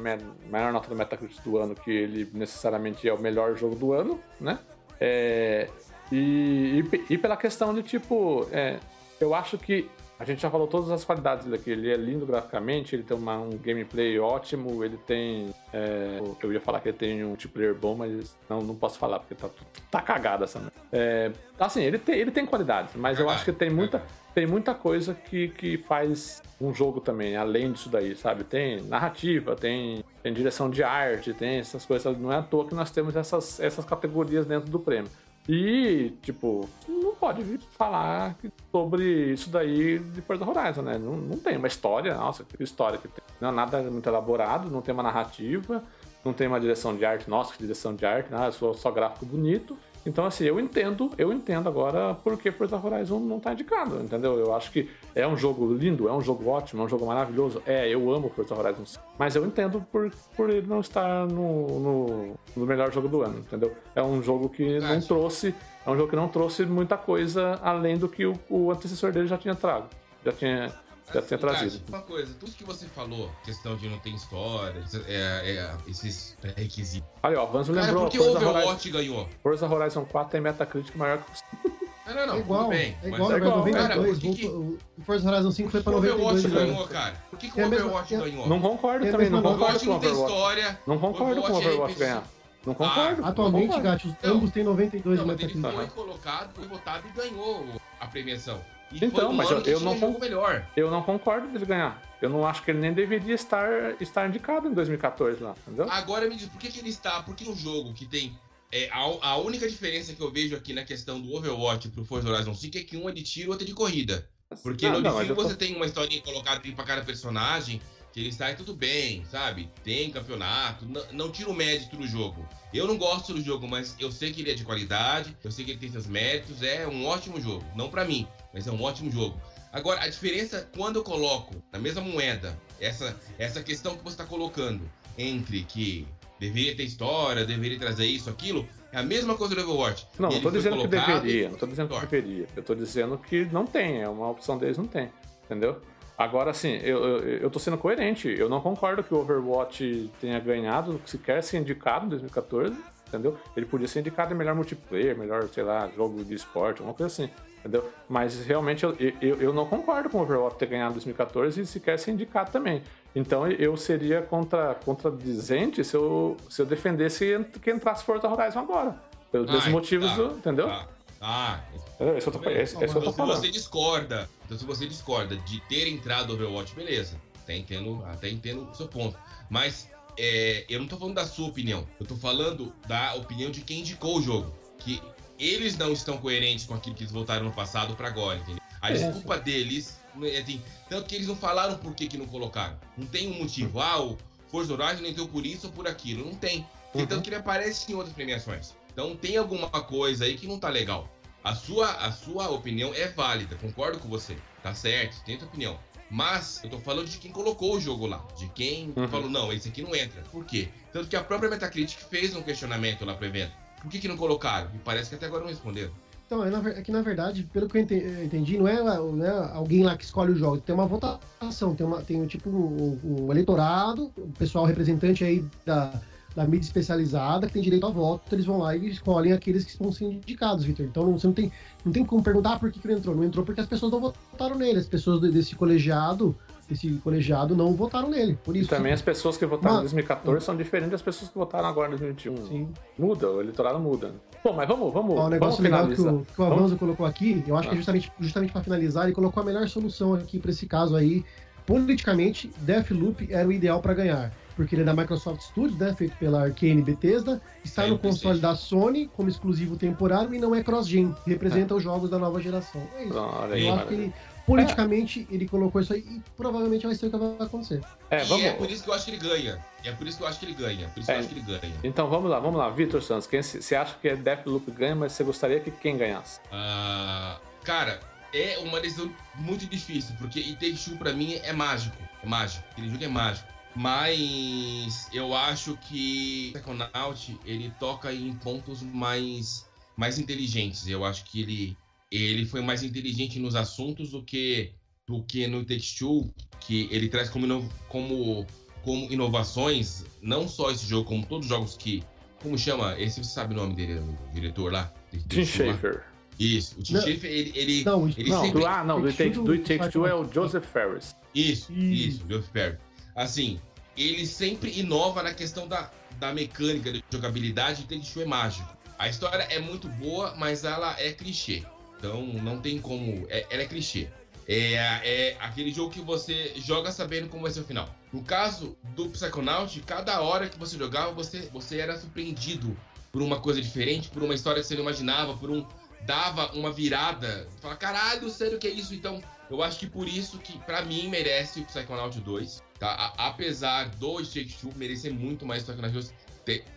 maior 0.49 0.73
nota 0.73 0.89
do 0.89 0.95
Metacritic 0.95 1.43
do 1.43 1.57
ano 1.59 1.75
que 1.75 1.91
ele 1.91 2.31
necessariamente 2.33 3.09
é 3.09 3.13
o 3.13 3.19
melhor 3.21 3.57
jogo 3.57 3.75
do 3.75 3.93
ano, 3.93 4.21
né? 4.41 4.59
É, 5.01 5.69
e, 6.13 6.85
e, 7.09 7.15
e 7.15 7.19
pela 7.19 7.37
questão 7.37 7.75
de 7.75 7.83
tipo, 7.83 8.47
é, 8.53 8.79
eu 9.19 9.35
acho 9.35 9.57
que 9.59 9.89
a 10.21 10.25
gente 10.27 10.43
já 10.43 10.51
falou 10.51 10.67
todas 10.67 10.91
as 10.91 11.03
qualidades 11.03 11.47
daqui. 11.47 11.71
Ele 11.71 11.91
é 11.91 11.97
lindo 11.97 12.27
graficamente, 12.27 12.95
ele 12.95 13.03
tem 13.03 13.17
uma- 13.17 13.39
um 13.39 13.57
gameplay 13.57 14.19
ótimo, 14.19 14.85
ele 14.85 14.99
tem. 14.99 15.49
é, 15.73 16.21
eu 16.43 16.53
ia 16.53 16.61
falar 16.61 16.81
que 16.81 16.91
ele 16.91 16.97
tem 16.99 17.25
um 17.25 17.29
multiplayer 17.29 17.75
bom, 17.75 17.95
mas 17.97 18.37
não, 18.49 18.61
não 18.61 18.75
posso 18.75 18.99
falar, 18.99 19.19
porque 19.21 19.35
tá, 19.35 19.49
tá 19.91 20.03
cagada 20.03 20.45
essa. 20.45 20.59
merda. 20.59 20.75
É, 20.93 21.33
assim, 21.59 21.83
ele 21.83 21.99
tem, 21.99 22.17
ele 22.19 22.31
tem 22.31 22.45
qualidades, 22.45 22.95
mas 22.97 23.19
eu 23.19 23.31
acho 23.31 23.47
que 23.47 23.53
tem 23.53 23.71
muita, 23.71 24.03
tem 24.35 24.47
muita 24.47 24.75
coisa 24.75 25.15
que, 25.15 25.49
que 25.49 25.79
faz 25.79 26.43
um 26.61 26.75
jogo 26.75 27.01
também, 27.01 27.35
além 27.37 27.73
disso 27.73 27.89
daí, 27.89 28.15
sabe? 28.15 28.45
Tem 28.45 28.83
narrativa, 28.83 29.57
tem, 29.57 30.05
tem 30.23 30.35
direção 30.35 30.69
de 30.69 30.83
arte, 30.83 31.33
tem 31.33 31.61
essas 31.61 31.87
coisas. 31.87 32.19
Não 32.19 32.31
é 32.31 32.37
à 32.37 32.43
toa 32.43 32.67
que 32.67 32.75
nós 32.75 32.91
temos 32.91 33.17
essas, 33.17 33.59
essas 33.59 33.87
categorias 33.87 34.45
dentro 34.45 34.71
do 34.71 34.79
prêmio. 34.79 35.11
E, 35.53 36.17
tipo, 36.23 36.69
não 36.89 37.13
pode 37.13 37.59
falar 37.77 38.37
sobre 38.71 39.33
isso 39.33 39.51
daí 39.51 39.99
de 39.99 40.21
Forza 40.21 40.49
Horizon, 40.49 40.83
né? 40.83 40.97
Não, 40.97 41.17
não 41.17 41.39
tem 41.39 41.57
uma 41.57 41.67
história, 41.67 42.15
nossa, 42.15 42.45
que 42.45 42.63
história 42.63 42.97
que 43.01 43.09
tem. 43.09 43.25
Não 43.41 43.49
é 43.49 43.53
nada 43.53 43.83
muito 43.83 44.09
elaborado, 44.09 44.71
não 44.71 44.81
tem 44.81 44.95
uma 44.95 45.03
narrativa, 45.03 45.83
não 46.25 46.33
tem 46.33 46.47
uma 46.47 46.61
direção 46.61 46.95
de 46.95 47.05
arte, 47.05 47.29
nossa, 47.29 47.53
que 47.53 47.59
direção 47.59 47.97
de 47.97 48.07
arte, 48.07 48.29
ah, 48.33 48.53
só, 48.53 48.73
só 48.73 48.93
gráfico 48.93 49.27
bonito. 49.27 49.77
Então, 50.05 50.25
assim, 50.25 50.45
eu 50.45 50.59
entendo, 50.59 51.11
eu 51.19 51.33
entendo 51.33 51.69
agora 51.69 52.15
porque 52.15 52.51
Forza 52.51 52.77
Horizon 52.77 53.21
não 53.21 53.39
tá 53.39 53.53
indicado, 53.53 54.01
entendeu? 54.03 54.39
Eu 54.39 54.55
acho 54.55 54.71
que 54.71 54.89
é 55.15 55.27
um 55.27 55.37
jogo 55.37 55.73
lindo, 55.75 56.09
é 56.09 56.13
um 56.13 56.23
jogo 56.23 56.49
ótimo, 56.49 56.83
é 56.83 56.85
um 56.87 56.89
jogo 56.89 57.07
maravilhoso. 57.07 57.63
É, 57.67 57.89
eu 57.89 58.11
amo 58.13 58.31
Forza 58.31 58.55
Horizon, 58.55 58.85
mas 59.19 59.37
eu 59.37 59.45
entendo 59.45 59.85
por, 59.93 60.11
por 60.37 60.49
ele 60.49 60.67
não 60.67 60.81
estar 60.81 61.27
no, 61.27 61.81
no, 61.81 62.35
no 62.57 62.67
melhor 62.67 62.91
jogo 62.93 63.09
do 63.09 63.23
ano, 63.23 63.41
entendeu? 63.41 63.75
É 63.95 64.03
um 64.03 64.23
jogo 64.23 64.49
que 64.49 64.79
não 64.81 65.01
trouxe, 65.01 65.55
é 65.87 65.91
um 65.91 65.97
jogo 65.97 66.09
que 66.09 66.17
não 66.17 66.29
trouxe 66.29 66.65
muita 66.65 66.97
coisa 66.97 67.59
além 67.63 67.99
do 67.99 68.09
que 68.09 68.25
o, 68.25 68.35
o 68.49 68.71
antecessor 68.71 69.13
dele 69.13 69.27
já 69.27 69.37
tinha 69.37 69.55
trago, 69.55 69.89
já 70.25 70.33
tinha, 70.33 70.73
tinha 71.11 71.21
Assim, 71.23 71.37
trazido. 71.39 71.83
Uma 71.89 72.01
coisa, 72.03 72.35
tudo 72.39 72.53
que 72.53 72.65
você 72.65 72.87
falou, 72.87 73.31
questão 73.45 73.77
de 73.77 73.89
não 73.89 73.99
ter 73.99 74.11
história, 74.11 74.83
é, 75.07 75.13
é, 75.57 75.71
esses 75.91 76.37
requisitos. 76.57 77.09
Aí, 77.23 77.35
ó, 77.35 77.47
Vanzo 77.47 77.73
Cara, 77.73 77.87
lembrou, 77.87 78.05
por 78.05 78.11
que 78.13 78.19
o 78.19 78.23
Forza 78.23 78.39
Horizon, 78.39 78.51
Overwatch 78.59 78.91
ganhou? 78.91 79.29
Forza 79.43 79.67
Horizon 79.67 80.05
4 80.05 80.31
tem 80.33 80.41
Metacritic 80.41 80.95
maior 80.97 81.19
que 81.19 81.31
o 81.31 81.71
Não, 82.07 82.15
não, 82.17 82.27
não, 82.27 82.35
É 82.35 82.39
igual, 82.39 82.61
tudo 82.65 82.71
bem. 82.71 82.97
é 83.03 83.09
igual, 83.09 83.31
é 83.31 83.35
é 83.35 83.37
igual. 83.39 83.57
92, 83.59 83.89
Cara, 83.89 84.01
por 84.03 84.19
que 84.37 84.47
o 84.47 84.79
Forza 85.05 85.31
Horizon 85.31 85.51
5 85.53 85.71
foi 85.71 85.83
Por 85.83 85.93
pra 85.93 86.01
que 86.03 86.07
o 86.09 86.13
Overwatch 86.13 86.49
92 86.49 86.69
ganhou, 86.71 86.89
cara? 86.89 87.15
Por 87.31 87.39
que, 87.39 87.51
que 87.51 87.61
É 87.61 87.67
o 87.67 87.69
mesma- 87.71 87.87
Overwatch 87.87 88.15
é- 88.15 88.19
ganhou? 88.19 88.49
Não 88.49 88.61
concordo 88.61 89.07
É 89.07 89.11
também, 89.11 89.31
não 89.31 89.39
o 89.39 89.43
concordo 89.43 89.65
Overwatch 89.65 89.85
com 89.85 89.91
o 89.91 89.95
não 89.95 90.01
tem 90.01 90.11
Overwatch. 90.11 90.33
história. 90.35 90.81
Não 90.87 90.99
concordo 90.99 91.43
com 91.43 91.53
o 91.53 91.57
Overwatch 91.57 91.67
é 91.67 91.69
Overwatch 91.71 91.99
ganhar. 91.99 92.25
Não 92.67 92.75
concordo. 92.75 93.23
não 93.23 93.29
Atualmente, 93.29 93.67
concordo. 93.69 93.83
Gatti, 93.85 94.17
Não. 94.23 94.35
ambos 94.35 94.51
têm 94.51 94.65
92 94.65 95.19
Não, 95.19 95.25
de 95.25 95.31
mas 95.33 95.41
ele 95.41 95.55
Metacritic. 95.55 95.93
foi 95.95 96.05
colocado, 96.05 96.51
foi 96.55 96.67
votado 96.69 97.05
e 97.09 97.13
ganhou 97.17 97.65
a 98.01 98.07
premiação. 98.07 98.61
E 98.93 99.05
Então, 99.05 99.31
um 99.31 99.33
mas 99.33 99.51
eu- 99.51 99.61
eu 99.63 99.81
não 99.81 100.19
melhor. 100.19 100.67
Eu 100.77 100.91
não 100.91 101.03
concordo 101.03 101.47
dele 101.49 101.65
ganhar. 101.65 102.03
Eu 102.21 102.29
não 102.29 102.47
acho 102.47 102.63
que 102.63 102.71
ele 102.71 102.81
nem 102.81 102.93
deveria 102.93 103.35
estar, 103.35 103.69
estar 104.01 104.29
indicado 104.29 104.69
em 104.69 104.75
2014 104.75 105.43
lá, 105.43 105.55
entendeu? 105.67 105.91
Agora 105.91 106.29
me 106.29 106.37
diz, 106.37 106.49
por 106.49 106.59
que, 106.59 106.69
que 106.71 106.81
ele 106.81 106.91
está? 106.91 107.23
Por 107.23 107.35
que 107.35 107.49
um 107.49 107.57
jogo 107.57 107.95
que 107.95 108.05
tem. 108.05 108.37
É, 108.73 108.89
a, 108.93 108.99
a 109.31 109.37
única 109.39 109.69
diferença 109.69 110.13
que 110.13 110.21
eu 110.21 110.31
vejo 110.31 110.55
aqui 110.55 110.73
na 110.73 110.85
questão 110.85 111.21
do 111.21 111.33
Overwatch 111.35 111.89
pro 111.89 112.05
Forza 112.05 112.31
Horizon 112.31 112.55
5 112.55 112.79
é 112.79 112.83
que 112.83 112.97
um 112.97 113.09
é 113.09 113.13
de 113.13 113.23
tiro 113.23 113.49
e 113.49 113.51
outro 113.51 113.65
é 113.65 113.67
de 113.67 113.75
corrida. 113.75 114.29
Porque 114.63 114.87
Não, 114.89 114.97
no 115.01 115.01
não, 115.03 115.23
eu 115.23 115.35
tô- 115.35 115.43
você 115.43 115.55
tem 115.55 115.75
uma 115.77 115.87
historinha 115.87 116.21
colocada 116.23 116.61
ali 116.61 116.73
pra 116.73 116.85
cada 116.85 117.03
personagem. 117.03 117.81
Que 118.21 118.27
ele 118.27 118.33
sai 118.33 118.55
tudo 118.55 118.75
bem, 118.75 119.25
sabe? 119.25 119.71
Tem 119.83 120.11
campeonato, 120.11 120.85
não, 120.85 121.03
não 121.13 121.33
tira 121.33 121.49
o 121.49 121.55
mérito 121.55 121.97
do 121.97 122.07
jogo. 122.07 122.47
Eu 122.73 122.87
não 122.87 122.99
gosto 122.99 123.33
do 123.33 123.41
jogo, 123.41 123.67
mas 123.67 123.97
eu 123.99 124.13
sei 124.13 124.31
que 124.31 124.43
ele 124.43 124.51
é 124.51 124.55
de 124.55 124.63
qualidade, 124.63 125.35
eu 125.43 125.51
sei 125.51 125.65
que 125.65 125.71
ele 125.71 125.81
tem 125.81 125.91
seus 125.91 126.07
méritos, 126.07 126.63
é 126.63 126.87
um 126.87 127.07
ótimo 127.07 127.41
jogo. 127.41 127.65
Não 127.75 127.89
para 127.89 128.05
mim, 128.05 128.29
mas 128.53 128.67
é 128.67 128.71
um 128.71 128.83
ótimo 128.83 129.11
jogo. 129.11 129.41
Agora, 129.73 130.03
a 130.03 130.09
diferença 130.09 130.69
quando 130.77 130.97
eu 130.97 131.03
coloco 131.03 131.63
na 131.73 131.79
mesma 131.79 132.03
moeda 132.03 132.59
essa, 132.79 133.17
essa 133.39 133.63
questão 133.63 133.97
que 133.97 134.05
você 134.05 134.15
está 134.15 134.27
colocando 134.27 134.83
entre 135.17 135.65
que 135.65 136.07
deveria 136.39 136.77
ter 136.77 136.85
história, 136.85 137.45
deveria 137.45 137.79
trazer 137.79 138.07
isso, 138.07 138.29
aquilo, 138.29 138.69
é 138.93 138.99
a 138.99 139.03
mesma 139.03 139.35
coisa 139.35 139.55
do 139.55 139.63
Overwatch. 139.63 140.07
Não, 140.19 140.29
não 140.29 140.41
tô 140.41 140.51
dizendo 140.51 140.79
que 140.79 140.89
deveria, 140.89 141.49
não 141.49 141.57
tô 141.57 141.67
dizendo 141.67 141.89
que 141.89 142.07
deveria. 142.07 142.49
Eu 142.55 142.63
tô 142.63 142.75
dizendo 142.75 143.17
que 143.17 143.45
não 143.47 143.65
tem, 143.67 144.03
é 144.03 144.09
uma 144.09 144.29
opção 144.29 144.59
deles, 144.59 144.77
não 144.77 144.87
tem. 144.87 145.09
Entendeu? 145.45 145.81
Agora, 146.21 146.51
assim, 146.51 146.79
eu, 146.83 147.03
eu, 147.03 147.39
eu 147.39 147.51
tô 147.51 147.59
sendo 147.59 147.79
coerente. 147.79 148.29
Eu 148.29 148.47
não 148.47 148.61
concordo 148.61 149.03
que 149.03 149.15
o 149.15 149.17
Overwatch 149.17 150.11
tenha 150.21 150.39
ganhado, 150.39 151.01
se 151.07 151.17
quer 151.17 151.43
ser 151.43 151.57
indicado 151.57 152.05
em 152.05 152.09
2014, 152.11 152.77
entendeu? 153.09 153.39
Ele 153.57 153.65
podia 153.65 153.89
ser 153.89 154.01
indicado 154.01 154.35
em 154.35 154.37
melhor 154.37 154.55
multiplayer, 154.55 155.17
melhor, 155.17 155.49
sei 155.49 155.63
lá, 155.63 155.89
jogo 155.97 156.23
de 156.23 156.35
esporte, 156.35 156.83
alguma 156.83 156.93
coisa 156.93 157.07
assim, 157.11 157.31
entendeu? 157.61 157.91
Mas 158.07 158.45
realmente 158.45 158.85
eu, 158.85 158.95
eu, 159.19 159.41
eu 159.41 159.53
não 159.55 159.65
concordo 159.65 160.11
com 160.11 160.19
o 160.19 160.21
Overwatch 160.21 160.59
ter 160.59 160.67
ganhado 160.67 160.91
em 160.91 160.97
2014 160.97 161.59
e 161.59 161.65
se 161.65 161.81
quer 161.81 161.99
ser 161.99 162.11
indicado 162.11 162.51
também. 162.51 162.83
Então 163.17 163.51
eu 163.51 163.75
seria 163.79 164.21
contra, 164.21 164.75
contradizente 164.75 165.83
se 165.83 165.97
eu, 165.97 166.37
se 166.51 166.61
eu 166.61 166.67
defendesse 166.67 167.43
que 167.63 167.71
entrasse 167.71 168.05
Forza 168.05 168.29
Horizon 168.29 168.59
agora. 168.59 168.95
Pelos 169.33 169.49
Ai, 169.49 169.55
mesmos 169.55 169.73
motivos, 169.73 170.15
tá, 170.15 170.23
entendeu? 170.23 170.67
Tá. 170.67 170.87
Ah, 171.19 171.61
é, 172.01 172.19
isso 172.19 172.29
eu 172.29 172.33
tô, 172.33 172.51
esse, 172.51 172.83
esse 172.83 172.97
eu 172.97 173.03
tô 173.03 173.13
falando. 173.13 173.37
Se 173.37 173.43
você 173.43 173.51
discorda, 173.51 174.29
então 174.45 174.59
se 174.59 174.65
você 174.65 174.87
discorda 174.87 175.37
de 175.37 175.61
ter 175.69 175.87
entrado 175.87 176.33
Overwatch, 176.33 176.75
beleza. 176.75 177.21
Até 177.43 177.57
entendo, 177.57 178.03
até 178.07 178.31
entendo 178.31 178.69
o 178.71 178.75
seu 178.75 178.89
ponto. 178.89 179.19
Mas 179.51 179.89
é, 180.19 180.65
eu 180.69 180.81
não 180.81 180.87
tô 180.87 180.97
falando 180.97 181.15
da 181.15 181.27
sua 181.27 181.49
opinião. 181.49 181.87
Eu 181.99 182.07
tô 182.07 182.17
falando 182.17 182.73
da 182.87 183.15
opinião 183.15 183.51
de 183.51 183.61
quem 183.61 183.81
indicou 183.81 184.19
o 184.19 184.23
jogo. 184.23 184.53
Que 184.79 185.01
eles 185.39 185.77
não 185.77 185.93
estão 185.93 186.17
coerentes 186.17 186.65
com 186.65 186.75
aquilo 186.75 186.95
que 186.95 187.03
eles 187.03 187.13
votaram 187.13 187.45
no 187.45 187.53
passado 187.53 187.95
para 187.95 188.09
agora, 188.09 188.39
entendeu? 188.39 188.63
A 188.81 188.91
é, 188.91 188.95
desculpa 188.95 189.37
é, 189.37 189.41
deles, 189.41 189.99
assim, 190.41 190.63
tanto 190.89 191.07
que 191.07 191.15
eles 191.15 191.27
não 191.27 191.37
falaram 191.37 191.77
por 191.77 191.95
que, 191.95 192.09
que 192.09 192.17
não 192.17 192.27
colocaram. 192.27 192.79
Não 192.97 193.07
tem 193.07 193.29
um 193.29 193.43
motivo. 193.43 193.79
Ah, 193.81 194.01
o 194.01 194.17
Forza 194.49 194.73
Horizon 194.73 195.05
entrou 195.05 195.29
por 195.29 195.45
isso 195.45 195.67
ou 195.67 195.73
por 195.73 195.87
aquilo. 195.87 196.25
Não 196.25 196.35
tem. 196.35 196.67
Uhum. 196.95 197.07
Tanto 197.07 197.23
que 197.23 197.29
ele 197.29 197.37
aparece 197.37 197.93
em 197.93 197.95
outras 197.95 198.15
premiações. 198.15 198.75
Então 198.93 199.15
tem 199.17 199.37
alguma 199.37 199.69
coisa 199.69 200.25
aí 200.25 200.37
que 200.37 200.47
não 200.47 200.59
tá 200.59 200.69
legal. 200.69 201.09
A 201.43 201.55
sua, 201.55 201.91
a 201.91 202.13
sua 202.13 202.51
opinião 202.51 202.93
é 202.95 203.09
válida, 203.09 203.57
concordo 203.57 203.99
com 203.99 204.09
você. 204.09 204.37
Tá 204.63 204.75
certo, 204.75 205.23
tem 205.25 205.39
tua 205.39 205.49
opinião. 205.49 205.79
Mas 206.11 206.61
eu 206.63 206.71
tô 206.71 206.79
falando 206.79 207.07
de 207.09 207.19
quem 207.19 207.31
colocou 207.31 207.77
o 207.77 207.81
jogo 207.81 208.07
lá. 208.07 208.23
De 208.37 208.49
quem 208.49 208.93
uhum. 208.97 209.09
falou, 209.09 209.31
não, 209.31 209.53
esse 209.53 209.69
aqui 209.69 209.81
não 209.81 209.95
entra. 209.95 210.23
Por 210.33 210.45
quê? 210.45 210.69
Tanto 210.93 211.09
que 211.09 211.17
a 211.17 211.23
própria 211.23 211.49
Metacritic 211.49 211.99
fez 211.99 212.35
um 212.35 212.43
questionamento 212.43 213.05
lá 213.05 213.15
pro 213.15 213.27
evento. 213.27 213.53
Por 213.81 213.91
que, 213.91 214.01
que 214.01 214.09
não 214.09 214.17
colocaram? 214.17 214.69
E 214.75 214.79
parece 214.79 215.09
que 215.09 215.15
até 215.15 215.27
agora 215.27 215.43
não 215.43 215.51
responderam. 215.51 215.93
Então, 216.27 216.45
é, 216.45 216.79
é 216.79 216.83
que 216.83 216.93
na 216.93 217.03
verdade, 217.03 217.43
pelo 217.53 217.69
que 217.69 217.77
eu 217.77 217.83
entendi, 217.83 218.59
não 218.59 218.69
é, 218.69 218.81
não 218.81 219.25
é 219.25 219.53
alguém 219.53 219.83
lá 219.83 219.97
que 219.97 220.05
escolhe 220.05 220.33
o 220.33 220.37
jogo, 220.37 220.59
tem 220.59 220.73
uma 220.75 220.87
votação, 220.87 221.75
tem, 221.75 221.85
uma, 221.85 222.03
tem 222.03 222.25
tipo 222.27 222.49
um, 222.49 223.01
um 223.03 223.33
eleitorado, 223.33 224.13
o 224.17 224.31
pessoal 224.39 224.65
representante 224.65 225.25
aí 225.25 225.45
da, 225.67 225.93
da 226.35 226.45
mídia 226.45 226.67
especializada 226.67 227.47
que 227.47 227.53
tem 227.53 227.63
direito 227.63 227.87
a 227.87 227.91
voto, 227.91 228.23
eles 228.35 228.45
vão 228.45 228.59
lá 228.59 228.77
e 228.77 228.89
escolhem 228.89 229.33
aqueles 229.33 229.65
que 229.65 229.71
estão 229.71 229.91
sendo 229.91 230.13
indicados, 230.13 230.65
Victor. 230.65 230.87
Então 230.87 231.13
você 231.13 231.27
não 231.27 231.35
tem, 231.35 231.53
não 231.85 231.93
tem 231.93 232.05
como 232.05 232.23
perguntar 232.23 232.59
por 232.59 232.71
que, 232.71 232.79
que 232.79 232.87
ele 232.87 232.95
entrou. 232.95 233.15
Não 233.15 233.25
entrou 233.25 233.45
porque 233.45 233.61
as 233.61 233.67
pessoas 233.67 233.91
não 233.91 234.01
votaram 234.01 234.57
nele. 234.57 234.79
As 234.79 234.87
pessoas 234.87 235.21
desse 235.21 235.57
colegiado, 235.57 236.37
desse 236.69 236.89
colegiado 237.03 237.57
não 237.57 237.75
votaram 237.75 238.09
nele. 238.09 238.39
Por 238.45 238.57
isso. 238.57 238.67
E 238.67 238.69
também 238.69 238.93
as 238.93 239.03
pessoas 239.03 239.37
que 239.37 239.45
votaram 239.45 239.79
em 239.79 239.81
2014 239.81 240.45
são 240.45 240.57
diferentes 240.57 240.93
das 240.93 241.03
pessoas 241.03 241.31
que 241.31 241.37
votaram 241.37 241.69
agora 241.69 241.89
em 241.89 241.99
2021. 241.99 242.47
Sim. 242.47 242.69
Muda, 242.97 243.29
o 243.29 243.41
eleitorado 243.41 243.81
muda. 243.81 244.15
Bom, 244.45 244.53
mas 244.53 244.69
vamos, 244.69 244.93
vamos. 244.93 245.19
Ó, 245.19 245.27
o 245.27 245.29
negócio 245.29 245.63
legal 245.63 245.89
que 245.89 246.01
o, 246.01 246.25
que 246.25 246.41
o 246.41 246.45
Avanzo 246.45 246.77
colocou 246.77 247.05
aqui, 247.05 247.43
eu 247.47 247.57
acho 247.57 247.67
ah. 247.67 247.71
que 247.71 247.75
é 247.75 247.79
justamente, 247.79 248.13
justamente 248.21 248.53
para 248.53 248.63
finalizar, 248.63 249.05
ele 249.05 249.13
colocou 249.15 249.43
a 249.43 249.47
melhor 249.47 249.69
solução 249.69 250.15
aqui 250.15 250.39
para 250.39 250.51
esse 250.53 250.67
caso 250.67 250.95
aí. 250.95 251.25
Politicamente, 251.67 252.51
Deathloop 252.59 253.29
era 253.31 253.47
o 253.47 253.53
ideal 253.53 253.81
para 253.81 253.95
ganhar 253.95 254.33
porque 254.61 254.75
ele 254.75 254.83
é 254.83 254.85
da 254.85 254.93
Microsoft 254.93 255.41
Studios, 255.41 255.79
né, 255.79 255.95
feito 255.97 256.15
pela 256.19 256.43
Arcane 256.43 256.83
Bethesda, 256.83 257.41
está 257.65 257.87
é 257.87 257.87
no 257.87 257.99
console 257.99 258.39
da 258.39 258.55
Sony 258.55 259.11
como 259.17 259.31
exclusivo 259.31 259.75
temporário 259.75 260.35
e 260.35 260.39
não 260.39 260.55
é 260.55 260.63
cross-gen, 260.63 261.17
representa 261.27 261.73
é. 261.73 261.77
os 261.79 261.83
jogos 261.83 262.11
da 262.11 262.19
nova 262.19 262.39
geração. 262.43 262.87
É 262.95 263.05
isso. 263.05 263.19
aí, 263.51 263.67
Eu 263.67 263.75
acho 263.75 263.87
que 263.87 263.95
ele, 263.95 264.13
politicamente 264.47 265.27
é. 265.31 265.35
ele 265.35 265.49
colocou 265.49 265.81
isso 265.81 265.95
aí 265.95 266.01
e 266.01 266.23
provavelmente 266.37 266.85
vai 266.85 266.95
ser 266.95 267.07
o 267.07 267.11
que 267.11 267.17
vai 267.17 267.37
acontecer. 267.41 267.81
É, 268.11 268.23
vamos... 268.25 268.45
E 268.45 268.49
é 268.49 268.53
por 268.53 268.71
isso 268.71 268.85
que 268.85 268.91
eu 268.91 268.93
acho 268.93 269.05
que 269.07 269.11
ele 269.13 269.17
ganha. 269.17 269.59
E 269.83 269.89
é 269.89 269.93
por 269.93 270.07
isso 270.07 270.19
que 270.19 270.25
eu 270.25 270.29
acho 270.29 270.39
que 270.39 270.45
ele 270.45 270.55
ganha. 270.55 270.89
Por 270.89 271.01
isso 271.01 271.11
é. 271.11 271.15
que 271.15 271.21
eu 271.21 271.25
acho 271.25 271.35
que 271.35 271.41
ele 271.41 271.59
ganha. 271.59 271.75
Então 271.83 272.11
vamos 272.11 272.31
lá, 272.31 272.39
vamos 272.39 272.59
lá. 272.59 272.69
Vitor 272.69 273.03
Santos, 273.03 273.27
quem 273.27 273.43
você 273.43 273.75
acha 273.75 273.97
que 273.99 274.09
é 274.11 274.15
Deathloop 274.15 274.71
ganha, 274.73 274.95
mas 274.95 275.13
você 275.13 275.25
gostaria 275.25 275.59
que 275.59 275.71
quem 275.71 275.97
ganhasse? 275.97 276.39
Uh, 276.49 277.41
cara, 277.65 277.99
é 278.35 278.59
uma 278.59 278.79
decisão 278.79 279.11
muito 279.37 279.65
difícil, 279.65 280.15
porque 280.19 280.39
It 280.41 280.85
Two 280.85 280.99
pra 280.99 281.15
mim 281.15 281.41
é 281.43 281.55
mágico. 281.55 281.97
É 282.23 282.27
mágico. 282.27 282.63
Aquele 282.73 282.91
jogo 282.91 283.03
é 283.03 283.09
mágico. 283.09 283.60
Mas 283.81 285.09
eu 285.11 285.35
acho 285.35 285.75
que 285.89 286.53
o 286.55 286.59
Psychonaut 286.59 287.39
ele 287.47 287.73
toca 287.81 288.13
em 288.13 288.35
pontos 288.35 288.83
mais, 288.83 289.67
mais 289.97 290.19
inteligentes. 290.19 290.87
Eu 290.87 291.03
acho 291.03 291.25
que 291.25 291.41
ele, 291.41 291.77
ele 292.11 292.45
foi 292.45 292.61
mais 292.61 292.83
inteligente 292.83 293.39
nos 293.39 293.55
assuntos 293.55 294.11
do 294.11 294.23
que, 294.23 294.73
do 295.09 295.23
que 295.23 295.47
no 295.47 295.65
Take-Two, 295.65 296.31
que 296.61 296.91
ele 296.91 297.09
traz 297.09 297.31
como, 297.31 297.67
como, 297.89 298.47
como 298.83 299.11
inovações, 299.11 300.05
não 300.21 300.47
só 300.47 300.71
esse 300.71 300.85
jogo, 300.85 301.09
como 301.09 301.25
todos 301.25 301.47
os 301.47 301.51
jogos 301.51 301.75
que. 301.75 302.03
Como 302.43 302.59
chama? 302.59 303.01
Esse 303.01 303.25
você 303.25 303.31
sabe 303.31 303.55
o 303.55 303.57
nome 303.57 303.75
dele, 303.75 303.99
o 303.99 304.35
diretor 304.35 304.71
lá? 304.71 304.93
Tim 305.27 305.45
Schafer. 305.47 306.05
Isso, 306.39 306.79
o 306.79 306.83
Tim 306.83 306.97
Schafer, 306.97 307.31
ele. 307.31 307.53
ele, 307.55 307.85
não, 307.85 308.07
ele 308.07 308.29
não, 308.29 308.45
sempre... 308.45 308.61
do, 308.61 308.67
ah, 308.67 308.85
não, 308.85 309.01
do 309.01 309.11
Take 309.59 309.97
é 310.07 310.15
o 310.15 310.31
Joseph 310.31 310.67
Ferris. 310.67 311.17
Isso, 311.35 311.73
isso, 311.73 312.09
isso 312.09 312.25
Joseph 312.29 312.51
Ferris 312.53 312.91
assim, 313.15 313.61
ele 314.03 314.27
sempre 314.27 314.79
inova 314.79 315.23
na 315.23 315.35
questão 315.35 315.69
da, 315.69 315.91
da 316.19 316.33
mecânica, 316.33 316.93
de 316.93 317.05
jogabilidade, 317.11 317.83
e 317.83 317.99
Take 317.99 318.23
é 318.23 318.25
mágico. 318.25 318.77
A 318.99 319.09
história 319.09 319.43
é 319.45 319.59
muito 319.59 319.89
boa, 319.89 320.35
mas 320.37 320.65
ela 320.65 320.95
é 320.99 321.13
clichê. 321.13 321.65
Então 321.99 322.23
não 322.23 322.61
tem 322.61 322.79
como. 322.79 323.27
É, 323.29 323.47
ela 323.51 323.63
é 323.63 323.67
clichê. 323.67 324.09
É, 324.49 324.75
é, 324.75 325.37
aquele 325.39 325.71
jogo 325.71 325.93
que 325.93 326.01
você 326.01 326.53
joga 326.57 326.91
sabendo 326.91 327.29
como 327.29 327.43
vai 327.43 327.53
ser 327.53 327.61
o 327.61 327.65
final. 327.65 327.89
No 328.13 328.23
caso 328.23 328.77
do 328.97 329.09
Psychonaut, 329.09 329.79
cada 329.83 330.21
hora 330.21 330.49
que 330.49 330.59
você 330.59 330.77
jogava, 330.77 331.13
você, 331.13 331.49
você 331.53 331.79
era 331.79 331.97
surpreendido 331.97 332.77
por 333.13 333.23
uma 333.23 333.41
coisa 333.41 333.61
diferente, 333.61 334.09
por 334.09 334.23
uma 334.23 334.35
história 334.35 334.61
que 334.61 334.67
você 334.67 334.75
não 334.75 334.83
imaginava, 334.83 335.37
por 335.37 335.51
um. 335.51 335.65
dava 336.03 336.53
uma 336.53 336.73
virada. 336.73 337.49
Fala, 337.61 337.77
caralho, 337.77 338.29
sério 338.29 338.59
que 338.59 338.67
é 338.67 338.71
isso? 338.71 338.95
Então, 338.95 339.23
eu 339.51 339.63
acho 339.63 339.79
que 339.79 339.87
por 339.87 340.09
isso 340.09 340.39
que, 340.39 340.59
para 340.61 340.83
mim, 340.83 341.09
merece 341.09 341.61
o 341.61 341.65
Psychonaut 341.65 342.19
2. 342.21 342.63
Tá? 342.81 342.89
A, 343.17 343.29
apesar 343.29 343.91
do 343.91 344.25
Shake 344.25 344.57
Two 344.59 344.73
merecer 344.75 345.13
muito 345.13 345.45
mais 345.45 345.63
do 345.63 345.75
que 345.75 345.83
nas 345.83 346.13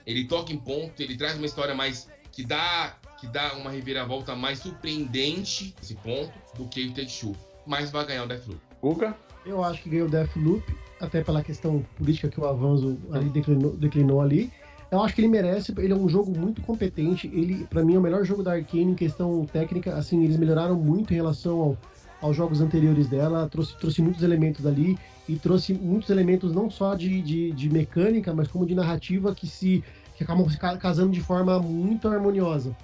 ele 0.06 0.26
toca 0.26 0.54
em 0.54 0.58
ponto, 0.58 1.02
ele 1.02 1.18
traz 1.18 1.38
uma 1.38 1.48
história 1.48 1.74
mais 1.74 2.08
que 2.32 2.46
dá 2.46 2.96
que 3.20 3.26
dá 3.26 3.54
uma 3.54 3.72
reviravolta 3.72 4.36
mais 4.36 4.60
surpreendente 4.60 5.74
esse 5.82 5.96
ponto 5.96 6.34
do 6.58 6.66
que 6.66 6.88
o 6.88 6.94
Take 6.94 7.20
Two, 7.20 7.34
mas 7.66 7.90
vai 7.90 8.06
ganhar 8.06 8.26
o 8.26 8.28
Deathloop. 8.28 8.60
Uga? 8.82 9.16
Eu 9.46 9.64
acho 9.64 9.82
que 9.82 9.90
ganhou 9.90 10.08
o 10.08 10.12
Deathloop, 10.12 10.76
até 11.00 11.24
pela 11.24 11.42
questão 11.42 11.86
política 11.96 12.28
que 12.28 12.40
o 12.40 12.46
Avanzo 12.46 13.00
ali 13.14 13.30
declinou, 13.30 13.72
declinou 13.78 14.20
ali. 14.20 14.52
Eu 14.92 15.02
acho 15.02 15.16
que 15.16 15.22
ele 15.22 15.30
merece, 15.30 15.74
ele 15.78 15.94
é 15.94 15.96
um 15.96 16.10
jogo 16.10 16.38
muito 16.38 16.62
competente, 16.62 17.28
ele 17.28 17.66
para 17.70 17.82
mim 17.82 17.96
é 17.96 17.98
o 17.98 18.02
melhor 18.02 18.26
jogo 18.26 18.44
da 18.44 18.52
Arkane 18.52 18.92
em 18.92 18.96
questão 18.96 19.46
técnica, 19.46 19.96
assim, 19.96 20.22
eles 20.24 20.36
melhoraram 20.36 20.76
muito 20.76 21.14
em 21.14 21.16
relação 21.16 21.60
ao, 21.62 21.78
aos 22.22 22.36
jogos 22.36 22.60
anteriores 22.60 23.08
dela, 23.08 23.48
trouxe, 23.48 23.78
trouxe 23.78 24.02
muitos 24.02 24.22
elementos 24.22 24.66
ali 24.66 25.00
e 25.28 25.38
trouxe 25.38 25.74
muitos 25.74 26.10
elementos 26.10 26.54
não 26.54 26.70
só 26.70 26.96
de, 26.96 27.22
de, 27.22 27.52
de 27.52 27.70
mecânica, 27.70 28.34
mas 28.34 28.48
como 28.48 28.66
de 28.66 28.76
narrativa 28.76 29.34
que 29.34 29.48
se 29.48 29.84
que 30.16 30.24
acabam 30.24 30.48
se 30.48 30.58
casando 30.58 31.12
de 31.12 31.22
forma 31.22 31.60
muito 31.60 32.08
harmoniosa. 32.08 32.76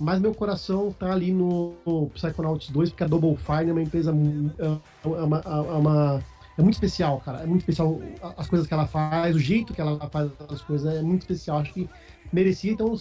Mas 0.00 0.20
meu 0.20 0.32
coração 0.32 0.92
tá 0.92 1.12
ali 1.12 1.32
no, 1.32 1.74
Psychonauts 2.14 2.70
2, 2.70 2.90
porque 2.90 3.04
a 3.04 3.06
Double 3.06 3.36
Fine 3.36 3.70
é 3.70 3.72
uma 3.72 3.82
empresa 3.82 4.14
é, 4.58 4.64
é 5.04 5.22
uma, 5.22 5.38
é 5.38 5.50
uma, 5.50 6.24
é 6.56 6.62
muito 6.62 6.74
especial, 6.74 7.20
cara. 7.20 7.40
É 7.40 7.46
muito 7.46 7.60
especial 7.60 8.00
as 8.36 8.48
coisas 8.48 8.66
que 8.66 8.72
ela 8.72 8.86
faz, 8.86 9.34
o 9.34 9.38
jeito 9.38 9.74
que 9.74 9.80
ela 9.80 9.98
faz 10.08 10.30
as 10.48 10.62
coisas 10.62 10.94
é 10.94 11.02
muito 11.02 11.22
especial. 11.22 11.58
Acho 11.58 11.74
que 11.74 11.88
merecia. 12.32 12.72
Então, 12.72 12.94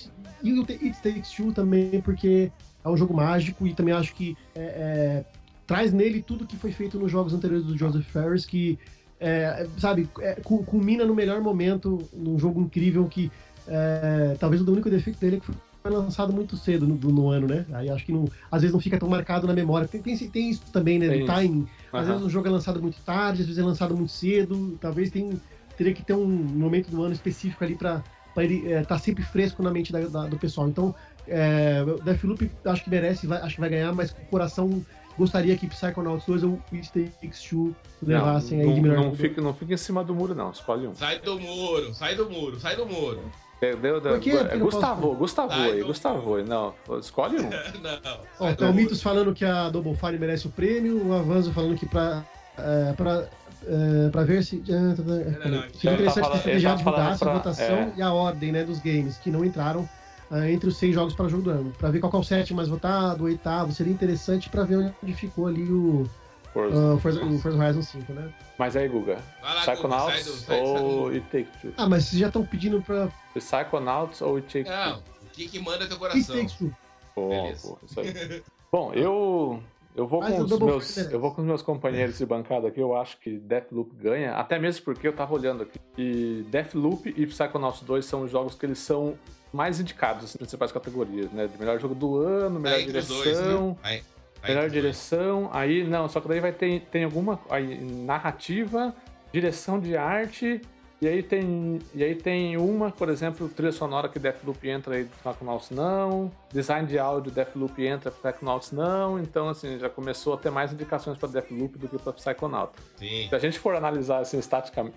e 0.44 0.54
o 0.54 0.66
It 0.68 1.02
Takes 1.02 1.32
Two 1.32 1.54
também, 1.54 2.02
porque 2.02 2.52
é 2.84 2.90
um 2.90 2.98
jogo 2.98 3.14
mágico 3.14 3.68
e 3.68 3.74
também 3.74 3.94
acho 3.94 4.16
que 4.16 4.36
é, 4.56 4.62
é, 4.62 5.26
traz 5.68 5.92
nele 5.92 6.22
tudo 6.24 6.48
que 6.48 6.56
foi 6.56 6.72
feito 6.72 6.98
nos 6.98 7.12
jogos 7.12 7.34
anteriores 7.34 7.66
do 7.68 7.78
Joseph 7.78 8.06
Ferris, 8.06 8.46
que, 8.46 8.80
é, 9.20 9.68
sabe, 9.78 10.10
é, 10.22 10.36
culmina 10.42 11.06
no 11.06 11.14
melhor 11.14 11.42
momento, 11.42 12.00
num 12.14 12.40
jogo 12.40 12.62
incrível 12.62 13.06
que 13.06 13.30
é, 13.68 14.36
talvez 14.40 14.62
o 14.62 14.72
único 14.72 14.90
defeito 14.90 15.20
dele 15.20 15.36
é 15.36 15.40
que 15.42 15.46
foi 15.46 15.56
lançado 15.92 16.32
muito 16.34 16.56
cedo 16.56 16.88
no, 16.88 16.96
no 16.96 17.30
ano, 17.30 17.48
né? 17.48 17.66
Aí 17.74 17.90
acho 17.90 18.06
que 18.06 18.12
não, 18.14 18.26
às 18.50 18.62
vezes 18.62 18.74
não 18.74 18.80
fica 18.80 18.98
tão 18.98 19.10
marcado 19.10 19.46
na 19.46 19.54
memória. 19.54 19.88
Tem, 19.88 20.02
tem, 20.02 20.16
tem 20.18 20.50
isso 20.50 20.64
também, 20.72 20.98
né? 21.00 21.08
Tem 21.10 21.20
Do 21.22 21.26
timing. 21.26 21.68
Às 21.92 22.04
Aham. 22.06 22.12
vezes 22.14 22.26
o 22.26 22.30
jogo 22.30 22.48
é 22.48 22.52
lançado 22.52 22.82
muito 22.82 22.98
tarde, 23.02 23.42
às 23.42 23.48
vezes 23.48 23.62
é 23.62 23.66
lançado 23.66 23.96
muito 23.96 24.12
cedo. 24.12 24.78
Talvez 24.82 25.10
tem, 25.10 25.32
teria 25.78 25.94
que 25.94 26.04
ter 26.04 26.14
um 26.14 26.26
momento 26.28 26.90
do 26.90 27.02
ano 27.04 27.14
específico 27.14 27.64
ali 27.64 27.76
pra, 27.76 28.04
pra 28.34 28.44
ele 28.44 28.70
estar 28.70 29.00
sempre 29.00 29.24
fresco 29.24 29.62
na 29.64 29.72
mente 29.72 29.92
da- 29.92 30.02
da- 30.08 30.28
do 30.28 30.38
pessoal. 30.38 30.68
Então, 30.68 30.94
é, 31.28 31.84
Deathloop 32.04 32.50
acho 32.66 32.84
que 32.84 32.90
merece, 32.90 33.26
vai- 33.28 33.40
acho 33.42 33.56
que 33.56 33.62
vai 33.62 33.70
ganhar, 33.70 33.94
mas 33.94 34.12
com 34.12 34.22
o 34.22 34.26
coração 34.28 34.86
gostaria 35.18 35.56
que 35.58 35.68
Psychonauts 35.68 36.26
2 36.26 36.44
ou 36.44 36.60
It 36.72 36.92
Takes 37.22 37.42
Two 37.44 37.76
Não, 38.02 38.10
levassem 38.26 38.60
aí 38.62 38.66
não, 38.68 38.74
de 38.76 38.82
melhor 38.82 38.98
não, 39.06 39.16
fica, 39.16 39.42
não 39.42 39.54
fica 39.54 39.74
em 39.74 39.78
cima 39.78 40.04
do 40.04 40.14
muro, 40.14 40.36
não. 40.36 40.52
Escolhe 40.52 40.88
um. 40.88 40.96
Sai 40.96 41.20
do 41.20 41.40
muro, 41.40 41.94
sai 41.94 42.16
do 42.16 42.30
muro, 42.30 42.60
sai 42.60 42.76
do 42.76 42.86
muro. 42.86 43.20
É, 43.60 43.76
deu- 43.76 44.00
deu- 44.00 44.12
Por 44.14 44.20
que 44.22 44.30
é 44.30 44.46
que 44.46 44.56
não 44.58 44.66
Gustavo, 44.68 45.02
posso- 45.08 45.16
Gustavo 45.16 45.54
aí, 45.54 45.80
não. 45.80 45.88
Gustavo 45.88 46.36
aí. 46.36 46.44
Não, 46.44 46.74
escolhe 47.00 47.38
um. 47.40 47.50
Não. 47.82 48.20
Ó, 48.40 48.54
tem 48.54 48.70
o. 48.70 48.74
Mitos 48.74 49.02
falando 49.02 49.34
que 49.34 49.44
a 49.44 49.70
Double 49.70 49.96
Fine 49.96 50.20
merece 50.20 50.46
o 50.46 50.52
prêmio, 50.52 51.04
o 51.08 51.14
Avanzo 51.14 51.52
falando 51.52 51.76
que 51.76 51.88
pra, 51.88 52.24
é, 52.56 52.94
pra, 52.94 53.28
é, 53.66 54.10
pra 54.12 54.24
ver 54.24 54.44
se. 54.44 54.58
não, 54.68 54.96
Seria 54.96 55.60
aqui- 55.62 55.88
interessante 55.88 55.88
Ele 55.88 55.98
tá 56.06 56.14
que 56.14 56.20
falando- 56.22 56.42
você 56.44 56.50
ele 56.52 56.60
já 56.60 56.70
tá 56.70 56.76
divulgasse 56.76 57.24
a 57.28 57.34
votação 57.34 57.76
é. 57.78 57.94
e 57.98 58.02
a 58.04 58.14
ordem 58.14 58.52
né, 58.52 58.64
dos 58.64 58.78
games 58.80 59.18
que 59.18 59.32
não 59.32 59.44
entraram 59.44 59.90
ah, 60.30 60.50
entre 60.50 60.70
os 60.70 60.78
seis 60.78 60.94
jogos 60.94 61.14
para 61.14 61.26
o 61.26 61.30
jogo 61.30 61.44
do 61.44 61.50
ano. 61.52 61.74
Pra 61.78 61.90
ver 61.90 62.00
qual 62.00 62.10
que 62.10 62.18
é 62.18 62.20
o 62.20 62.24
sétimo 62.24 62.58
mais 62.58 62.70
votado, 62.70 63.24
o 63.24 63.26
oitavo. 63.28 63.72
Seria 63.72 63.94
interessante 63.94 64.50
pra 64.50 64.64
ver 64.64 64.94
onde 65.02 65.14
ficou 65.14 65.48
ali 65.48 65.64
o, 65.64 66.10
Forza. 66.54 66.94
o 66.94 67.00
Forza, 67.00 67.26
o 67.26 67.40
Forza 67.40 67.58
Horizon 67.58 67.82
5, 67.82 68.14
né? 68.14 68.34
Mas 68.58 68.76
aí, 68.76 68.88
Guga. 68.88 69.20
Vai 69.42 69.56
lá, 69.56 69.62
Guga, 69.62 69.66
sai 69.66 69.76
do. 69.76 69.82
Psychonauts 69.82 70.26
Sai, 70.26 70.58
sai 70.58 70.64
do 70.64 70.66
ou. 70.66 71.08
It 71.10 71.26
Take 71.32 71.58
Two? 71.62 71.74
Ah, 71.78 71.88
mas 71.88 72.06
vocês 72.06 72.20
já 72.20 72.28
estão 72.28 72.46
pedindo 72.46 72.82
pra 72.82 73.10
Psychonauts 73.36 74.22
ou 74.22 74.38
It 74.38 74.48
Take 74.48 74.70
Não, 74.70 74.94
Two? 74.94 75.04
o 75.24 75.30
que 75.32 75.48
que 75.48 75.60
manda 75.60 75.84
é 75.84 75.88
teu 75.88 75.98
It 75.98 76.00
coração? 76.00 76.36
Takes 76.36 76.54
Two. 76.54 76.76
Pô, 77.16 77.78
isso 77.86 78.00
aí. 78.00 78.44
Bom, 78.72 78.94
eu 78.94 79.64
eu 79.98 80.06
vou 80.06 80.20
Mas 80.20 80.36
com 80.36 80.44
os 80.44 80.60
meus 80.60 80.98
eu 80.98 81.20
vou 81.20 81.34
com 81.34 81.42
os 81.42 81.48
meus 81.48 81.62
companheiros 81.64 82.20
de 82.20 82.26
bancada 82.26 82.68
aqui. 82.68 82.80
Eu 82.80 82.96
acho 82.96 83.18
que 83.20 83.40
Deathloop 83.40 83.96
ganha, 83.96 84.34
até 84.36 84.60
mesmo 84.60 84.86
porque 84.86 85.08
eu 85.08 85.14
tava 85.14 85.34
olhando 85.34 85.64
aqui 85.64 85.80
e 85.98 86.46
Deathloop 86.50 87.14
e 87.18 87.26
Psychonauts 87.26 87.82
2 87.82 88.06
são 88.06 88.22
os 88.22 88.30
jogos 88.30 88.54
que 88.54 88.64
eles 88.64 88.78
são 88.78 89.18
mais 89.52 89.80
indicados 89.80 90.24
nas 90.24 90.36
principais 90.36 90.72
categorias, 90.72 91.32
né? 91.32 91.48
De 91.48 91.58
melhor 91.58 91.80
jogo 91.80 91.96
do 91.96 92.18
ano, 92.18 92.60
melhor 92.60 92.80
direção, 92.82 93.16
dois, 93.18 93.40
né? 93.40 93.76
Aí- 93.84 94.04
aí 94.42 94.50
melhor 94.50 94.66
os 94.66 94.72
dois. 94.72 94.84
direção. 94.84 95.50
Aí 95.54 95.84
não, 95.88 96.08
só 96.10 96.20
que 96.20 96.28
daí 96.28 96.40
vai 96.40 96.52
ter 96.52 96.82
tem 96.92 97.04
alguma 97.04 97.40
aí, 97.50 97.80
narrativa, 97.82 98.94
direção 99.32 99.80
de 99.80 99.96
arte 99.98 100.62
e 101.00 101.08
aí 101.08 101.22
tem 101.22 101.80
e 101.94 102.04
aí 102.04 102.16
tem 102.16 102.58
uma, 102.58 102.90
por 102.92 103.08
exemplo, 103.10 103.48
trilha 103.50 103.72
sonora 103.72 104.10
que 104.10 104.18
Deathloop 104.18 104.68
entra 104.68 104.96
aí, 104.96 105.06
Psychonauts 105.06 105.70
não, 105.70 106.32
design 106.52 106.88
de 106.88 106.98
áudio 106.98 107.32
Deathloop 107.32 107.86
entra, 107.86 108.10
Psychonauts 108.12 108.72
não. 108.72 109.20
Então 109.20 109.48
assim 109.50 109.78
já 109.80 109.90
começou 109.90 110.34
a 110.34 110.38
ter 110.38 110.50
mais 110.50 110.74
indicações 110.74 111.18
para 111.18 111.30
Deathloop 111.30 111.78
do 111.78 111.88
que 111.88 111.98
para 112.00 112.14
Psychonauts. 112.14 112.80
Sim. 112.98 113.28
Se 113.30 113.36
a 113.36 113.40
gente 113.40 113.60
for 113.60 113.76
analisar 113.76 114.20
assim, 114.20 114.40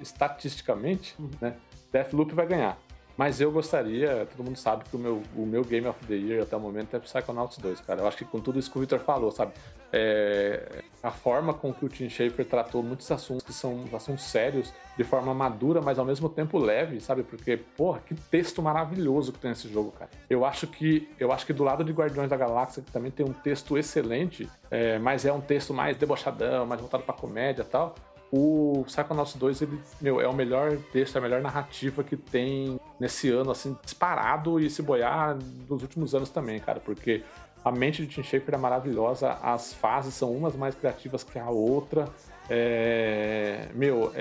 estatisticamente, 0.00 1.14
né, 1.40 1.54
Deathloop 1.92 2.34
vai 2.34 2.46
ganhar. 2.46 2.78
Mas 3.20 3.38
eu 3.38 3.52
gostaria, 3.52 4.26
todo 4.34 4.46
mundo 4.46 4.56
sabe 4.56 4.82
que 4.84 4.96
o 4.96 4.98
meu, 4.98 5.22
o 5.36 5.44
meu 5.44 5.62
Game 5.62 5.86
of 5.86 6.06
the 6.06 6.14
Year 6.14 6.42
até 6.42 6.56
o 6.56 6.60
momento 6.60 6.96
é 6.96 6.98
Psychonauts 6.98 7.58
2, 7.58 7.78
cara. 7.82 8.00
Eu 8.00 8.08
acho 8.08 8.16
que 8.16 8.24
com 8.24 8.40
tudo 8.40 8.58
isso 8.58 8.70
que 8.70 8.78
o 8.78 8.80
Victor 8.80 8.98
falou, 8.98 9.30
sabe? 9.30 9.52
É, 9.92 10.82
a 11.02 11.10
forma 11.10 11.52
com 11.52 11.70
que 11.70 11.84
o 11.84 11.88
Tim 11.90 12.08
Schafer 12.08 12.46
tratou 12.46 12.82
muitos 12.82 13.10
assuntos 13.10 13.44
que 13.44 13.52
são 13.52 13.84
assuntos 13.92 14.24
sérios, 14.24 14.72
de 14.96 15.04
forma 15.04 15.34
madura, 15.34 15.82
mas 15.82 15.98
ao 15.98 16.04
mesmo 16.06 16.30
tempo 16.30 16.56
leve, 16.56 16.98
sabe? 16.98 17.22
Porque, 17.22 17.58
porra, 17.58 18.00
que 18.00 18.14
texto 18.14 18.62
maravilhoso 18.62 19.32
que 19.32 19.38
tem 19.38 19.50
esse 19.50 19.68
jogo, 19.68 19.92
cara. 19.92 20.10
Eu 20.30 20.42
acho 20.46 20.66
que, 20.66 21.06
eu 21.18 21.30
acho 21.30 21.44
que 21.44 21.52
do 21.52 21.62
lado 21.62 21.84
de 21.84 21.92
Guardiões 21.92 22.30
da 22.30 22.38
Galáxia, 22.38 22.82
que 22.82 22.90
também 22.90 23.10
tem 23.10 23.26
um 23.26 23.34
texto 23.34 23.76
excelente, 23.76 24.48
é, 24.70 24.98
mas 24.98 25.26
é 25.26 25.32
um 25.32 25.42
texto 25.42 25.74
mais 25.74 25.94
debochadão, 25.94 26.64
mais 26.64 26.80
voltado 26.80 27.02
pra 27.02 27.12
comédia 27.12 27.60
e 27.60 27.66
tal. 27.66 27.94
O 28.32 28.84
Psychonauts 28.86 29.34
2, 29.34 29.62
ele, 29.62 29.80
meu, 30.00 30.20
é 30.20 30.28
o 30.28 30.32
melhor 30.32 30.76
texto, 30.92 31.16
é 31.16 31.18
a 31.18 31.22
melhor 31.22 31.42
narrativa 31.42 32.04
que 32.04 32.16
tem 32.16 32.78
nesse 32.98 33.28
ano, 33.28 33.50
assim, 33.50 33.76
disparado 33.82 34.60
e 34.60 34.70
se 34.70 34.82
boiar 34.82 35.36
nos 35.68 35.82
últimos 35.82 36.14
anos 36.14 36.30
também, 36.30 36.60
cara, 36.60 36.78
porque 36.78 37.24
a 37.64 37.70
mente 37.70 38.06
de 38.06 38.08
Tim 38.08 38.22
Schafer 38.22 38.54
é 38.54 38.58
maravilhosa, 38.58 39.32
as 39.42 39.74
fases 39.74 40.14
são 40.14 40.32
umas 40.32 40.54
mais 40.54 40.74
criativas 40.74 41.24
que 41.24 41.38
a 41.38 41.50
outra. 41.50 42.08
É, 42.48 43.68
meu, 43.74 44.12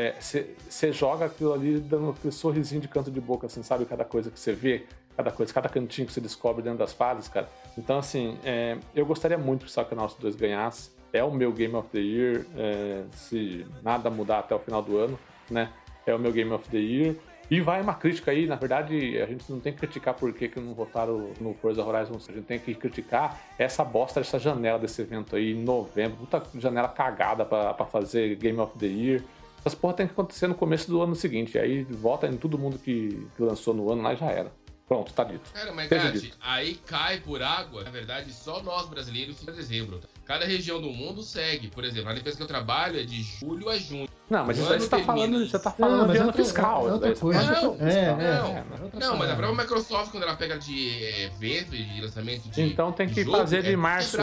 você 0.70 0.92
joga 0.92 1.26
aquilo 1.26 1.54
ali 1.54 1.80
dando 1.80 2.12
aquele 2.12 2.34
sorrisinho 2.34 2.82
de 2.82 2.88
canto 2.88 3.10
de 3.10 3.22
boca, 3.22 3.48
assim, 3.48 3.64
sabe? 3.64 3.86
Cada 3.86 4.04
coisa 4.04 4.30
que 4.30 4.40
você 4.40 4.54
vê, 4.54 4.86
cada 5.16 5.32
coisa, 5.32 5.54
cada 5.54 5.70
cantinho 5.70 6.08
que 6.08 6.14
você 6.14 6.22
descobre 6.22 6.62
dentro 6.62 6.80
das 6.80 6.94
fases, 6.94 7.28
cara. 7.28 7.50
Então, 7.78 7.98
assim, 7.98 8.38
é, 8.44 8.78
eu 8.94 9.06
gostaria 9.06 9.38
muito 9.38 9.66
que 9.66 9.72
o 9.72 9.74
Psychonauts 9.74 10.16
2 10.20 10.36
ganhasse. 10.36 10.92
É 11.12 11.24
o 11.24 11.32
meu 11.32 11.52
Game 11.52 11.74
of 11.76 11.90
the 11.90 12.00
Year, 12.00 12.46
é, 12.56 13.04
se 13.14 13.66
nada 13.82 14.10
mudar 14.10 14.40
até 14.40 14.54
o 14.54 14.60
final 14.60 14.82
do 14.82 14.98
ano, 14.98 15.20
né? 15.50 15.72
É 16.06 16.14
o 16.14 16.20
meu 16.20 16.32
Game 16.32 16.52
of 16.52 16.68
the 16.70 16.78
Year. 16.78 17.16
E 17.50 17.60
vai 17.62 17.82
uma 17.82 17.96
crítica 17.96 18.30
aí, 18.30 18.46
na 18.46 18.56
verdade, 18.56 19.20
a 19.20 19.26
gente 19.26 19.52
não 19.52 19.60
tem 19.60 19.74
que 19.74 19.80
criticar 19.80 20.14
por 20.14 20.32
que, 20.32 20.48
que 20.48 20.60
não 20.60 20.76
votaram 20.76 21.32
no 21.42 21.56
Forza 21.56 21.84
Horizon, 21.84 22.16
a 22.16 22.32
gente 22.32 22.46
tem 22.46 22.60
que 22.60 22.76
criticar 22.76 23.42
essa 23.58 23.84
bosta 23.84 24.20
dessa 24.20 24.38
janela 24.38 24.78
desse 24.78 25.02
evento 25.02 25.36
aí 25.36 25.54
em 25.54 25.64
novembro, 25.64 26.18
puta 26.18 26.44
janela 26.60 26.88
cagada 26.88 27.44
pra, 27.44 27.74
pra 27.74 27.88
fazer 27.88 28.36
Game 28.36 28.60
of 28.60 28.78
the 28.78 28.86
Year. 28.86 29.24
Essas 29.60 29.74
porra 29.74 29.96
tem 29.96 30.06
que 30.06 30.14
acontecer 30.14 30.48
no 30.48 30.54
começo 30.54 30.90
do 30.92 31.02
ano 31.02 31.16
seguinte, 31.16 31.58
aí 31.58 31.84
vota 31.84 32.28
em 32.28 32.38
todo 32.38 32.58
mundo 32.58 32.78
que, 32.78 33.28
que 33.36 33.42
lançou 33.42 33.74
no 33.74 33.92
ano 33.92 34.04
lá 34.04 34.14
e 34.14 34.18
já 34.18 34.28
era. 34.28 34.52
Pronto, 34.88 35.12
tá 35.12 35.24
dito. 35.24 35.52
Cara, 35.52 35.72
mas 35.72 35.90
Seja 35.90 36.12
dito. 36.12 36.38
aí 36.42 36.76
cai 36.86 37.20
por 37.20 37.42
água, 37.42 37.84
na 37.84 37.92
verdade, 37.92 38.32
só 38.32 38.62
nós 38.62 38.88
brasileiros 38.88 39.42
em 39.42 39.46
dezembro. 39.46 40.00
Cada 40.30 40.46
região 40.46 40.80
do 40.80 40.92
mundo 40.92 41.24
segue. 41.24 41.70
Por 41.70 41.84
exemplo, 41.84 42.12
a 42.12 42.14
empresa 42.16 42.38
que 42.38 42.44
eu 42.44 42.48
trabalho 42.48 43.00
é 43.00 43.04
de 43.04 43.24
julho 43.24 43.68
a 43.68 43.80
junho. 43.80 44.08
Não, 44.30 44.46
mas 44.46 44.60
isso 44.60 44.72
aí 44.72 44.80
você 44.80 44.88
tá 44.88 44.98
termina. 44.98 45.18
falando, 45.28 45.50
você 45.50 45.58
tá 45.58 45.70
Não, 45.72 45.88
falando 45.88 46.02
mas 46.02 46.12
de 46.12 46.18
é 46.18 46.22
ano 46.22 46.34
fiscal. 46.34 46.88
é 46.88 46.92
Não, 46.92 47.88
é, 47.88 47.96
é. 47.96 48.16
Não, 48.16 48.58
é 48.58 48.64
Não, 49.00 49.18
mas 49.18 49.32
a 49.32 49.36
própria 49.36 49.64
Microsoft, 49.64 50.12
quando 50.12 50.22
ela 50.22 50.36
pega 50.36 50.60
de 50.60 51.04
é, 51.04 51.24
evento 51.24 51.74
e 51.74 51.84
de 51.84 52.02
lançamento 52.02 52.48
de. 52.48 52.62
Então 52.62 52.92
tem 52.92 53.10
que 53.10 53.24
jogo, 53.24 53.38
fazer 53.38 53.64
de 53.64 53.74
é 53.74 53.76
março. 53.76 54.18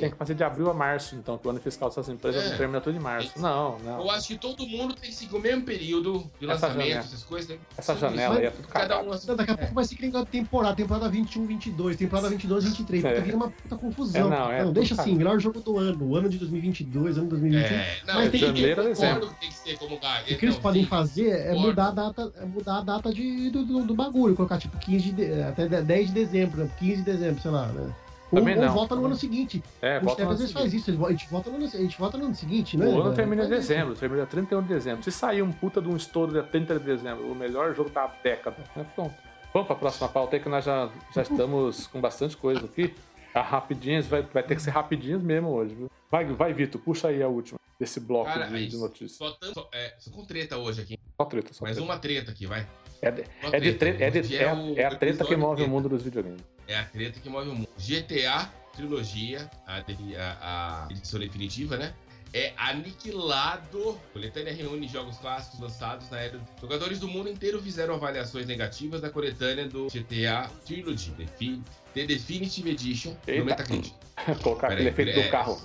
Tem 0.00 0.10
que 0.10 0.16
fazer 0.16 0.34
de 0.34 0.42
abril 0.42 0.70
a 0.70 0.74
março, 0.74 1.14
então, 1.16 1.36
que 1.36 1.46
o 1.46 1.50
ano 1.50 1.60
fiscal 1.60 1.90
dessas 1.90 2.08
empresas 2.08 2.46
É. 2.46 2.48
não 2.48 2.56
termina 2.56 2.80
tudo 2.80 2.96
em 2.96 3.00
março. 3.00 3.38
Não, 3.38 3.78
não. 3.80 4.00
Eu 4.00 4.10
acho 4.10 4.28
que 4.28 4.38
todo 4.38 4.66
mundo 4.66 4.94
tem 4.94 5.10
que 5.10 5.16
seguir 5.16 5.36
o 5.36 5.38
mesmo 5.38 5.64
período 5.64 6.20
de 6.40 6.46
Essa 6.50 6.68
lançamento, 6.68 6.88
janela. 6.88 7.00
essas 7.00 7.24
coisas. 7.24 7.50
que 7.54 7.60
Essa 7.76 7.94
janela 7.94 8.38
aí 8.38 8.46
é 8.46 8.50
tudo 8.50 8.68
Cada 8.68 9.02
um 9.02 9.10
Não, 9.10 9.36
daqui 9.36 9.50
a 9.50 9.58
pouco 9.58 9.74
vai 9.74 9.84
ser 9.84 9.96
que 9.96 10.06
nem 10.08 10.18
a 10.18 10.24
temporada, 10.24 10.74
temporada 10.74 11.10
21, 11.10 11.46
22, 11.46 11.96
temporada 11.98 12.30
22, 12.30 12.64
23. 12.64 13.04
É. 13.04 13.20
Vira 13.20 13.36
uma 13.36 13.50
puta 13.50 13.76
confusão. 13.76 14.32
É, 14.32 14.38
não, 14.38 14.50
é, 14.50 14.72
deixa 14.72 14.94
tudo 14.94 15.00
assim, 15.02 15.14
melhor 15.14 15.41
jogo 15.42 15.60
do 15.60 15.76
ano, 15.78 16.04
o 16.06 16.16
ano 16.16 16.28
de 16.28 16.38
2022, 16.38 17.16
ano 17.18 17.24
de 17.26 17.30
2021. 17.30 17.76
É, 17.76 17.96
não, 18.06 18.14
Mas 18.14 18.30
tem 18.30 18.40
que- 18.40 18.46
janeiro, 18.46 18.80
a 18.80 18.84
eu 18.84 18.88
dezembro. 18.90 19.14
concordo 19.14 19.34
que 19.34 19.40
tem 19.40 19.48
que 19.50 19.54
ser 19.56 19.78
como 19.78 19.94
lugar. 19.94 20.22
O 20.22 20.24
que 20.24 20.32
eles 20.44 20.54
Não, 20.54 20.62
podem 20.62 20.82
sim. 20.84 20.88
fazer 20.88 21.28
é 21.30 21.54
mudar 21.54 21.88
a 21.88 21.90
data, 21.90 22.32
é 22.40 22.44
mudar 22.46 22.78
a 22.78 22.80
data 22.82 23.12
de, 23.12 23.50
do, 23.50 23.64
do, 23.64 23.84
do 23.84 23.94
bagulho, 23.94 24.34
colocar 24.34 24.58
tipo 24.58 24.78
15 24.78 25.04
de, 25.04 25.12
de- 25.12 25.42
até 25.42 25.66
10 25.68 26.06
de 26.08 26.14
dezembro, 26.14 26.62
né? 26.64 26.70
15 26.78 26.96
de 26.96 27.02
dezembro, 27.02 27.42
sei 27.42 27.50
lá, 27.50 27.66
né? 27.66 27.92
Ou, 28.30 28.38
Também 28.38 28.56
ou 28.56 28.64
não, 28.64 28.72
volta 28.72 28.94
no 28.96 29.04
ano 29.04 29.14
seguinte. 29.14 29.62
É, 29.82 29.98
o 29.98 30.08
Step 30.08 30.22
às 30.22 30.28
vezes 30.38 30.46
seguinte. 30.48 30.52
faz 30.54 30.72
isso, 30.72 31.06
a 31.06 31.10
gente 31.10 31.28
volta 31.28 31.50
no 31.50 31.56
ano, 31.56 31.64
a 31.66 31.68
gente 31.68 31.98
volta 31.98 32.16
no 32.16 32.24
ano 32.24 32.34
seguinte, 32.34 32.76
né? 32.78 32.86
O 32.86 33.00
ano 33.02 33.12
É, 33.12 33.14
termina 33.14 33.44
em 33.44 33.48
dezembro, 33.48 33.94
termina 33.94 34.24
31 34.24 34.62
de 34.62 34.68
dezembro. 34.68 35.02
Se 35.02 35.12
sair 35.12 35.42
um 35.42 35.52
puta 35.52 35.82
de 35.82 35.88
um 35.88 35.96
estouro 35.96 36.32
dia 36.32 36.42
30 36.42 36.78
de 36.78 36.84
dezembro, 36.84 37.30
o 37.30 37.34
melhor 37.34 37.74
jogo 37.74 37.90
da 37.90 38.10
década, 38.24 38.56
né? 38.74 38.86
Pronto. 38.94 39.12
Vamos 39.52 39.66
pra 39.66 39.76
próxima 39.76 40.08
pauta 40.08 40.34
aí 40.36 40.40
que 40.42 40.48
nós 40.48 40.64
já, 40.64 40.88
já 41.14 41.20
estamos 41.28 41.86
com 41.88 42.00
bastante 42.00 42.34
coisa 42.38 42.64
aqui. 42.64 42.94
A 43.34 43.40
rapidinhas, 43.40 44.06
vai, 44.06 44.22
vai 44.22 44.42
ter 44.42 44.54
que 44.56 44.62
ser 44.62 44.70
rapidinhas 44.70 45.22
mesmo 45.22 45.48
hoje, 45.48 45.74
viu? 45.74 45.90
Vai, 46.10 46.24
vai 46.26 46.52
Vitor, 46.52 46.80
puxa 46.80 47.08
aí 47.08 47.22
a 47.22 47.28
última 47.28 47.58
desse 47.80 47.98
bloco 47.98 48.26
Cara, 48.26 48.46
de, 48.46 48.68
de 48.68 48.76
notícias. 48.76 49.12
Só, 49.12 49.36
só, 49.52 49.68
é, 49.72 49.94
só 49.98 50.10
com 50.10 50.24
treta 50.24 50.56
hoje 50.58 50.82
aqui. 50.82 50.98
Só 51.20 51.24
treta, 51.24 51.52
só 51.54 51.64
Mais 51.64 51.76
treta. 51.76 51.90
uma 51.90 51.98
treta 51.98 52.30
aqui, 52.30 52.46
vai. 52.46 52.66
É, 53.00 53.10
de- 53.10 53.24
é, 53.52 53.60
de 53.60 53.72
tre- 53.74 53.96
é, 54.00 54.10
de- 54.10 54.36
é, 54.36 54.48
a- 54.48 54.54
o 54.54 54.78
é 54.78 54.84
a 54.84 54.94
treta 54.94 55.24
que 55.24 55.34
move 55.34 55.54
o 55.54 55.56
treta. 55.56 55.70
mundo 55.70 55.88
dos 55.88 56.02
videogames. 56.02 56.40
É 56.68 56.76
a 56.78 56.84
treta 56.84 57.18
que 57.18 57.28
move 57.28 57.48
o 57.48 57.54
mundo. 57.54 57.68
GTA, 57.78 58.48
trilogia, 58.76 59.50
a, 59.66 59.78
a- 59.78 60.86
a 60.86 60.88
edição 60.92 61.18
definitiva, 61.18 61.76
né? 61.76 61.94
É 62.34 62.52
aniquilado. 62.56 63.98
A 64.10 64.12
coletânea 64.12 64.54
reúne 64.54 64.86
jogos 64.88 65.18
clássicos 65.18 65.60
lançados 65.60 66.08
na 66.10 66.20
era. 66.20 66.40
Jogadores 66.60 66.98
do 67.00 67.08
mundo 67.08 67.28
inteiro 67.28 67.60
fizeram 67.60 67.94
avaliações 67.94 68.46
negativas 68.46 69.00
da 69.00 69.10
coletânea 69.10 69.66
do 69.68 69.88
GTA 69.88 70.48
Trilogy, 70.64 71.12
Fi- 71.38 71.60
The 71.94 72.06
Definitive 72.06 72.70
Edition, 72.70 73.14
Eita. 73.26 73.40
no 73.40 73.46
Metacritic. 73.46 73.92
Colocar 74.42 74.68
Peraí, 74.68 74.86
aquele 74.88 74.88
efeito 74.90 75.20
é- 75.20 75.24
do 75.24 75.30
carro. 75.30 75.56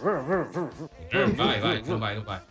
Vai, 1.36 1.60
vai, 1.60 1.82
não 1.82 2.00
vai, 2.00 2.16
não 2.16 2.24
vai. 2.24 2.42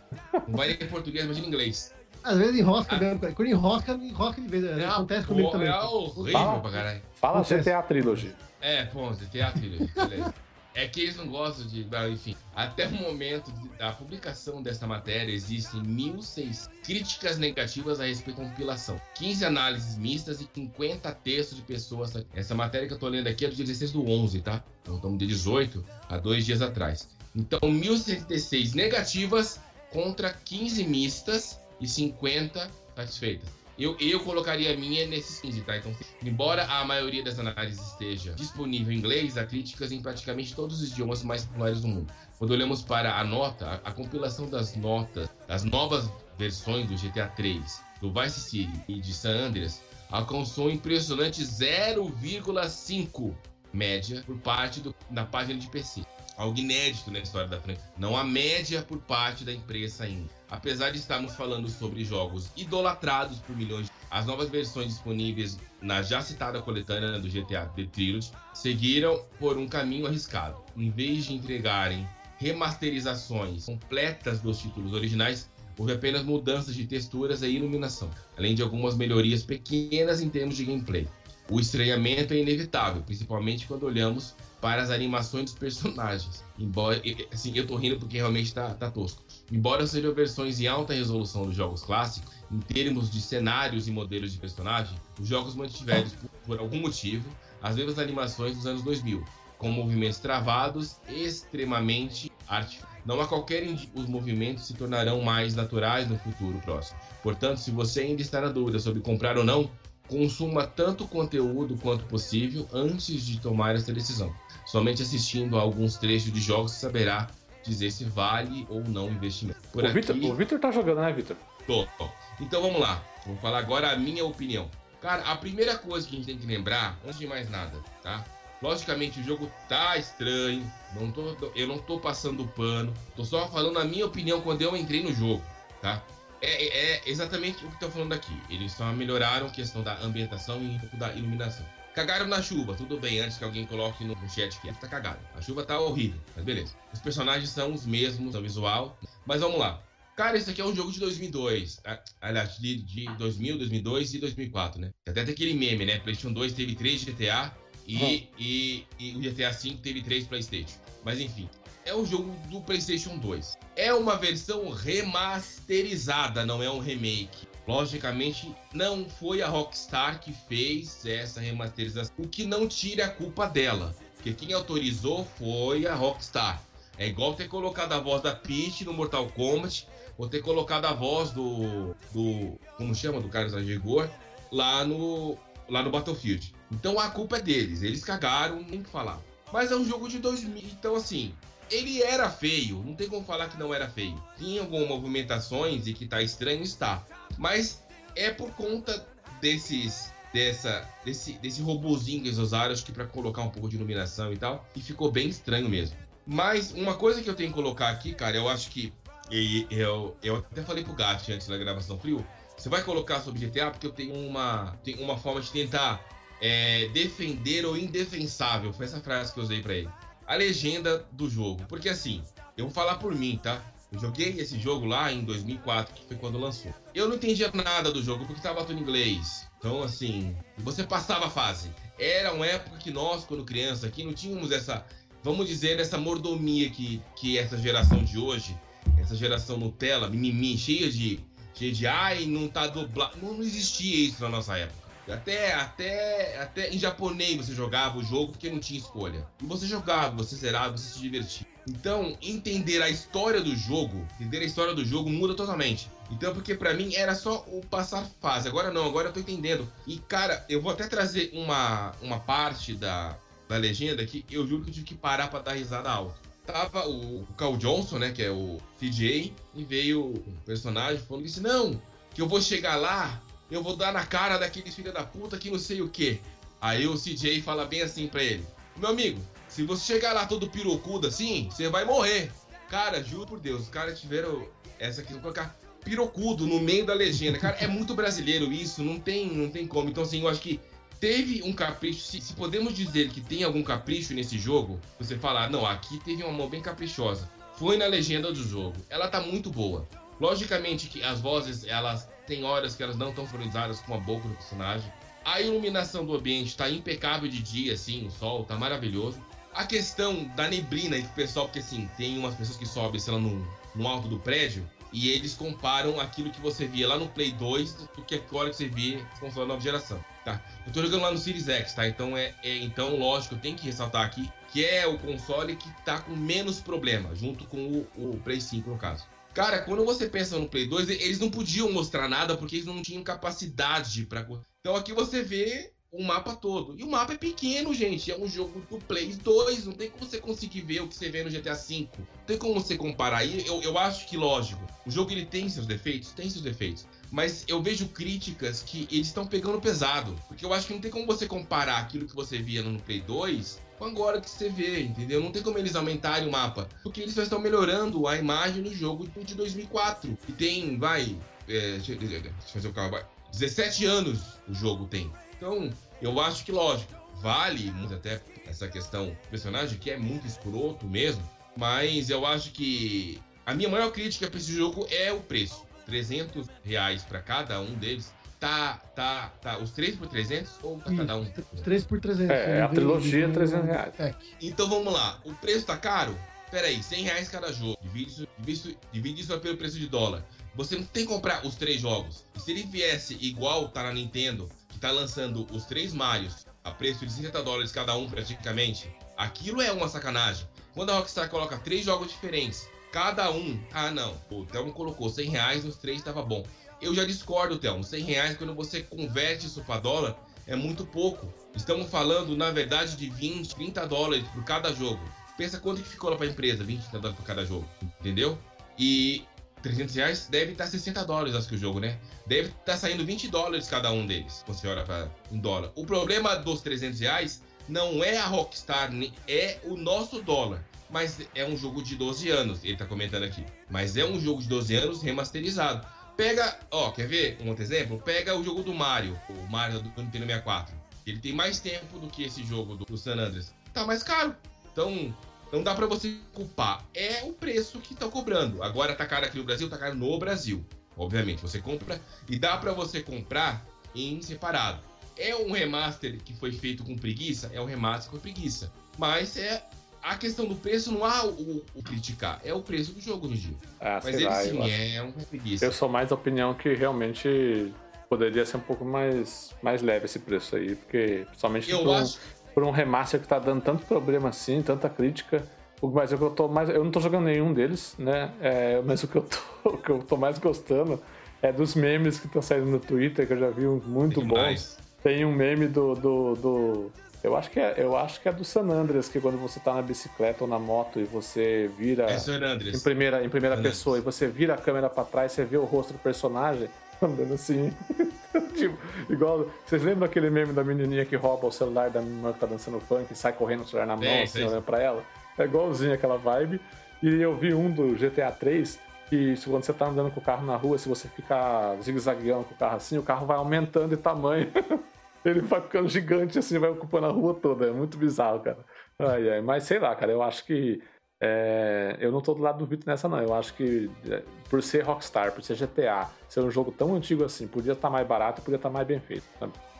Não 0.47 0.55
vai 0.57 0.67
nem 0.69 0.77
em 0.81 0.87
português, 0.87 1.25
mas 1.25 1.37
em 1.37 1.45
inglês. 1.47 1.93
Às 2.23 2.37
vezes 2.37 2.59
enrosca 2.59 2.95
Ah. 2.95 2.99
mesmo. 2.99 3.19
Quando 3.19 3.47
enrosca, 3.49 3.91
enrosca 3.93 4.41
de 4.41 4.47
vez. 4.47 4.63
É, 4.65 4.85
Acontece 4.85 5.27
comigo 5.27 5.47
pô, 5.47 5.53
também. 5.53 5.69
é 5.69 5.79
horrível 5.79 6.31
Fala. 6.31 6.59
pra 6.59 6.71
caralho. 6.71 7.01
Fala 7.13 7.39
Acontece. 7.41 7.63
GTA 7.69 7.81
Trilogy. 7.83 8.35
É, 8.61 8.85
pô, 8.85 9.09
GTA 9.11 9.51
Trilogy, 9.51 9.91
beleza. 9.95 10.33
É 10.77 10.87
que 10.87 11.01
eles 11.01 11.17
não 11.17 11.27
gostam 11.27 11.65
de. 11.65 11.87
Enfim, 12.13 12.35
até 12.55 12.85
o 12.85 12.91
momento 12.91 13.51
da 13.79 13.91
publicação 13.91 14.61
desta 14.61 14.85
matéria, 14.85 15.33
existem 15.33 15.81
1.600 15.81 16.69
críticas 16.83 17.39
negativas 17.39 17.99
a 17.99 18.05
respeito 18.05 18.39
da 18.39 18.47
compilação, 18.47 19.01
15 19.15 19.43
análises 19.43 19.97
mistas 19.97 20.39
e 20.39 20.47
50 20.53 21.11
textos 21.13 21.57
de 21.57 21.63
pessoas. 21.63 22.13
Essa 22.31 22.53
matéria 22.53 22.87
que 22.87 22.93
eu 22.93 22.99
tô 22.99 23.07
lendo 23.07 23.25
aqui 23.25 23.45
é 23.45 23.49
do 23.49 23.55
dia 23.55 23.65
16 23.65 23.91
do 23.91 24.07
11, 24.07 24.41
tá? 24.41 24.63
Então 24.83 24.97
estamos 24.97 25.17
de 25.17 25.25
18 25.25 25.83
a 26.07 26.17
dois 26.19 26.45
dias 26.45 26.61
atrás. 26.61 27.09
Então, 27.35 27.59
1.166 27.59 28.75
negativas 28.75 29.59
contra 29.91 30.31
15 30.31 30.83
mistas 30.83 31.59
e 31.81 31.87
50 31.87 32.69
satisfeitas. 32.95 33.49
Eu, 33.77 33.95
eu 33.99 34.19
colocaria 34.21 34.73
a 34.73 34.75
minha 34.75 35.05
nesses 35.05 35.39
15, 35.39 35.61
tá? 35.61 35.77
Então, 35.77 35.95
embora 36.23 36.65
a 36.65 36.83
maioria 36.83 37.23
das 37.23 37.37
análises 37.37 37.79
esteja 37.91 38.33
disponível 38.33 38.91
em 38.91 38.97
inglês, 38.97 39.37
há 39.37 39.45
críticas 39.45 39.91
em 39.91 40.01
praticamente 40.01 40.55
todos 40.55 40.81
os 40.81 40.91
idiomas 40.91 41.23
mais 41.23 41.45
populares 41.45 41.81
do 41.81 41.87
mundo. 41.87 42.11
Quando 42.39 42.51
olhamos 42.51 42.81
para 42.81 43.19
a 43.19 43.23
nota, 43.23 43.67
a, 43.67 43.89
a 43.89 43.91
compilação 43.91 44.49
das 44.49 44.75
notas, 44.75 45.29
das 45.47 45.63
novas 45.63 46.11
versões 46.39 46.87
do 46.87 46.95
GTA 46.95 47.27
3, 47.27 47.83
do 48.01 48.11
Vice 48.11 48.39
City 48.39 48.83
e 48.87 48.99
de 48.99 49.13
San 49.13 49.47
Andreas, 49.47 49.83
alcançou 50.09 50.67
um 50.67 50.71
impressionante 50.71 51.43
0,5 51.43 53.35
média 53.71 54.23
por 54.25 54.37
parte 54.39 54.81
da 55.11 55.25
página 55.25 55.59
de 55.59 55.67
PC 55.67 56.03
algo 56.37 56.57
inédito 56.57 57.11
na 57.11 57.19
história 57.19 57.47
da 57.47 57.59
franquia. 57.59 57.83
Não 57.97 58.15
há 58.15 58.23
média 58.23 58.83
por 58.83 58.99
parte 58.99 59.43
da 59.43 59.51
imprensa 59.51 60.03
ainda. 60.03 60.29
Apesar 60.49 60.91
de 60.91 60.99
estarmos 60.99 61.35
falando 61.35 61.67
sobre 61.67 62.05
jogos 62.05 62.51
idolatrados 62.55 63.39
por 63.39 63.57
milhões, 63.57 63.91
as 64.09 64.25
novas 64.25 64.49
versões 64.49 64.89
disponíveis 64.89 65.57
na 65.81 66.01
já 66.01 66.21
citada 66.21 66.61
coletânea 66.61 67.19
do 67.19 67.27
GTA 67.27 67.65
The 67.75 67.85
Trilogy 67.85 68.31
seguiram 68.53 69.25
por 69.39 69.57
um 69.57 69.67
caminho 69.67 70.05
arriscado. 70.05 70.63
Em 70.77 70.89
vez 70.89 71.25
de 71.25 71.33
entregarem 71.33 72.07
remasterizações 72.37 73.65
completas 73.65 74.39
dos 74.39 74.59
títulos 74.59 74.93
originais, 74.93 75.49
houve 75.77 75.93
apenas 75.93 76.23
mudanças 76.23 76.75
de 76.75 76.85
texturas 76.85 77.41
e 77.41 77.47
iluminação, 77.47 78.09
além 78.37 78.55
de 78.55 78.61
algumas 78.61 78.95
melhorias 78.95 79.43
pequenas 79.43 80.21
em 80.21 80.29
termos 80.29 80.55
de 80.55 80.65
gameplay. 80.65 81.07
O 81.49 81.59
estranhamento 81.59 82.33
é 82.33 82.37
inevitável, 82.37 83.01
principalmente 83.03 83.67
quando 83.67 83.83
olhamos 83.83 84.35
para 84.61 84.81
as 84.81 84.89
animações 84.89 85.45
dos 85.45 85.53
personagens. 85.53 86.43
Embora, 86.57 87.01
assim, 87.31 87.51
eu 87.55 87.67
tô 87.67 87.75
rindo 87.75 87.99
porque 87.99 88.17
realmente 88.17 88.53
tá, 88.53 88.73
tá 88.73 88.89
tosco. 88.89 89.23
Embora 89.51 89.85
sejam 89.85 90.13
versões 90.13 90.59
em 90.59 90.67
alta 90.67 90.93
resolução 90.93 91.45
dos 91.45 91.55
jogos 91.55 91.83
clássicos, 91.83 92.33
em 92.51 92.59
termos 92.59 93.09
de 93.09 93.21
cenários 93.21 93.87
e 93.87 93.91
modelos 93.91 94.31
de 94.31 94.39
personagem, 94.39 94.97
os 95.19 95.27
jogos 95.27 95.55
mantiveram, 95.55 96.09
por, 96.09 96.29
por 96.45 96.59
algum 96.59 96.79
motivo, 96.79 97.29
as 97.61 97.75
mesmas 97.75 97.99
animações 97.99 98.55
dos 98.55 98.65
anos 98.65 98.81
2000, 98.81 99.23
com 99.57 99.71
movimentos 99.71 100.19
travados 100.19 100.97
extremamente 101.07 102.31
artificiais. 102.47 102.87
Não 103.05 103.21
há 103.21 103.27
qualquer 103.27 103.63
os 103.93 104.05
movimentos 104.05 104.67
se 104.67 104.73
tornarão 104.73 105.21
mais 105.21 105.55
naturais 105.55 106.09
no 106.09 106.17
futuro 106.19 106.59
próximo. 106.59 106.99
Portanto, 107.23 107.57
se 107.57 107.71
você 107.71 108.01
ainda 108.01 108.21
está 108.21 108.41
na 108.41 108.49
dúvida 108.49 108.79
sobre 108.79 108.99
comprar 108.99 109.37
ou 109.37 109.45
não, 109.45 109.71
consuma 110.07 110.65
tanto 110.65 111.07
conteúdo 111.07 111.77
quanto 111.77 112.05
possível 112.05 112.67
antes 112.73 113.21
de 113.23 113.39
tomar 113.39 113.75
essa 113.75 113.93
decisão. 113.93 114.33
Somente 114.67 115.01
assistindo 115.01 115.57
a 115.57 115.61
alguns 115.61 115.97
trechos 115.97 116.31
de 116.31 116.41
jogos 116.41 116.73
você 116.73 116.81
saberá 116.81 117.29
dizer 117.63 117.89
se 117.89 118.03
vale 118.03 118.67
ou 118.69 118.83
não 118.83 119.07
o 119.07 119.11
investimento. 119.11 119.59
Por 119.71 119.83
o, 119.83 119.87
aqui... 119.87 119.93
Victor, 119.95 120.15
o 120.17 120.35
Victor 120.35 120.59
tá 120.59 120.71
jogando, 120.71 121.01
né, 121.01 121.11
Victor? 121.13 121.37
Tô, 121.65 121.85
tô. 121.97 122.09
Então 122.39 122.61
vamos 122.61 122.79
lá. 122.79 123.01
Vou 123.25 123.37
falar 123.37 123.59
agora 123.59 123.91
a 123.91 123.95
minha 123.95 124.25
opinião. 124.25 124.69
Cara, 125.01 125.23
a 125.23 125.35
primeira 125.37 125.77
coisa 125.77 126.05
que 126.05 126.15
a 126.15 126.17
gente 126.17 126.25
tem 126.25 126.37
que 126.37 126.45
lembrar, 126.45 126.99
antes 127.05 127.17
de 127.17 127.27
mais 127.27 127.49
nada, 127.49 127.77
tá? 128.03 128.25
Logicamente 128.61 129.19
o 129.19 129.23
jogo 129.23 129.49
tá 129.69 129.97
estranho, 129.97 130.69
não 130.95 131.11
tô, 131.11 131.51
eu 131.55 131.67
não 131.67 131.77
tô 131.77 131.99
passando 131.99 132.47
pano, 132.47 132.91
tô 133.15 133.23
só 133.23 133.47
falando 133.49 133.77
a 133.77 133.85
minha 133.85 134.05
opinião 134.05 134.41
quando 134.41 134.63
eu 134.63 134.75
entrei 134.75 135.03
no 135.03 135.13
jogo, 135.13 135.43
tá? 135.81 136.01
É, 136.41 136.65
é, 136.65 136.95
é 136.95 137.01
exatamente 137.05 137.63
o 137.63 137.69
que 137.69 137.79
tô 137.79 137.89
falando 137.89 138.13
aqui. 138.13 138.35
Eles 138.49 138.71
só 138.71 138.85
melhoraram 138.91 139.47
a 139.47 139.49
questão 139.49 139.83
da 139.83 139.97
ambientação 139.99 140.59
e 140.61 140.67
um 140.67 140.79
pouco 140.79 140.97
da 140.97 141.13
iluminação. 141.13 141.65
Cagaram 141.97 142.27
na 142.27 142.43
chuva, 142.43 142.75
tudo 142.75 142.99
bem, 142.99 143.21
antes 143.21 143.39
que 143.39 143.43
alguém 143.43 143.65
coloque 143.65 144.03
no 144.03 144.15
chat 144.29 144.55
que 144.61 144.71
tá 144.71 144.87
cagado. 144.87 145.17
A 145.35 145.41
chuva 145.41 145.63
tá 145.63 145.79
horrível, 145.79 146.21
mas 146.35 146.45
beleza. 146.45 146.75
Os 146.93 146.99
personagens 146.99 147.49
são 147.49 147.73
os 147.73 147.87
mesmos, 147.87 148.33
são 148.33 148.41
visual. 148.43 148.99
Mas 149.25 149.41
vamos 149.41 149.57
lá. 149.57 149.81
Cara, 150.15 150.37
esse 150.37 150.47
aqui 150.51 150.61
é 150.61 150.63
um 150.63 150.75
jogo 150.75 150.91
de 150.91 150.99
2002. 150.99 151.81
Aliás, 152.21 152.55
de, 152.59 152.83
de 152.83 153.05
2000, 153.17 153.57
2002 153.57 154.13
e 154.13 154.19
2004, 154.19 154.79
né? 154.79 154.91
Até 155.09 155.23
tem 155.23 155.33
aquele 155.33 155.55
meme, 155.55 155.85
né? 155.87 155.97
PlayStation 155.97 156.31
2 156.33 156.53
teve 156.53 156.75
3 156.75 157.03
GTA 157.03 157.51
e, 157.87 158.29
e, 158.37 158.85
e 158.99 159.15
o 159.15 159.19
GTA 159.19 159.49
V 159.49 159.79
teve 159.81 160.03
3 160.03 160.27
PlayStation. 160.27 160.77
Mas 161.03 161.19
enfim, 161.19 161.49
é 161.83 161.95
um 161.95 162.05
jogo 162.05 162.31
do 162.51 162.61
PlayStation 162.61 163.17
2. 163.17 163.57
É 163.75 163.91
uma 163.91 164.17
versão 164.17 164.69
remasterizada, 164.69 166.45
não 166.45 166.61
é 166.61 166.69
um 166.69 166.77
remake. 166.77 167.47
Logicamente, 167.67 168.55
não 168.73 169.09
foi 169.09 169.41
a 169.41 169.47
Rockstar 169.47 170.21
que 170.21 170.31
fez 170.31 171.05
essa 171.05 171.41
remasterização, 171.41 172.15
o 172.17 172.27
que 172.27 172.45
não 172.45 172.67
tira 172.67 173.05
a 173.05 173.09
culpa 173.09 173.45
dela, 173.45 173.93
porque 174.15 174.33
quem 174.33 174.53
autorizou 174.53 175.25
foi 175.37 175.85
a 175.85 175.93
Rockstar. 175.93 176.61
É 176.97 177.07
igual 177.07 177.33
ter 177.33 177.47
colocado 177.47 177.91
a 177.91 177.99
voz 177.99 178.23
da 178.23 178.33
Peach 178.33 178.85
no 178.85 178.93
Mortal 178.93 179.27
Kombat, 179.27 179.87
ou 180.17 180.27
ter 180.27 180.41
colocado 180.41 180.85
a 180.85 180.93
voz 180.93 181.31
do. 181.31 181.93
do 182.11 182.59
como 182.75 182.95
chama? 182.95 183.21
Do 183.21 183.29
Carlos 183.29 183.53
Agegor 183.53 184.09
lá 184.51 184.83
no, 184.83 185.37
lá 185.69 185.83
no 185.83 185.91
Battlefield. 185.91 186.53
Então 186.71 186.99
a 186.99 187.09
culpa 187.09 187.37
é 187.37 187.41
deles, 187.41 187.83
eles 187.83 188.03
cagaram, 188.03 188.61
nem 188.67 188.81
que 188.81 188.89
falar. 188.89 189.21
Mas 189.51 189.71
é 189.71 189.75
um 189.75 189.85
jogo 189.85 190.09
de 190.09 190.19
2000, 190.19 190.63
então 190.71 190.95
assim, 190.95 191.33
ele 191.69 192.01
era 192.01 192.29
feio, 192.29 192.83
não 192.83 192.95
tem 192.95 193.07
como 193.07 193.25
falar 193.25 193.49
que 193.49 193.59
não 193.59 193.73
era 193.73 193.87
feio. 193.87 194.21
Tinha 194.37 194.61
algumas 194.61 194.87
movimentações 194.87 195.87
e 195.87 195.93
que 195.93 196.05
tá 196.05 196.21
estranho, 196.21 196.63
está. 196.63 197.05
Mas 197.37 197.83
é 198.15 198.31
por 198.31 198.51
conta 198.51 199.05
desses 199.41 200.11
dessa 200.33 200.87
desse 201.05 201.33
desse 201.33 201.61
robozinho 201.61 202.21
que 202.21 202.27
eles 202.27 202.37
usaram, 202.37 202.73
acho 202.73 202.85
que 202.85 202.91
para 202.91 203.05
colocar 203.05 203.41
um 203.43 203.49
pouco 203.49 203.69
de 203.69 203.75
iluminação 203.75 204.33
e 204.33 204.37
tal, 204.37 204.67
e 204.75 204.81
ficou 204.81 205.11
bem 205.11 205.29
estranho 205.29 205.69
mesmo. 205.69 205.95
Mas 206.25 206.71
uma 206.71 206.95
coisa 206.95 207.21
que 207.21 207.29
eu 207.29 207.35
tenho 207.35 207.49
que 207.49 207.55
colocar 207.55 207.89
aqui, 207.89 208.13
cara, 208.13 208.35
eu 208.35 208.49
acho 208.49 208.69
que 208.69 208.93
e, 209.31 209.67
eu, 209.69 210.15
eu 210.23 210.37
até 210.37 210.61
falei 210.61 210.83
pro 210.83 210.93
Gat 210.93 211.31
antes 211.31 211.47
da 211.47 211.57
gravação 211.57 211.97
frio, 211.99 212.25
você 212.57 212.69
vai 212.69 212.83
colocar 212.83 213.21
sobre 213.21 213.45
GTA 213.45 213.71
porque 213.71 213.87
eu 213.87 213.91
tenho 213.91 214.13
uma 214.13 214.77
tenho 214.83 215.01
uma 215.01 215.17
forma 215.17 215.41
de 215.41 215.51
tentar 215.51 216.03
é, 216.41 216.87
defender 216.89 217.65
o 217.65 217.77
indefensável. 217.77 218.73
Foi 218.73 218.85
essa 218.85 218.99
frase 218.99 219.33
que 219.33 219.39
eu 219.39 219.43
usei 219.43 219.61
para 219.61 219.75
ele. 219.75 219.89
A 220.25 220.35
legenda 220.35 221.05
do 221.11 221.29
jogo, 221.29 221.63
porque 221.69 221.87
assim, 221.87 222.23
eu 222.57 222.65
vou 222.65 222.73
falar 222.73 222.95
por 222.95 223.15
mim, 223.15 223.39
tá? 223.41 223.61
Eu 223.91 223.99
joguei 223.99 224.35
esse 224.37 224.59
jogo 224.59 224.85
lá 224.85 225.11
em 225.11 225.23
2004, 225.23 225.93
que 225.93 226.05
foi 226.05 226.17
quando 226.17 226.37
lançou. 226.37 226.73
Eu 226.93 227.07
não 227.07 227.15
entendia 227.15 227.49
nada 227.53 227.91
do 227.91 228.03
jogo 228.03 228.25
porque 228.25 228.39
estava 228.39 228.65
tudo 228.65 228.77
em 228.77 228.81
inglês. 228.81 229.47
Então, 229.57 229.81
assim, 229.81 230.35
você 230.57 230.83
passava 230.83 231.27
a 231.27 231.29
fase. 231.29 231.71
Era 231.97 232.33
uma 232.33 232.45
época 232.45 232.77
que 232.77 232.91
nós, 232.91 233.23
quando 233.23 233.45
criança, 233.45 233.87
aqui 233.87 234.03
não 234.03 234.13
tínhamos 234.13 234.51
essa, 234.51 234.85
vamos 235.23 235.47
dizer, 235.47 235.79
essa 235.79 235.97
mordomia 235.97 236.69
que, 236.69 237.01
que 237.15 237.37
essa 237.37 237.57
geração 237.57 238.03
de 238.03 238.17
hoje, 238.17 238.57
essa 238.97 239.15
geração 239.15 239.57
Nutella, 239.57 240.09
mimimi, 240.09 240.57
cheia 240.57 240.91
de, 240.91 241.19
cheia 241.53 241.71
de 241.71 241.87
ai, 241.87 242.25
não 242.25 242.49
tá 242.49 242.67
dublado. 242.67 243.17
Não, 243.21 243.33
não 243.35 243.41
existia 243.41 244.07
isso 244.07 244.21
na 244.21 244.29
nossa 244.29 244.57
época. 244.57 244.86
Até, 245.11 245.53
até, 245.53 246.37
até 246.39 246.69
em 246.69 246.77
japonês 246.77 247.37
você 247.37 247.53
jogava 247.53 247.97
o 247.97 248.03
jogo 248.03 248.33
porque 248.33 248.49
não 248.49 248.59
tinha 248.59 248.79
escolha. 248.79 249.25
E 249.41 249.45
você 249.45 249.65
jogava, 249.65 250.15
você 250.15 250.35
zerava, 250.35 250.77
você 250.77 250.93
se 250.93 250.99
divertia. 250.99 251.47
Então, 251.69 252.17
entender 252.21 252.81
a 252.81 252.89
história 252.89 253.41
do 253.41 253.55
jogo, 253.55 254.07
entender 254.15 254.39
a 254.39 254.45
história 254.45 254.73
do 254.73 254.85
jogo 254.85 255.09
muda 255.09 255.33
totalmente. 255.33 255.89
Então, 256.09 256.33
porque 256.33 256.55
para 256.55 256.73
mim 256.73 256.95
era 256.95 257.13
só 257.13 257.45
o 257.47 257.61
passar 257.65 258.05
fase. 258.21 258.47
Agora 258.47 258.71
não, 258.71 258.85
agora 258.85 259.09
eu 259.09 259.13
tô 259.13 259.19
entendendo. 259.19 259.67
E 259.85 259.97
cara, 259.97 260.45
eu 260.47 260.61
vou 260.61 260.71
até 260.71 260.87
trazer 260.87 261.31
uma, 261.33 261.93
uma 262.01 262.19
parte 262.19 262.73
da, 262.73 263.17
da 263.49 263.57
legenda 263.57 264.05
que 264.05 264.25
eu 264.31 264.47
juro 264.47 264.63
que 264.63 264.69
eu 264.69 264.73
tive 264.73 264.85
que 264.85 264.95
parar 264.95 265.29
para 265.29 265.39
dar 265.39 265.53
risada 265.53 265.89
alta. 265.89 266.15
Tava 266.45 266.87
o, 266.87 267.27
Carl 267.35 267.57
Johnson, 267.57 267.99
né, 267.99 268.11
que 268.11 268.23
é 268.23 268.31
o 268.31 268.57
CJ, 268.79 269.33
e 269.53 269.63
veio 269.65 270.13
o 270.13 270.37
personagem 270.45 271.03
falando 271.05 271.25
disse: 271.25 271.41
"Não, 271.41 271.81
que 272.13 272.21
eu 272.21 272.27
vou 272.27 272.41
chegar 272.41 272.77
lá 272.77 273.21
eu 273.49 273.63
vou 273.63 273.75
dar 273.75 273.93
na 273.93 274.05
cara 274.05 274.37
daqueles 274.37 274.75
filha 274.75 274.91
da 274.91 275.03
puta 275.03 275.37
que 275.37 275.49
não 275.49 275.59
sei 275.59 275.81
o 275.81 275.89
que. 275.89 276.19
Aí 276.59 276.87
o 276.87 276.95
CJ 276.95 277.41
fala 277.41 277.65
bem 277.65 277.81
assim 277.81 278.07
pra 278.07 278.23
ele: 278.23 278.45
Meu 278.75 278.89
amigo, 278.89 279.21
se 279.47 279.63
você 279.63 279.93
chegar 279.93 280.13
lá 280.13 280.25
todo 280.25 280.49
pirocudo 280.49 281.07
assim, 281.07 281.49
você 281.49 281.69
vai 281.69 281.85
morrer. 281.85 282.31
Cara, 282.69 283.01
juro 283.01 283.25
por 283.25 283.39
Deus, 283.39 283.63
os 283.63 283.69
caras 283.69 283.99
tiveram 283.99 284.47
essa 284.77 285.01
aqui, 285.01 285.13
vou 285.13 285.21
colocar 285.21 285.55
pirocudo 285.83 286.45
no 286.45 286.59
meio 286.59 286.85
da 286.85 286.93
legenda. 286.93 287.39
Cara, 287.39 287.55
é 287.59 287.67
muito 287.67 287.95
brasileiro 287.95 288.51
isso, 288.51 288.83
não 288.83 288.99
tem, 288.99 289.31
não 289.33 289.49
tem 289.49 289.65
como. 289.65 289.89
Então, 289.89 290.03
assim, 290.03 290.21
eu 290.21 290.27
acho 290.27 290.41
que 290.41 290.59
teve 290.99 291.41
um 291.43 291.53
capricho. 291.53 292.01
Se, 292.01 292.19
se 292.19 292.33
podemos 292.33 292.73
dizer 292.73 293.09
que 293.09 293.21
tem 293.21 293.43
algum 293.43 293.63
capricho 293.63 294.13
nesse 294.13 294.37
jogo, 294.37 294.79
você 294.99 295.17
falar, 295.17 295.49
não, 295.49 295.65
aqui 295.65 295.97
teve 296.03 296.23
uma 296.23 296.33
mão 296.33 296.49
bem 296.49 296.61
caprichosa. 296.61 297.29
Foi 297.55 297.77
na 297.77 297.87
legenda 297.87 298.31
do 298.31 298.43
jogo. 298.43 298.75
Ela 298.89 299.07
tá 299.07 299.21
muito 299.21 299.49
boa. 299.49 299.87
Logicamente 300.19 300.87
que 300.87 301.01
as 301.01 301.19
vozes, 301.21 301.63
elas 301.65 302.09
tem 302.27 302.43
horas 302.43 302.75
que 302.75 302.83
elas 302.83 302.97
não 302.97 303.09
estão 303.09 303.25
sincronizadas 303.25 303.79
com 303.79 303.93
a 303.93 303.97
boca 303.97 304.27
do 304.27 304.35
personagem. 304.35 304.91
A 305.25 305.41
iluminação 305.41 306.05
do 306.05 306.15
ambiente 306.15 306.47
está 306.49 306.69
impecável 306.69 307.29
de 307.29 307.41
dia, 307.41 307.73
assim, 307.73 308.05
o 308.05 308.11
sol 308.11 308.43
está 308.43 308.55
maravilhoso. 308.55 309.19
A 309.53 309.65
questão 309.65 310.25
da 310.35 310.47
neblina, 310.47 310.97
que 310.97 311.07
o 311.07 311.09
pessoal, 311.09 311.47
porque 311.47 311.59
assim, 311.59 311.89
tem 311.97 312.17
umas 312.17 312.35
pessoas 312.35 312.57
que 312.57 312.65
sobem, 312.65 312.99
sei 312.99 313.13
lá, 313.13 313.19
no, 313.19 313.47
no 313.73 313.87
alto 313.87 314.07
do 314.07 314.19
prédio, 314.19 314.69
e 314.93 315.09
eles 315.09 315.33
comparam 315.33 315.99
aquilo 315.99 316.29
que 316.29 316.39
você 316.39 316.65
via 316.65 316.87
lá 316.87 316.97
no 316.97 317.07
Play 317.09 317.31
2 317.31 317.73
do 317.73 318.03
que 318.03 318.15
agora 318.15 318.49
que 318.49 318.55
você 318.55 318.67
via 318.67 318.99
no 318.99 319.19
console 319.19 319.47
nova 319.47 319.59
geração, 319.59 320.03
tá? 320.23 320.41
Eu 320.65 320.71
tô 320.71 320.81
jogando 320.81 321.01
lá 321.01 321.11
no 321.11 321.17
Series 321.17 321.49
X, 321.49 321.73
tá? 321.73 321.87
Então 321.87 322.15
é, 322.15 322.33
é 322.43 322.57
então 322.59 322.95
lógico, 322.95 323.35
tenho 323.35 323.55
que 323.55 323.65
ressaltar 323.65 324.05
aqui 324.05 324.31
que 324.51 324.65
é 324.65 324.87
o 324.87 324.97
console 324.97 325.55
que 325.55 325.69
tá 325.83 325.99
com 325.99 326.15
menos 326.15 326.59
problema, 326.59 327.13
junto 327.15 327.45
com 327.45 327.57
o, 327.57 327.87
o 327.95 328.19
Play 328.23 328.39
5 328.39 328.69
no 328.69 328.77
caso. 328.77 329.05
Cara, 329.37 329.59
quando 329.59 329.85
você 329.85 330.09
pensa 330.09 330.39
no 330.39 330.49
Play 330.49 330.65
2, 330.65 330.89
eles 330.89 331.19
não 331.19 331.29
podiam 331.29 331.71
mostrar 331.71 332.09
nada 332.09 332.35
porque 332.35 332.55
eles 332.55 332.65
não 332.65 332.81
tinham 332.81 333.03
capacidade 333.03 334.03
para. 334.07 334.27
Então 334.61 334.75
aqui 334.75 334.91
você 334.91 335.21
vê 335.21 335.71
o 335.91 336.03
mapa 336.03 336.35
todo. 336.35 336.75
E 336.75 336.83
o 336.83 336.89
mapa 336.89 337.13
é 337.13 337.17
pequeno, 337.17 337.71
gente. 337.71 338.11
É 338.11 338.17
um 338.17 338.27
jogo 338.27 338.59
do 338.67 338.79
Play 338.79 339.13
2. 339.13 339.67
Não 339.67 339.73
tem 339.73 339.91
como 339.91 340.03
você 340.03 340.19
conseguir 340.19 340.61
ver 340.61 340.81
o 340.81 340.87
que 340.87 340.95
você 340.95 341.07
vê 341.09 341.23
no 341.23 341.29
GTA 341.29 341.53
V. 341.53 341.87
Não 341.99 342.25
tem 342.25 342.35
como 342.35 342.55
você 342.55 342.75
comparar. 342.75 343.25
E 343.25 343.45
eu, 343.45 343.61
eu 343.61 343.77
acho 343.77 344.07
que, 344.07 344.17
lógico, 344.17 344.59
o 344.87 344.89
jogo 344.89 345.11
ele 345.11 345.23
tem 345.23 345.47
seus 345.47 345.67
defeitos? 345.67 346.13
Tem 346.13 346.27
seus 346.31 346.43
defeitos. 346.43 346.87
Mas 347.11 347.45
eu 347.47 347.61
vejo 347.61 347.89
críticas 347.89 348.63
que 348.63 348.87
eles 348.89 349.05
estão 349.05 349.27
pegando 349.27 349.61
pesado. 349.61 350.19
Porque 350.27 350.43
eu 350.43 350.51
acho 350.51 350.65
que 350.65 350.73
não 350.73 350.81
tem 350.81 350.89
como 350.89 351.05
você 351.05 351.27
comparar 351.27 351.77
aquilo 351.77 352.07
que 352.07 352.15
você 352.15 352.39
via 352.39 352.63
no 352.63 352.79
Play 352.79 353.01
2 353.01 353.66
com 353.77 353.85
agora 353.85 354.19
que 354.19 354.29
você 354.29 354.49
vê, 354.49 354.81
entendeu? 354.81 355.21
Não 355.21 355.31
tem 355.31 355.41
como 355.41 355.57
eles 355.57 355.75
aumentarem 355.75 356.27
o 356.27 356.31
mapa. 356.31 356.67
Porque 356.83 357.01
eles 357.01 357.13
só 357.13 357.21
estão 357.21 357.39
melhorando 357.39 358.07
a 358.07 358.17
imagem 358.17 358.63
do 358.63 358.73
jogo 358.73 359.07
de 359.07 359.35
2004. 359.35 360.17
E 360.27 360.31
tem, 360.31 360.77
vai. 360.77 361.15
É, 361.47 361.77
deixa, 361.77 361.95
deixa 361.95 362.27
eu 362.27 362.33
fazer 362.53 362.67
o 362.67 362.73
carro, 362.73 362.91
vai. 362.91 363.05
17 363.31 363.85
anos 363.85 364.39
o 364.47 364.53
jogo 364.53 364.85
tem. 364.85 365.11
Então, 365.35 365.69
eu 366.01 366.19
acho 366.19 366.43
que, 366.43 366.51
lógico, 366.51 366.93
vale 367.21 367.71
muito 367.71 367.93
até 367.93 368.21
essa 368.47 368.67
questão 368.67 369.07
do 369.07 369.29
personagem, 369.29 369.77
que 369.77 369.91
é 369.91 369.97
muito 369.97 370.25
escroto 370.25 370.85
mesmo, 370.85 371.21
mas 371.55 372.09
eu 372.09 372.25
acho 372.25 372.51
que 372.51 373.21
a 373.45 373.53
minha 373.53 373.69
maior 373.69 373.91
crítica 373.91 374.29
para 374.29 374.39
esse 374.39 374.53
jogo 374.53 374.87
é 374.89 375.11
o 375.11 375.19
preço. 375.19 375.65
300 375.85 376.47
reais 376.63 377.03
para 377.03 377.21
cada 377.21 377.61
um 377.61 377.73
deles. 377.75 378.13
Tá, 378.39 378.79
tá, 378.95 379.33
tá. 379.41 379.57
Os 379.57 379.71
3 379.71 379.95
por 379.95 380.07
300 380.07 380.51
ou 380.61 380.77
tá 380.79 380.95
cada 380.95 381.17
um? 381.17 381.27
Os 381.53 381.61
3 381.61 381.83
por 381.85 381.99
300. 381.99 382.29
É, 382.29 382.61
a 382.61 382.67
trilogia 382.67 383.29
300 383.29 383.65
reais. 383.65 384.15
Então 384.41 384.69
vamos 384.69 384.93
lá. 384.93 385.19
O 385.25 385.33
preço 385.33 385.65
tá 385.65 385.75
caro? 385.75 386.15
Pera 386.51 386.67
aí, 386.67 386.81
100 386.81 387.03
reais 387.03 387.29
cada 387.29 387.51
jogo. 387.51 387.77
Divide 387.81 388.09
isso, 388.09 388.27
divide 388.37 388.59
isso, 388.59 388.77
divide 388.91 389.21
isso 389.21 389.39
pelo 389.39 389.57
preço 389.57 389.77
de 389.77 389.87
dólar. 389.87 390.23
Você 390.55 390.75
não 390.75 390.83
tem 390.83 391.05
que 391.05 391.11
comprar 391.11 391.45
os 391.45 391.55
três 391.55 391.81
jogos. 391.81 392.23
E 392.35 392.39
se 392.39 392.51
ele 392.51 392.63
viesse 392.63 393.17
igual 393.19 393.67
tá 393.69 393.83
na 393.83 393.93
Nintendo, 393.93 394.49
que 394.69 394.79
tá 394.79 394.91
lançando 394.91 395.47
os 395.51 395.65
três 395.65 395.93
Marios 395.93 396.45
a 396.63 396.71
preço 396.71 397.05
de 397.05 397.11
60 397.11 397.43
dólares 397.43 397.71
cada 397.71 397.95
um 397.95 398.09
praticamente, 398.09 398.89
aquilo 399.17 399.61
é 399.61 399.71
uma 399.71 399.89
sacanagem. 399.89 400.47
Quando 400.73 400.91
a 400.91 400.95
Rockstar 400.95 401.29
coloca 401.29 401.57
três 401.57 401.85
jogos 401.85 402.09
diferentes, 402.09 402.67
cada 402.91 403.31
um, 403.31 403.59
ah 403.73 403.89
não, 403.89 404.15
o 404.29 404.45
Thelmo 404.45 404.73
colocou 404.73 405.09
100 405.09 405.29
reais 405.29 405.63
nos 405.63 405.77
três, 405.77 406.01
tava 406.01 406.21
bom. 406.21 406.45
Eu 406.81 406.93
já 406.93 407.03
discordo, 407.05 407.57
Thelmo, 407.57 407.83
100 407.83 408.03
reais 408.03 408.37
quando 408.37 408.53
você 408.53 408.81
converte 408.81 409.47
isso 409.47 409.63
para 409.63 409.79
dólar 409.79 410.17
é 410.45 410.55
muito 410.55 410.85
pouco. 410.85 411.31
Estamos 411.55 411.89
falando, 411.89 412.37
na 412.37 412.51
verdade, 412.51 412.95
de 412.95 413.09
20, 413.09 413.55
30 413.55 413.87
dólares 413.87 414.25
por 414.29 414.43
cada 414.43 414.73
jogo. 414.73 415.03
Pensa 415.37 415.59
quanto 415.59 415.81
que 415.81 415.89
ficou 415.89 416.09
lá 416.09 416.15
para 416.15 416.25
a 416.25 416.29
empresa, 416.29 416.63
20 416.63 416.87
dólares 416.91 417.15
por 417.15 417.25
cada 417.25 417.45
jogo, 417.45 417.67
entendeu? 417.99 418.39
E 418.77 419.25
300 419.61 419.95
reais 419.95 420.27
deve 420.29 420.53
estar 420.53 420.67
60 420.67 421.03
dólares, 421.03 421.35
acho 421.35 421.49
que 421.49 421.55
o 421.55 421.57
jogo, 421.57 421.79
né? 421.79 421.99
Deve 422.25 422.49
estar 422.49 422.77
saindo 422.77 423.05
20 423.05 423.27
dólares 423.27 423.67
cada 423.67 423.91
um 423.91 424.05
deles, 424.05 424.43
você 424.47 424.67
olha 424.67 424.83
para 424.83 425.11
um 425.31 425.37
dólar. 425.37 425.71
O 425.75 425.85
problema 425.85 426.35
dos 426.35 426.61
300 426.61 426.99
reais 426.99 427.43
não 427.67 428.03
é 428.03 428.17
a 428.17 428.25
Rockstar, 428.25 428.91
é 429.27 429.59
o 429.63 429.75
nosso 429.75 430.21
dólar. 430.21 430.63
Mas 430.89 431.19
é 431.35 431.45
um 431.45 431.57
jogo 431.57 431.83
de 431.83 431.97
12 431.97 432.29
anos, 432.29 432.63
ele 432.63 432.77
tá 432.77 432.85
comentando 432.85 433.23
aqui. 433.23 433.45
Mas 433.69 433.97
é 433.97 434.05
um 434.05 434.19
jogo 434.21 434.41
de 434.41 434.47
12 434.47 434.73
anos 434.73 435.01
remasterizado. 435.01 435.85
Pega, 436.17 436.57
ó, 436.71 436.89
quer 436.89 437.07
ver 437.07 437.37
um 437.41 437.49
outro 437.49 437.63
exemplo? 437.63 438.01
Pega 438.03 438.35
o 438.35 438.43
jogo 438.43 438.63
do 438.63 438.73
Mario, 438.73 439.17
o 439.29 439.51
Mario 439.51 439.79
do 439.79 439.89
Nintendo 440.01 440.25
64. 440.25 440.75
Ele 441.05 441.19
tem 441.19 441.31
mais 441.31 441.59
tempo 441.59 441.99
do 441.99 442.07
que 442.07 442.23
esse 442.23 442.43
jogo 442.43 442.75
do 442.75 442.97
San 442.97 443.13
Andreas. 443.13 443.53
Tá 443.71 443.85
mais 443.85 444.01
caro. 444.01 444.35
Então, 444.71 445.15
não 445.51 445.61
dá 445.61 445.75
para 445.75 445.85
você 445.85 446.17
culpar. 446.33 446.83
É 446.93 447.23
o 447.23 447.33
preço 447.33 447.79
que 447.79 447.93
estão 447.93 448.09
cobrando. 448.09 448.63
Agora 448.63 448.95
tá 448.95 449.05
caro 449.05 449.25
aqui 449.25 449.37
no 449.37 449.43
Brasil, 449.43 449.69
tá 449.69 449.77
caro 449.77 449.93
no 449.93 450.17
Brasil. 450.17 450.65
Obviamente, 450.97 451.41
você 451.41 451.61
compra 451.61 452.01
e 452.27 452.39
dá 452.39 452.57
para 452.57 452.73
você 452.73 453.01
comprar 453.03 453.63
em 453.93 454.19
separado. 454.21 454.81
É 455.15 455.35
um 455.35 455.51
remaster 455.51 456.19
que 456.23 456.33
foi 456.33 456.51
feito 456.51 456.83
com 456.83 456.97
preguiça? 456.97 457.51
É 457.53 457.61
um 457.61 457.65
remaster 457.65 458.11
com 458.11 458.17
preguiça. 458.17 458.73
Mas 458.97 459.37
é 459.37 459.63
a 460.09 460.17
questão 460.17 460.45
do 460.45 460.55
preço 460.55 460.91
não 460.91 461.03
há 461.03 461.25
o, 461.25 461.63
o 461.75 461.83
criticar, 461.83 462.39
é 462.43 462.53
o 462.53 462.61
preço 462.61 462.93
do 462.93 463.01
jogo 463.01 463.27
no 463.27 463.35
dia. 463.35 463.53
Ah, 463.79 463.99
Mas 464.03 464.15
ele 464.15 464.25
lá, 464.25 464.41
sim 464.41 464.95
é 464.95 465.03
um 465.03 465.11
preguiça. 465.11 465.65
Eu 465.65 465.71
sou 465.71 465.89
mais 465.89 466.09
da 466.09 466.15
opinião 466.15 466.53
que 466.53 466.73
realmente 466.73 467.73
poderia 468.09 468.45
ser 468.45 468.57
um 468.57 468.61
pouco 468.61 468.85
mais, 468.85 469.53
mais 469.61 469.81
leve 469.81 470.05
esse 470.05 470.19
preço 470.19 470.55
aí, 470.55 470.75
porque 470.75 471.27
somente 471.35 471.69
eu 471.69 471.93
acho 471.93 472.17
por 472.57 472.63
um 472.63 472.71
remaster 472.71 473.19
que 473.19 473.27
tá 473.27 473.37
dando 473.37 473.61
tanto 473.61 473.85
problema 473.85 474.29
assim, 474.29 474.63
tanta 474.63 474.89
crítica. 474.89 475.43
Mas 475.79 476.11
o 476.11 476.17
que 476.17 476.23
eu 476.23 476.31
tô 476.31 476.47
mais. 476.47 476.69
Eu 476.69 476.83
não 476.83 476.89
tô 476.89 476.99
jogando 476.99 477.25
nenhum 477.25 477.53
deles, 477.53 477.93
né? 477.99 478.31
É, 478.41 478.81
mas 478.83 479.03
o 479.03 479.07
que, 479.07 479.15
eu 479.15 479.21
tô, 479.21 479.37
o 479.69 479.77
que 479.77 479.91
eu 479.91 479.99
tô 479.99 480.17
mais 480.17 480.39
gostando 480.39 480.99
é 481.39 481.51
dos 481.51 481.75
memes 481.75 482.19
que 482.19 482.25
estão 482.25 482.41
saindo 482.41 482.65
no 482.65 482.79
Twitter, 482.79 483.27
que 483.27 483.33
eu 483.33 483.37
já 483.37 483.51
vi 483.51 483.67
uns 483.67 483.85
muito 483.85 484.21
Tem 484.21 484.27
bons. 484.27 484.77
Tem 485.03 485.23
um 485.23 485.31
meme 485.31 485.67
do, 485.67 485.93
do, 485.93 486.33
do. 486.33 486.91
Eu 487.27 487.35
acho, 487.35 487.51
que 487.51 487.59
é, 487.59 487.75
eu 487.77 487.95
acho 487.95 488.21
que 488.21 488.29
é 488.29 488.31
do 488.31 488.45
San 488.45 488.61
Andreas, 488.61 489.09
que 489.09 489.19
quando 489.19 489.37
você 489.37 489.59
tá 489.59 489.73
na 489.73 489.81
bicicleta 489.81 490.43
ou 490.43 490.49
na 490.49 490.57
moto 490.57 490.99
e 490.99 491.03
você 491.03 491.69
vira. 491.77 492.03
É 492.05 492.17
San 492.17 492.41
Andreas. 492.41 492.79
Em 492.79 492.79
primeira, 492.81 493.23
em 493.23 493.29
primeira 493.29 493.57
pessoa, 493.57 493.97
e 493.97 494.01
você 494.01 494.27
vira 494.27 494.53
a 494.53 494.57
câmera 494.57 494.89
para 494.89 495.03
trás, 495.03 495.33
você 495.33 495.43
vê 495.43 495.57
o 495.57 495.65
rosto 495.65 495.93
do 495.93 495.99
personagem 495.99 496.69
andando 497.01 497.33
assim. 497.33 497.73
tipo, 498.55 498.77
igual. 499.09 499.47
Vocês 499.65 499.83
lembram 499.83 500.05
aquele 500.05 500.29
meme 500.29 500.53
da 500.53 500.63
menininha 500.63 501.05
que 501.05 501.15
rouba 501.15 501.47
o 501.47 501.51
celular 501.51 501.89
da 501.89 502.01
menina 502.01 502.31
que 502.31 502.39
tá 502.39 502.47
dançando 502.47 502.79
funk 502.79 503.11
e 503.11 503.15
sai 503.15 503.33
correndo 503.33 503.63
o 503.63 503.67
celular 503.67 503.85
na 503.85 503.95
mão, 503.97 504.05
é, 504.05 504.23
assim, 504.23 504.43
olhando 504.43 504.63
pra 504.63 504.81
ela? 504.81 505.03
É 505.37 505.43
igualzinho 505.43 505.93
aquela 505.93 506.17
vibe. 506.17 506.61
E 507.03 507.21
eu 507.21 507.35
vi 507.35 507.53
um 507.53 507.69
do 507.69 507.93
GTA 507.95 508.31
3 508.31 508.79
que 509.09 509.35
quando 509.45 509.63
você 509.63 509.73
tá 509.73 509.87
andando 509.87 510.11
com 510.11 510.19
o 510.19 510.23
carro 510.23 510.45
na 510.45 510.55
rua, 510.55 510.77
se 510.77 510.89
você 510.89 511.07
ficar 511.07 511.75
zigue-zagueando 511.81 512.43
com 512.43 512.53
o 512.53 512.57
carro 512.57 512.75
assim, 512.75 512.97
o 512.97 513.03
carro 513.03 513.25
vai 513.25 513.37
aumentando 513.37 513.89
de 513.89 513.97
tamanho. 513.97 514.51
Ele 515.29 515.41
vai 515.41 515.61
ficando 515.61 515.89
gigante 515.89 516.39
assim, 516.39 516.57
vai 516.57 516.69
ocupando 516.69 517.07
a 517.07 517.11
rua 517.11 517.33
toda. 517.33 517.67
É 517.67 517.71
muito 517.71 517.97
bizarro, 517.97 518.39
cara. 518.39 518.59
Ai, 518.99 519.29
ai. 519.29 519.41
Mas 519.41 519.63
sei 519.63 519.79
lá, 519.79 519.95
cara, 519.95 520.11
eu 520.11 520.23
acho 520.23 520.45
que 520.45 520.81
é, 521.19 521.97
eu 521.99 522.11
não 522.11 522.21
tô 522.21 522.33
do 522.33 522.41
lado 522.41 522.59
do 522.59 522.65
Vitor 522.65 522.87
nessa, 522.87 523.09
não. 523.09 523.19
Eu 523.19 523.33
acho 523.33 523.53
que 523.53 523.89
é, 524.09 524.23
por 524.49 524.61
ser 524.61 524.83
Rockstar, 524.83 525.31
por 525.31 525.41
ser 525.43 525.55
GTA, 525.55 526.09
ser 526.29 526.41
um 526.41 526.51
jogo 526.51 526.71
tão 526.71 526.95
antigo 526.95 527.23
assim, 527.23 527.47
podia 527.47 527.73
estar 527.73 527.87
tá 527.87 527.91
mais 527.91 528.07
barato, 528.07 528.41
podia 528.41 528.57
estar 528.57 528.69
tá 528.69 528.73
mais 528.73 528.87
bem 528.87 528.99
feito. 528.99 529.25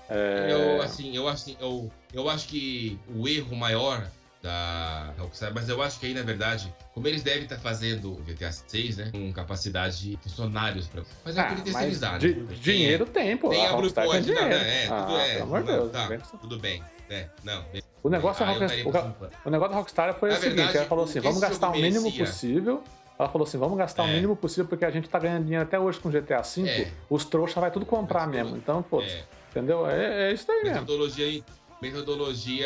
É... 0.09 0.47
Eu, 0.51 0.81
assim, 0.81 1.15
eu, 1.15 1.27
assim 1.27 1.57
eu, 1.59 1.91
eu 2.13 2.29
acho 2.29 2.47
que 2.47 2.99
o 3.15 3.27
erro 3.27 3.55
maior 3.55 4.09
da 4.41 5.13
Rockstar, 5.17 5.51
mas 5.53 5.67
eu 5.67 5.81
acho 5.81 5.99
que 5.99 6.05
aí, 6.05 6.13
na 6.13 6.21
verdade, 6.21 6.73
como 6.93 7.07
eles 7.07 7.23
devem 7.23 7.43
estar 7.43 7.57
fazendo 7.57 8.13
o 8.13 8.23
GTA 8.23 8.51
6, 8.51 8.97
né, 8.97 9.09
com 9.11 9.33
capacidade 9.33 10.11
de 10.11 10.17
funcionários 10.17 10.87
para 10.87 11.03
Mas 11.25 11.37
é 11.37 11.41
ah, 11.41 11.55
terceirizar, 11.55 12.13
né? 12.13 12.29
Dinheiro 12.61 13.05
tem, 13.05 13.35
pô. 13.35 13.49
Tem 13.49 13.65
a 13.65 13.75
Blueport, 13.75 14.09
tem 14.11 14.21
dinheiro. 14.21 14.53
é, 14.53 14.83
tudo 14.83 15.15
ah, 15.15 15.21
é. 15.21 15.33
Pelo 15.33 15.43
amor 15.43 15.63
de 15.63 15.71
Deus. 15.71 15.91
Tá, 15.91 16.07
tudo 16.39 16.59
bem. 16.59 16.83
É, 17.09 17.27
não, 17.43 17.65
o 18.03 18.09
negócio, 18.09 18.45
ah, 18.45 18.49
Rockstar, 18.49 19.15
o, 19.43 19.47
o, 19.47 19.49
negócio 19.49 19.71
da 19.71 19.77
Rockstar 19.77 20.13
foi 20.13 20.29
Na 20.29 20.35
o 20.35 20.39
seguinte: 20.39 20.55
verdade, 20.55 20.77
ela 20.77 20.87
falou 20.87 21.05
assim, 21.05 21.19
vamos 21.19 21.39
gastar 21.39 21.69
o 21.69 21.71
mínimo 21.73 22.03
merecia. 22.03 22.25
possível. 22.25 22.83
Ela 23.17 23.29
falou 23.29 23.47
assim: 23.47 23.57
vamos 23.57 23.77
gastar 23.77 24.03
é. 24.03 24.05
o 24.05 24.09
mínimo 24.09 24.35
possível, 24.35 24.65
porque 24.67 24.85
a 24.85 24.91
gente 24.91 25.09
tá 25.09 25.17
ganhando 25.17 25.43
dinheiro 25.43 25.63
até 25.63 25.79
hoje 25.79 25.99
com 25.99 26.09
GTA 26.09 26.41
V. 26.41 26.69
É. 26.69 26.91
Os 27.09 27.25
trouxas 27.25 27.59
vai 27.59 27.71
tudo 27.71 27.85
comprar 27.85 28.27
mesmo. 28.27 28.55
Então, 28.55 28.83
pô, 28.83 29.01
é. 29.01 29.23
entendeu? 29.51 29.87
É, 29.89 30.29
é 30.29 30.33
isso 30.33 30.49
aí 30.51 30.63
metodologia, 30.63 30.73
mesmo. 30.73 30.81
Metodologia 30.81 31.43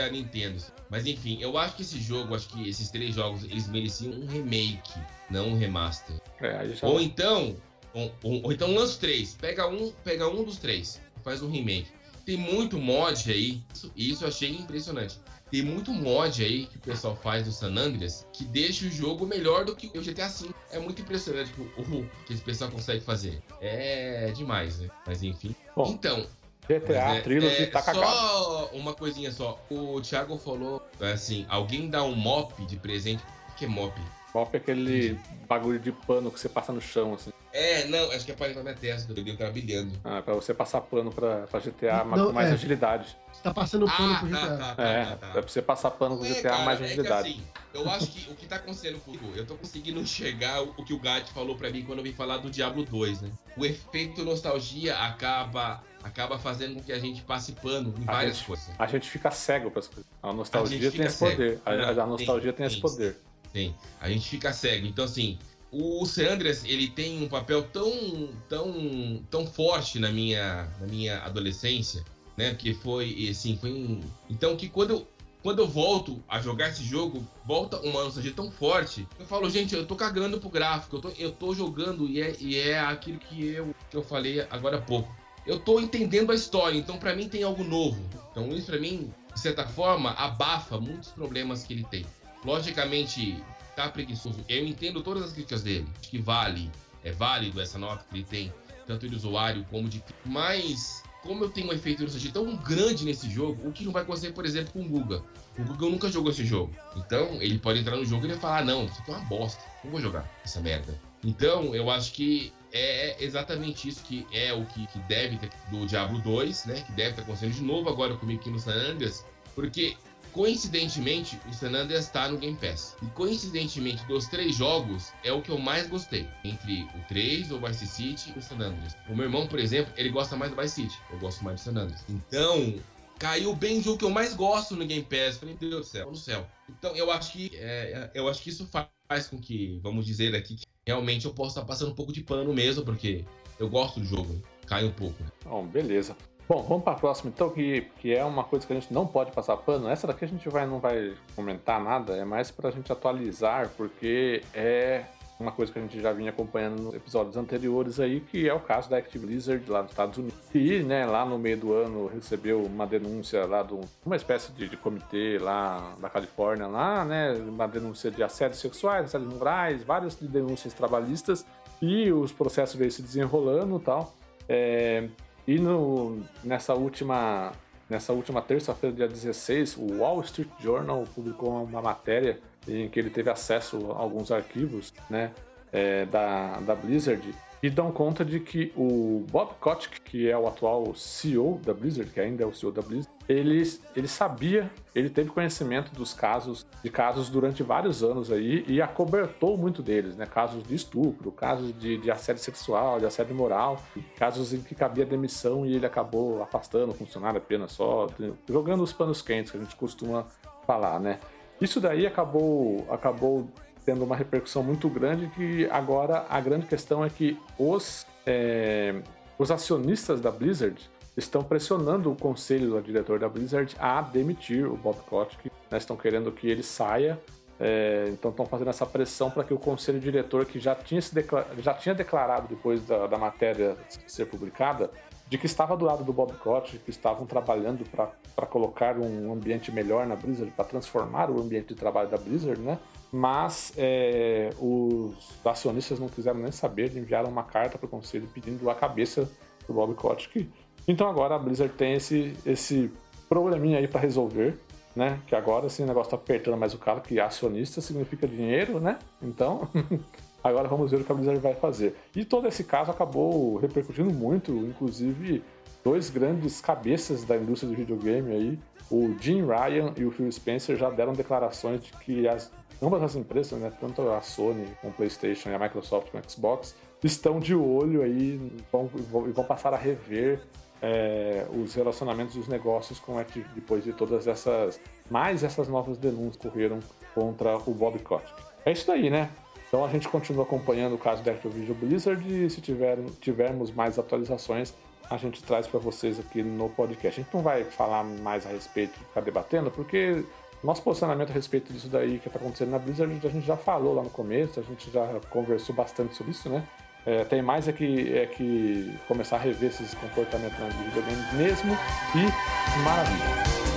Nintendo. 0.09 0.61
Mas 0.89 1.05
enfim, 1.05 1.37
eu 1.41 1.57
acho 1.57 1.75
que 1.75 1.81
esse 1.81 1.99
jogo, 1.99 2.35
acho 2.35 2.47
que 2.49 2.67
esses 2.67 2.89
três 2.89 3.15
jogos, 3.15 3.43
eles 3.43 3.67
mereciam 3.67 4.13
um 4.13 4.25
remake, 4.25 4.93
não 5.29 5.49
um 5.49 5.57
remaster. 5.57 6.15
É, 6.39 6.69
já... 6.69 6.87
Ou 6.87 6.99
então, 6.99 7.55
ou, 7.93 8.11
ou, 8.23 8.43
ou 8.43 8.51
então 8.51 8.73
lança 8.73 8.99
três. 8.99 9.35
Pega 9.35 9.67
um, 9.67 9.91
pega 10.03 10.27
um 10.27 10.43
dos 10.43 10.57
três, 10.57 11.01
faz 11.23 11.41
um 11.41 11.49
remake. 11.49 11.87
Tem 12.25 12.37
muito 12.37 12.77
mod 12.77 13.31
aí, 13.31 13.63
e 13.95 14.11
isso 14.11 14.23
eu 14.23 14.27
achei 14.27 14.51
impressionante. 14.51 15.19
Tem 15.51 15.61
muito 15.61 15.91
mod 15.91 16.41
aí 16.41 16.65
que 16.65 16.77
o 16.77 16.79
pessoal 16.79 17.13
faz 17.13 17.45
do 17.45 17.51
San 17.51 17.75
Andreas 17.75 18.25
que 18.31 18.45
deixa 18.45 18.85
o 18.85 18.89
jogo 18.89 19.25
melhor 19.25 19.65
do 19.65 19.75
que 19.75 19.87
o 19.97 20.01
GTA 20.01 20.29
V. 20.29 20.49
É 20.71 20.79
muito 20.79 21.01
impressionante 21.01 21.51
o, 21.59 21.81
o 21.81 22.09
que 22.25 22.31
esse 22.31 22.41
pessoal 22.41 22.71
consegue 22.71 23.03
fazer. 23.03 23.43
É 23.59 24.31
demais, 24.31 24.79
né? 24.79 24.89
Mas 25.05 25.21
enfim. 25.21 25.53
Bom, 25.75 25.91
então. 25.91 26.25
GTA, 26.67 27.15
é, 27.17 27.21
Trilogy, 27.21 27.63
é, 27.63 27.65
tá 27.67 27.81
cagado. 27.81 28.05
Só 28.07 28.69
uma 28.73 28.93
coisinha 28.93 29.31
só. 29.31 29.59
O 29.69 29.99
Thiago 30.01 30.37
falou 30.37 30.81
assim: 30.99 31.45
alguém 31.49 31.89
dá 31.89 32.03
um 32.03 32.15
mop 32.15 32.65
de 32.65 32.77
presente. 32.77 33.23
O 33.49 33.55
que 33.55 33.65
é 33.65 33.67
mop? 33.67 33.93
Mop 34.33 34.53
é 34.53 34.57
aquele 34.57 35.19
bagulho 35.47 35.77
de 35.77 35.91
pano 35.91 36.31
que 36.31 36.39
você 36.39 36.47
passa 36.47 36.71
no 36.71 36.79
chão, 36.79 37.13
assim. 37.15 37.31
É, 37.51 37.83
não, 37.87 38.09
acho 38.11 38.23
que 38.23 38.31
é 38.31 38.33
pra 38.33 38.47
limpar 38.47 38.63
minha 38.63 38.73
testa, 38.73 39.11
eu 39.11 39.37
tava 39.37 39.51
brilhando. 39.51 39.91
Ah, 40.05 40.21
pra 40.21 40.33
você 40.33 40.53
passar 40.53 40.79
pano 40.79 41.11
pra, 41.11 41.39
pra 41.47 41.59
GTA 41.59 42.05
Não, 42.05 42.27
com 42.27 42.31
mais 42.31 42.49
é. 42.49 42.53
agilidade. 42.53 43.17
Você 43.33 43.41
tá 43.43 43.53
passando 43.53 43.85
pano 43.87 44.13
Ah, 44.13 44.19
pro 44.19 44.27
GTA. 44.29 44.39
tá, 44.39 44.57
tá, 44.57 44.75
tá, 44.75 44.83
É, 44.83 45.05
tá, 45.05 45.15
tá. 45.17 45.27
é 45.27 45.31
pra 45.33 45.41
você 45.41 45.61
passar 45.61 45.91
pano 45.91 46.17
com 46.17 46.23
É, 46.23 46.29
GTA 46.29 46.49
cara, 46.49 46.63
mais 46.63 46.79
é 46.79 46.85
que 46.85 46.91
agilidade. 46.93 47.29
assim, 47.29 47.43
eu 47.73 47.89
acho 47.89 48.07
que 48.07 48.31
o 48.31 48.35
que 48.35 48.45
tá 48.45 48.55
acontecendo 48.55 48.99
comigo, 49.01 49.33
eu 49.35 49.45
tô 49.45 49.55
conseguindo 49.55 49.99
enxergar 49.99 50.61
o 50.61 50.73
que 50.85 50.93
o 50.93 50.99
Gat 50.99 51.29
falou 51.33 51.57
pra 51.57 51.69
mim 51.69 51.83
quando 51.83 51.97
eu 51.99 52.03
vim 52.05 52.13
falar 52.13 52.37
do 52.37 52.49
Diablo 52.49 52.85
2, 52.85 53.19
né? 53.21 53.29
O 53.57 53.65
efeito 53.65 54.23
nostalgia 54.23 54.95
acaba 54.97 55.83
acaba 56.03 56.37
fazendo 56.39 56.75
com 56.75 56.83
que 56.83 56.91
a 56.91 56.99
gente 56.99 57.21
passe 57.21 57.51
pano 57.53 57.93
em 57.99 58.03
A 58.07 58.11
várias 58.13 58.37
gente- 58.37 58.47
coisas. 58.47 58.69
A 58.77 58.87
gente 58.87 59.09
fica 59.09 59.31
cego 59.31 59.69
pra 59.71 59.79
essas 59.79 59.93
coisas. 59.93 60.11
A 60.21 60.33
nostalgia 60.33 60.79
gente 60.79 60.97
tem 60.97 61.05
esse 61.05 61.17
poder. 61.19 61.49
cego. 61.49 61.61
A, 61.65 61.71
a 61.89 61.93
Não, 61.93 62.07
nostalgia 62.07 62.53
tem, 62.53 62.57
tem 62.57 62.65
esse 62.67 62.75
tem. 62.75 62.81
poder. 62.81 63.17
Sim, 63.53 63.75
a 63.99 64.09
gente 64.09 64.29
fica 64.29 64.53
cego. 64.53 64.87
Então, 64.87 65.03
assim, 65.05 65.37
o 65.71 66.05
San 66.05 66.31
Andreas, 66.33 66.63
ele 66.65 66.87
tem 66.89 67.21
um 67.23 67.27
papel 67.27 67.63
tão, 67.63 68.29
tão, 68.49 69.21
tão 69.29 69.45
forte 69.47 69.99
na 69.99 70.09
minha, 70.11 70.67
na 70.79 70.87
minha 70.87 71.19
adolescência, 71.19 72.03
né? 72.37 72.53
Que 72.55 72.73
foi, 72.73 73.27
assim, 73.29 73.57
foi 73.57 73.71
um... 73.71 73.99
Então, 74.29 74.55
que 74.55 74.69
quando 74.69 74.91
eu, 74.91 75.07
quando 75.43 75.59
eu 75.59 75.67
volto 75.67 76.23
a 76.29 76.39
jogar 76.39 76.69
esse 76.69 76.83
jogo, 76.83 77.25
volta 77.45 77.77
uma 77.81 78.03
nostalgia 78.03 78.31
tão 78.33 78.49
forte. 78.51 79.07
Eu 79.19 79.25
falo, 79.25 79.49
gente, 79.49 79.75
eu 79.75 79.85
tô 79.85 79.95
cagando 79.95 80.39
pro 80.39 80.49
gráfico, 80.49 80.95
eu 80.97 81.01
tô, 81.01 81.09
eu 81.17 81.31
tô 81.31 81.53
jogando 81.53 82.07
e 82.07 82.21
é, 82.21 82.35
e 82.39 82.57
é 82.57 82.79
aquilo 82.79 83.17
que 83.19 83.47
eu, 83.49 83.73
que 83.89 83.97
eu 83.97 84.03
falei 84.03 84.45
agora 84.49 84.77
há 84.77 84.81
pouco. 84.81 85.13
Eu 85.45 85.59
tô 85.59 85.79
entendendo 85.79 86.31
a 86.31 86.35
história, 86.35 86.77
então 86.77 86.97
pra 86.97 87.15
mim 87.15 87.27
tem 87.27 87.43
algo 87.43 87.63
novo. 87.63 88.01
Então 88.31 88.49
isso 88.49 88.67
pra 88.67 88.79
mim, 88.79 89.11
de 89.33 89.39
certa 89.39 89.65
forma, 89.65 90.11
abafa 90.11 90.79
muitos 90.79 91.09
problemas 91.09 91.63
que 91.63 91.73
ele 91.73 91.83
tem. 91.85 92.05
Logicamente, 92.45 93.41
tá 93.75 93.89
preguiçoso. 93.89 94.43
Eu 94.47 94.65
entendo 94.65 95.01
todas 95.01 95.23
as 95.23 95.33
críticas 95.33 95.63
dele. 95.63 95.87
Acho 95.99 96.09
que 96.09 96.19
vale, 96.19 96.69
é 97.03 97.11
válido 97.11 97.59
essa 97.59 97.77
nota 97.77 98.05
que 98.09 98.17
ele 98.17 98.23
tem, 98.23 98.53
tanto 98.85 99.07
de 99.07 99.15
usuário 99.15 99.65
como 99.69 99.89
de. 99.89 100.03
Mas, 100.25 101.03
como 101.23 101.43
eu 101.43 101.49
tenho 101.49 101.67
um 101.67 101.73
efeito 101.73 102.03
nostalgia 102.03 102.31
tão 102.31 102.55
grande 102.57 103.05
nesse 103.05 103.29
jogo, 103.29 103.67
o 103.67 103.71
que 103.71 103.83
não 103.83 103.91
vai 103.91 104.03
acontecer, 104.03 104.31
por 104.33 104.45
exemplo, 104.45 104.73
com 104.73 104.81
o 104.81 104.89
Guga. 104.89 105.23
O 105.57 105.63
Guga 105.63 105.87
nunca 105.87 106.09
jogou 106.09 106.31
esse 106.31 106.45
jogo. 106.45 106.73
Então, 106.95 107.41
ele 107.41 107.57
pode 107.57 107.79
entrar 107.79 107.95
no 107.95 108.05
jogo 108.05 108.23
e 108.23 108.25
ele 108.27 108.33
vai 108.33 108.41
falar: 108.41 108.65
não, 108.65 108.85
isso 108.85 109.01
aqui 109.01 109.11
é 109.11 109.15
uma 109.15 109.25
bosta. 109.25 109.61
Não 109.83 109.91
vou 109.91 110.01
jogar 110.01 110.29
essa 110.43 110.61
merda. 110.61 110.99
Então, 111.23 111.75
eu 111.75 111.89
acho 111.89 112.13
que 112.13 112.53
é 112.73 113.23
exatamente 113.23 113.87
isso 113.87 114.03
que 114.03 114.25
é 114.31 114.53
o 114.53 114.65
que, 114.65 114.87
que 114.87 114.99
deve 114.99 115.37
ter 115.37 115.49
do 115.69 115.85
Diablo 115.85 116.19
2, 116.19 116.65
né? 116.65 116.83
Que 116.85 116.91
deve 116.93 117.11
estar 117.11 117.21
acontecendo 117.23 117.53
de 117.53 117.61
novo 117.63 117.89
agora 117.89 118.15
comigo 118.15 118.39
aqui 118.39 118.49
no 118.49 118.59
San 118.59 118.73
Andreas, 118.73 119.25
porque 119.55 119.95
coincidentemente 120.31 121.39
o 121.49 121.53
San 121.53 121.73
Andreas 121.73 122.05
está 122.05 122.29
no 122.29 122.37
Game 122.37 122.57
Pass. 122.57 122.95
E 123.01 123.05
coincidentemente 123.07 124.03
dos 124.05 124.27
três 124.27 124.55
jogos 124.55 125.11
é 125.23 125.31
o 125.31 125.41
que 125.41 125.49
eu 125.49 125.57
mais 125.57 125.87
gostei. 125.87 126.27
Entre 126.43 126.83
o 126.95 127.07
3, 127.07 127.51
o 127.51 127.59
Vice 127.59 127.87
City 127.87 128.33
e 128.35 128.39
o 128.39 128.41
San 128.41 128.55
Andreas. 128.55 128.95
O 129.09 129.15
meu 129.15 129.25
irmão, 129.25 129.47
por 129.47 129.59
exemplo, 129.59 129.93
ele 129.97 130.09
gosta 130.09 130.35
mais 130.35 130.51
do 130.51 130.61
Vice 130.61 130.75
City. 130.75 130.97
Eu 131.11 131.19
gosto 131.19 131.43
mais 131.43 131.59
do 131.59 131.63
San 131.63 131.71
Andreas. 131.71 132.03
Então, 132.09 132.75
caiu 133.21 133.53
bem 133.53 133.77
o 133.77 133.81
jogo 133.83 133.99
que 133.99 134.05
eu 134.05 134.09
mais 134.09 134.33
gosto 134.33 134.75
no 134.75 134.83
Game 134.83 135.03
Pass. 135.03 135.37
Falei, 135.37 135.55
meu 135.61 135.69
Deus 135.69 135.85
do 135.85 135.91
céu, 135.91 136.09
no 136.09 136.15
céu. 136.15 136.47
Então, 136.67 136.95
eu 136.95 137.11
acho 137.11 137.31
que 137.31 137.51
é, 137.53 138.09
eu 138.15 138.27
acho 138.27 138.41
que 138.41 138.49
isso 138.49 138.67
faz 138.67 139.27
com 139.27 139.39
que, 139.39 139.79
vamos 139.83 140.07
dizer 140.07 140.35
aqui, 140.35 140.55
que 140.55 140.65
realmente 140.87 141.25
eu 141.25 141.33
possa 141.33 141.59
estar 141.59 141.65
passando 141.67 141.91
um 141.91 141.95
pouco 141.95 142.11
de 142.11 142.23
pano 142.23 142.51
mesmo, 142.51 142.83
porque 142.83 143.23
eu 143.59 143.69
gosto 143.69 143.99
do 143.99 144.05
jogo. 144.07 144.41
Cai 144.65 144.83
um 144.85 144.91
pouco. 144.91 145.21
né? 145.21 145.29
Bom, 145.45 145.67
beleza. 145.67 146.17
Bom, 146.49 146.63
vamos 146.63 146.83
para 146.83 146.93
a 146.93 146.99
próxima 146.99 147.31
então, 147.33 147.51
que, 147.51 147.81
que 147.99 148.11
é 148.11 148.25
uma 148.25 148.43
coisa 148.43 148.65
que 148.65 148.73
a 148.73 148.79
gente 148.79 148.91
não 148.91 149.05
pode 149.05 149.31
passar 149.31 149.55
pano. 149.57 149.87
Essa 149.87 150.07
daqui 150.07 150.25
a 150.25 150.27
gente 150.27 150.49
vai, 150.49 150.65
não 150.65 150.79
vai 150.79 151.13
comentar 151.35 151.79
nada, 151.79 152.17
é 152.17 152.25
mais 152.25 152.49
para 152.49 152.69
a 152.69 152.71
gente 152.71 152.91
atualizar, 152.91 153.69
porque 153.77 154.41
é 154.51 155.05
uma 155.41 155.51
coisa 155.51 155.71
que 155.73 155.79
a 155.79 155.81
gente 155.81 155.99
já 155.99 156.13
vinha 156.13 156.29
acompanhando 156.29 156.81
nos 156.81 156.93
episódios 156.93 157.35
anteriores 157.35 157.99
aí, 157.99 158.21
que 158.21 158.47
é 158.47 158.53
o 158.53 158.59
caso 158.59 158.89
da 158.89 158.97
Active 158.97 159.25
Blizzard 159.25 159.69
lá 159.69 159.81
nos 159.81 159.91
Estados 159.91 160.17
Unidos. 160.17 160.37
E, 160.53 160.79
né, 160.83 161.05
lá 161.05 161.25
no 161.25 161.37
meio 161.37 161.57
do 161.57 161.73
ano 161.73 162.07
recebeu 162.07 162.61
uma 162.63 162.85
denúncia 162.87 163.45
lá 163.45 163.63
de 163.63 163.73
um- 163.73 163.81
uma 164.05 164.15
espécie 164.15 164.51
de, 164.51 164.67
de 164.69 164.77
comitê 164.77 165.37
lá 165.39 165.95
da 165.99 166.09
Califórnia, 166.09 166.67
lá, 166.67 167.03
né, 167.03 167.33
uma 167.33 167.67
denúncia 167.67 168.09
de 168.11 168.23
assédios 168.23 168.59
sexuais, 168.61 169.05
assédios 169.05 169.33
morais, 169.33 169.83
várias 169.83 170.17
de 170.17 170.27
denúncias 170.27 170.73
trabalhistas, 170.73 171.45
e 171.81 172.11
os 172.11 172.31
processos 172.31 172.75
veio 172.75 172.91
se 172.91 173.01
desenrolando 173.01 173.77
e 173.77 173.79
tal. 173.79 174.13
É, 174.47 175.07
e 175.47 175.57
no, 175.57 176.19
nessa 176.43 176.73
última, 176.75 177.51
nessa 177.89 178.13
última 178.13 178.41
terça-feira, 178.41 178.95
dia 178.95 179.07
16, 179.07 179.77
o 179.77 179.97
Wall 179.99 180.21
Street 180.21 180.49
Journal 180.59 181.03
publicou 181.15 181.63
uma 181.63 181.81
matéria 181.81 182.39
em 182.67 182.89
que 182.89 182.99
ele 182.99 183.09
teve 183.09 183.29
acesso 183.29 183.91
a 183.91 183.97
alguns 183.97 184.31
arquivos 184.31 184.93
né, 185.09 185.31
é, 185.71 186.05
da, 186.05 186.59
da 186.59 186.75
Blizzard 186.75 187.33
e 187.63 187.69
dão 187.69 187.91
conta 187.91 188.25
de 188.25 188.39
que 188.39 188.73
o 188.75 189.23
Bob 189.29 189.53
Kotick, 189.59 190.01
que 190.01 190.29
é 190.29 190.35
o 190.35 190.47
atual 190.47 190.95
CEO 190.95 191.59
da 191.63 191.73
Blizzard, 191.73 192.09
que 192.09 192.19
ainda 192.19 192.43
é 192.43 192.45
o 192.45 192.53
CEO 192.53 192.71
da 192.71 192.81
Blizzard, 192.81 193.13
ele, 193.29 193.61
ele 193.95 194.07
sabia, 194.07 194.69
ele 194.95 195.09
teve 195.09 195.29
conhecimento 195.29 195.93
dos 195.93 196.11
casos, 196.11 196.65
de 196.83 196.89
casos 196.89 197.29
durante 197.29 197.61
vários 197.61 198.03
anos 198.03 198.31
aí 198.31 198.65
e 198.67 198.81
acobertou 198.81 199.57
muito 199.57 199.83
deles, 199.83 200.15
né? 200.17 200.25
Casos 200.25 200.63
de 200.63 200.73
estupro, 200.73 201.31
casos 201.31 201.77
de, 201.79 201.97
de 201.97 202.09
assédio 202.09 202.41
sexual, 202.41 202.99
de 202.99 203.05
assédio 203.05 203.35
moral, 203.35 203.81
casos 204.17 204.53
em 204.53 204.61
que 204.61 204.73
cabia 204.73 205.05
demissão 205.05 205.65
e 205.65 205.75
ele 205.75 205.85
acabou 205.85 206.41
afastando 206.41 206.91
o 206.91 206.95
funcionário 206.95 207.37
apenas 207.37 207.73
só, 207.73 208.07
jogando 208.49 208.81
os 208.81 208.91
panos 208.91 209.21
quentes 209.21 209.51
que 209.51 209.57
a 209.57 209.61
gente 209.61 209.75
costuma 209.75 210.25
falar, 210.65 210.99
né? 210.99 211.19
Isso 211.61 211.79
daí 211.79 212.07
acabou, 212.07 212.87
acabou 212.89 213.47
tendo 213.85 214.03
uma 214.03 214.15
repercussão 214.15 214.63
muito 214.63 214.89
grande 214.89 215.27
que 215.27 215.69
agora 215.69 216.25
a 216.27 216.41
grande 216.41 216.65
questão 216.65 217.05
é 217.05 217.09
que 217.09 217.39
os, 217.57 218.05
é, 218.25 219.01
os 219.37 219.51
acionistas 219.51 220.19
da 220.19 220.31
Blizzard 220.31 220.89
estão 221.15 221.43
pressionando 221.43 222.11
o 222.11 222.15
conselho 222.15 222.71
do 222.71 222.81
diretor 222.81 223.19
da 223.19 223.29
Blizzard 223.29 223.75
a 223.79 224.01
demitir 224.01 224.65
o 224.65 224.75
Bob 224.75 224.97
Kotick, 225.07 225.51
né? 225.69 225.77
estão 225.77 225.95
querendo 225.95 226.31
que 226.31 226.49
ele 226.49 226.63
saia, 226.63 227.19
é, 227.59 228.07
então 228.09 228.31
estão 228.31 228.45
fazendo 228.45 228.69
essa 228.69 228.85
pressão 228.85 229.29
para 229.29 229.43
que 229.43 229.53
o 229.53 229.59
conselho 229.59 229.99
diretor, 229.99 230.45
que 230.45 230.59
já 230.59 230.73
tinha, 230.73 231.01
se 231.01 231.13
já 231.59 231.73
tinha 231.75 231.93
declarado 231.93 232.47
depois 232.47 232.83
da, 232.87 233.05
da 233.05 233.17
matéria 233.19 233.77
ser 234.07 234.25
publicada, 234.25 234.89
de 235.31 235.37
que 235.37 235.45
estava 235.45 235.77
do 235.77 235.85
lado 235.85 236.03
do 236.03 236.11
Bob 236.11 236.33
Kotick, 236.33 236.79
que 236.79 236.89
estavam 236.89 237.25
trabalhando 237.25 237.85
para 237.89 238.45
colocar 238.45 238.97
um 238.97 239.31
ambiente 239.31 239.71
melhor 239.71 240.05
na 240.05 240.13
Blizzard, 240.13 240.51
para 240.51 240.65
transformar 240.65 241.31
o 241.31 241.39
ambiente 241.39 241.69
de 241.69 241.75
trabalho 241.75 242.09
da 242.09 242.17
Blizzard, 242.17 242.59
né? 242.59 242.77
Mas 243.09 243.71
é, 243.77 244.49
os 244.59 245.15
acionistas 245.45 246.01
não 246.01 246.09
quiseram 246.09 246.41
nem 246.41 246.51
saber, 246.51 246.97
enviaram 246.97 247.29
uma 247.29 247.43
carta 247.43 247.77
para 247.77 247.85
o 247.85 247.89
conselho 247.89 248.27
pedindo 248.33 248.69
a 248.69 248.75
cabeça 248.75 249.31
do 249.65 249.73
Bob 249.73 249.93
Kotick. 249.95 250.51
Então 250.85 251.07
agora 251.09 251.35
a 251.35 251.39
Blizzard 251.39 251.73
tem 251.75 251.93
esse, 251.93 252.35
esse 252.45 252.91
probleminha 253.29 253.77
aí 253.77 253.87
para 253.87 254.01
resolver, 254.01 254.59
né? 254.93 255.21
Que 255.27 255.33
agora 255.33 255.67
esse 255.67 255.81
negócio 255.83 256.09
tá 256.09 256.17
apertando 256.17 256.57
mais 256.57 256.73
o 256.73 256.77
cara, 256.77 256.99
que 256.99 257.21
acionista 257.21 257.79
significa 257.79 258.27
dinheiro, 258.27 258.81
né? 258.81 258.99
Então 259.21 259.69
agora 260.43 260.67
vamos 260.67 260.91
ver 260.91 261.01
o 261.01 261.03
que 261.03 261.11
a 261.11 261.15
Blizzard 261.15 261.39
vai 261.39 261.55
fazer. 261.55 261.95
E 262.15 262.25
todo 262.25 262.47
esse 262.47 262.63
caso 262.63 262.91
acabou 262.91 263.57
repercutindo 263.57 264.13
muito, 264.13 264.51
inclusive 264.51 265.43
dois 265.83 266.09
grandes 266.09 266.61
cabeças 266.61 267.23
da 267.23 267.35
indústria 267.35 267.71
do 267.71 267.75
videogame 267.75 268.31
aí, 268.31 268.59
o 268.89 269.15
Jim 269.19 269.45
Ryan 269.45 269.93
e 269.97 270.05
o 270.05 270.11
Phil 270.11 270.31
Spencer 270.31 270.75
já 270.77 270.89
deram 270.89 271.13
declarações 271.13 271.81
de 271.81 271.91
que 271.93 272.27
as, 272.27 272.51
ambas 272.81 273.01
as 273.01 273.15
empresas, 273.15 273.57
né, 273.59 273.71
tanto 273.79 274.01
a 274.09 274.21
Sony 274.21 274.67
com 274.81 274.89
o 274.89 274.91
PlayStation 274.91 275.49
e 275.49 275.53
a 275.53 275.59
Microsoft 275.59 276.11
com 276.11 276.17
o 276.17 276.29
Xbox, 276.29 276.75
estão 277.03 277.39
de 277.39 277.55
olho 277.55 278.03
aí 278.03 278.39
vão, 278.71 278.85
vão, 278.85 279.27
e 279.27 279.31
vão 279.31 279.43
passar 279.43 279.73
a 279.73 279.77
rever 279.77 280.41
é, 280.81 281.47
os 281.51 281.73
relacionamentos 281.73 282.35
dos 282.35 282.47
negócios 282.47 282.99
com 282.99 283.17
a 283.17 283.21
Activ- 283.21 283.47
depois 283.55 283.83
de 283.83 283.93
todas 283.93 284.27
essas 284.27 284.79
mais 285.09 285.43
essas 285.43 285.67
novas 285.67 285.97
denúncias 285.97 286.37
que 286.37 286.47
ocorreram 286.47 286.79
contra 287.15 287.57
o 287.57 287.73
Bob 287.73 287.97
Kotick. 287.99 288.33
É 288.65 288.71
isso 288.71 288.85
daí, 288.85 289.09
né? 289.09 289.29
Então 289.71 289.85
a 289.85 289.87
gente 289.87 290.09
continua 290.09 290.43
acompanhando 290.43 290.95
o 290.95 290.97
caso 290.97 291.23
da 291.23 291.31
Activision 291.31 291.77
Blizzard 291.77 292.27
e 292.27 292.49
se 292.49 292.59
tiver, 292.59 292.97
tivermos 293.21 293.71
mais 293.71 293.97
atualizações, 293.97 294.73
a 295.09 295.15
gente 295.15 295.41
traz 295.41 295.65
para 295.65 295.79
vocês 295.79 296.19
aqui 296.19 296.43
no 296.43 296.67
podcast. 296.67 297.21
A 297.21 297.23
gente 297.23 297.33
não 297.33 297.41
vai 297.41 297.63
falar 297.63 298.03
mais 298.03 298.45
a 298.45 298.49
respeito, 298.49 298.99
ficar 298.99 299.21
debatendo, 299.21 299.71
porque 299.71 300.25
nosso 300.61 300.83
posicionamento 300.83 301.29
a 301.29 301.33
respeito 301.33 301.71
disso 301.71 301.87
daí 301.87 302.19
que 302.19 302.27
está 302.27 302.37
acontecendo 302.37 302.71
na 302.71 302.79
Blizzard, 302.79 303.25
a 303.25 303.29
gente 303.29 303.47
já 303.47 303.55
falou 303.55 303.95
lá 303.95 304.03
no 304.03 304.09
começo, 304.09 304.59
a 304.59 304.63
gente 304.63 304.91
já 304.91 305.07
conversou 305.29 305.73
bastante 305.73 306.15
sobre 306.15 306.33
isso, 306.33 306.49
né? 306.49 306.67
É, 307.05 307.23
tem 307.23 307.41
mais 307.41 307.69
é 307.69 307.71
que, 307.71 308.13
é 308.13 308.25
que 308.25 308.93
começar 309.07 309.37
a 309.37 309.39
rever 309.39 309.69
esses 309.69 309.93
comportamentos 309.93 310.59
nos 310.59 310.75
videogames 310.75 311.33
mesmo 311.33 311.77
e 312.13 312.83
maravilha. 312.83 313.70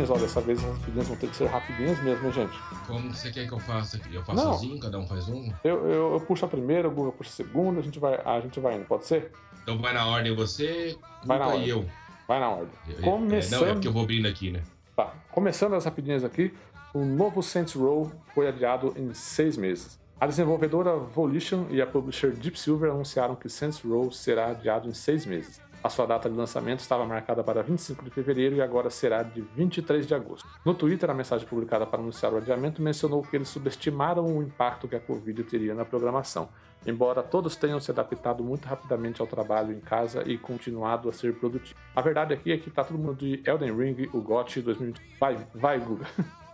Rapidinhas? 0.00 0.10
Olha, 0.10 0.20
dessa 0.20 0.40
vez 0.40 0.58
as 0.64 0.78
rapidinhas 0.78 1.08
vão 1.08 1.16
ter 1.16 1.28
que 1.28 1.36
ser 1.36 1.46
rapidinhas 1.46 2.02
mesmo, 2.02 2.32
gente? 2.32 2.58
Como 2.86 3.12
você 3.14 3.30
quer 3.30 3.46
que 3.46 3.52
eu 3.52 3.58
faça 3.58 3.96
aqui? 3.96 4.14
Eu 4.14 4.22
faço 4.24 4.44
Não. 4.44 4.52
sozinho, 4.54 4.78
cada 4.80 4.98
um 4.98 5.06
faz 5.06 5.28
um? 5.28 5.52
Eu, 5.64 5.86
eu, 5.88 6.12
eu 6.14 6.20
puxo 6.20 6.44
a 6.44 6.48
primeira, 6.48 6.88
o 6.88 6.90
Google 6.90 7.12
puxa 7.12 7.30
a 7.30 7.32
segunda, 7.32 7.80
a 7.80 7.82
gente 7.82 7.98
vai, 7.98 8.20
a 8.24 8.40
gente 8.40 8.58
vai 8.60 8.76
indo, 8.76 8.84
pode 8.84 9.06
ser? 9.06 9.32
Então 9.62 9.78
vai 9.78 9.92
na 9.92 10.06
ordem 10.06 10.34
você, 10.34 10.96
Vai 11.24 11.38
na 11.38 11.46
ordem. 11.48 11.68
eu. 11.68 11.86
Vai 12.28 12.40
na 12.40 12.48
ordem. 12.50 12.68
Eu- 12.88 13.02
Começando- 13.02 13.62
É, 13.62 13.64
não, 13.64 13.70
é 13.70 13.74
porque 13.74 13.88
eu 13.88 13.92
vou 13.92 14.02
abrindo 14.02 14.26
aqui, 14.28 14.50
né? 14.50 14.62
Tá, 14.94 15.12
começando 15.32 15.74
as 15.74 15.84
rapidinhas 15.84 16.24
aqui, 16.24 16.52
o 16.94 17.04
novo 17.04 17.42
Saints 17.42 17.74
Row 17.74 18.10
foi 18.34 18.48
adiado 18.48 18.94
em 18.96 19.12
seis 19.12 19.56
meses. 19.56 19.98
A 20.18 20.26
desenvolvedora 20.26 20.96
Volition 20.96 21.66
e 21.68 21.82
a 21.82 21.86
publisher 21.86 22.30
Deep 22.32 22.58
Silver 22.58 22.90
anunciaram 22.90 23.34
que 23.36 23.50
Saints 23.50 23.80
Row 23.82 24.10
será 24.10 24.46
adiado 24.52 24.88
em 24.88 24.94
seis 24.94 25.26
meses. 25.26 25.60
A 25.86 25.88
sua 25.88 26.04
data 26.04 26.28
de 26.28 26.34
lançamento 26.34 26.80
estava 26.80 27.06
marcada 27.06 27.44
para 27.44 27.62
25 27.62 28.04
de 28.04 28.10
fevereiro 28.10 28.56
e 28.56 28.60
agora 28.60 28.90
será 28.90 29.22
de 29.22 29.40
23 29.40 30.04
de 30.04 30.16
agosto. 30.16 30.48
No 30.64 30.74
Twitter, 30.74 31.08
a 31.08 31.14
mensagem 31.14 31.46
publicada 31.46 31.86
para 31.86 32.00
anunciar 32.00 32.34
o 32.34 32.38
adiamento 32.38 32.82
mencionou 32.82 33.22
que 33.22 33.36
eles 33.36 33.48
subestimaram 33.48 34.24
o 34.24 34.42
impacto 34.42 34.88
que 34.88 34.96
a 34.96 35.00
Covid 35.00 35.44
teria 35.44 35.76
na 35.76 35.84
programação, 35.84 36.48
embora 36.84 37.22
todos 37.22 37.54
tenham 37.54 37.78
se 37.78 37.92
adaptado 37.92 38.42
muito 38.42 38.66
rapidamente 38.66 39.20
ao 39.20 39.28
trabalho 39.28 39.72
em 39.72 39.78
casa 39.78 40.24
e 40.26 40.36
continuado 40.36 41.08
a 41.08 41.12
ser 41.12 41.38
produtivos. 41.38 41.80
A 41.94 42.00
verdade 42.00 42.34
aqui 42.34 42.50
é 42.50 42.58
que 42.58 42.68
tá 42.68 42.82
todo 42.82 42.98
mundo 42.98 43.14
de 43.14 43.40
Elden 43.48 43.72
Ring, 43.72 44.08
o 44.12 44.20
GOT 44.20 44.60
2020. 44.62 45.00
Vai, 45.20 45.38
vai, 45.54 45.78
Guga. 45.78 46.06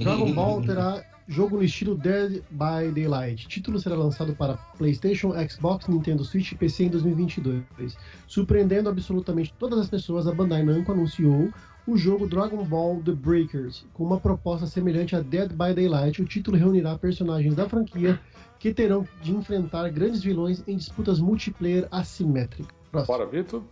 Dragon 0.00 0.32
Ball 0.32 0.62
terá 0.62 1.04
jogo 1.28 1.56
no 1.56 1.64
estilo 1.64 1.96
Dead 1.96 2.42
by 2.50 2.90
Daylight. 2.92 3.46
O 3.46 3.48
título 3.48 3.78
será 3.78 3.94
lançado 3.94 4.34
para 4.34 4.56
PlayStation, 4.76 5.32
Xbox, 5.48 5.88
Nintendo 5.88 6.24
Switch 6.24 6.52
e 6.52 6.54
PC 6.54 6.84
em 6.84 6.88
2022. 6.88 7.96
Surpreendendo 8.26 8.88
absolutamente 8.88 9.54
todas 9.58 9.78
as 9.78 9.88
pessoas, 9.88 10.26
a 10.26 10.32
Bandai 10.32 10.62
Namco 10.62 10.92
anunciou 10.92 11.50
o 11.86 11.96
jogo 11.96 12.28
Dragon 12.28 12.64
Ball 12.64 13.02
The 13.02 13.12
Breakers, 13.12 13.84
com 13.92 14.04
uma 14.04 14.20
proposta 14.20 14.66
semelhante 14.66 15.16
a 15.16 15.20
Dead 15.20 15.50
by 15.50 15.74
Daylight. 15.74 16.22
O 16.22 16.24
título 16.24 16.56
reunirá 16.56 16.96
personagens 16.96 17.54
da 17.54 17.68
franquia 17.68 18.20
que 18.58 18.72
terão 18.72 19.06
de 19.20 19.32
enfrentar 19.32 19.88
grandes 19.90 20.22
vilões 20.22 20.62
em 20.68 20.76
disputas 20.76 21.18
multiplayer 21.18 21.88
assimétricas. 21.90 22.72
Próximo. 22.90 23.16
Bora, 23.16 23.28
Vitor. 23.28 23.62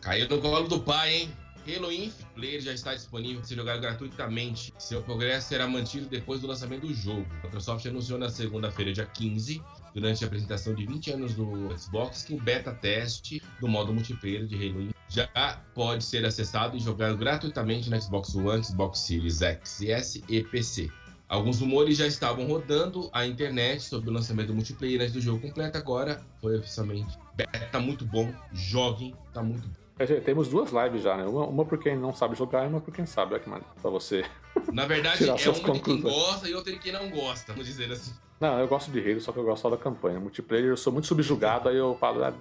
Caiu 0.00 0.28
no 0.28 0.40
colo 0.40 0.68
do 0.68 0.80
pai, 0.80 1.14
hein? 1.14 1.28
Halo 1.66 1.90
Infinite 1.90 2.24
Player 2.32 2.60
já 2.60 2.72
está 2.72 2.94
disponível 2.94 3.38
para 3.38 3.48
ser 3.48 3.56
jogado 3.56 3.80
gratuitamente. 3.80 4.72
Seu 4.78 5.02
progresso 5.02 5.48
será 5.48 5.66
mantido 5.66 6.06
depois 6.06 6.40
do 6.40 6.46
lançamento 6.46 6.86
do 6.86 6.94
jogo. 6.94 7.26
A 7.40 7.46
Microsoft 7.46 7.84
anunciou 7.86 8.20
na 8.20 8.30
segunda-feira, 8.30 8.92
dia 8.92 9.04
15, 9.04 9.60
durante 9.92 10.22
a 10.22 10.28
apresentação 10.28 10.74
de 10.76 10.86
20 10.86 11.10
anos 11.10 11.34
do 11.34 11.76
Xbox, 11.76 12.22
que 12.22 12.34
o 12.34 12.40
beta 12.40 12.72
teste 12.72 13.42
do 13.60 13.66
modo 13.66 13.92
multiplayer 13.92 14.46
de 14.46 14.54
Halo 14.54 14.82
Infinite 14.82 14.96
já 15.08 15.26
pode 15.74 16.04
ser 16.04 16.24
acessado 16.24 16.76
e 16.76 16.80
jogado 16.80 17.16
gratuitamente 17.16 17.90
no 17.90 18.00
Xbox 18.00 18.34
One, 18.36 18.62
Xbox 18.62 19.00
Series 19.00 19.42
X, 19.42 19.82
S 19.82 20.24
e 20.28 20.44
PC. 20.44 20.88
Alguns 21.28 21.58
rumores 21.58 21.96
já 21.96 22.06
estavam 22.06 22.46
rodando 22.46 23.10
a 23.12 23.26
internet 23.26 23.82
sobre 23.82 24.10
o 24.10 24.12
lançamento 24.12 24.48
do 24.48 24.54
multiplayer 24.54 25.00
antes 25.00 25.14
do 25.14 25.20
jogo 25.20 25.40
completo. 25.40 25.76
Agora 25.76 26.24
foi 26.40 26.58
oficialmente. 26.58 27.18
Beta 27.34 27.58
tá 27.72 27.80
muito 27.80 28.04
bom, 28.04 28.32
joguem, 28.52 29.12
tá 29.34 29.42
muito 29.42 29.66
bom. 29.66 29.85
É, 29.98 30.06
Temos 30.20 30.48
duas 30.48 30.70
lives 30.70 31.02
já, 31.02 31.16
né? 31.16 31.24
Uma, 31.24 31.46
uma 31.46 31.64
por 31.64 31.78
quem 31.78 31.96
não 31.96 32.12
sabe 32.12 32.36
jogar 32.36 32.64
e 32.64 32.68
uma 32.68 32.80
por 32.80 32.92
quem 32.92 33.06
sabe. 33.06 33.34
Olha 33.34 33.42
que. 33.42 33.50
Pra 33.80 33.90
você. 33.90 34.24
Na 34.72 34.86
verdade, 34.86 35.18
Tirar 35.18 35.34
é 35.34 35.38
suas 35.38 35.58
uma 35.58 35.72
de 35.72 35.80
quem 35.80 35.94
conclusões. 35.94 36.14
gosta 36.14 36.48
e 36.48 36.54
outra 36.54 36.72
de 36.72 36.78
quem 36.78 36.92
não 36.92 37.08
gosta, 37.10 37.52
vamos 37.52 37.66
dizer 37.66 37.90
assim. 37.90 38.12
Não, 38.38 38.58
eu 38.60 38.68
gosto 38.68 38.90
de 38.90 39.00
Halo, 39.00 39.20
só 39.20 39.32
que 39.32 39.38
eu 39.38 39.44
gosto 39.44 39.62
só 39.62 39.70
da 39.70 39.78
campanha. 39.78 40.20
Multiplayer, 40.20 40.66
eu 40.66 40.76
sou 40.76 40.92
muito 40.92 41.06
subjugado, 41.06 41.70
aí 41.70 41.76
eu 41.76 41.96
falo, 41.98 42.22
ah, 42.22 42.34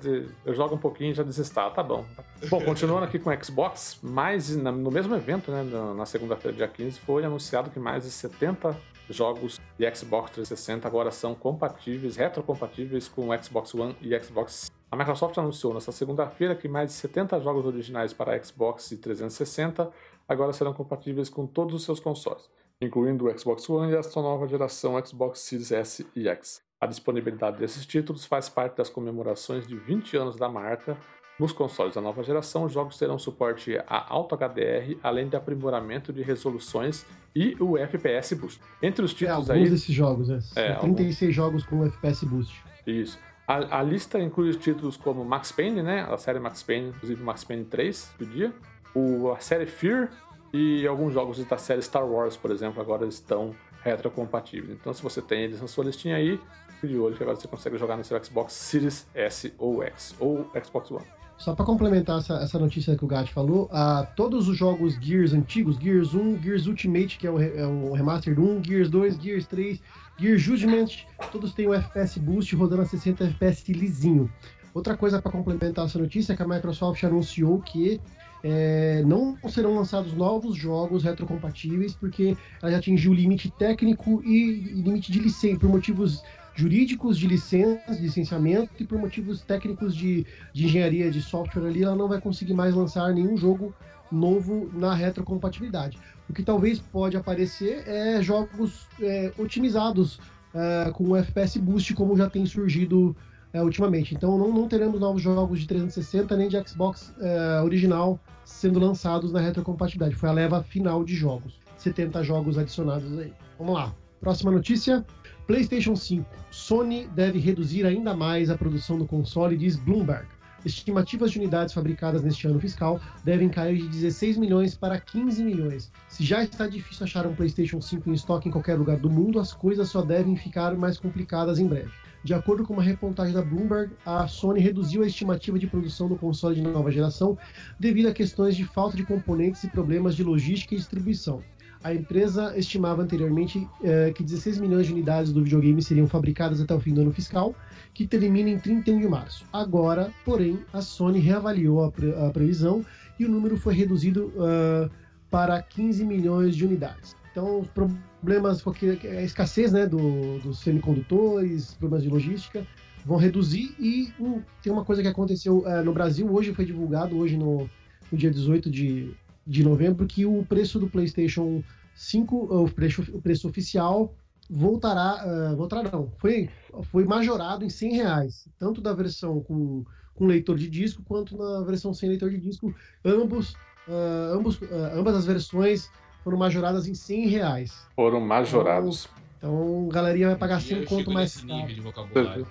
eu 0.45 0.53
jogo 0.53 0.75
um 0.75 0.77
pouquinho 0.77 1.11
e 1.11 1.13
já 1.13 1.23
desinstalo. 1.23 1.73
Tá 1.73 1.81
bom. 1.81 2.03
Bom, 2.49 2.61
continuando 2.65 3.05
aqui 3.05 3.17
com 3.17 3.29
o 3.29 3.43
Xbox, 3.43 3.97
mais 4.03 4.53
no 4.53 4.91
mesmo 4.91 5.15
evento, 5.15 5.51
né, 5.51 5.63
na, 5.63 5.93
na 5.93 6.05
segunda-feira, 6.05 6.57
dia 6.57 6.67
15, 6.67 6.99
foi 6.99 7.23
anunciado 7.23 7.69
que 7.69 7.79
mais 7.79 8.03
de 8.03 8.11
70 8.11 8.75
jogos 9.09 9.57
de 9.77 9.95
Xbox 9.95 10.31
360 10.31 10.85
agora 10.85 11.11
são 11.11 11.33
compatíveis, 11.33 12.17
retrocompatíveis 12.17 13.07
com 13.07 13.29
o 13.29 13.43
Xbox 13.43 13.73
One 13.73 13.95
e 14.01 14.19
Xbox. 14.19 14.69
A 14.95 14.97
Microsoft 14.97 15.37
anunciou 15.37 15.73
nesta 15.73 15.91
segunda-feira 15.91 16.55
que 16.55 16.69
mais 16.69 16.87
de 16.89 16.95
70 16.95 17.41
jogos 17.41 17.65
originais 17.65 18.13
para 18.13 18.41
Xbox 18.41 18.91
e 18.93 18.97
360 18.97 19.91
agora 20.25 20.53
serão 20.53 20.71
compatíveis 20.71 21.27
com 21.27 21.45
todos 21.45 21.75
os 21.75 21.83
seus 21.83 21.99
consoles 21.99 22.49
incluindo 22.81 23.25
o 23.25 23.39
Xbox 23.39 23.69
One 23.69 23.91
e 23.91 23.97
a 23.97 24.03
sua 24.03 24.23
nova 24.23 24.47
geração 24.47 25.03
Xbox 25.05 25.39
Series 25.41 25.71
S 25.71 26.07
e 26.15 26.27
X. 26.27 26.61
A 26.79 26.85
disponibilidade 26.85 27.57
desses 27.57 27.85
títulos 27.85 28.25
faz 28.25 28.47
parte 28.47 28.77
das 28.77 28.89
comemorações 28.89 29.67
de 29.67 29.75
20 29.77 30.17
anos 30.17 30.35
da 30.37 30.47
marca. 30.49 30.97
Nos 31.37 31.51
consoles 31.51 31.95
da 31.95 32.01
nova 32.01 32.23
geração, 32.23 32.63
os 32.63 32.71
jogos 32.71 32.97
terão 32.97 33.19
suporte 33.19 33.77
a 33.87 34.13
Alto 34.13 34.35
HDR, 34.35 34.97
além 35.03 35.27
de 35.27 35.35
aprimoramento 35.35 36.13
de 36.13 36.21
resoluções 36.21 37.05
e 37.35 37.55
o 37.59 37.77
FPS 37.77 38.35
Boost. 38.35 38.61
Entre 38.81 39.03
os 39.03 39.11
É, 39.11 39.15
títulos 39.15 39.49
alguns 39.49 39.63
aí, 39.65 39.69
desses 39.69 39.93
jogos, 39.93 40.29
né? 40.29 40.39
É, 40.55 40.73
São 40.73 40.93
36 40.93 41.35
jogos 41.35 41.65
com 41.65 41.85
FPS 41.85 42.25
Boost. 42.25 42.63
Isso. 42.87 43.19
A, 43.47 43.79
a 43.79 43.83
lista 43.83 44.19
inclui 44.19 44.49
os 44.49 44.57
títulos 44.57 44.97
como 44.97 45.23
Max 45.23 45.51
Payne, 45.51 45.81
né? 45.81 46.07
A 46.09 46.17
série 46.17 46.39
Max 46.39 46.63
Payne, 46.63 46.89
inclusive 46.89 47.21
Max 47.23 47.43
Payne 47.43 47.65
3, 47.65 48.11
do 48.17 48.25
dia. 48.25 48.53
O, 48.93 49.31
a 49.31 49.39
série 49.39 49.65
Fear 49.65 50.09
e 50.51 50.87
alguns 50.87 51.13
jogos 51.13 51.43
da 51.45 51.57
série 51.57 51.81
Star 51.81 52.05
Wars, 52.05 52.37
por 52.37 52.49
exemplo, 52.49 52.81
agora 52.81 53.05
estão 53.05 53.53
retrocompatíveis. 53.83 54.77
Então, 54.79 54.93
se 54.93 55.03
você 55.03 55.21
tem 55.21 55.43
eles 55.43 55.61
na 55.61 55.67
sua 55.67 55.83
listinha 55.83 56.15
aí, 56.15 56.39
fique 56.79 56.87
de 56.87 56.97
olho 56.97 57.15
que 57.15 57.21
agora 57.21 57.37
você 57.37 57.47
consegue 57.47 57.77
jogar 57.77 57.97
no 57.97 58.03
seu 58.03 58.21
Xbox 58.23 58.53
Series 58.53 59.05
S 59.13 59.53
ou 59.59 59.83
X, 59.83 60.15
ou 60.19 60.49
Xbox 60.63 60.89
One. 60.89 61.05
Só 61.37 61.53
pra 61.53 61.65
complementar 61.65 62.19
essa, 62.19 62.35
essa 62.35 62.57
notícia 62.57 62.95
que 62.95 63.03
o 63.03 63.07
Gat 63.07 63.31
falou, 63.33 63.69
ah, 63.71 64.07
todos 64.15 64.47
os 64.47 64.57
jogos 64.57 64.95
Gears 64.95 65.33
antigos, 65.33 65.75
Gears 65.75 66.13
1, 66.13 66.41
Gears 66.41 66.65
Ultimate, 66.65 67.17
que 67.17 67.27
é 67.27 67.29
o, 67.29 67.39
é 67.39 67.67
o 67.67 67.93
remaster 67.93 68.33
do 68.33 68.41
1, 68.41 68.63
Gears 68.63 68.89
2, 68.89 69.21
Gears 69.21 69.45
3, 69.47 69.81
Gears 70.17 70.41
Judgment, 70.41 70.87
todos 71.31 71.53
têm 71.53 71.67
o 71.67 71.73
FPS 71.73 72.17
Boost 72.19 72.55
rodando 72.55 72.83
a 72.83 72.85
60 72.85 73.23
FPS 73.25 73.71
lisinho. 73.73 74.31
Outra 74.73 74.95
coisa 74.95 75.21
para 75.21 75.31
complementar 75.31 75.85
essa 75.85 75.99
notícia 75.99 76.33
é 76.33 76.35
que 76.35 76.43
a 76.43 76.47
Microsoft 76.47 77.03
anunciou 77.03 77.59
que 77.61 77.99
é, 78.43 79.03
não 79.05 79.37
serão 79.49 79.75
lançados 79.75 80.13
novos 80.13 80.55
jogos 80.55 81.03
retrocompatíveis 81.03 81.95
porque 81.95 82.37
ela 82.61 82.71
já 82.71 82.77
atingiu 82.77 83.11
o 83.11 83.15
limite 83.15 83.49
técnico 83.51 84.21
e, 84.23 84.73
e 84.73 84.81
limite 84.81 85.11
de 85.11 85.19
licença, 85.19 85.59
por 85.59 85.69
motivos 85.69 86.23
jurídicos 86.53 87.17
de 87.17 87.27
licença, 87.27 87.93
de 87.93 88.01
licenciamento 88.01 88.69
e 88.79 88.85
por 88.85 88.97
motivos 88.97 89.41
técnicos 89.41 89.95
de, 89.95 90.25
de 90.53 90.65
engenharia 90.65 91.11
de 91.11 91.21
software 91.21 91.67
ali, 91.67 91.83
ela 91.83 91.95
não 91.95 92.07
vai 92.07 92.21
conseguir 92.21 92.53
mais 92.53 92.73
lançar 92.73 93.13
nenhum 93.13 93.35
jogo 93.35 93.73
novo 94.11 94.69
na 94.73 94.93
retrocompatibilidade. 94.93 95.97
O 96.29 96.33
que 96.33 96.43
talvez 96.43 96.79
pode 96.79 97.15
aparecer 97.15 97.87
é 97.87 98.21
jogos 98.21 98.87
é, 99.01 99.31
otimizados 99.37 100.19
é, 100.53 100.91
com 100.91 101.09
o 101.09 101.15
FPS 101.15 101.57
Boost, 101.59 101.93
como 101.93 102.17
já 102.17 102.29
tem 102.29 102.45
surgido 102.45 103.15
é, 103.53 103.61
ultimamente. 103.61 104.13
Então 104.15 104.37
não, 104.37 104.51
não 104.51 104.67
teremos 104.67 104.99
novos 104.99 105.21
jogos 105.21 105.59
de 105.59 105.67
360 105.67 106.35
nem 106.35 106.49
de 106.49 106.67
Xbox 106.67 107.13
é, 107.19 107.61
original 107.61 108.19
sendo 108.43 108.79
lançados 108.79 109.31
na 109.31 109.39
retrocompatibilidade. 109.39 110.15
Foi 110.15 110.29
a 110.29 110.33
leva 110.33 110.63
final 110.63 111.03
de 111.03 111.15
jogos. 111.15 111.59
70 111.77 112.23
jogos 112.23 112.57
adicionados 112.57 113.17
aí. 113.17 113.33
Vamos 113.57 113.75
lá. 113.75 113.93
Próxima 114.19 114.51
notícia. 114.51 115.05
PlayStation 115.47 115.95
5. 115.95 116.25
Sony 116.49 117.07
deve 117.15 117.37
reduzir 117.39 117.85
ainda 117.85 118.15
mais 118.15 118.49
a 118.49 118.57
produção 118.57 118.97
do 118.97 119.05
console, 119.05 119.55
diz 119.55 119.75
Bloomberg. 119.75 120.25
Estimativas 120.65 121.29
de 121.29 121.37
unidades 121.37 121.75
fabricadas 121.75 122.23
neste 122.23 122.47
ano 122.47 122.59
fiscal 122.59 122.99
devem 123.23 123.47
cair 123.47 123.77
de 123.77 123.87
16 123.87 124.35
milhões 124.37 124.75
para 124.75 124.99
15 124.99 125.43
milhões. 125.43 125.91
Se 126.09 126.23
já 126.23 126.43
está 126.43 126.67
difícil 126.67 127.03
achar 127.03 127.27
um 127.27 127.35
PlayStation 127.35 127.79
5 127.79 128.09
em 128.09 128.13
estoque 128.13 128.49
em 128.49 128.51
qualquer 128.51 128.73
lugar 128.73 128.97
do 128.97 129.07
mundo, 129.07 129.39
as 129.39 129.53
coisas 129.53 129.89
só 129.89 130.01
devem 130.01 130.35
ficar 130.35 130.75
mais 130.75 130.97
complicadas 130.97 131.59
em 131.59 131.67
breve. 131.67 131.91
De 132.23 132.33
acordo 132.33 132.63
com 132.63 132.73
uma 132.73 132.81
reportagem 132.81 133.35
da 133.35 133.43
Bloomberg, 133.43 133.93
a 134.03 134.27
Sony 134.27 134.59
reduziu 134.59 135.03
a 135.03 135.05
estimativa 135.05 135.59
de 135.59 135.67
produção 135.67 136.09
do 136.09 136.15
console 136.15 136.55
de 136.55 136.61
nova 136.63 136.89
geração 136.89 137.37
devido 137.79 138.07
a 138.07 138.13
questões 138.13 138.55
de 138.55 138.65
falta 138.65 138.97
de 138.97 139.05
componentes 139.05 139.63
e 139.63 139.69
problemas 139.69 140.15
de 140.15 140.23
logística 140.23 140.73
e 140.73 140.77
distribuição. 140.79 141.43
A 141.85 141.93
empresa 141.93 142.57
estimava 142.57 143.03
anteriormente 143.03 143.69
eh, 143.83 144.11
que 144.11 144.23
16 144.23 144.57
milhões 144.57 144.87
de 144.87 144.91
unidades 144.91 145.31
do 145.31 145.43
videogame 145.43 145.83
seriam 145.83 146.07
fabricadas 146.07 146.59
até 146.59 146.73
o 146.73 146.79
fim 146.79 146.95
do 146.95 147.01
ano 147.01 147.11
fiscal, 147.11 147.53
que 147.93 148.07
termina 148.07 148.49
em 148.49 148.57
31 148.57 149.01
de 149.01 149.07
março. 149.07 149.45
Agora, 149.53 150.11
porém, 150.25 150.57
a 150.73 150.81
Sony 150.81 151.19
reavaliou 151.19 151.83
a, 151.83 151.91
pre- 151.91 152.15
a 152.15 152.31
previsão 152.31 152.83
e 153.19 153.25
o 153.25 153.29
número 153.29 153.55
foi 153.55 153.75
reduzido 153.75 154.33
ah, 154.39 154.89
para 155.29 155.61
15 155.61 156.03
milhões 156.05 156.55
de 156.55 156.65
unidades. 156.65 157.15
Então, 157.31 157.59
os 157.59 157.67
problemas, 157.67 158.63
porque 158.63 158.97
a 159.03 159.21
escassez 159.21 159.71
né, 159.71 159.85
do, 159.85 160.39
dos 160.39 160.61
semicondutores, 160.61 161.75
problemas 161.75 162.01
de 162.01 162.09
logística, 162.09 162.65
vão 163.05 163.17
reduzir. 163.17 163.75
E 163.79 164.11
hum, 164.19 164.41
tem 164.63 164.73
uma 164.73 164.83
coisa 164.83 165.03
que 165.03 165.07
aconteceu 165.07 165.61
eh, 165.67 165.83
no 165.83 165.93
Brasil, 165.93 166.27
hoje 166.33 166.51
foi 166.51 166.65
divulgado, 166.65 167.15
hoje 167.15 167.37
no, 167.37 167.69
no 168.11 168.17
dia 168.17 168.31
18 168.31 168.71
de, 168.71 169.13
de 169.45 169.63
novembro, 169.63 170.05
que 170.07 170.25
o 170.25 170.43
preço 170.43 170.79
do 170.79 170.87
PlayStation 170.87 171.63
5, 171.93 172.63
o 172.63 172.69
preço, 172.69 173.03
o 173.13 173.21
preço 173.21 173.47
oficial, 173.47 174.13
voltará. 174.49 175.21
ah, 175.23 175.55
voltará 175.55 175.89
não, 175.89 176.11
foi, 176.17 176.49
foi 176.91 177.05
majorado 177.05 177.63
em 177.63 177.69
100 177.69 177.93
reais, 177.93 178.47
tanto 178.57 178.81
da 178.81 178.93
versão 178.93 179.41
com, 179.41 179.85
com 180.13 180.25
leitor 180.25 180.57
de 180.57 180.69
disco 180.69 181.03
quanto 181.03 181.37
na 181.37 181.61
versão 181.61 181.93
sem 181.93 182.09
leitor 182.09 182.29
de 182.29 182.37
disco, 182.37 182.73
ambos 183.03 183.55
uh, 183.87 184.33
ambos, 184.33 184.59
uh, 184.61 184.67
ambas 184.93 185.15
as 185.15 185.25
versões 185.25 185.89
foram 186.23 186.37
majoradas 186.37 186.87
em 186.87 186.95
100 186.95 187.27
reais. 187.27 187.87
Foram 187.95 188.19
majorados. 188.19 189.07
Então, 189.37 189.53
então 189.53 189.87
a 189.89 189.93
galerinha 189.93 190.27
vai 190.29 190.35
pagar 190.35 190.61
100 190.61 190.85
conto 190.85 191.11
mais 191.11 191.43
caro. 191.43 192.47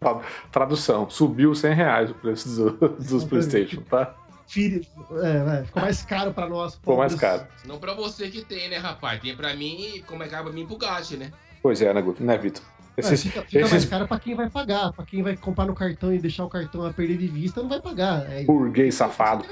Tradução, 0.52 1.10
subiu 1.10 1.54
100 1.54 1.74
reais 1.74 2.10
o 2.10 2.14
preço 2.14 2.48
do, 2.48 2.88
dos 2.96 3.24
Playstation, 3.24 3.82
tá? 3.82 4.14
É, 4.56 5.64
ficou 5.64 5.82
mais 5.82 6.02
caro 6.02 6.32
pra 6.32 6.48
nós. 6.48 6.74
Ficou 6.74 6.96
mais 6.96 7.14
caro. 7.14 7.46
Não 7.66 7.78
pra 7.78 7.92
você 7.94 8.28
que 8.30 8.44
tem, 8.44 8.68
né, 8.70 8.78
rapaz? 8.78 9.20
Tem 9.20 9.36
pra 9.36 9.54
mim, 9.54 10.02
como 10.06 10.22
é 10.22 10.28
que 10.28 10.36
pra 10.36 10.44
mim 10.44 10.66
pro 10.66 10.78
Gachi, 10.78 11.16
né? 11.16 11.30
Pois 11.62 11.82
é, 11.82 11.92
né, 11.92 12.00
Guto? 12.00 12.24
Né, 12.24 12.38
Vitor? 12.38 12.62
Esses, 12.96 13.26
é, 13.26 13.28
fica, 13.28 13.42
fica 13.42 13.58
esses... 13.60 13.72
mais 13.72 13.84
caro 13.84 14.08
pra 14.08 14.18
quem 14.18 14.34
vai 14.34 14.48
pagar. 14.48 14.92
Pra 14.92 15.04
quem 15.04 15.22
vai 15.22 15.36
comprar 15.36 15.66
no 15.66 15.74
cartão 15.74 16.12
e 16.12 16.18
deixar 16.18 16.44
o 16.44 16.48
cartão 16.48 16.84
a 16.84 16.92
perder 16.92 17.18
de 17.18 17.28
vista, 17.28 17.60
não 17.60 17.68
vai 17.68 17.80
pagar. 17.80 18.30
É, 18.30 18.44
burguês 18.44 18.94
safado. 18.94 19.44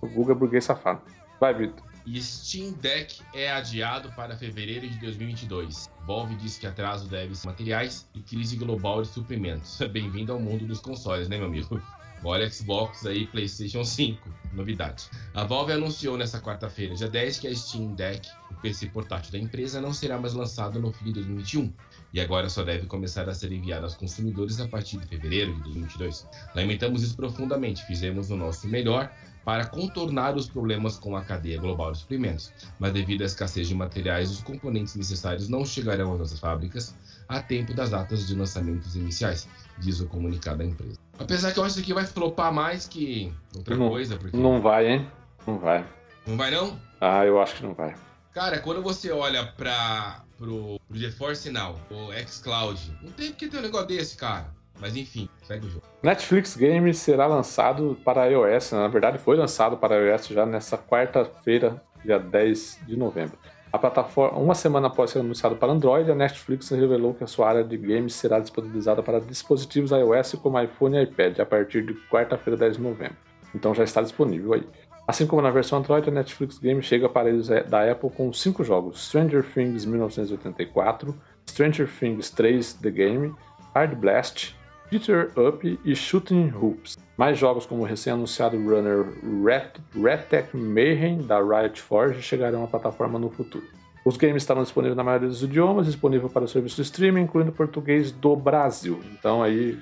O 0.00 0.08
Guga 0.08 0.32
é 0.32 0.34
burguês 0.34 0.64
safado. 0.64 1.02
Vai, 1.40 1.52
Vitor. 1.52 1.92
Steam 2.18 2.72
Deck 2.72 3.22
é 3.32 3.52
adiado 3.52 4.10
para 4.12 4.36
fevereiro 4.36 4.88
de 4.88 4.98
2022. 4.98 5.90
Valve 6.06 6.34
diz 6.36 6.58
que 6.58 6.66
atraso 6.66 7.08
deve 7.08 7.34
ser 7.34 7.46
materiais 7.46 8.08
e 8.14 8.20
crise 8.20 8.56
global 8.56 9.02
de 9.02 9.08
suprimentos. 9.08 9.78
Bem-vindo 9.92 10.32
ao 10.32 10.40
mundo 10.40 10.66
dos 10.66 10.80
consoles, 10.80 11.28
né, 11.28 11.36
meu 11.36 11.46
amigo? 11.46 11.80
Olha 12.24 12.48
Xbox 12.48 13.04
aí, 13.04 13.26
PlayStation 13.26 13.84
5, 13.84 14.28
novidade. 14.52 15.10
A 15.34 15.42
Valve 15.42 15.72
anunciou 15.72 16.16
nesta 16.16 16.40
quarta-feira, 16.40 16.94
dia 16.94 17.08
10, 17.08 17.40
que 17.40 17.48
a 17.48 17.54
Steam 17.54 17.94
Deck, 17.94 18.28
o 18.48 18.54
PC 18.60 18.86
portátil 18.90 19.32
da 19.32 19.38
empresa, 19.38 19.80
não 19.80 19.92
será 19.92 20.16
mais 20.18 20.32
lançado 20.32 20.78
no 20.78 20.92
fim 20.92 21.06
de 21.06 21.14
2021 21.14 21.72
e 22.12 22.20
agora 22.20 22.48
só 22.48 22.62
deve 22.62 22.86
começar 22.86 23.28
a 23.28 23.34
ser 23.34 23.50
enviado 23.50 23.84
aos 23.84 23.96
consumidores 23.96 24.60
a 24.60 24.68
partir 24.68 24.98
de 24.98 25.06
fevereiro 25.06 25.52
de 25.54 25.62
2022. 25.62 26.28
Lamentamos 26.54 27.02
isso 27.02 27.16
profundamente, 27.16 27.84
fizemos 27.86 28.30
o 28.30 28.36
nosso 28.36 28.68
melhor 28.68 29.10
para 29.44 29.66
contornar 29.66 30.36
os 30.36 30.48
problemas 30.48 30.96
com 30.98 31.16
a 31.16 31.24
cadeia 31.24 31.58
global 31.58 31.90
de 31.90 31.98
suprimentos, 31.98 32.52
mas 32.78 32.92
devido 32.92 33.22
à 33.22 33.24
escassez 33.24 33.66
de 33.66 33.74
materiais, 33.74 34.30
os 34.30 34.42
componentes 34.42 34.94
necessários 34.94 35.48
não 35.48 35.64
chegarão 35.64 36.12
às 36.12 36.18
nossas 36.20 36.38
fábricas 36.38 36.94
a 37.28 37.40
tempo 37.40 37.74
das 37.74 37.90
datas 37.90 38.26
de 38.26 38.34
lançamentos 38.34 38.94
iniciais, 38.94 39.48
diz 39.82 40.00
o 40.00 40.06
comunicado 40.06 40.58
da 40.58 40.64
empresa. 40.64 40.98
Apesar 41.18 41.52
que 41.52 41.58
eu 41.58 41.64
acho 41.64 41.74
que 41.74 41.80
isso 41.80 41.90
aqui 41.90 41.94
vai 41.94 42.06
flopar 42.06 42.52
mais 42.52 42.86
que 42.86 43.32
outra 43.54 43.76
não, 43.76 43.88
coisa. 43.88 44.16
Porque... 44.16 44.36
Não 44.36 44.60
vai, 44.60 44.88
hein? 44.88 45.08
Não 45.46 45.58
vai. 45.58 45.84
Não 46.26 46.36
vai, 46.36 46.50
não? 46.50 46.78
Ah, 47.00 47.26
eu 47.26 47.40
acho 47.40 47.56
que 47.56 47.62
não 47.62 47.74
vai. 47.74 47.94
Cara, 48.32 48.58
quando 48.60 48.80
você 48.80 49.10
olha 49.10 49.44
para 49.44 50.22
pro, 50.38 50.80
pro 50.88 50.98
GeForce 50.98 51.50
Now, 51.50 51.76
o 51.90 52.12
xCloud, 52.26 52.98
não 53.02 53.10
tem 53.10 53.30
porque 53.30 53.48
ter 53.48 53.58
um 53.58 53.62
negócio 53.62 53.88
desse, 53.88 54.16
cara. 54.16 54.46
Mas 54.80 54.96
enfim, 54.96 55.28
segue 55.44 55.66
o 55.66 55.70
jogo. 55.70 55.84
Netflix 56.02 56.56
Games 56.56 56.98
será 56.98 57.26
lançado 57.26 57.96
para 58.04 58.26
iOS, 58.26 58.72
né? 58.72 58.78
na 58.78 58.88
verdade 58.88 59.18
foi 59.18 59.36
lançado 59.36 59.76
para 59.76 59.96
iOS 59.96 60.28
já 60.28 60.46
nessa 60.46 60.78
quarta-feira, 60.78 61.80
dia 62.04 62.18
10 62.18 62.80
de 62.86 62.96
novembro. 62.96 63.38
A 63.72 63.78
plataforma, 63.78 64.38
uma 64.38 64.54
semana 64.54 64.88
após 64.88 65.10
ser 65.10 65.20
anunciado 65.20 65.56
para 65.56 65.72
Android, 65.72 66.10
a 66.10 66.14
Netflix 66.14 66.68
revelou 66.68 67.14
que 67.14 67.24
a 67.24 67.26
sua 67.26 67.48
área 67.48 67.64
de 67.64 67.78
games 67.78 68.14
será 68.14 68.38
disponibilizada 68.38 69.02
para 69.02 69.18
dispositivos 69.18 69.92
iOS 69.92 70.34
como 70.34 70.60
iPhone 70.60 70.94
e 70.98 71.02
iPad 71.04 71.40
a 71.40 71.46
partir 71.46 71.82
de 71.82 71.94
quarta-feira, 72.10 72.58
10 72.58 72.76
de 72.76 72.82
novembro. 72.82 73.16
Então 73.54 73.74
já 73.74 73.82
está 73.82 74.02
disponível 74.02 74.52
aí. 74.52 74.66
Assim 75.08 75.26
como 75.26 75.40
na 75.40 75.50
versão 75.50 75.78
Android, 75.78 76.06
a 76.06 76.12
Netflix 76.12 76.58
Games 76.58 76.84
chega 76.84 77.06
a 77.06 77.08
aparelhos 77.08 77.48
da 77.48 77.90
Apple 77.90 78.10
com 78.10 78.30
cinco 78.32 78.62
jogos: 78.62 79.06
Stranger 79.06 79.42
Things 79.42 79.86
1984, 79.86 81.14
Stranger 81.48 81.88
Things 81.88 82.30
3 82.30 82.74
The 82.74 82.90
Game, 82.90 83.34
Hard 83.74 83.96
Blast, 83.96 84.54
Peter 84.92 85.30
Up 85.38 85.80
e 85.82 85.96
Shooting 85.96 86.52
Hoops. 86.54 86.98
Mais 87.16 87.38
jogos 87.38 87.64
como 87.64 87.80
o 87.80 87.86
recém-anunciado 87.86 88.58
runner 88.58 89.06
Red, 89.42 90.20
Tech 90.28 90.54
Mayhem 90.54 91.22
da 91.22 91.40
Riot 91.40 91.80
Forge 91.80 92.20
chegarão 92.20 92.62
à 92.62 92.66
plataforma 92.66 93.18
no 93.18 93.30
futuro. 93.30 93.64
Os 94.04 94.18
games 94.18 94.42
estarão 94.42 94.62
disponíveis 94.62 94.94
na 94.94 95.02
maioria 95.02 95.28
dos 95.28 95.42
idiomas, 95.42 95.86
disponível 95.86 96.28
para 96.28 96.44
o 96.44 96.48
serviço 96.48 96.76
de 96.76 96.82
streaming, 96.82 97.22
incluindo 97.22 97.50
português 97.52 98.12
do 98.12 98.36
Brasil. 98.36 99.00
Então 99.18 99.42
aí, 99.42 99.78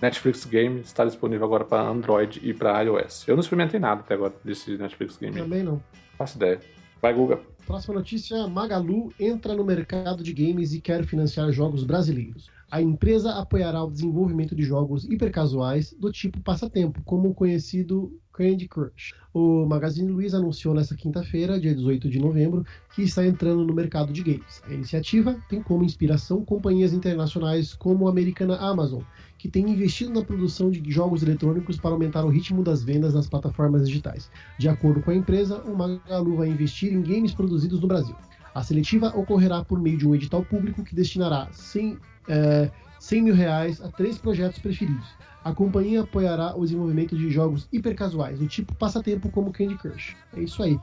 Netflix 0.00 0.46
Game 0.46 0.80
está 0.80 1.04
disponível 1.04 1.44
agora 1.44 1.66
para 1.66 1.82
Android 1.82 2.40
e 2.42 2.54
para 2.54 2.80
iOS. 2.80 3.28
Eu 3.28 3.36
não 3.36 3.42
experimentei 3.42 3.78
nada 3.78 4.00
até 4.00 4.14
agora 4.14 4.32
desse 4.42 4.74
Netflix 4.78 5.18
Game. 5.18 5.36
Também 5.36 5.62
não. 5.62 5.82
Faço 6.16 6.38
ideia. 6.38 6.58
Vai, 7.02 7.12
Guga. 7.12 7.40
Próxima 7.66 7.96
notícia: 7.96 8.46
Magalu 8.48 9.12
entra 9.20 9.52
no 9.54 9.66
mercado 9.66 10.22
de 10.22 10.32
games 10.32 10.72
e 10.72 10.80
quer 10.80 11.04
financiar 11.04 11.52
jogos 11.52 11.84
brasileiros 11.84 12.48
a 12.70 12.80
empresa 12.80 13.32
apoiará 13.32 13.82
o 13.82 13.90
desenvolvimento 13.90 14.54
de 14.54 14.62
jogos 14.62 15.04
hipercasuais 15.04 15.92
do 15.98 16.12
tipo 16.12 16.40
passatempo, 16.40 17.02
como 17.04 17.30
o 17.30 17.34
conhecido 17.34 18.16
Candy 18.32 18.68
Crush. 18.68 19.12
O 19.34 19.66
Magazine 19.66 20.10
Luiza 20.10 20.36
anunciou 20.36 20.72
nesta 20.72 20.94
quinta-feira, 20.94 21.58
dia 21.58 21.74
18 21.74 22.08
de 22.08 22.20
novembro, 22.20 22.64
que 22.94 23.02
está 23.02 23.26
entrando 23.26 23.64
no 23.64 23.74
mercado 23.74 24.12
de 24.12 24.22
games. 24.22 24.62
A 24.64 24.72
iniciativa 24.72 25.36
tem 25.48 25.60
como 25.60 25.84
inspiração 25.84 26.44
companhias 26.44 26.92
internacionais 26.92 27.74
como 27.74 28.06
a 28.06 28.10
americana 28.10 28.56
Amazon, 28.56 29.02
que 29.36 29.48
tem 29.48 29.68
investido 29.68 30.12
na 30.12 30.24
produção 30.24 30.70
de 30.70 30.80
jogos 30.90 31.22
eletrônicos 31.22 31.76
para 31.76 31.90
aumentar 31.90 32.24
o 32.24 32.30
ritmo 32.30 32.62
das 32.62 32.84
vendas 32.84 33.14
nas 33.14 33.28
plataformas 33.28 33.86
digitais. 33.88 34.30
De 34.58 34.68
acordo 34.68 35.02
com 35.02 35.10
a 35.10 35.14
empresa, 35.14 35.60
o 35.62 35.76
Magalu 35.76 36.36
vai 36.36 36.48
investir 36.48 36.92
em 36.92 37.02
games 37.02 37.34
produzidos 37.34 37.80
no 37.80 37.88
Brasil. 37.88 38.14
A 38.54 38.62
seletiva 38.62 39.08
ocorrerá 39.16 39.64
por 39.64 39.80
meio 39.80 39.96
de 39.96 40.06
um 40.06 40.14
edital 40.14 40.44
público 40.44 40.82
que 40.82 40.94
destinará 40.94 41.48
100 41.52 41.98
é, 42.28 42.70
100 43.00 43.22
mil 43.22 43.34
reais 43.34 43.80
a 43.80 43.88
três 43.88 44.18
projetos 44.18 44.58
preferidos. 44.58 45.08
A 45.42 45.54
companhia 45.54 46.02
apoiará 46.02 46.54
o 46.54 46.62
desenvolvimento 46.62 47.16
de 47.16 47.30
jogos 47.30 47.66
hipercasuais, 47.72 48.38
do 48.38 48.46
tipo 48.46 48.74
passatempo 48.74 49.30
como 49.30 49.52
Candy 49.52 49.74
Crush. 49.76 50.14
É 50.36 50.40
isso 50.40 50.62
aí. 50.62 50.78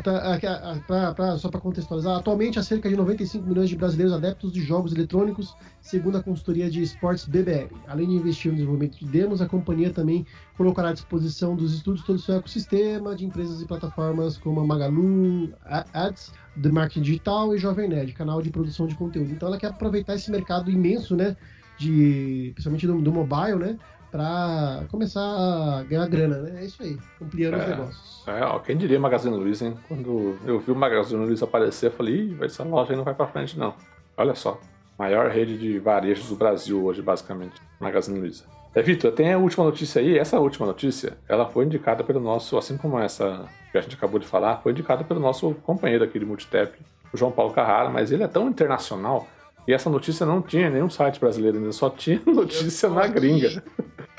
Pra, 0.00 1.14
pra, 1.14 1.36
só 1.38 1.48
para 1.48 1.60
contextualizar, 1.60 2.16
atualmente 2.16 2.58
há 2.58 2.62
cerca 2.62 2.88
de 2.88 2.96
95 2.96 3.46
milhões 3.46 3.68
de 3.68 3.76
brasileiros 3.76 4.14
adeptos 4.14 4.52
de 4.52 4.60
jogos 4.60 4.92
eletrônicos, 4.92 5.54
segundo 5.80 6.18
a 6.18 6.22
consultoria 6.22 6.70
de 6.70 6.82
esportes 6.82 7.26
BBR. 7.26 7.70
Além 7.86 8.08
de 8.08 8.14
investir 8.14 8.50
no 8.50 8.56
desenvolvimento 8.56 8.98
de 8.98 9.06
demos, 9.06 9.40
a 9.40 9.46
companhia 9.46 9.90
também 9.90 10.26
colocará 10.56 10.90
à 10.90 10.92
disposição 10.92 11.54
dos 11.54 11.74
estudos 11.74 12.02
todo 12.02 12.16
o 12.16 12.18
seu 12.18 12.36
ecossistema 12.36 13.14
de 13.14 13.24
empresas 13.24 13.62
e 13.62 13.66
plataformas 13.66 14.36
como 14.36 14.60
a 14.60 14.66
Magalu, 14.66 15.52
Ads, 15.92 16.32
The 16.60 16.68
Marketing 16.68 17.02
Digital 17.02 17.54
e 17.54 17.58
Jovem 17.58 17.88
Nerd, 17.88 18.12
canal 18.12 18.42
de 18.42 18.50
produção 18.50 18.86
de 18.86 18.94
conteúdo. 18.94 19.30
Então 19.30 19.48
ela 19.48 19.58
quer 19.58 19.68
aproveitar 19.68 20.14
esse 20.14 20.30
mercado 20.30 20.70
imenso, 20.70 21.14
né, 21.14 21.36
de, 21.78 22.50
principalmente 22.54 22.86
do, 22.86 23.00
do 23.00 23.12
mobile, 23.12 23.56
né, 23.56 23.78
para 24.10 24.84
começar 24.90 25.20
a 25.20 25.82
ganhar 25.82 26.08
grana, 26.08 26.38
né? 26.38 26.62
É 26.62 26.64
isso 26.64 26.82
aí, 26.82 26.98
ampliando 27.20 27.54
é, 27.54 27.58
os 27.58 27.68
negócios. 27.68 28.22
É, 28.26 28.44
ó, 28.44 28.58
quem 28.58 28.76
diria 28.76 28.98
Magazine 28.98 29.36
Luiza, 29.36 29.66
hein? 29.66 29.78
Quando 29.86 30.38
eu 30.44 30.58
vi 30.58 30.72
o 30.72 30.76
Magazine 30.76 31.24
Luiza 31.24 31.44
aparecer, 31.44 31.86
eu 31.86 31.92
falei, 31.92 32.14
Ih, 32.14 32.38
essa 32.42 32.64
loja 32.64 32.92
aí 32.92 32.96
não 32.96 33.04
vai 33.04 33.14
para 33.14 33.26
frente, 33.26 33.58
não. 33.58 33.74
Olha 34.16 34.34
só, 34.34 34.60
maior 34.98 35.30
rede 35.30 35.58
de 35.58 35.78
varejos 35.78 36.28
do 36.28 36.36
Brasil 36.36 36.84
hoje, 36.84 37.02
basicamente, 37.02 37.60
Magazine 37.80 38.18
Luiza. 38.18 38.44
É, 38.74 38.82
Vitor, 38.82 39.12
tem 39.12 39.32
a 39.32 39.38
última 39.38 39.64
notícia 39.64 40.00
aí. 40.00 40.18
Essa 40.18 40.38
última 40.38 40.66
notícia, 40.66 41.16
ela 41.28 41.46
foi 41.46 41.64
indicada 41.64 42.04
pelo 42.04 42.20
nosso, 42.20 42.56
assim 42.58 42.76
como 42.76 42.98
essa 42.98 43.46
que 43.72 43.78
a 43.78 43.80
gente 43.80 43.96
acabou 43.96 44.18
de 44.18 44.26
falar, 44.26 44.58
foi 44.62 44.72
indicada 44.72 45.04
pelo 45.04 45.20
nosso 45.20 45.54
companheiro 45.62 46.04
aqui 46.04 46.18
de 46.18 46.24
Multitap, 46.24 46.78
o 47.12 47.16
João 47.16 47.30
Paulo 47.30 47.52
Carrara, 47.52 47.90
mas 47.90 48.10
ele 48.12 48.22
é 48.22 48.28
tão 48.28 48.48
internacional 48.48 49.26
e 49.68 49.72
essa 49.74 49.90
notícia 49.90 50.24
não 50.24 50.40
tinha 50.40 50.70
nenhum 50.70 50.88
site 50.88 51.20
brasileiro 51.20 51.58
ainda, 51.58 51.72
só 51.72 51.90
tinha 51.90 52.18
notícia 52.24 52.88
na 52.88 53.06
gringa. 53.06 53.62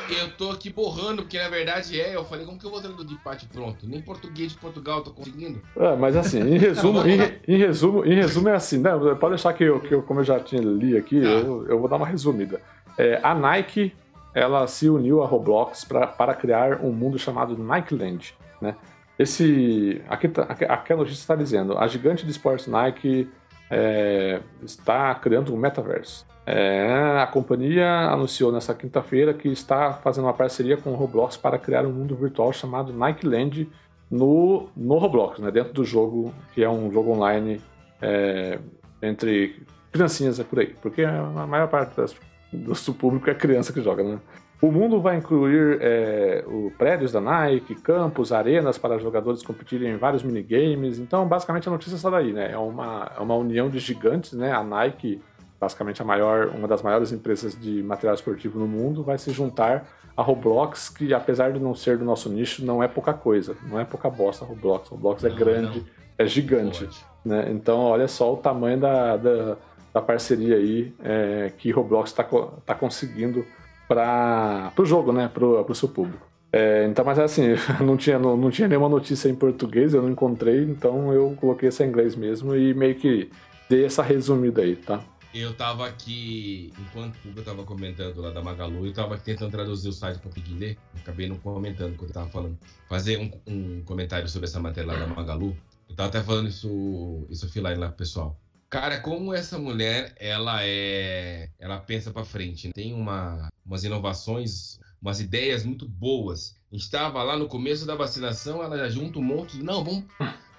Eu 0.10 0.32
tô 0.32 0.52
aqui 0.52 0.70
borrando, 0.70 1.24
porque 1.24 1.38
na 1.38 1.50
verdade 1.50 2.00
é. 2.00 2.16
Eu 2.16 2.24
falei, 2.24 2.46
como 2.46 2.58
que 2.58 2.66
eu 2.66 2.72
vou 2.72 2.82
traduzir 2.82 3.18
parte 3.24 3.48
pronto? 3.48 3.88
Nem 3.88 4.02
português 4.02 4.52
de 4.52 4.58
Portugal 4.58 5.00
eu 5.00 5.04
tô 5.04 5.12
conseguindo. 5.12 5.62
É, 5.76 5.96
mas 5.96 6.16
assim, 6.16 6.40
em 6.40 6.58
resumo, 6.58 7.02
em, 7.08 7.20
em, 7.48 7.58
resumo, 7.58 8.06
em 8.06 8.16
resumo 8.16 8.50
é 8.50 8.56
assim, 8.56 8.80
né? 8.80 8.92
Pode 9.20 9.36
deixar 9.36 9.54
que 9.54 9.64
eu, 9.64 9.80
que 9.80 9.94
eu 9.94 10.02
como 10.02 10.22
eu 10.22 10.24
já 10.24 10.40
tinha 10.40 10.62
li 10.62 10.98
aqui, 10.98 11.22
tá. 11.22 11.28
eu, 11.28 11.68
eu, 11.68 11.80
vou 11.80 11.90
dar 11.90 11.98
uma 11.98 12.08
resumida. 12.08 12.62
É, 12.98 13.20
a 13.22 13.36
Nike 13.36 13.94
ela 14.34 14.66
se 14.68 14.90
uniu 14.90 15.24
a 15.24 15.28
Roblox 15.28 15.84
pra, 15.84 16.08
para 16.08 16.34
criar 16.34 16.82
um 16.84 16.92
mundo 16.92 17.18
chamado 17.18 17.58
Nike 17.58 17.96
Land, 17.96 18.36
né? 18.62 18.76
Esse, 19.18 20.02
aqui, 20.08 20.30
tá, 20.30 20.44
aqui 20.44 20.94
a 20.94 20.96
notícia 20.96 21.20
está 21.20 21.36
dizendo, 21.36 21.78
a 21.78 21.88
gigante 21.88 22.24
de 22.24 22.32
esportes 22.32 22.68
Nike 22.68 23.30
é, 23.70 24.42
está 24.64 25.14
criando 25.16 25.54
um 25.54 25.58
metaverso. 25.58 26.26
É, 26.46 27.20
a 27.22 27.28
companhia 27.28 27.88
anunciou 28.10 28.52
nessa 28.52 28.74
quinta-feira 28.74 29.34
que 29.34 29.48
está 29.50 29.94
fazendo 29.94 30.24
uma 30.24 30.34
parceria 30.34 30.78
com 30.78 30.92
o 30.92 30.96
Roblox 30.96 31.38
para 31.38 31.60
criar 31.60 31.86
um 31.86 31.92
mundo 31.92 32.16
virtual 32.16 32.52
chamado 32.52 32.92
Nike 32.92 33.28
Land 33.28 33.70
no, 34.10 34.68
no 34.76 34.98
Roblox, 34.98 35.40
né, 35.40 35.52
dentro 35.52 35.74
do 35.74 35.86
jogo, 35.86 36.34
que 36.54 36.64
é 36.64 36.70
um 36.70 36.92
jogo 36.92 37.12
online 37.12 37.62
é, 38.02 38.58
entre 39.02 39.62
criancinhas 39.92 40.40
é 40.40 40.44
por 40.44 40.60
aí, 40.60 40.76
porque 40.82 41.04
a 41.04 41.24
maior 41.48 41.68
parte 41.68 41.96
das, 41.96 42.16
do 42.52 42.94
público 42.94 43.30
é 43.30 43.36
criança 43.36 43.74
que 43.74 43.82
joga, 43.82 44.04
né? 44.04 44.20
O 44.62 44.72
mundo 44.72 45.00
vai 45.00 45.18
incluir 45.18 45.78
é, 45.82 46.44
o 46.46 46.72
prédios 46.78 47.14
da 47.14 47.22
Nike, 47.22 47.76
campos, 47.76 48.34
arenas 48.34 48.78
para 48.78 49.00
jogadores 49.00 49.42
competirem 49.42 49.94
em 49.94 49.98
vários 49.98 50.22
minigames. 50.22 51.00
Então, 51.00 51.26
basicamente, 51.26 51.70
a 51.70 51.72
notícia 51.72 51.96
está 51.96 52.10
daí, 52.10 52.34
né? 52.34 52.52
É 52.52 52.58
uma, 52.58 53.10
é 53.18 53.22
uma 53.22 53.36
união 53.36 53.70
de 53.70 53.80
gigantes, 53.80 54.34
né? 54.34 54.52
A 54.52 54.64
Nike 54.64 55.22
basicamente 55.60 56.02
a 56.02 56.06
maior, 56.06 56.48
uma 56.48 56.68
das 56.68 56.82
maiores 56.82 57.12
empresas 57.12 57.60
de 57.60 57.84
material 57.84 58.16
esportivo 58.16 58.58
no 58.58 58.68
mundo, 58.68 59.04
vai 59.04 59.18
se 59.18 59.32
juntar 59.32 59.86
a 60.16 60.22
Roblox, 60.22 60.90
que 60.90 61.14
apesar 61.14 61.52
de 61.52 61.60
não 61.60 61.76
ser 61.76 61.98
do 61.98 62.06
nosso 62.06 62.30
nicho, 62.30 62.66
não 62.66 62.82
é 62.82 62.88
pouca 62.88 63.14
coisa, 63.14 63.56
não 63.68 63.80
é 63.80 63.86
pouca 63.86 64.10
bosta 64.10 64.46
Roblox. 64.46 64.90
Roblox 64.90 65.24
é 65.24 65.30
Não, 65.30 65.36
grande, 65.36 65.80
não. 65.80 65.86
é 66.18 66.26
gigante. 66.26 66.88
Né? 67.26 67.48
Então, 67.52 67.80
olha 67.80 68.08
só 68.08 68.34
o 68.34 68.38
tamanho 68.38 68.80
da, 68.80 69.18
da, 69.18 69.58
da 69.94 70.02
parceria 70.02 70.56
aí 70.56 70.94
é, 71.04 71.52
que 71.58 71.72
Roblox 71.72 72.10
está 72.10 72.24
tá 72.66 72.74
conseguindo 72.76 73.46
para 73.90 74.72
o 74.78 74.86
jogo, 74.86 75.12
né? 75.12 75.28
Para 75.28 75.44
o 75.46 75.76
seu 75.76 75.90
público. 75.90 76.30
É, 76.54 76.86
então, 76.88 77.04
mas 77.04 77.18
assim, 77.18 77.56
não 77.84 77.98
tinha, 77.98 78.20
não, 78.20 78.38
não 78.38 78.52
tinha 78.52 78.68
nenhuma 78.68 78.88
notícia 78.88 79.28
em 79.30 79.36
português, 79.36 79.94
eu 79.94 80.02
não 80.02 80.10
encontrei, 80.10 80.64
então 80.64 81.12
eu 81.12 81.36
coloquei 81.40 81.70
essa 81.70 81.84
em 81.84 81.90
inglês 81.90 82.16
mesmo 82.16 82.56
e 82.56 82.74
meio 82.74 82.96
que 82.96 83.30
dei 83.70 83.86
essa 83.86 84.02
resumida 84.04 84.62
aí, 84.62 84.76
tá? 84.76 85.04
Eu 85.34 85.54
tava 85.54 85.88
aqui, 85.88 86.74
enquanto 86.80 87.16
o 87.24 87.30
Hugo 87.30 87.44
tava 87.44 87.64
comentando 87.64 88.20
lá 88.20 88.32
da 88.32 88.42
Magalu, 88.42 88.88
eu 88.88 88.94
tava 88.94 89.16
tentando 89.16 89.52
traduzir 89.52 89.90
o 89.90 89.94
site 89.94 90.18
pra 90.18 90.30
conseguir 90.30 90.56
ler. 90.56 90.78
Acabei 91.00 91.30
não 91.30 91.38
comentando 91.38 91.96
quando 91.96 92.10
eu 92.10 92.14
tava 92.16 92.30
falando. 92.30 92.58
Fazer 92.88 93.18
um, 93.20 93.32
um 93.46 93.84
comentário 93.84 94.28
sobre 94.28 94.48
essa 94.48 94.60
matéria 94.60 94.92
lá 94.92 94.98
da 94.98 95.06
Magalu. 95.06 95.56
Eu 95.88 95.96
tava 95.96 96.10
até 96.10 96.24
falando 96.24 96.50
isso, 96.50 97.28
isso 97.30 97.46
offline 97.46 97.76
lá 97.76 97.90
pro 97.90 97.98
pessoal. 97.98 98.40
Cara, 98.72 99.00
como 99.02 99.32
essa 99.32 99.60
mulher, 99.60 100.16
ela 100.20 100.64
é. 100.64 101.50
Ela 101.60 101.78
pensa 101.80 102.12
pra 102.12 102.26
frente. 102.26 102.68
né? 102.68 102.74
Tem 102.74 102.94
uma, 102.94 103.50
umas 103.70 103.84
inovações, 103.84 104.80
umas 105.00 105.22
ideias 105.22 105.64
muito 105.64 105.88
boas. 105.88 106.56
A 106.72 106.76
gente 106.76 106.90
tava 106.90 107.22
lá 107.22 107.38
no 107.38 107.48
começo 107.48 107.86
da 107.86 107.96
vacinação, 107.96 108.64
ela 108.64 108.78
já 108.78 108.90
junta 108.90 109.20
um 109.20 109.24
monte 109.24 109.58
de. 109.58 109.64
Não, 109.64 109.84
vamos, 109.84 110.04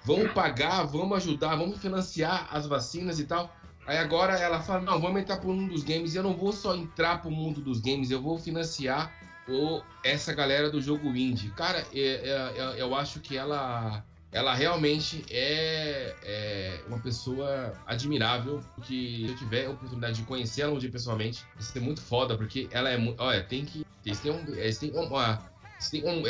vamos 0.05 0.31
pagar, 0.31 0.83
vamos 0.85 1.17
ajudar, 1.17 1.55
vamos 1.57 1.77
financiar 1.79 2.47
as 2.49 2.65
vacinas 2.65 3.19
e 3.19 3.25
tal. 3.25 3.53
Aí 3.85 3.97
agora 3.97 4.37
ela 4.39 4.61
fala, 4.61 4.81
não, 4.81 5.01
vamos 5.01 5.21
entrar 5.21 5.37
pro 5.37 5.51
mundo 5.53 5.73
dos 5.73 5.83
games. 5.83 6.15
Eu 6.15 6.23
não 6.23 6.35
vou 6.35 6.53
só 6.53 6.73
entrar 6.75 7.21
pro 7.21 7.29
mundo 7.29 7.61
dos 7.61 7.81
games, 7.81 8.11
eu 8.11 8.21
vou 8.21 8.37
financiar 8.39 9.13
o, 9.49 9.81
essa 10.03 10.33
galera 10.33 10.69
do 10.69 10.81
jogo 10.81 11.09
indie. 11.15 11.49
Cara, 11.51 11.85
é- 11.93 11.99
é- 11.99 12.53
é- 12.57 12.81
eu 12.81 12.95
acho 12.95 13.19
que 13.19 13.35
ela, 13.35 14.05
ela 14.31 14.53
realmente 14.53 15.23
é, 15.29 16.15
é 16.23 16.79
uma 16.87 16.99
pessoa 16.99 17.73
admirável. 17.85 18.61
Que 18.83 19.25
se 19.25 19.31
eu 19.31 19.35
tiver 19.37 19.65
a 19.65 19.71
oportunidade 19.71 20.17
de 20.17 20.23
conhecer 20.23 20.61
ela 20.61 20.73
um 20.73 20.77
dia 20.77 20.89
pessoalmente, 20.89 21.43
vai 21.53 21.63
ser 21.63 21.79
muito 21.79 22.01
foda, 22.01 22.37
porque 22.37 22.67
ela 22.71 22.89
é 22.89 22.97
muito. 22.97 23.21
Olha, 23.21 23.43
tem 23.43 23.65
que. 23.65 23.85
Têm 24.03 24.31
um. 24.31 24.55
Eles 24.55 24.77
têm 24.77 24.91
uma. 24.91 25.39
Eles 25.73 25.89
têm 25.89 26.03
um 26.07 26.25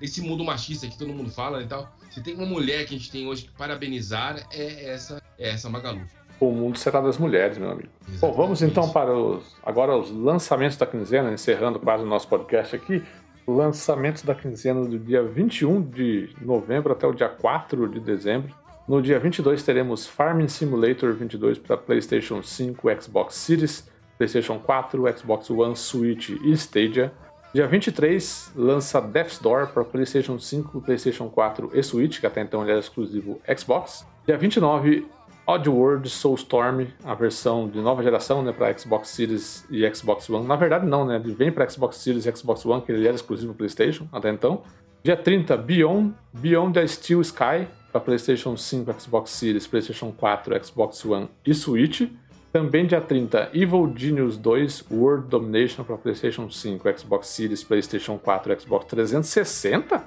esse- 0.00 0.20
mundo 0.22 0.42
machista 0.44 0.86
que 0.88 0.98
todo 0.98 1.12
mundo 1.12 1.30
fala 1.30 1.62
e 1.62 1.66
tal. 1.66 1.94
Se 2.10 2.22
tem 2.22 2.34
uma 2.34 2.46
mulher 2.46 2.84
que 2.86 2.94
a 2.94 2.98
gente 2.98 3.10
tem 3.10 3.26
hoje 3.26 3.44
que 3.44 3.50
parabenizar, 3.50 4.46
é 4.52 4.90
essa, 4.90 5.22
é 5.38 5.50
essa 5.50 5.68
Magalu. 5.70 6.02
O 6.40 6.50
mundo 6.50 6.76
será 6.76 7.00
das 7.00 7.18
mulheres, 7.18 7.56
meu 7.56 7.70
amigo. 7.70 7.88
Bom, 8.20 8.32
vamos 8.32 8.60
então 8.62 8.90
para 8.90 9.16
os 9.16 9.44
agora 9.62 9.96
os 9.96 10.10
lançamentos 10.10 10.76
da 10.76 10.84
quinzena, 10.84 11.32
encerrando 11.32 11.78
quase 11.78 12.02
o 12.02 12.06
nosso 12.06 12.26
podcast 12.26 12.74
aqui. 12.74 13.00
Lançamentos 13.46 14.22
da 14.22 14.34
quinzena 14.34 14.84
do 14.84 14.98
dia 14.98 15.22
21 15.22 15.82
de 15.82 16.30
novembro 16.40 16.92
até 16.92 17.06
o 17.06 17.12
dia 17.12 17.28
4 17.28 17.88
de 17.88 17.98
dezembro. 17.98 18.54
No 18.86 19.02
dia 19.02 19.18
22 19.18 19.62
teremos 19.62 20.06
Farming 20.06 20.48
Simulator 20.48 21.12
22 21.14 21.58
para 21.58 21.76
PlayStation 21.76 22.42
5, 22.42 23.02
Xbox 23.02 23.34
Series, 23.34 23.88
PlayStation 24.16 24.58
4, 24.58 25.18
Xbox 25.18 25.50
One, 25.50 25.76
Switch 25.76 26.30
e 26.30 26.52
Stadia. 26.52 27.12
Dia 27.52 27.66
23 27.66 28.52
lança 28.54 29.00
Death's 29.00 29.38
Door 29.38 29.68
para 29.68 29.84
PlayStation 29.84 30.38
5, 30.38 30.80
PlayStation 30.80 31.28
4 31.28 31.70
e 31.74 31.82
Switch, 31.82 32.20
que 32.20 32.26
até 32.26 32.40
então 32.40 32.62
ele 32.62 32.70
era 32.70 32.80
exclusivo 32.80 33.40
Xbox. 33.58 34.06
Dia 34.26 34.38
29 34.38 35.06
Oddworld 35.52 36.08
Soulstorm, 36.08 36.86
a 37.04 37.14
versão 37.14 37.68
de 37.68 37.80
nova 37.80 38.02
geração, 38.02 38.42
né, 38.42 38.52
para 38.52 38.76
Xbox 38.76 39.08
Series 39.08 39.66
e 39.70 39.88
Xbox 39.94 40.28
One. 40.30 40.46
Na 40.46 40.56
verdade, 40.56 40.86
não, 40.86 41.04
né? 41.04 41.16
Ele 41.16 41.34
vem 41.34 41.52
para 41.52 41.68
Xbox 41.68 41.96
Series 41.96 42.26
e 42.26 42.32
Xbox 42.34 42.64
One, 42.64 42.80
que 42.80 42.90
ele 42.90 43.06
era 43.06 43.14
exclusivo 43.14 43.52
PlayStation 43.52 44.06
até 44.10 44.30
então. 44.30 44.62
Dia 45.04 45.16
30, 45.16 45.56
Beyond, 45.56 46.14
Beyond 46.32 46.74
the 46.74 46.86
Steel 46.86 47.20
Sky, 47.20 47.66
para 47.90 48.00
PlayStation 48.00 48.56
5, 48.56 49.00
Xbox 49.00 49.30
Series, 49.30 49.66
PlayStation 49.66 50.12
4, 50.12 50.64
Xbox 50.64 51.04
One 51.04 51.28
e 51.44 51.52
Switch. 51.52 52.08
Também 52.50 52.86
dia 52.86 53.00
30, 53.00 53.50
Evil 53.54 53.92
Genius 53.96 54.36
2 54.36 54.84
World 54.90 55.28
Domination 55.28 55.84
para 55.84 55.96
PlayStation 55.96 56.48
5, 56.50 56.98
Xbox 56.98 57.28
Series, 57.28 57.64
PlayStation 57.64 58.18
4, 58.18 58.60
Xbox 58.60 58.86
360? 58.86 60.04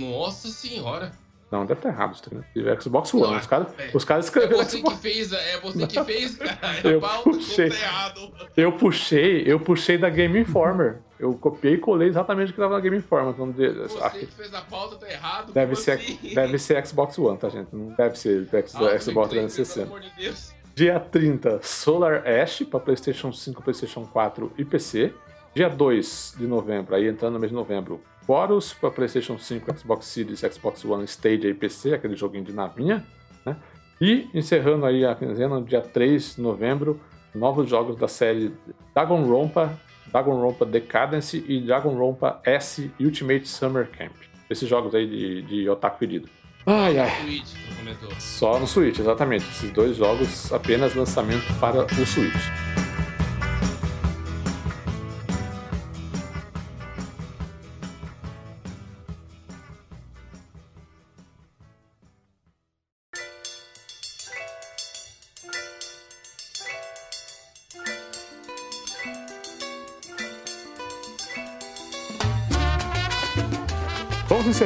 Nossa 0.00 0.48
senhora! 0.48 1.12
Não, 1.50 1.64
deve 1.64 1.78
estar 1.78 1.88
errado. 1.88 2.14
isso, 2.14 2.34
né? 2.34 2.44
Xbox 2.80 3.14
One. 3.14 3.22
Não, 3.32 3.38
os 3.38 3.46
caras 3.46 3.68
é. 3.78 3.90
os 3.94 4.04
caras 4.04 4.26
É 4.26 4.28
escreveram 4.28 4.62
você 4.64 4.76
Xbox 4.78 4.96
que 4.96 5.02
fez, 5.02 5.32
é 5.32 5.60
você 5.60 5.86
que 5.86 6.04
fez, 6.04 6.36
cara. 6.36 6.58
Eu 6.84 7.00
pauta 7.00 7.30
puxei. 7.30 7.70
tá. 7.70 8.14
Eu 8.56 8.72
puxei, 8.72 9.42
eu 9.46 9.58
puxei 9.60 9.96
da 9.98 10.10
Game 10.10 10.38
Informer. 10.38 10.98
Eu 11.18 11.34
copiei 11.34 11.74
e 11.74 11.78
colei 11.78 12.08
exatamente 12.08 12.50
o 12.50 12.54
que 12.54 12.60
estava 12.60 12.74
na 12.74 12.80
Game 12.80 12.96
Informer. 12.98 13.32
Então, 13.34 13.50
de- 13.50 13.72
Você 13.72 13.98
aqui- 14.04 14.26
que 14.26 14.34
fez 14.34 14.52
a 14.54 14.60
pauta 14.60 14.96
tá 14.96 15.10
errado. 15.10 15.52
deve, 15.52 15.74
ser, 15.74 15.92
assim? 15.92 16.18
deve 16.34 16.58
ser 16.58 16.86
Xbox 16.86 17.18
One, 17.18 17.38
tá, 17.38 17.48
gente? 17.48 17.68
Não 17.74 17.94
deve 17.94 18.16
ser 18.18 18.46
X- 18.52 18.74
Auto 18.76 18.86
Xbox 19.02 19.06
replay, 19.06 19.28
360. 19.48 19.86
Pelo 19.86 19.96
amor 19.96 20.10
de. 20.16 20.58
Dia 20.74 21.00
30, 21.00 21.60
Solar 21.62 22.22
Ash 22.24 22.62
para 22.62 22.78
PlayStation 22.78 23.32
5, 23.32 23.62
PlayStation 23.62 24.04
4 24.06 24.52
e 24.56 24.64
PC. 24.64 25.12
Dia 25.54 25.68
2 25.68 26.34
de 26.38 26.46
novembro, 26.46 26.94
aí 26.94 27.08
entrando 27.08 27.32
no 27.32 27.40
mês 27.40 27.50
de 27.50 27.56
novembro, 27.56 28.00
Chorus 28.28 28.74
para 28.74 28.90
PlayStation 28.90 29.38
5, 29.38 29.78
Xbox 29.78 30.04
Series, 30.04 30.40
Xbox 30.40 30.84
One, 30.84 31.04
Stadia 31.04 31.48
e 31.48 31.54
PC, 31.54 31.94
aquele 31.94 32.14
joguinho 32.14 32.44
de 32.44 32.52
navinha. 32.52 33.02
Né? 33.44 33.56
E 33.98 34.28
encerrando 34.34 34.84
aí 34.84 35.02
a 35.06 35.14
quinzena, 35.14 35.58
no 35.58 35.64
dia 35.64 35.80
3 35.80 36.36
de 36.36 36.42
novembro, 36.42 37.00
novos 37.34 37.70
jogos 37.70 37.96
da 37.96 38.06
série 38.06 38.52
Danganronpa, 38.94 39.72
Danganronpa 40.12 40.66
Decadence 40.66 41.42
e 41.48 41.58
Danganronpa 41.62 42.38
S 42.44 42.90
Ultimate 43.00 43.48
Summer 43.48 43.88
Camp. 43.88 44.12
Esses 44.50 44.68
jogos 44.68 44.94
aí 44.94 45.06
de, 45.06 45.42
de 45.42 45.68
otaku 45.70 45.98
pedido. 45.98 46.28
Ai, 46.66 46.98
ai. 46.98 47.42
Comentou. 47.78 48.10
Só 48.20 48.60
no 48.60 48.66
Switch, 48.66 48.98
exatamente. 48.98 49.48
Esses 49.48 49.70
dois 49.70 49.96
jogos, 49.96 50.52
apenas 50.52 50.94
lançamento 50.94 51.46
para 51.58 51.84
o 51.84 52.06
Switch. 52.06 52.67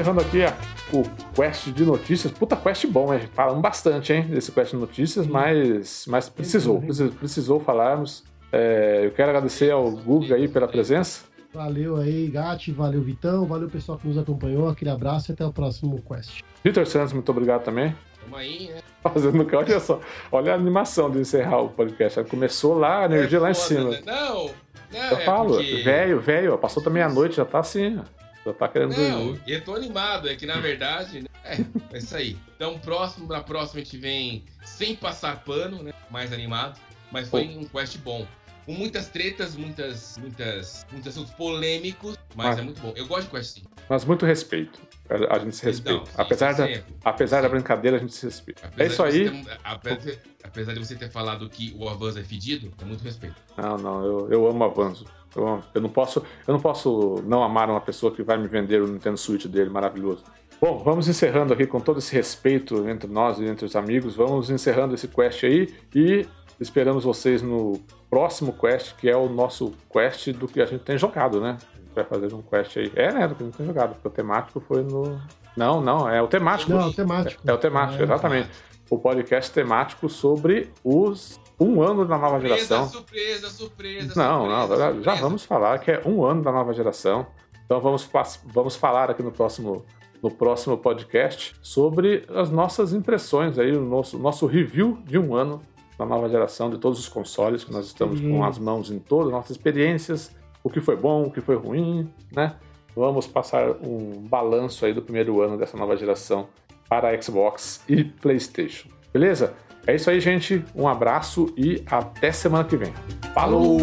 Encerrando 0.03 0.21
aqui 0.21 0.43
a- 0.45 0.57
o 0.93 1.03
quest 1.35 1.69
de 1.69 1.85
notícias. 1.85 2.33
Puta 2.33 2.57
quest 2.57 2.87
bom, 2.87 3.15
hein? 3.15 3.21
Falamos 3.35 3.63
bastante, 3.63 4.13
hein, 4.13 4.27
desse 4.29 4.51
quest 4.53 4.73
de 4.73 4.77
notícias, 4.77 5.27
mas, 5.27 6.05
mas 6.09 6.29
precisou, 6.29 6.81
precisou, 6.81 7.09
precisou 7.13 7.61
falarmos. 7.61 8.25
É, 8.53 9.01
eu 9.05 9.11
quero 9.13 9.31
agradecer 9.31 9.71
ao 9.71 9.91
Guga 9.91 10.35
aí 10.35 10.49
pela 10.49 10.69
presença. 10.69 11.23
Valeu 11.55 11.97
aí, 11.97 12.29
Gatti, 12.29 12.73
valeu, 12.73 13.01
Vitão, 13.03 13.45
valeu 13.47 13.69
pessoal 13.69 13.97
que 13.99 14.09
nos 14.09 14.19
acompanhou. 14.19 14.69
Aquele 14.69 14.91
abraço 14.91 15.31
e 15.31 15.33
até 15.33 15.45
o 15.45 15.53
próximo 15.53 16.03
quest. 16.03 16.41
Vitor 16.65 16.87
Santos, 16.87 17.13
muito 17.13 17.31
obrigado 17.31 17.63
também. 17.63 17.95
Tamo 18.23 18.37
aí, 18.37 18.69
né? 18.69 18.81
Fazendo 19.03 19.43
o 19.43 19.57
olha 19.57 19.81
só, 19.81 20.01
olha 20.31 20.53
a 20.53 20.55
animação 20.55 21.11
de 21.11 21.19
encerrar 21.19 21.61
o 21.63 21.69
podcast. 21.69 22.23
Começou 22.25 22.75
lá, 22.79 23.03
a 23.03 23.05
energia 23.07 23.39
É 23.39 23.41
lá 23.41 23.51
em 23.51 23.55
cima. 23.55 23.91
né? 23.91 24.01
Não, 24.07 24.51
não, 24.93 25.01
Eu 25.11 25.17
é 25.19 25.25
falo, 25.25 25.55
porque- 25.57 25.83
velho, 25.83 26.21
velho, 26.21 26.59
passou 26.59 26.83
da 26.83 26.91
meia-noite, 26.91 27.37
já 27.37 27.45
tá 27.45 27.59
assim, 27.61 27.99
ó. 27.99 28.22
Já 28.45 28.53
tá 28.53 28.69
querendo 28.69 28.97
Não, 28.97 29.27
dormir. 29.27 29.41
eu 29.47 29.65
tô 29.65 29.75
animado, 29.75 30.29
é 30.29 30.35
que 30.35 30.47
na 30.47 30.59
verdade, 30.59 31.21
né? 31.21 31.29
É, 31.45 31.57
é 31.95 31.99
isso 31.99 32.17
aí. 32.17 32.37
Então, 32.57 32.79
próximo, 32.79 33.27
na 33.29 33.41
próxima 33.43 33.81
a 33.81 33.85
gente 33.85 33.97
vem 33.97 34.45
sem 34.65 34.95
passar 34.95 35.43
pano, 35.45 35.83
né? 35.83 35.93
Mais 36.11 36.33
animado. 36.33 36.79
Mas 37.11 37.29
foi 37.29 37.45
um 37.49 37.65
quest 37.65 37.99
bom. 37.99 38.27
Com 38.65 38.73
muitas 38.73 39.09
tretas, 39.09 39.57
muitas, 39.57 40.17
muitas, 40.19 40.87
muitos 40.93 41.09
assuntos 41.09 41.33
polêmicos, 41.35 42.17
mas 42.35 42.57
Ah. 42.57 42.61
é 42.61 42.65
muito 42.65 42.81
bom. 42.81 42.93
Eu 42.97 43.07
gosto 43.07 43.25
de 43.25 43.31
quest 43.31 43.55
sim. 43.59 43.63
Mas 43.89 44.05
muito 44.05 44.25
respeito. 44.25 44.81
A 45.11 45.35
a 45.37 45.39
gente 45.41 45.57
se 45.57 45.65
respeita. 45.65 45.99
Não, 45.99 46.07
sim, 46.07 46.13
apesar, 46.17 46.53
da, 46.55 46.67
sempre. 46.67 46.85
apesar 47.05 47.41
da 47.43 47.49
brincadeira, 47.49 47.97
a 47.97 48.01
gente 48.01 48.15
se 48.15 48.25
respeita. 48.25 48.67
Apesar 48.67 48.85
é 48.85 48.87
isso 48.87 49.03
aí. 49.03 49.31
ter- 49.31 49.59
apesar, 49.65 50.13
apesar 50.45 50.73
de 50.75 50.79
você 50.79 50.95
ter 50.95 51.11
falado 51.11 51.49
que 51.51 51.75
o 51.79 51.89
Avanço 51.89 52.19
é 52.19 52.23
fedido, 52.25 52.73
é 52.81 52.85
muito 52.85 53.03
respeito. 53.03 53.37
Não, 53.57 53.77
não, 53.77 54.05
eu, 54.05 54.29
eu 54.31 54.47
amo 54.49 54.63
Avanzo. 54.65 55.05
Eu, 55.35 55.47
amo- 55.49 55.65
eu 55.75 55.81
não 55.81 55.89
posso, 55.91 56.23
eu 56.47 56.53
não 56.55 56.61
posso 56.61 57.23
não 57.27 57.43
amar 57.43 57.69
uma 57.69 57.81
pessoa 57.81 58.15
que 58.15 58.23
vai 58.23 58.39
me 58.39 58.47
vender 58.49 58.81
o 58.81 58.87
Nintendo 58.87 59.17
Switch 59.19 59.47
dele, 59.47 59.71
maravilhoso. 59.71 60.23
Bom, 60.61 60.79
vamos 60.79 61.09
encerrando 61.09 61.53
aqui 61.53 61.67
com 61.67 61.81
todo 61.81 61.99
esse 61.99 62.15
respeito 62.15 62.89
entre 62.89 63.11
nós 63.11 63.39
e 63.41 63.45
entre 63.45 63.67
os 63.67 63.75
amigos. 63.75 64.15
Vamos 64.15 64.49
encerrando 64.49 64.95
esse 64.95 65.09
quest 65.09 65.43
aí 65.43 65.75
e 65.93 66.25
esperamos 66.63 67.05
vocês 67.05 67.43
no 67.43 67.81
próximo 68.09 68.53
quest, 68.53 68.95
que 68.97 69.09
é 69.09 69.17
o 69.17 69.29
nosso 69.29 69.73
quest 69.91 70.29
do 70.33 70.47
que 70.47 70.61
a 70.61 70.67
gente 70.67 70.83
tem 70.85 70.97
jogado, 70.99 71.41
né? 71.41 71.57
A 71.75 71.79
gente 71.79 71.95
vai 71.95 72.05
fazer 72.05 72.33
um 72.35 72.43
quest 72.43 72.77
aí. 72.77 72.93
É, 72.95 73.13
né? 73.13 73.29
Do 73.29 73.35
que 73.35 73.43
a 73.43 73.47
gente 73.47 73.57
tem 73.57 73.67
jogado, 73.67 73.95
porque 73.95 74.09
o 74.09 74.11
temático 74.11 74.61
foi 74.61 74.83
no. 74.83 75.21
Não, 75.57 75.81
não, 75.81 76.09
é 76.09 76.21
o 76.23 76.29
temático. 76.29 76.73
Não, 76.73 76.93
temático. 76.93 77.43
É 77.47 77.53
o 77.53 77.59
temático, 77.59 78.01
É, 78.01 78.05
exatamente. 78.05 78.49
O 78.91 78.99
podcast 78.99 79.51
temático 79.53 80.09
sobre 80.09 80.71
os 80.85 81.41
um 81.59 81.81
ano 81.83 82.05
da 82.07 82.19
nova 82.19 82.41
Surpresa, 82.41 82.55
geração. 82.57 82.89
surpresa, 82.89 83.49
surpresa. 83.51 84.13
Não, 84.17 84.49
não, 84.49 84.61
surpresa, 84.67 84.77
já- 84.81 84.87
já 84.89 84.93
surpresa. 84.95 85.21
vamos 85.23 85.45
falar 85.45 85.79
que 85.79 85.91
é 85.91 86.03
um 86.05 86.25
ano 86.25 86.43
da 86.43 86.51
nova 86.53 86.73
geração. 86.75 87.27
Então 87.65 87.81
vamos, 87.81 88.09
vamos 88.47 88.75
falar 88.77 89.11
aqui 89.11 89.23
no 89.23 89.31
próximo, 89.33 89.85
no 90.23 90.31
próximo 90.31 90.77
podcast 90.77 91.55
sobre 91.63 92.27
as 92.35 92.51
nossas 92.51 92.93
impressões 92.93 93.59
aí, 93.59 93.75
o 93.75 93.81
nosso, 93.83 94.19
nosso 94.19 94.47
review 94.47 94.99
de 95.07 95.17
um 95.19 95.35
ano 95.35 95.63
da 96.03 96.07
nova 96.07 96.29
geração 96.29 96.69
de 96.69 96.79
todos 96.79 96.99
os 96.99 97.09
consoles 97.09 97.65
que 97.65 97.73
nós 97.73 97.87
estamos 97.87 98.21
com 98.21 98.45
as 98.45 98.59
mãos 98.59 98.91
em 98.91 98.99
todas 98.99 99.27
as 99.29 99.33
nossas 99.33 99.51
experiências, 99.53 100.35
o 100.63 100.69
que 100.69 100.81
foi 100.81 100.97
bom, 100.97 101.25
o 101.25 101.31
que 101.31 101.41
foi 101.41 101.57
ruim, 101.57 102.09
né? 102.35 102.55
Vamos 102.95 103.27
passar 103.27 103.71
um 103.83 104.27
balanço 104.29 104.85
aí 104.85 104.93
do 104.93 105.01
primeiro 105.01 105.41
ano 105.41 105.57
dessa 105.57 105.77
nova 105.77 105.97
geração 105.97 106.49
para 106.89 107.21
Xbox 107.21 107.83
e 107.89 108.05
PlayStation. 108.05 108.89
Beleza? 109.13 109.55
É 109.87 109.95
isso 109.95 110.11
aí, 110.11 110.21
gente. 110.21 110.63
Um 110.75 110.87
abraço 110.87 111.53
e 111.57 111.83
até 111.87 112.31
semana 112.31 112.65
que 112.65 112.77
vem. 112.77 112.93
Falou! 113.35 113.79